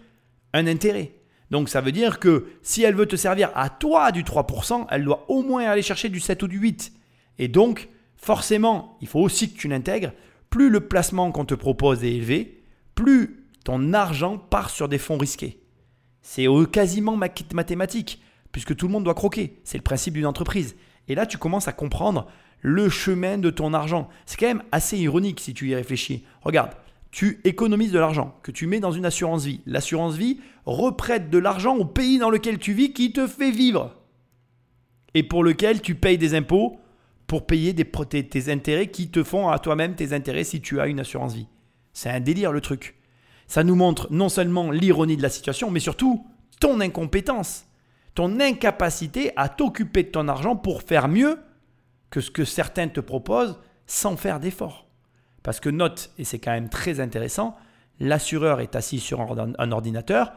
un 0.53 0.67
intérêt. 0.67 1.13
Donc 1.51 1.69
ça 1.69 1.81
veut 1.81 1.93
dire 1.93 2.19
que 2.19 2.47
si 2.63 2.83
elle 2.83 2.95
veut 2.95 3.07
te 3.07 3.17
servir 3.17 3.51
à 3.55 3.69
toi 3.69 4.11
du 4.11 4.23
3%, 4.25 4.87
elle 4.91 5.05
doit 5.05 5.27
au 5.29 5.43
moins 5.43 5.65
aller 5.65 5.83
chercher 5.83 6.09
du 6.09 6.19
7 6.19 6.43
ou 6.43 6.49
du 6.49 6.59
8. 6.59 6.93
Et 7.39 7.49
donc, 7.49 7.89
forcément, 8.17 8.97
il 9.01 9.09
faut 9.09 9.21
aussi 9.21 9.53
que 9.53 9.59
tu 9.59 9.69
l'intègres. 9.69 10.13
Plus 10.51 10.71
le 10.71 10.81
placement 10.81 11.31
qu'on 11.31 11.45
te 11.45 11.55
propose 11.55 12.05
est 12.05 12.13
élevé, 12.13 12.63
plus 12.95 13.47
ton 13.65 13.93
argent 13.93 14.39
part 14.39 14.71
sur 14.71 14.89
des 14.89 14.99
fonds 14.99 15.19
risqués. 15.19 15.63
C'est 16.21 16.47
quasiment 16.71 17.17
mathématique, 17.17 18.23
puisque 18.53 18.77
tout 18.77 18.87
le 18.87 18.93
monde 18.93 19.05
doit 19.05 19.15
croquer. 19.15 19.61
C'est 19.65 19.79
le 19.79 19.83
principe 19.83 20.15
d'une 20.15 20.27
entreprise. 20.27 20.77
Et 21.09 21.15
là, 21.15 21.27
tu 21.27 21.39
commences 21.39 21.69
à 21.69 21.73
comprendre 21.73 22.29
le 22.63 22.89
chemin 22.89 23.39
de 23.39 23.51
ton 23.51 23.75
argent. 23.75 24.09
C'est 24.25 24.39
quand 24.39 24.47
même 24.47 24.63
assez 24.73 24.97
ironique 24.97 25.41
si 25.41 25.53
tu 25.53 25.69
y 25.69 25.75
réfléchis. 25.75 26.25
Regarde, 26.41 26.73
tu 27.11 27.41
économises 27.45 27.93
de 27.93 27.99
l'argent 27.99 28.39
que 28.43 28.53
tu 28.53 28.67
mets 28.67 28.81
dans 28.81 28.93
une 28.93 29.05
assurance 29.05 29.45
vie. 29.45 29.61
L'assurance 29.67 30.17
vie 30.17 30.41
reprête 30.65 31.29
de 31.29 31.39
l'argent 31.39 31.77
au 31.77 31.85
pays 31.85 32.19
dans 32.19 32.31
lequel 32.31 32.59
tu 32.59 32.73
vis 32.73 32.93
qui 32.93 33.13
te 33.13 33.27
fait 33.27 33.51
vivre 33.51 33.95
et 35.15 35.23
pour 35.23 35.45
lequel 35.45 35.83
tu 35.83 35.95
payes 35.95 36.19
des 36.19 36.35
impôts 36.35 36.79
pour 37.27 37.47
payer 37.47 37.73
des, 37.73 37.85
tes, 37.85 38.53
intérêts 38.53 38.89
qui 38.89 39.11
te 39.11 39.23
font 39.23 39.49
à 39.49 39.59
toi-même 39.59 39.95
tes 39.95 40.13
intérêts 40.13 40.45
si 40.45 40.61
tu 40.61 40.81
as 40.81 40.87
une 40.87 41.01
assurance 41.01 41.35
vie. 41.35 41.49
C'est 41.93 42.11
un 42.11 42.21
délire 42.21 42.53
le 42.53 42.61
truc. 42.61 42.97
Ça 43.47 43.65
nous 43.65 43.75
montre 43.75 44.09
non 44.11 44.29
seulement 44.29 44.71
l'ironie 44.71 45.17
de 45.17 45.23
la 45.23 45.29
situation, 45.29 45.71
mais 45.71 45.81
surtout 45.81 46.27
ton 46.61 46.81
incompétence, 46.81 47.67
ton 48.15 48.41
incapacité 48.41 49.33
à 49.37 49.49
t'occuper 49.49 50.05
de 50.05 50.09
ton 50.09 50.29
argent 50.29 50.57
pour 50.57 50.83
faire 50.83 51.09
mieux 51.09 51.39
que 52.13 52.21
ce 52.21 52.31
que 52.31 52.45
certains 52.45 52.87
te 52.87 53.01
proposent 53.01 53.59
sans 53.87 54.17
faire 54.17 54.39
d'effort. 54.39 54.87
Parce 55.43 55.59
que 55.59 55.69
note, 55.69 56.13
et 56.19 56.25
c'est 56.25 56.39
quand 56.39 56.53
même 56.53 56.69
très 56.69 57.01
intéressant, 57.01 57.57
l'assureur 57.99 58.61
est 58.61 58.77
assis 58.77 59.01
sur 59.01 59.21
un 59.21 59.73
ordinateur, 59.73 60.33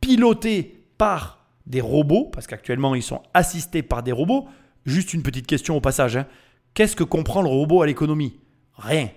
piloté 0.00 0.84
par 0.98 1.46
des 1.66 1.80
robots, 1.80 2.24
parce 2.32 2.48
qu'actuellement 2.48 2.96
ils 2.96 3.02
sont 3.04 3.22
assistés 3.34 3.82
par 3.82 4.02
des 4.02 4.10
robots, 4.10 4.48
Juste 4.88 5.12
une 5.12 5.22
petite 5.22 5.46
question 5.46 5.76
au 5.76 5.82
passage. 5.82 6.16
Hein. 6.16 6.26
Qu'est-ce 6.72 6.96
que 6.96 7.04
comprend 7.04 7.42
le 7.42 7.48
robot 7.48 7.82
à 7.82 7.86
l'économie? 7.86 8.40
Rien. 8.74 9.10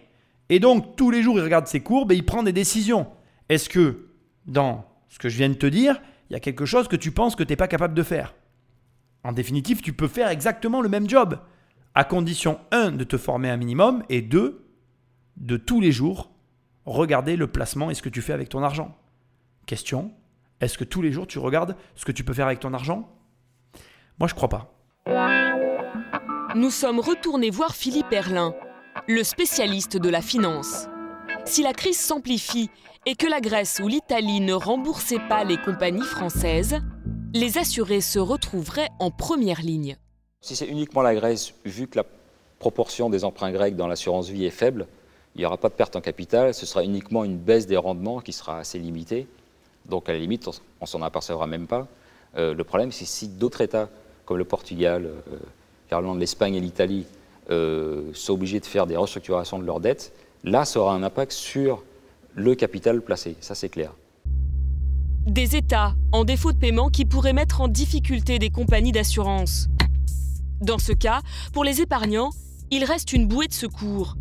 Et 0.49 0.59
donc, 0.59 0.97
tous 0.97 1.11
les 1.11 1.23
jours, 1.23 1.37
il 1.37 1.43
regarde 1.43 1.65
ses 1.65 1.79
courbes 1.79 2.11
et 2.11 2.15
il 2.15 2.25
prend 2.25 2.43
des 2.43 2.51
décisions. 2.51 3.07
Est-ce 3.47 3.69
que, 3.69 4.09
dans 4.45 4.85
ce 5.07 5.17
que 5.17 5.29
je 5.29 5.37
viens 5.37 5.47
de 5.47 5.53
te 5.53 5.65
dire, 5.65 6.01
il 6.29 6.33
y 6.33 6.35
a 6.35 6.41
quelque 6.41 6.65
chose 6.65 6.89
que 6.89 6.97
tu 6.97 7.11
penses 7.11 7.37
que 7.37 7.43
tu 7.43 7.53
n'es 7.53 7.55
pas 7.55 7.69
capable 7.69 7.93
de 7.93 8.03
faire? 8.03 8.35
En 9.23 9.31
définitive, 9.31 9.81
tu 9.81 9.93
peux 9.93 10.09
faire 10.09 10.27
exactement 10.27 10.81
le 10.81 10.89
même 10.89 11.07
job, 11.07 11.39
à 11.95 12.03
condition, 12.03 12.59
1, 12.71 12.91
de 12.91 13.03
te 13.03 13.17
former 13.17 13.49
un 13.49 13.57
minimum, 13.57 14.03
et 14.09 14.21
2, 14.21 14.65
de 15.37 15.57
tous 15.57 15.81
les 15.81 15.91
jours 15.91 16.31
regarder 16.85 17.35
le 17.35 17.47
placement 17.47 17.91
et 17.91 17.93
ce 17.93 18.01
que 18.01 18.09
tu 18.09 18.21
fais 18.21 18.33
avec 18.33 18.49
ton 18.49 18.63
argent. 18.63 18.97
Question, 19.65 20.11
est-ce 20.59 20.77
que 20.77 20.83
tous 20.83 21.01
les 21.01 21.11
jours 21.11 21.27
tu 21.27 21.39
regardes 21.39 21.75
ce 21.95 22.05
que 22.05 22.11
tu 22.11 22.23
peux 22.23 22.33
faire 22.33 22.47
avec 22.47 22.59
ton 22.59 22.73
argent? 22.73 23.09
Moi, 24.19 24.27
je 24.27 24.35
crois 24.35 24.49
pas 24.49 24.73
nous 26.55 26.69
sommes 26.69 26.99
retournés 26.99 27.49
voir 27.49 27.75
Philippe 27.75 28.11
Erlin, 28.11 28.53
le 29.07 29.23
spécialiste 29.23 29.97
de 29.97 30.09
la 30.09 30.21
finance. 30.21 30.87
Si 31.45 31.63
la 31.63 31.73
crise 31.73 31.99
s'amplifie 31.99 32.69
et 33.05 33.15
que 33.15 33.27
la 33.27 33.39
Grèce 33.39 33.79
ou 33.81 33.87
l'Italie 33.87 34.41
ne 34.41 34.53
remboursaient 34.53 35.27
pas 35.29 35.43
les 35.43 35.57
compagnies 35.57 36.01
françaises, 36.01 36.79
les 37.33 37.57
assurés 37.57 38.01
se 38.01 38.19
retrouveraient 38.19 38.89
en 38.99 39.11
première 39.11 39.61
ligne. 39.61 39.97
Si 40.43 40.55
c'est 40.55 40.65
uniquement 40.65 41.03
la 41.03 41.13
Grèce, 41.13 41.53
vu 41.65 41.87
que 41.87 41.97
la 41.97 42.05
proportion 42.57 43.11
des 43.11 43.23
emprunts 43.23 43.51
grecs 43.51 43.75
dans 43.75 43.85
l'assurance 43.85 44.27
vie 44.27 44.45
est 44.45 44.49
faible, 44.49 44.87
il 45.35 45.39
n'y 45.39 45.45
aura 45.45 45.57
pas 45.57 45.69
de 45.69 45.75
perte 45.75 45.95
en 45.95 46.01
capital, 46.01 46.55
ce 46.55 46.65
sera 46.65 46.83
uniquement 46.83 47.23
une 47.23 47.37
baisse 47.37 47.67
des 47.67 47.77
rendements 47.77 48.21
qui 48.21 48.33
sera 48.33 48.57
assez 48.57 48.79
limitée. 48.79 49.27
Donc 49.85 50.09
à 50.09 50.13
la 50.13 50.17
limite, 50.17 50.49
on 50.81 50.85
s'en 50.87 51.03
apercevra 51.03 51.45
même 51.45 51.67
pas. 51.67 51.87
Euh, 52.37 52.55
le 52.55 52.63
problème, 52.63 52.91
c'est 52.91 53.05
si 53.05 53.27
d'autres 53.27 53.61
États, 53.61 53.87
comme 54.25 54.37
le 54.37 54.43
Portugal, 54.43 55.05
euh, 55.91 56.15
l'Espagne 56.17 56.55
et 56.55 56.59
l'Italie 56.59 57.05
euh, 57.51 58.09
sont 58.13 58.33
obligés 58.33 58.59
de 58.59 58.65
faire 58.65 58.87
des 58.87 58.97
restructurations 58.97 59.59
de 59.59 59.65
leurs 59.65 59.79
dettes, 59.79 60.11
là, 60.43 60.65
ça 60.65 60.79
aura 60.79 60.95
un 60.95 61.03
impact 61.03 61.33
sur 61.33 61.83
le 62.33 62.55
capital 62.55 63.01
placé. 63.03 63.35
Ça, 63.41 63.53
c'est 63.53 63.69
clair. 63.69 63.93
Des 65.27 65.55
États 65.55 65.93
en 66.11 66.23
défaut 66.23 66.51
de 66.51 66.57
paiement 66.57 66.89
qui 66.89 67.05
pourraient 67.05 67.33
mettre 67.33 67.61
en 67.61 67.67
difficulté 67.67 68.39
des 68.39 68.49
compagnies 68.49 68.91
d'assurance. 68.91 69.67
Dans 70.61 70.77
ce 70.77 70.91
cas, 70.91 71.21
pour 71.53 71.63
les 71.63 71.81
épargnants, 71.81 72.29
il 72.69 72.83
reste 72.83 73.13
une 73.13 73.27
bouée 73.27 73.47
de 73.47 73.53
secours. 73.53 74.15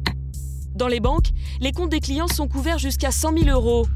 Dans 0.74 0.88
les 0.88 0.98
banques, 0.98 1.32
les 1.60 1.72
comptes 1.72 1.90
des 1.90 2.00
clients 2.00 2.28
sont 2.28 2.48
couverts 2.48 2.78
jusqu'à 2.78 3.10
100 3.10 3.36
000 3.44 3.50
euros. 3.50 3.86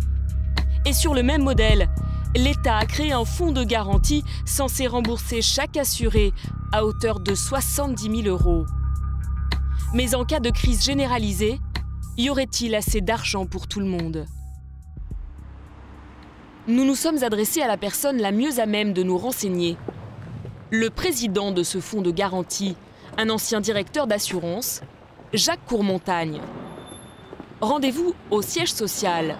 Et 0.84 0.92
sur 0.92 1.14
le 1.14 1.22
même 1.22 1.42
modèle, 1.42 1.88
l'État 2.36 2.76
a 2.76 2.84
créé 2.84 3.12
un 3.12 3.24
fonds 3.24 3.52
de 3.52 3.64
garantie 3.64 4.22
censé 4.44 4.86
rembourser 4.86 5.40
chaque 5.40 5.78
assuré 5.78 6.32
à 6.70 6.84
hauteur 6.84 7.20
de 7.20 7.34
70 7.34 8.24
000 8.24 8.28
euros. 8.28 8.66
Mais 9.94 10.14
en 10.14 10.26
cas 10.26 10.40
de 10.40 10.50
crise 10.50 10.84
généralisée, 10.84 11.58
y 12.18 12.28
aurait-il 12.28 12.74
assez 12.74 13.00
d'argent 13.00 13.46
pour 13.46 13.68
tout 13.68 13.80
le 13.80 13.86
monde? 13.86 14.26
Nous 16.68 16.84
nous 16.84 16.94
sommes 16.94 17.22
adressés 17.22 17.62
à 17.62 17.68
la 17.68 17.78
personne 17.78 18.18
la 18.18 18.32
mieux 18.32 18.60
à 18.60 18.66
même 18.66 18.92
de 18.92 19.02
nous 19.02 19.16
renseigner. 19.16 19.78
Le 20.76 20.90
président 20.90 21.52
de 21.52 21.62
ce 21.62 21.78
fonds 21.78 22.02
de 22.02 22.10
garantie, 22.10 22.74
un 23.16 23.30
ancien 23.30 23.60
directeur 23.60 24.08
d'assurance, 24.08 24.80
Jacques 25.32 25.64
Courmontagne. 25.66 26.40
Rendez-vous 27.60 28.12
au 28.32 28.42
siège 28.42 28.72
social. 28.72 29.36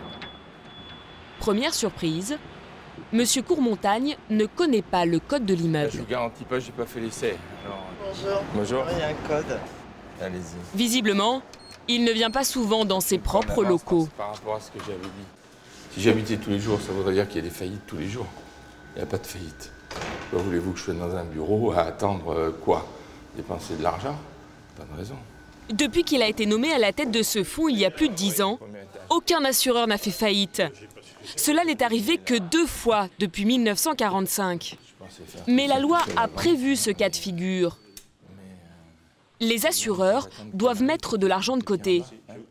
Première 1.41 1.75
surprise, 1.75 2.39
Monsieur 3.13 3.43
Courmontagne 3.43 4.17
ne 4.31 4.47
connaît 4.47 4.81
pas 4.81 5.07
le 5.07 5.19
code 5.19 5.45
de 5.45 5.57
Je 5.57 5.61
l'immeuble. 5.63 5.91
vous 5.99 6.05
garantis 6.07 6.45
pas, 6.45 6.61
j'ai 6.61 6.71
pas 6.71 6.87
fait 6.87 7.01
l'essai. 7.01 7.37
Bonjour. 8.01 8.41
Bonjour. 8.55 8.85
Il 8.93 8.99
y 9.01 9.03
a 9.03 9.09
un 9.09 9.15
code. 9.27 9.59
Allez-y. 10.23 10.77
Visiblement, 10.79 11.43
il 11.89 12.05
ne 12.05 12.13
vient 12.13 12.31
pas 12.31 12.45
souvent 12.45 12.85
dans 12.85 13.01
ses 13.01 13.19
propres 13.19 13.65
avance 13.65 13.71
locaux. 13.71 14.09
Par 14.17 14.33
rapport 14.37 14.55
à 14.55 14.61
ce 14.61 14.71
que 14.71 14.79
j'avais 14.87 14.99
dit. 15.03 15.95
Si 15.95 16.01
j'habitais 16.01 16.37
tous 16.37 16.51
les 16.51 16.61
jours, 16.61 16.81
ça 16.81 16.93
voudrait 16.93 17.15
dire 17.15 17.27
qu'il 17.27 17.39
y 17.39 17.41
a 17.41 17.49
des 17.49 17.55
faillites 17.55 17.87
tous 17.89 17.97
les 17.97 18.09
jours. 18.09 18.27
Il 18.95 18.99
n'y 18.99 19.03
a 19.03 19.07
pas 19.07 19.19
de 19.19 19.27
faillite. 19.27 19.73
Voulez-vous 20.43 20.73
que 20.73 20.79
je 20.79 20.85
sois 20.85 20.95
dans 20.95 21.15
un 21.15 21.25
bureau 21.25 21.73
à 21.73 21.81
attendre 21.83 22.33
euh, 22.33 22.51
quoi? 22.51 22.87
Dépenser 23.37 23.77
de 23.77 23.83
l'argent? 23.83 24.17
Pas 24.77 24.85
de 24.85 24.99
raison. 24.99 25.17
Depuis 25.71 26.05
qu'il 26.05 26.23
a 26.23 26.29
été 26.29 26.47
nommé 26.47 26.73
à 26.73 26.79
la 26.79 26.93
tête 26.93 27.11
de 27.11 27.23
ce 27.23 27.43
fonds 27.43 27.69
il 27.69 27.79
y 27.79 27.85
a 27.85 27.91
plus 27.91 28.09
de 28.09 28.15
dix 28.15 28.43
ans, 28.43 28.59
aucun 29.11 29.45
assureur 29.45 29.87
n'a 29.87 29.99
fait 29.99 30.11
faillite. 30.11 30.63
Cela 31.37 31.65
n'est 31.65 31.83
arrivé 31.83 32.19
que 32.19 32.35
deux 32.35 32.67
fois 32.67 33.09
depuis 33.19 33.45
1945. 33.45 34.77
Mais 35.47 35.67
la 35.67 35.79
loi 35.79 36.01
a 36.17 36.29
prévu 36.29 36.77
ce 36.77 36.91
cas 36.91 37.09
de 37.09 37.17
figure. 37.17 37.79
Les 39.41 39.67
assureurs 39.67 40.29
doivent 40.53 40.83
mettre 40.83 41.17
de 41.19 41.27
l'argent 41.27 41.57
de 41.57 41.65
côté. 41.65 42.03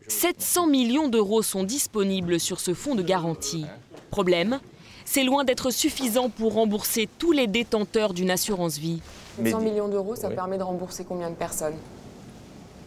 700 0.07 0.67
millions 0.67 1.07
d'euros 1.07 1.41
sont 1.41 1.63
disponibles 1.63 2.39
sur 2.39 2.59
ce 2.59 2.73
fonds 2.73 2.95
de 2.95 3.03
garantie. 3.03 3.65
Problème, 4.11 4.59
c'est 5.05 5.23
loin 5.23 5.43
d'être 5.43 5.71
suffisant 5.71 6.29
pour 6.29 6.53
rembourser 6.53 7.07
tous 7.19 7.31
les 7.31 7.47
détenteurs 7.47 8.13
d'une 8.13 8.31
assurance 8.31 8.77
vie. 8.77 9.01
100 9.43 9.59
millions 9.61 9.87
d'euros, 9.87 10.15
ça 10.15 10.29
Oui. 10.29 10.35
permet 10.35 10.57
de 10.57 10.63
rembourser 10.63 11.03
combien 11.05 11.29
de 11.29 11.35
personnes? 11.35 11.73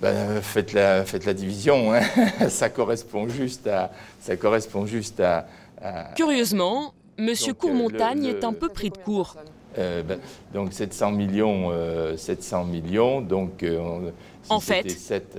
Ben, 0.00 0.40
faites, 0.42 0.72
la, 0.74 1.04
faites 1.04 1.24
la 1.24 1.34
division. 1.34 1.92
hein. 1.94 2.00
ça 2.50 2.68
correspond 2.68 3.28
juste 3.28 3.66
à. 3.66 3.90
Ça 4.20 4.36
correspond 4.36 4.84
juste 4.86 5.20
à. 5.20 5.46
à- 5.82 6.12
Curieusement, 6.14 6.92
M. 7.18 7.30
Euh, 7.30 7.52
Courmontagne 7.54 8.20
le- 8.22 8.32
le- 8.32 8.38
est 8.38 8.44
un 8.44 8.52
peu 8.52 8.68
pris 8.68 8.90
de 8.90 8.98
court. 8.98 9.36
euh, 9.78 10.02
ben, 10.02 10.18
donc 10.52 10.72
700 10.74 11.12
millions, 11.12 11.70
euh, 11.72 12.16
700 12.16 12.64
millions. 12.64 13.22
Donc 13.22 13.62
euh, 13.62 14.10
si 14.42 14.52
En 14.52 14.60
fait, 14.60 14.84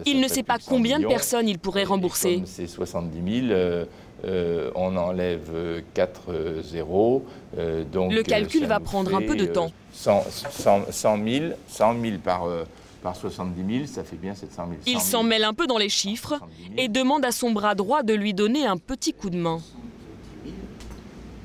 il 0.08 0.20
ne 0.20 0.28
sait 0.28 0.44
pas 0.44 0.58
de 0.58 0.64
100 0.64 0.70
combien 0.72 1.00
de 1.00 1.06
personnes 1.08 1.48
il 1.48 1.60
pourrait 1.60 1.84
rembourser. 1.84 2.38
Comme 2.38 2.46
c'est 2.48 2.68
70 2.68 3.48
000, 3.48 3.86
euh, 4.26 4.72
on 4.76 4.96
enlève 4.98 5.84
4 5.94 6.22
euh, 6.30 6.62
zéros. 6.64 7.26
euh, 7.58 7.84
donc, 7.84 8.12
Le 8.12 8.20
euh, 8.20 8.24
calcul 8.24 8.66
va 8.66 8.80
prendre 8.80 9.16
un 9.16 9.22
peu 9.22 9.36
de 9.36 9.46
euh, 9.46 9.54
temps. 9.54 9.72
100, 9.94 10.24
100, 10.30 10.82
100 10.92 11.18
000, 11.26 11.46
100 11.68 12.02
000 12.02 12.18
par, 12.24 12.46
euh, 12.46 12.64
par 13.04 13.16
70 13.16 13.76
000, 13.78 13.88
ça 13.88 14.04
fait 14.04 14.16
bien 14.16 14.34
700 14.36 14.66
000. 14.70 14.78
Il 14.88 14.94
100 14.94 15.00
s'en 15.00 15.10
000. 15.20 15.24
mêle 15.24 15.44
un 15.44 15.54
peu 15.54 15.68
dans 15.68 15.78
les 15.78 15.90
chiffres 15.90 16.40
et 16.78 16.88
demande 16.88 17.26
à 17.26 17.32
son 17.32 17.52
bras 17.52 17.76
droit 17.76 18.04
de 18.04 18.14
lui 18.14 18.34
donner 18.34 18.66
un 18.66 18.78
petit 18.78 19.14
coup 19.14 19.30
de 19.30 19.38
main. 19.38 19.60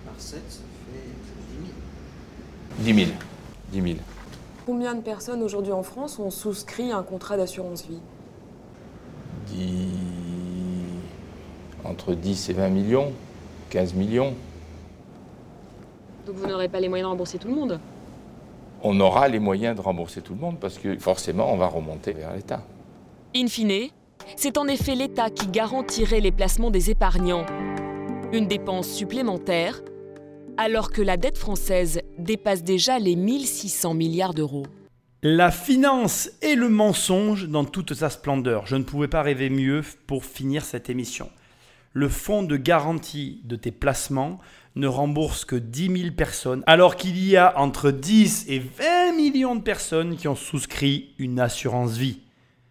Par 0.05 0.15
7, 0.19 0.41
ça 0.49 0.61
fait 0.93 2.83
10 2.85 2.95
000. 2.95 3.11
10 3.73 3.83
000. 3.83 3.95
Combien 4.67 4.95
de 4.95 5.01
personnes 5.01 5.43
aujourd'hui 5.43 5.73
en 5.73 5.83
France 5.83 6.19
ont 6.19 6.31
souscrit 6.31 6.93
un 6.93 7.03
contrat 7.03 7.37
d'assurance 7.37 7.85
vie? 7.87 7.99
Dix- 9.49 9.89
Entre 11.85 12.15
10 12.15 12.51
et 12.51 12.53
20 12.53 12.69
millions, 12.69 13.13
15 13.71 13.95
millions. 13.95 14.35
Donc 16.27 16.37
vous 16.37 16.47
n'aurez 16.47 16.69
pas 16.69 16.81
les 16.81 16.89
moyens 16.89 17.09
de 17.09 17.11
rembourser 17.11 17.39
tout 17.39 17.49
le 17.49 17.55
monde? 17.55 17.81
On 18.83 18.99
aura 19.01 19.29
les 19.29 19.39
moyens 19.39 19.77
de 19.77 19.81
rembourser 19.81 20.21
tout 20.21 20.35
le 20.35 20.41
monde 20.41 20.59
parce 20.61 20.79
que 20.79 20.99
forcément, 20.99 21.53
on 21.53 21.57
va 21.57 21.67
remonter 21.67 22.13
vers 22.13 22.35
l'État. 22.35 22.63
In 23.35 23.47
fine, 23.47 23.89
c'est 24.37 24.59
en 24.59 24.67
effet 24.67 24.95
l'État 24.95 25.31
qui 25.31 25.47
garantirait 25.47 26.21
les 26.21 26.33
placements 26.33 26.71
des 26.71 26.91
épargnants. 26.91 27.47
Une 28.33 28.47
dépense 28.47 28.89
supplémentaire, 28.89 29.83
alors 30.57 30.91
que 30.91 31.03
la 31.03 31.17
dette 31.17 31.39
française 31.39 32.01
dépasse 32.19 32.63
déjà 32.63 32.99
les 32.99 33.17
1600 33.17 33.95
milliards 33.95 34.35
d'euros. 34.35 34.67
La 35.23 35.51
finance 35.51 36.31
et 36.43 36.57
le 36.57 36.69
mensonge 36.69 37.49
dans 37.49 37.65
toute 37.65 37.95
sa 37.95 38.11
splendeur. 38.11 38.67
Je 38.67 38.77
ne 38.77 38.83
pouvais 38.83 39.09
pas 39.09 39.23
rêver 39.23 39.51
mieux 39.51 39.83
pour 40.07 40.25
finir 40.25 40.65
cette 40.65 40.91
émission. 40.91 41.31
Le 41.93 42.09
fonds 42.09 42.43
de 42.43 42.57
garantie 42.57 43.43
de 43.45 43.57
tes 43.57 43.71
placements 43.71 44.39
ne 44.77 44.87
rembourse 44.87 45.45
que 45.45 45.57
10 45.57 46.03
000 46.03 46.15
personnes, 46.15 46.63
alors 46.67 46.97
qu'il 46.97 47.23
y 47.23 47.37
a 47.37 47.59
entre 47.59 47.91
10 47.91 48.47
et 48.49 48.59
20 48.59 49.13
millions 49.17 49.55
de 49.55 49.61
personnes 49.61 50.17
qui 50.17 50.29
ont 50.29 50.35
souscrit 50.35 51.15
une 51.19 51.39
assurance 51.39 51.97
vie. 51.97 52.21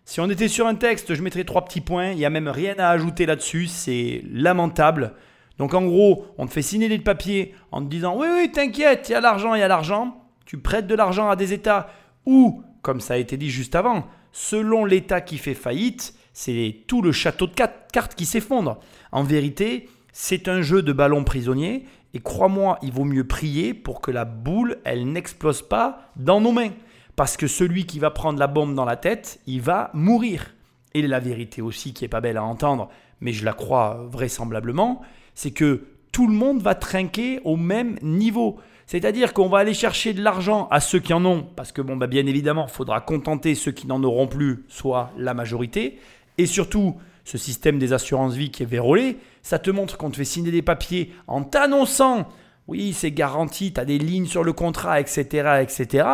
Si 0.05 0.19
on 0.19 0.29
était 0.29 0.47
sur 0.47 0.67
un 0.67 0.75
texte, 0.75 1.13
je 1.13 1.21
mettrais 1.21 1.43
trois 1.43 1.63
petits 1.63 1.81
points. 1.81 2.11
Il 2.11 2.17
n'y 2.17 2.25
a 2.25 2.29
même 2.29 2.47
rien 2.47 2.75
à 2.79 2.89
ajouter 2.89 3.25
là-dessus. 3.25 3.67
C'est 3.67 4.23
lamentable. 4.29 5.13
Donc 5.57 5.73
en 5.73 5.85
gros, 5.85 6.25
on 6.37 6.47
te 6.47 6.51
fait 6.51 6.61
signer 6.61 6.89
des 6.89 6.99
papiers 6.99 7.53
en 7.71 7.81
te 7.81 7.87
disant 7.87 8.17
oui, 8.17 8.27
oui, 8.35 8.51
t'inquiète, 8.51 9.09
il 9.09 9.11
y 9.11 9.15
a 9.15 9.21
l'argent, 9.21 9.53
il 9.53 9.59
y 9.59 9.63
a 9.63 9.67
l'argent. 9.67 10.17
Tu 10.45 10.57
prêtes 10.57 10.87
de 10.87 10.95
l'argent 10.95 11.29
à 11.29 11.35
des 11.35 11.53
États 11.53 11.89
ou, 12.25 12.63
comme 12.81 12.99
ça 12.99 13.13
a 13.13 13.17
été 13.17 13.37
dit 13.37 13.49
juste 13.49 13.75
avant, 13.75 14.07
selon 14.31 14.85
l'État 14.85 15.21
qui 15.21 15.37
fait 15.37 15.53
faillite, 15.53 16.13
c'est 16.33 16.83
tout 16.87 17.01
le 17.01 17.11
château 17.11 17.47
de 17.47 17.53
cartes 17.53 18.15
qui 18.15 18.25
s'effondre. 18.25 18.79
En 19.11 19.23
vérité, 19.23 19.89
c'est 20.13 20.47
un 20.47 20.61
jeu 20.61 20.81
de 20.81 20.93
ballon 20.93 21.23
prisonnier 21.23 21.85
et 22.13 22.19
crois-moi, 22.19 22.77
il 22.81 22.91
vaut 22.91 23.05
mieux 23.05 23.25
prier 23.25 23.73
pour 23.73 24.01
que 24.01 24.11
la 24.11 24.25
boule, 24.25 24.77
elle 24.83 25.11
n'explose 25.11 25.61
pas 25.61 26.11
dans 26.15 26.41
nos 26.41 26.51
mains. 26.51 26.71
Parce 27.15 27.37
que 27.37 27.47
celui 27.47 27.85
qui 27.85 27.99
va 27.99 28.09
prendre 28.09 28.39
la 28.39 28.47
bombe 28.47 28.75
dans 28.75 28.85
la 28.85 28.97
tête, 28.97 29.39
il 29.47 29.61
va 29.61 29.91
mourir. 29.93 30.53
Et 30.93 31.01
la 31.01 31.19
vérité 31.19 31.61
aussi, 31.61 31.93
qui 31.93 32.03
est 32.03 32.09
pas 32.09 32.21
belle 32.21 32.37
à 32.37 32.43
entendre, 32.43 32.89
mais 33.21 33.31
je 33.31 33.45
la 33.45 33.53
crois 33.53 34.07
vraisemblablement, 34.09 35.01
c'est 35.35 35.51
que 35.51 35.85
tout 36.11 36.27
le 36.27 36.33
monde 36.33 36.61
va 36.61 36.75
trinquer 36.75 37.39
au 37.45 37.55
même 37.55 37.97
niveau. 38.01 38.59
C'est-à-dire 38.85 39.33
qu'on 39.33 39.47
va 39.47 39.59
aller 39.59 39.73
chercher 39.73 40.11
de 40.11 40.21
l'argent 40.21 40.67
à 40.69 40.81
ceux 40.81 40.99
qui 40.99 41.13
en 41.13 41.23
ont, 41.23 41.47
parce 41.55 41.71
que 41.71 41.81
bon, 41.81 41.95
bah, 41.95 42.07
bien 42.07 42.25
évidemment, 42.25 42.65
il 42.67 42.73
faudra 42.73 42.99
contenter 42.99 43.55
ceux 43.55 43.71
qui 43.71 43.87
n'en 43.87 44.03
auront 44.03 44.27
plus, 44.27 44.65
soit 44.67 45.11
la 45.17 45.33
majorité. 45.33 45.97
Et 46.41 46.47
surtout, 46.47 46.95
ce 47.23 47.37
système 47.37 47.77
des 47.77 47.93
assurances 47.93 48.33
vie 48.33 48.49
qui 48.49 48.63
est 48.63 48.65
vérolé, 48.65 49.19
ça 49.43 49.59
te 49.59 49.69
montre 49.69 49.95
qu'on 49.95 50.09
te 50.09 50.15
fait 50.15 50.25
signer 50.25 50.49
des 50.49 50.63
papiers 50.63 51.13
en 51.27 51.43
t'annonçant, 51.43 52.27
oui, 52.67 52.93
c'est 52.93 53.11
garanti, 53.11 53.73
tu 53.73 53.79
as 53.79 53.85
des 53.85 53.99
lignes 53.99 54.25
sur 54.25 54.43
le 54.43 54.53
contrat, 54.53 54.99
etc., 54.99 55.61
etc. 55.61 56.07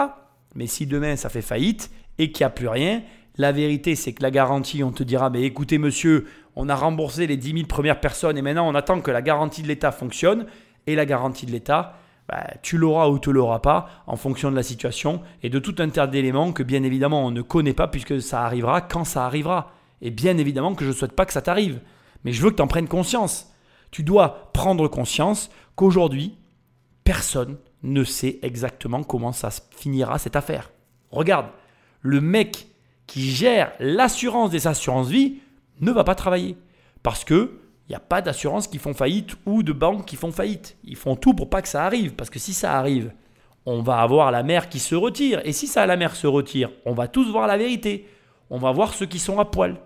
Mais 0.54 0.68
si 0.68 0.86
demain 0.86 1.16
ça 1.16 1.30
fait 1.30 1.42
faillite 1.42 1.92
et 2.18 2.34
qu'il 2.34 2.44
n'y 2.44 2.48
a 2.48 2.50
plus 2.50 2.68
rien, 2.68 3.04
la 3.38 3.54
vérité 3.54 3.96
c'est 3.96 4.12
que 4.12 4.22
la 4.22 4.32
garantie, 4.32 4.84
on 4.84 4.92
te 4.92 5.02
dira, 5.02 5.30
mais 5.30 5.44
écoutez 5.44 5.78
monsieur, 5.78 6.26
on 6.58 6.68
a 6.68 6.76
remboursé 6.76 7.26
les 7.26 7.38
10 7.38 7.54
000 7.54 7.68
premières 7.68 8.02
personnes 8.02 8.38
et 8.38 8.42
maintenant 8.42 8.68
on 8.70 8.76
attend 8.76 9.00
que 9.00 9.12
la 9.12 9.22
garantie 9.22 9.62
de 9.62 9.70
l'État 9.70 9.94
fonctionne. 9.94 10.46
Et 10.88 10.96
la 10.96 11.06
garantie 11.06 11.46
de 11.46 11.52
l'État, 11.52 11.96
bah, 12.28 12.44
tu 12.62 12.78
l'auras 12.78 13.08
ou 13.08 13.18
tu 13.18 13.32
l'auras 13.32 13.60
pas 13.60 13.88
en 14.08 14.18
fonction 14.18 14.52
de 14.52 14.58
la 14.58 14.64
situation 14.64 15.22
et 15.42 15.50
de 15.50 15.60
tout 15.60 15.76
un 15.80 15.88
tas 15.88 16.08
d'éléments 16.08 16.52
que 16.52 16.64
bien 16.64 16.84
évidemment 16.84 17.26
on 17.26 17.32
ne 17.32 17.42
connaît 17.42 17.74
pas 17.74 17.88
puisque 17.88 18.22
ça 18.22 18.44
arrivera 18.44 18.82
quand 18.82 19.06
ça 19.06 19.26
arrivera. 19.26 19.72
Et 20.02 20.12
bien 20.12 20.38
évidemment 20.38 20.76
que 20.76 20.84
je 20.84 20.90
ne 20.90 20.96
souhaite 20.96 21.14
pas 21.14 21.26
que 21.26 21.34
ça 21.34 21.42
t'arrive. 21.42 21.82
Mais 22.24 22.32
je 22.32 22.42
veux 22.42 22.52
que 22.52 22.56
tu 22.56 22.62
en 22.62 22.68
prennes 22.68 22.88
conscience. 22.88 23.52
Tu 23.92 24.04
dois 24.04 24.52
prendre 24.54 24.88
conscience 24.88 25.50
qu'aujourd'hui, 25.76 26.38
personne 27.04 27.58
ne 27.84 28.04
sait 28.04 28.40
exactement 28.42 29.04
comment 29.04 29.32
ça 29.32 29.50
finira 29.72 30.20
cette 30.20 30.36
affaire. 30.36 30.72
Regarde, 31.12 31.48
le 32.02 32.22
mec 32.22 32.68
qui 33.06 33.30
gère 33.32 33.72
l'assurance 33.80 34.50
des 34.50 34.68
assurances 34.68 35.08
vie 35.08 35.38
ne 35.80 35.92
va 35.92 36.04
pas 36.04 36.16
travailler 36.16 36.58
parce 37.04 37.24
que 37.24 37.62
il 37.88 37.92
n'y 37.92 37.96
a 37.96 38.02
pas 38.02 38.22
d'assurance 38.22 38.68
qui 38.68 38.80
font 38.80 38.94
faillite 38.94 39.38
ou 39.46 39.64
de 39.64 39.72
banques 39.72 40.06
qui 40.06 40.18
font 40.18 40.34
faillite. 40.34 40.76
Ils 40.84 40.98
font 40.98 41.16
tout 41.16 41.34
pour 41.34 41.50
pas 41.50 41.62
que 41.62 41.70
ça 41.70 41.86
arrive 41.86 42.16
parce 42.16 42.30
que 42.30 42.40
si 42.40 42.54
ça 42.54 42.78
arrive, 42.78 43.14
on 43.66 43.82
va 43.82 44.02
avoir 44.02 44.30
la 44.30 44.44
mer 44.44 44.68
qui 44.68 44.80
se 44.80 44.94
retire 44.94 45.40
et 45.46 45.54
si 45.54 45.68
ça 45.68 45.86
la 45.86 45.96
mer 45.96 46.16
se 46.16 46.28
retire, 46.28 46.70
on 46.86 46.94
va 46.94 47.08
tous 47.08 47.32
voir 47.32 47.48
la 47.48 47.58
vérité. 47.58 48.10
On 48.50 48.58
va 48.58 48.74
voir 48.74 48.94
ceux 48.94 49.06
qui 49.06 49.20
sont 49.20 49.40
à 49.40 49.46
poil 49.46 49.78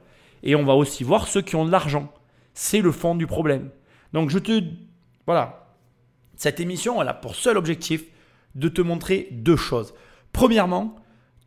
et 0.44 0.56
on 0.56 0.64
va 0.64 0.74
aussi 0.74 1.04
voir 1.04 1.28
ceux 1.28 1.42
qui 1.42 1.56
ont 1.56 1.66
de 1.66 1.72
l'argent. 1.72 2.12
C'est 2.54 2.82
le 2.82 2.92
fond 2.92 3.16
du 3.16 3.28
problème. 3.28 3.70
Donc 4.14 4.30
je 4.30 4.40
te 4.40 4.62
voilà, 5.28 5.62
cette 6.36 6.60
émission, 6.60 7.02
elle 7.02 7.08
a 7.08 7.14
pour 7.14 7.36
seul 7.36 7.58
objectif 7.58 8.06
de 8.56 8.68
te 8.68 8.82
montrer 8.82 9.28
deux 9.32 9.56
choses. 9.56 9.94
Premièrement, 10.34 10.96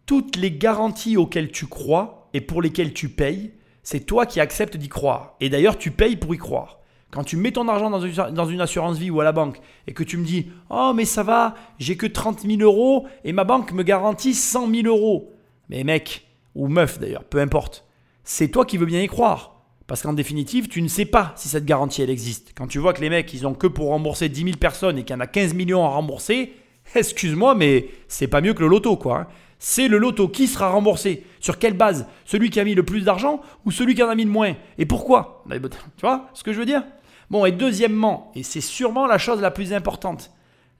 toutes 0.07 0.36
les 0.36 0.53
garanties 0.53 1.16
auxquelles 1.16 1.51
tu 1.51 1.66
crois 1.66 2.28
et 2.32 2.40
pour 2.40 2.62
lesquelles 2.62 2.92
tu 2.92 3.09
payes, 3.09 3.53
c'est 3.82 4.07
toi 4.07 4.26
qui 4.26 4.40
acceptes 4.40 4.76
d'y 4.76 4.88
croire. 4.88 5.34
Et 5.40 5.49
d'ailleurs, 5.49 5.78
tu 5.78 5.90
payes 5.90 6.16
pour 6.16 6.34
y 6.34 6.38
croire. 6.38 6.78
Quand 7.11 7.24
tu 7.24 7.36
mets 7.36 7.53
ton 7.53 7.68
argent 7.68 7.90
dans 7.90 8.47
une, 8.47 8.61
assurance 8.61 8.99
vie 8.99 9.11
ou 9.11 9.20
à 9.20 9.24
la 9.24 9.32
banque 9.32 9.61
et 9.86 9.92
que 9.92 10.03
tu 10.03 10.16
me 10.16 10.24
dis 10.24 10.51
Oh, 10.68 10.92
mais 10.95 11.05
ça 11.05 11.22
va, 11.22 11.55
j'ai 11.78 11.97
que 11.97 12.07
30 12.07 12.40
000 12.40 12.61
euros 12.61 13.07
et 13.22 13.32
ma 13.32 13.45
banque 13.45 13.72
me 13.72 13.82
garantit 13.84 14.34
100 14.34 14.70
000 14.70 14.86
euros. 14.86 15.32
Mais 15.68 15.84
mec, 15.84 16.26
ou 16.55 16.66
meuf 16.68 16.99
d'ailleurs, 16.99 17.24
peu 17.24 17.38
importe, 17.38 17.84
c'est 18.25 18.49
toi 18.49 18.64
qui 18.64 18.79
veux 18.79 18.87
bien 18.87 19.03
y 19.03 19.07
croire. 19.07 19.51
Parce 19.87 20.03
qu'en 20.03 20.14
définitive, 20.14 20.68
tu 20.68 20.81
ne 20.81 20.89
sais 20.89 21.05
pas 21.05 21.33
si 21.37 21.49
cette 21.49 21.66
garantie 21.66 22.01
elle 22.01 22.09
existe. 22.11 22.53
Quand 22.57 22.66
tu 22.66 22.79
vois 22.79 22.95
que 22.95 23.03
les 23.03 23.11
mecs, 23.11 23.33
ils 23.35 23.47
ont 23.47 23.53
que 23.53 23.66
pour 23.66 23.89
rembourser 23.89 24.31
10 24.31 24.45
000 24.45 24.57
personnes 24.57 24.97
et 24.97 25.05
qu'il 25.05 25.14
y 25.14 25.16
en 25.16 25.20
a 25.20 25.27
15 25.27 25.53
millions 25.53 25.85
à 25.85 25.89
rembourser, 25.89 26.55
excuse-moi, 26.95 27.55
mais 27.55 27.89
c'est 28.09 28.27
pas 28.29 28.41
mieux 28.41 28.55
que 28.55 28.62
le 28.62 28.68
loto, 28.68 28.97
quoi. 28.97 29.18
hein. 29.18 29.27
C'est 29.59 29.89
le 29.89 29.99
loto. 29.99 30.29
Qui 30.29 30.47
sera 30.47 30.70
remboursé 30.70 31.25
Sur 31.39 31.59
quelle 31.59 31.77
base? 31.77 32.07
Celui 32.25 32.49
qui 32.51 32.61
a 32.61 32.64
mis 32.64 32.75
le 32.75 32.83
plus 32.83 33.03
d'argent 33.03 33.41
ou 33.66 33.70
celui 33.70 33.95
qui 33.95 34.03
en 34.03 34.09
a 34.09 34.14
mis 34.14 34.25
le 34.25 34.31
moins? 34.31 34.55
Et 34.79 34.87
pourquoi? 34.87 35.45
Tu 35.51 36.01
vois 36.01 36.29
ce 36.33 36.43
que 36.43 36.53
je 36.53 36.59
veux 36.59 36.66
dire? 36.66 36.83
Bon, 37.31 37.45
et 37.45 37.53
deuxièmement, 37.53 38.33
et 38.35 38.43
c'est 38.43 38.61
sûrement 38.61 39.07
la 39.07 39.18
chose 39.18 39.41
la 39.41 39.51
plus 39.51 39.72
importante, 39.72 40.33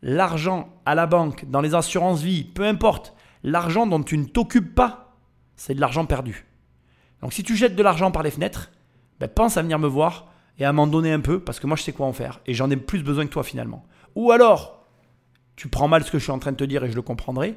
l'argent 0.03 0.69
à 0.87 0.95
la 0.95 1.07
banque, 1.07 1.45
dans 1.51 1.61
les 1.63 1.75
assurances 1.75 2.23
vie, 2.23 2.45
peu 2.45 2.65
importe, 2.65 3.15
l'argent 3.43 3.87
dont 3.87 4.03
tu 4.03 4.19
ne 4.19 4.25
t'occupes 4.25 4.75
pas, 4.75 5.17
c'est 5.57 5.75
de 5.75 5.81
l'argent 5.81 6.05
perdu. 6.05 6.47
Donc 7.25 7.33
si 7.33 7.43
tu 7.43 7.57
jettes 7.57 7.75
de 7.75 7.83
l'argent 7.83 8.11
par 8.11 8.23
les 8.23 8.31
fenêtres, 8.31 8.71
ben, 9.19 9.29
pense 9.29 9.57
à 9.57 9.63
venir 9.63 9.79
me 9.79 9.87
voir 9.87 10.27
et 10.59 10.67
à 10.67 10.75
m'en 10.75 10.87
donner 10.87 11.11
un 11.11 11.21
peu 11.21 11.41
parce 11.41 11.59
que 11.59 11.67
moi 11.67 11.75
je 11.75 11.83
sais 11.83 11.93
quoi 11.93 12.05
en 12.05 12.13
faire 12.13 12.41
et 12.47 12.53
j'en 12.53 12.69
ai 12.69 12.77
plus 12.77 13.03
besoin 13.03 13.25
que 13.25 13.33
toi 13.33 13.43
finalement. 13.43 13.87
Ou 14.15 14.31
alors, 14.31 14.85
tu 15.57 15.69
prends 15.69 15.89
mal 15.89 16.05
ce 16.05 16.11
que 16.11 16.19
je 16.19 16.25
suis 16.25 16.33
en 16.33 16.39
train 16.39 16.53
de 16.53 16.59
te 16.59 16.65
dire 16.65 16.85
et 16.85 16.91
je 16.91 16.95
le 16.95 17.01
comprendrai, 17.01 17.57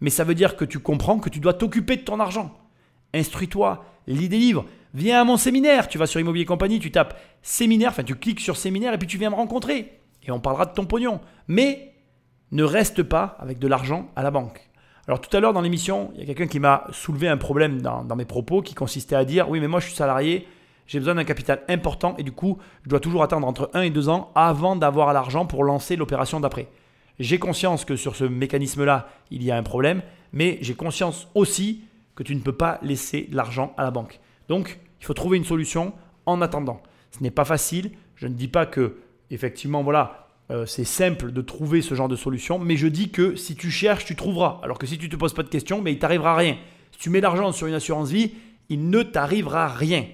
mais 0.00 0.10
ça 0.10 0.22
veut 0.22 0.36
dire 0.36 0.56
que 0.56 0.64
tu 0.64 0.78
comprends 0.78 1.18
que 1.18 1.30
tu 1.30 1.40
dois 1.40 1.52
t'occuper 1.52 1.96
de 1.96 2.02
ton 2.02 2.20
argent. 2.20 2.56
Instruis-toi, 3.12 3.84
lis 4.06 4.28
des 4.28 4.38
livres, 4.38 4.66
viens 4.94 5.20
à 5.20 5.24
mon 5.24 5.36
séminaire, 5.36 5.88
tu 5.88 5.98
vas 5.98 6.06
sur 6.06 6.20
Immobilier 6.20 6.44
Compagnie, 6.44 6.78
tu 6.78 6.92
tapes 6.92 7.20
séminaire, 7.42 7.90
enfin 7.90 8.04
tu 8.04 8.14
cliques 8.14 8.38
sur 8.38 8.56
séminaire 8.56 8.94
et 8.94 8.98
puis 8.98 9.08
tu 9.08 9.18
viens 9.18 9.30
me 9.30 9.34
rencontrer 9.34 10.00
et 10.22 10.30
on 10.30 10.38
parlera 10.38 10.64
de 10.64 10.74
ton 10.74 10.86
pognon. 10.86 11.20
Mais 11.48 11.92
ne 12.52 12.62
reste 12.62 13.02
pas 13.02 13.36
avec 13.40 13.58
de 13.58 13.66
l'argent 13.66 14.12
à 14.14 14.22
la 14.22 14.30
banque. 14.30 14.67
Alors 15.08 15.22
tout 15.22 15.34
à 15.34 15.40
l'heure 15.40 15.54
dans 15.54 15.62
l'émission, 15.62 16.10
il 16.14 16.20
y 16.20 16.22
a 16.22 16.26
quelqu'un 16.26 16.46
qui 16.46 16.60
m'a 16.60 16.86
soulevé 16.92 17.28
un 17.28 17.38
problème 17.38 17.80
dans, 17.80 18.14
mes 18.14 18.26
propos 18.26 18.60
qui 18.60 18.74
consistait 18.74 19.16
à 19.16 19.24
dire 19.24 19.48
oui 19.48 19.58
mais 19.58 19.66
moi 19.66 19.80
je 19.80 19.86
suis 19.86 19.96
salarié, 19.96 20.46
j'ai 20.86 20.98
besoin 20.98 21.14
d'un 21.14 21.24
capital 21.24 21.62
important 21.70 22.14
et 22.18 22.22
du 22.22 22.32
coup 22.32 22.58
je 22.84 22.90
dois 22.90 23.00
toujours 23.00 23.22
attendre 23.22 23.46
entre 23.46 23.70
1 23.72 23.80
et 23.80 23.90
2 23.90 24.10
ans 24.10 24.30
avant 24.34 24.76
d'avoir 24.76 25.14
l'argent 25.14 25.46
pour 25.46 25.64
lancer 25.64 25.96
l'opération 25.96 26.40
d'après. 26.40 26.68
J'ai 27.18 27.38
conscience 27.38 27.86
que 27.86 27.96
sur 27.96 28.16
ce 28.16 28.24
mécanisme-là, 28.24 29.08
il 29.30 29.42
y 29.42 29.50
a 29.50 29.56
un 29.56 29.62
problème, 29.62 30.02
mais 30.34 30.58
j'ai 30.60 30.74
conscience 30.74 31.28
aussi 31.34 31.84
que 32.14 32.22
tu 32.22 32.36
ne 32.36 32.40
peux 32.40 32.52
pas 32.52 32.78
laisser 32.82 33.28
l'argent 33.32 33.72
à 33.78 33.84
la 33.84 33.90
banque. 33.90 34.20
Donc, 34.48 34.78
il 35.00 35.06
faut 35.06 35.14
trouver 35.14 35.38
une 35.38 35.44
solution 35.44 35.94
en 36.26 36.42
attendant. 36.42 36.80
Ce 37.10 37.22
n'est 37.22 37.32
pas 37.32 37.44
facile. 37.44 37.90
Je 38.14 38.28
ne 38.28 38.34
dis 38.34 38.46
pas 38.46 38.66
que, 38.66 38.98
effectivement, 39.30 39.82
voilà, 39.82 40.27
euh, 40.50 40.66
c'est 40.66 40.84
simple 40.84 41.32
de 41.32 41.40
trouver 41.42 41.82
ce 41.82 41.94
genre 41.94 42.08
de 42.08 42.16
solution, 42.16 42.58
mais 42.58 42.76
je 42.76 42.86
dis 42.86 43.10
que 43.10 43.36
si 43.36 43.54
tu 43.54 43.70
cherches, 43.70 44.04
tu 44.04 44.16
trouveras. 44.16 44.60
Alors 44.62 44.78
que 44.78 44.86
si 44.86 44.98
tu 44.98 45.06
ne 45.06 45.10
te 45.10 45.16
poses 45.16 45.34
pas 45.34 45.42
de 45.42 45.48
questions, 45.48 45.82
mais 45.82 45.92
il 45.92 45.98
t'arrivera 45.98 46.36
rien. 46.36 46.56
Si 46.92 46.98
tu 46.98 47.10
mets 47.10 47.20
l'argent 47.20 47.52
sur 47.52 47.66
une 47.66 47.74
assurance 47.74 48.10
vie, 48.10 48.32
il 48.68 48.88
ne 48.90 49.02
t'arrivera 49.02 49.68
rien. 49.68 50.06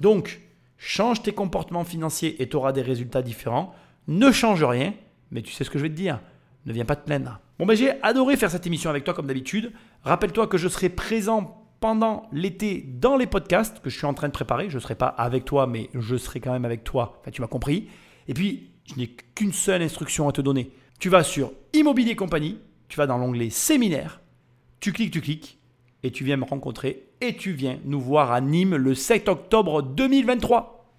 Donc, 0.00 0.40
change 0.78 1.22
tes 1.22 1.32
comportements 1.32 1.84
financiers 1.84 2.42
et 2.42 2.48
tu 2.48 2.56
auras 2.56 2.72
des 2.72 2.82
résultats 2.82 3.22
différents. 3.22 3.74
Ne 4.08 4.30
change 4.32 4.62
rien, 4.64 4.92
mais 5.30 5.42
tu 5.42 5.52
sais 5.52 5.64
ce 5.64 5.70
que 5.70 5.78
je 5.78 5.84
vais 5.84 5.90
te 5.90 5.94
dire 5.94 6.20
ne 6.66 6.72
viens 6.72 6.84
pas 6.84 6.96
te 6.96 7.06
plaindre. 7.06 7.40
Bon 7.58 7.64
ben 7.64 7.76
j'ai 7.76 7.92
adoré 8.02 8.36
faire 8.36 8.50
cette 8.50 8.66
émission 8.66 8.90
avec 8.90 9.04
toi 9.04 9.14
comme 9.14 9.26
d'habitude. 9.26 9.72
Rappelle-toi 10.02 10.48
que 10.48 10.58
je 10.58 10.68
serai 10.68 10.88
présent 10.88 11.62
pendant 11.80 12.28
l'été 12.32 12.84
dans 13.00 13.16
les 13.16 13.26
podcasts 13.26 13.80
que 13.80 13.88
je 13.88 13.96
suis 13.96 14.06
en 14.06 14.14
train 14.14 14.26
de 14.28 14.32
préparer. 14.32 14.68
Je 14.68 14.76
ne 14.76 14.80
serai 14.80 14.94
pas 14.94 15.06
avec 15.06 15.44
toi, 15.44 15.66
mais 15.66 15.88
je 15.94 16.16
serai 16.16 16.40
quand 16.40 16.52
même 16.52 16.64
avec 16.64 16.84
toi. 16.84 17.18
Enfin, 17.20 17.30
tu 17.30 17.40
m'as 17.40 17.46
compris. 17.46 17.88
Et 18.28 18.34
puis, 18.34 18.70
je 18.86 18.94
n'ai 18.96 19.08
qu'une 19.34 19.52
seule 19.52 19.82
instruction 19.82 20.28
à 20.28 20.32
te 20.32 20.40
donner. 20.40 20.70
Tu 20.98 21.08
vas 21.08 21.22
sur 21.22 21.52
Immobilier 21.72 22.16
Compagnie, 22.16 22.58
tu 22.88 22.96
vas 22.96 23.06
dans 23.06 23.18
l'onglet 23.18 23.50
Séminaire, 23.50 24.20
tu 24.80 24.92
cliques, 24.92 25.12
tu 25.12 25.20
cliques, 25.20 25.58
et 26.02 26.10
tu 26.10 26.24
viens 26.24 26.36
me 26.36 26.44
rencontrer, 26.44 27.06
et 27.20 27.36
tu 27.36 27.52
viens 27.52 27.78
nous 27.84 28.00
voir 28.00 28.32
à 28.32 28.40
Nîmes 28.40 28.76
le 28.76 28.94
7 28.94 29.28
octobre 29.28 29.82
2023. 29.82 30.92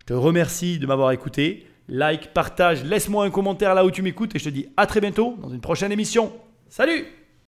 Je 0.00 0.06
te 0.06 0.12
remercie 0.12 0.78
de 0.78 0.86
m'avoir 0.86 1.12
écouté 1.12 1.66
like, 1.88 2.32
partage, 2.32 2.84
laisse-moi 2.84 3.24
un 3.24 3.30
commentaire 3.30 3.74
là 3.74 3.84
où 3.84 3.90
tu 3.90 4.02
m'écoutes 4.02 4.34
et 4.34 4.38
je 4.38 4.44
te 4.44 4.50
dis 4.50 4.68
à 4.76 4.86
très 4.86 5.00
bientôt 5.00 5.36
dans 5.40 5.48
une 5.50 5.60
prochaine 5.60 5.92
émission. 5.92 6.32
Salut 6.68 7.06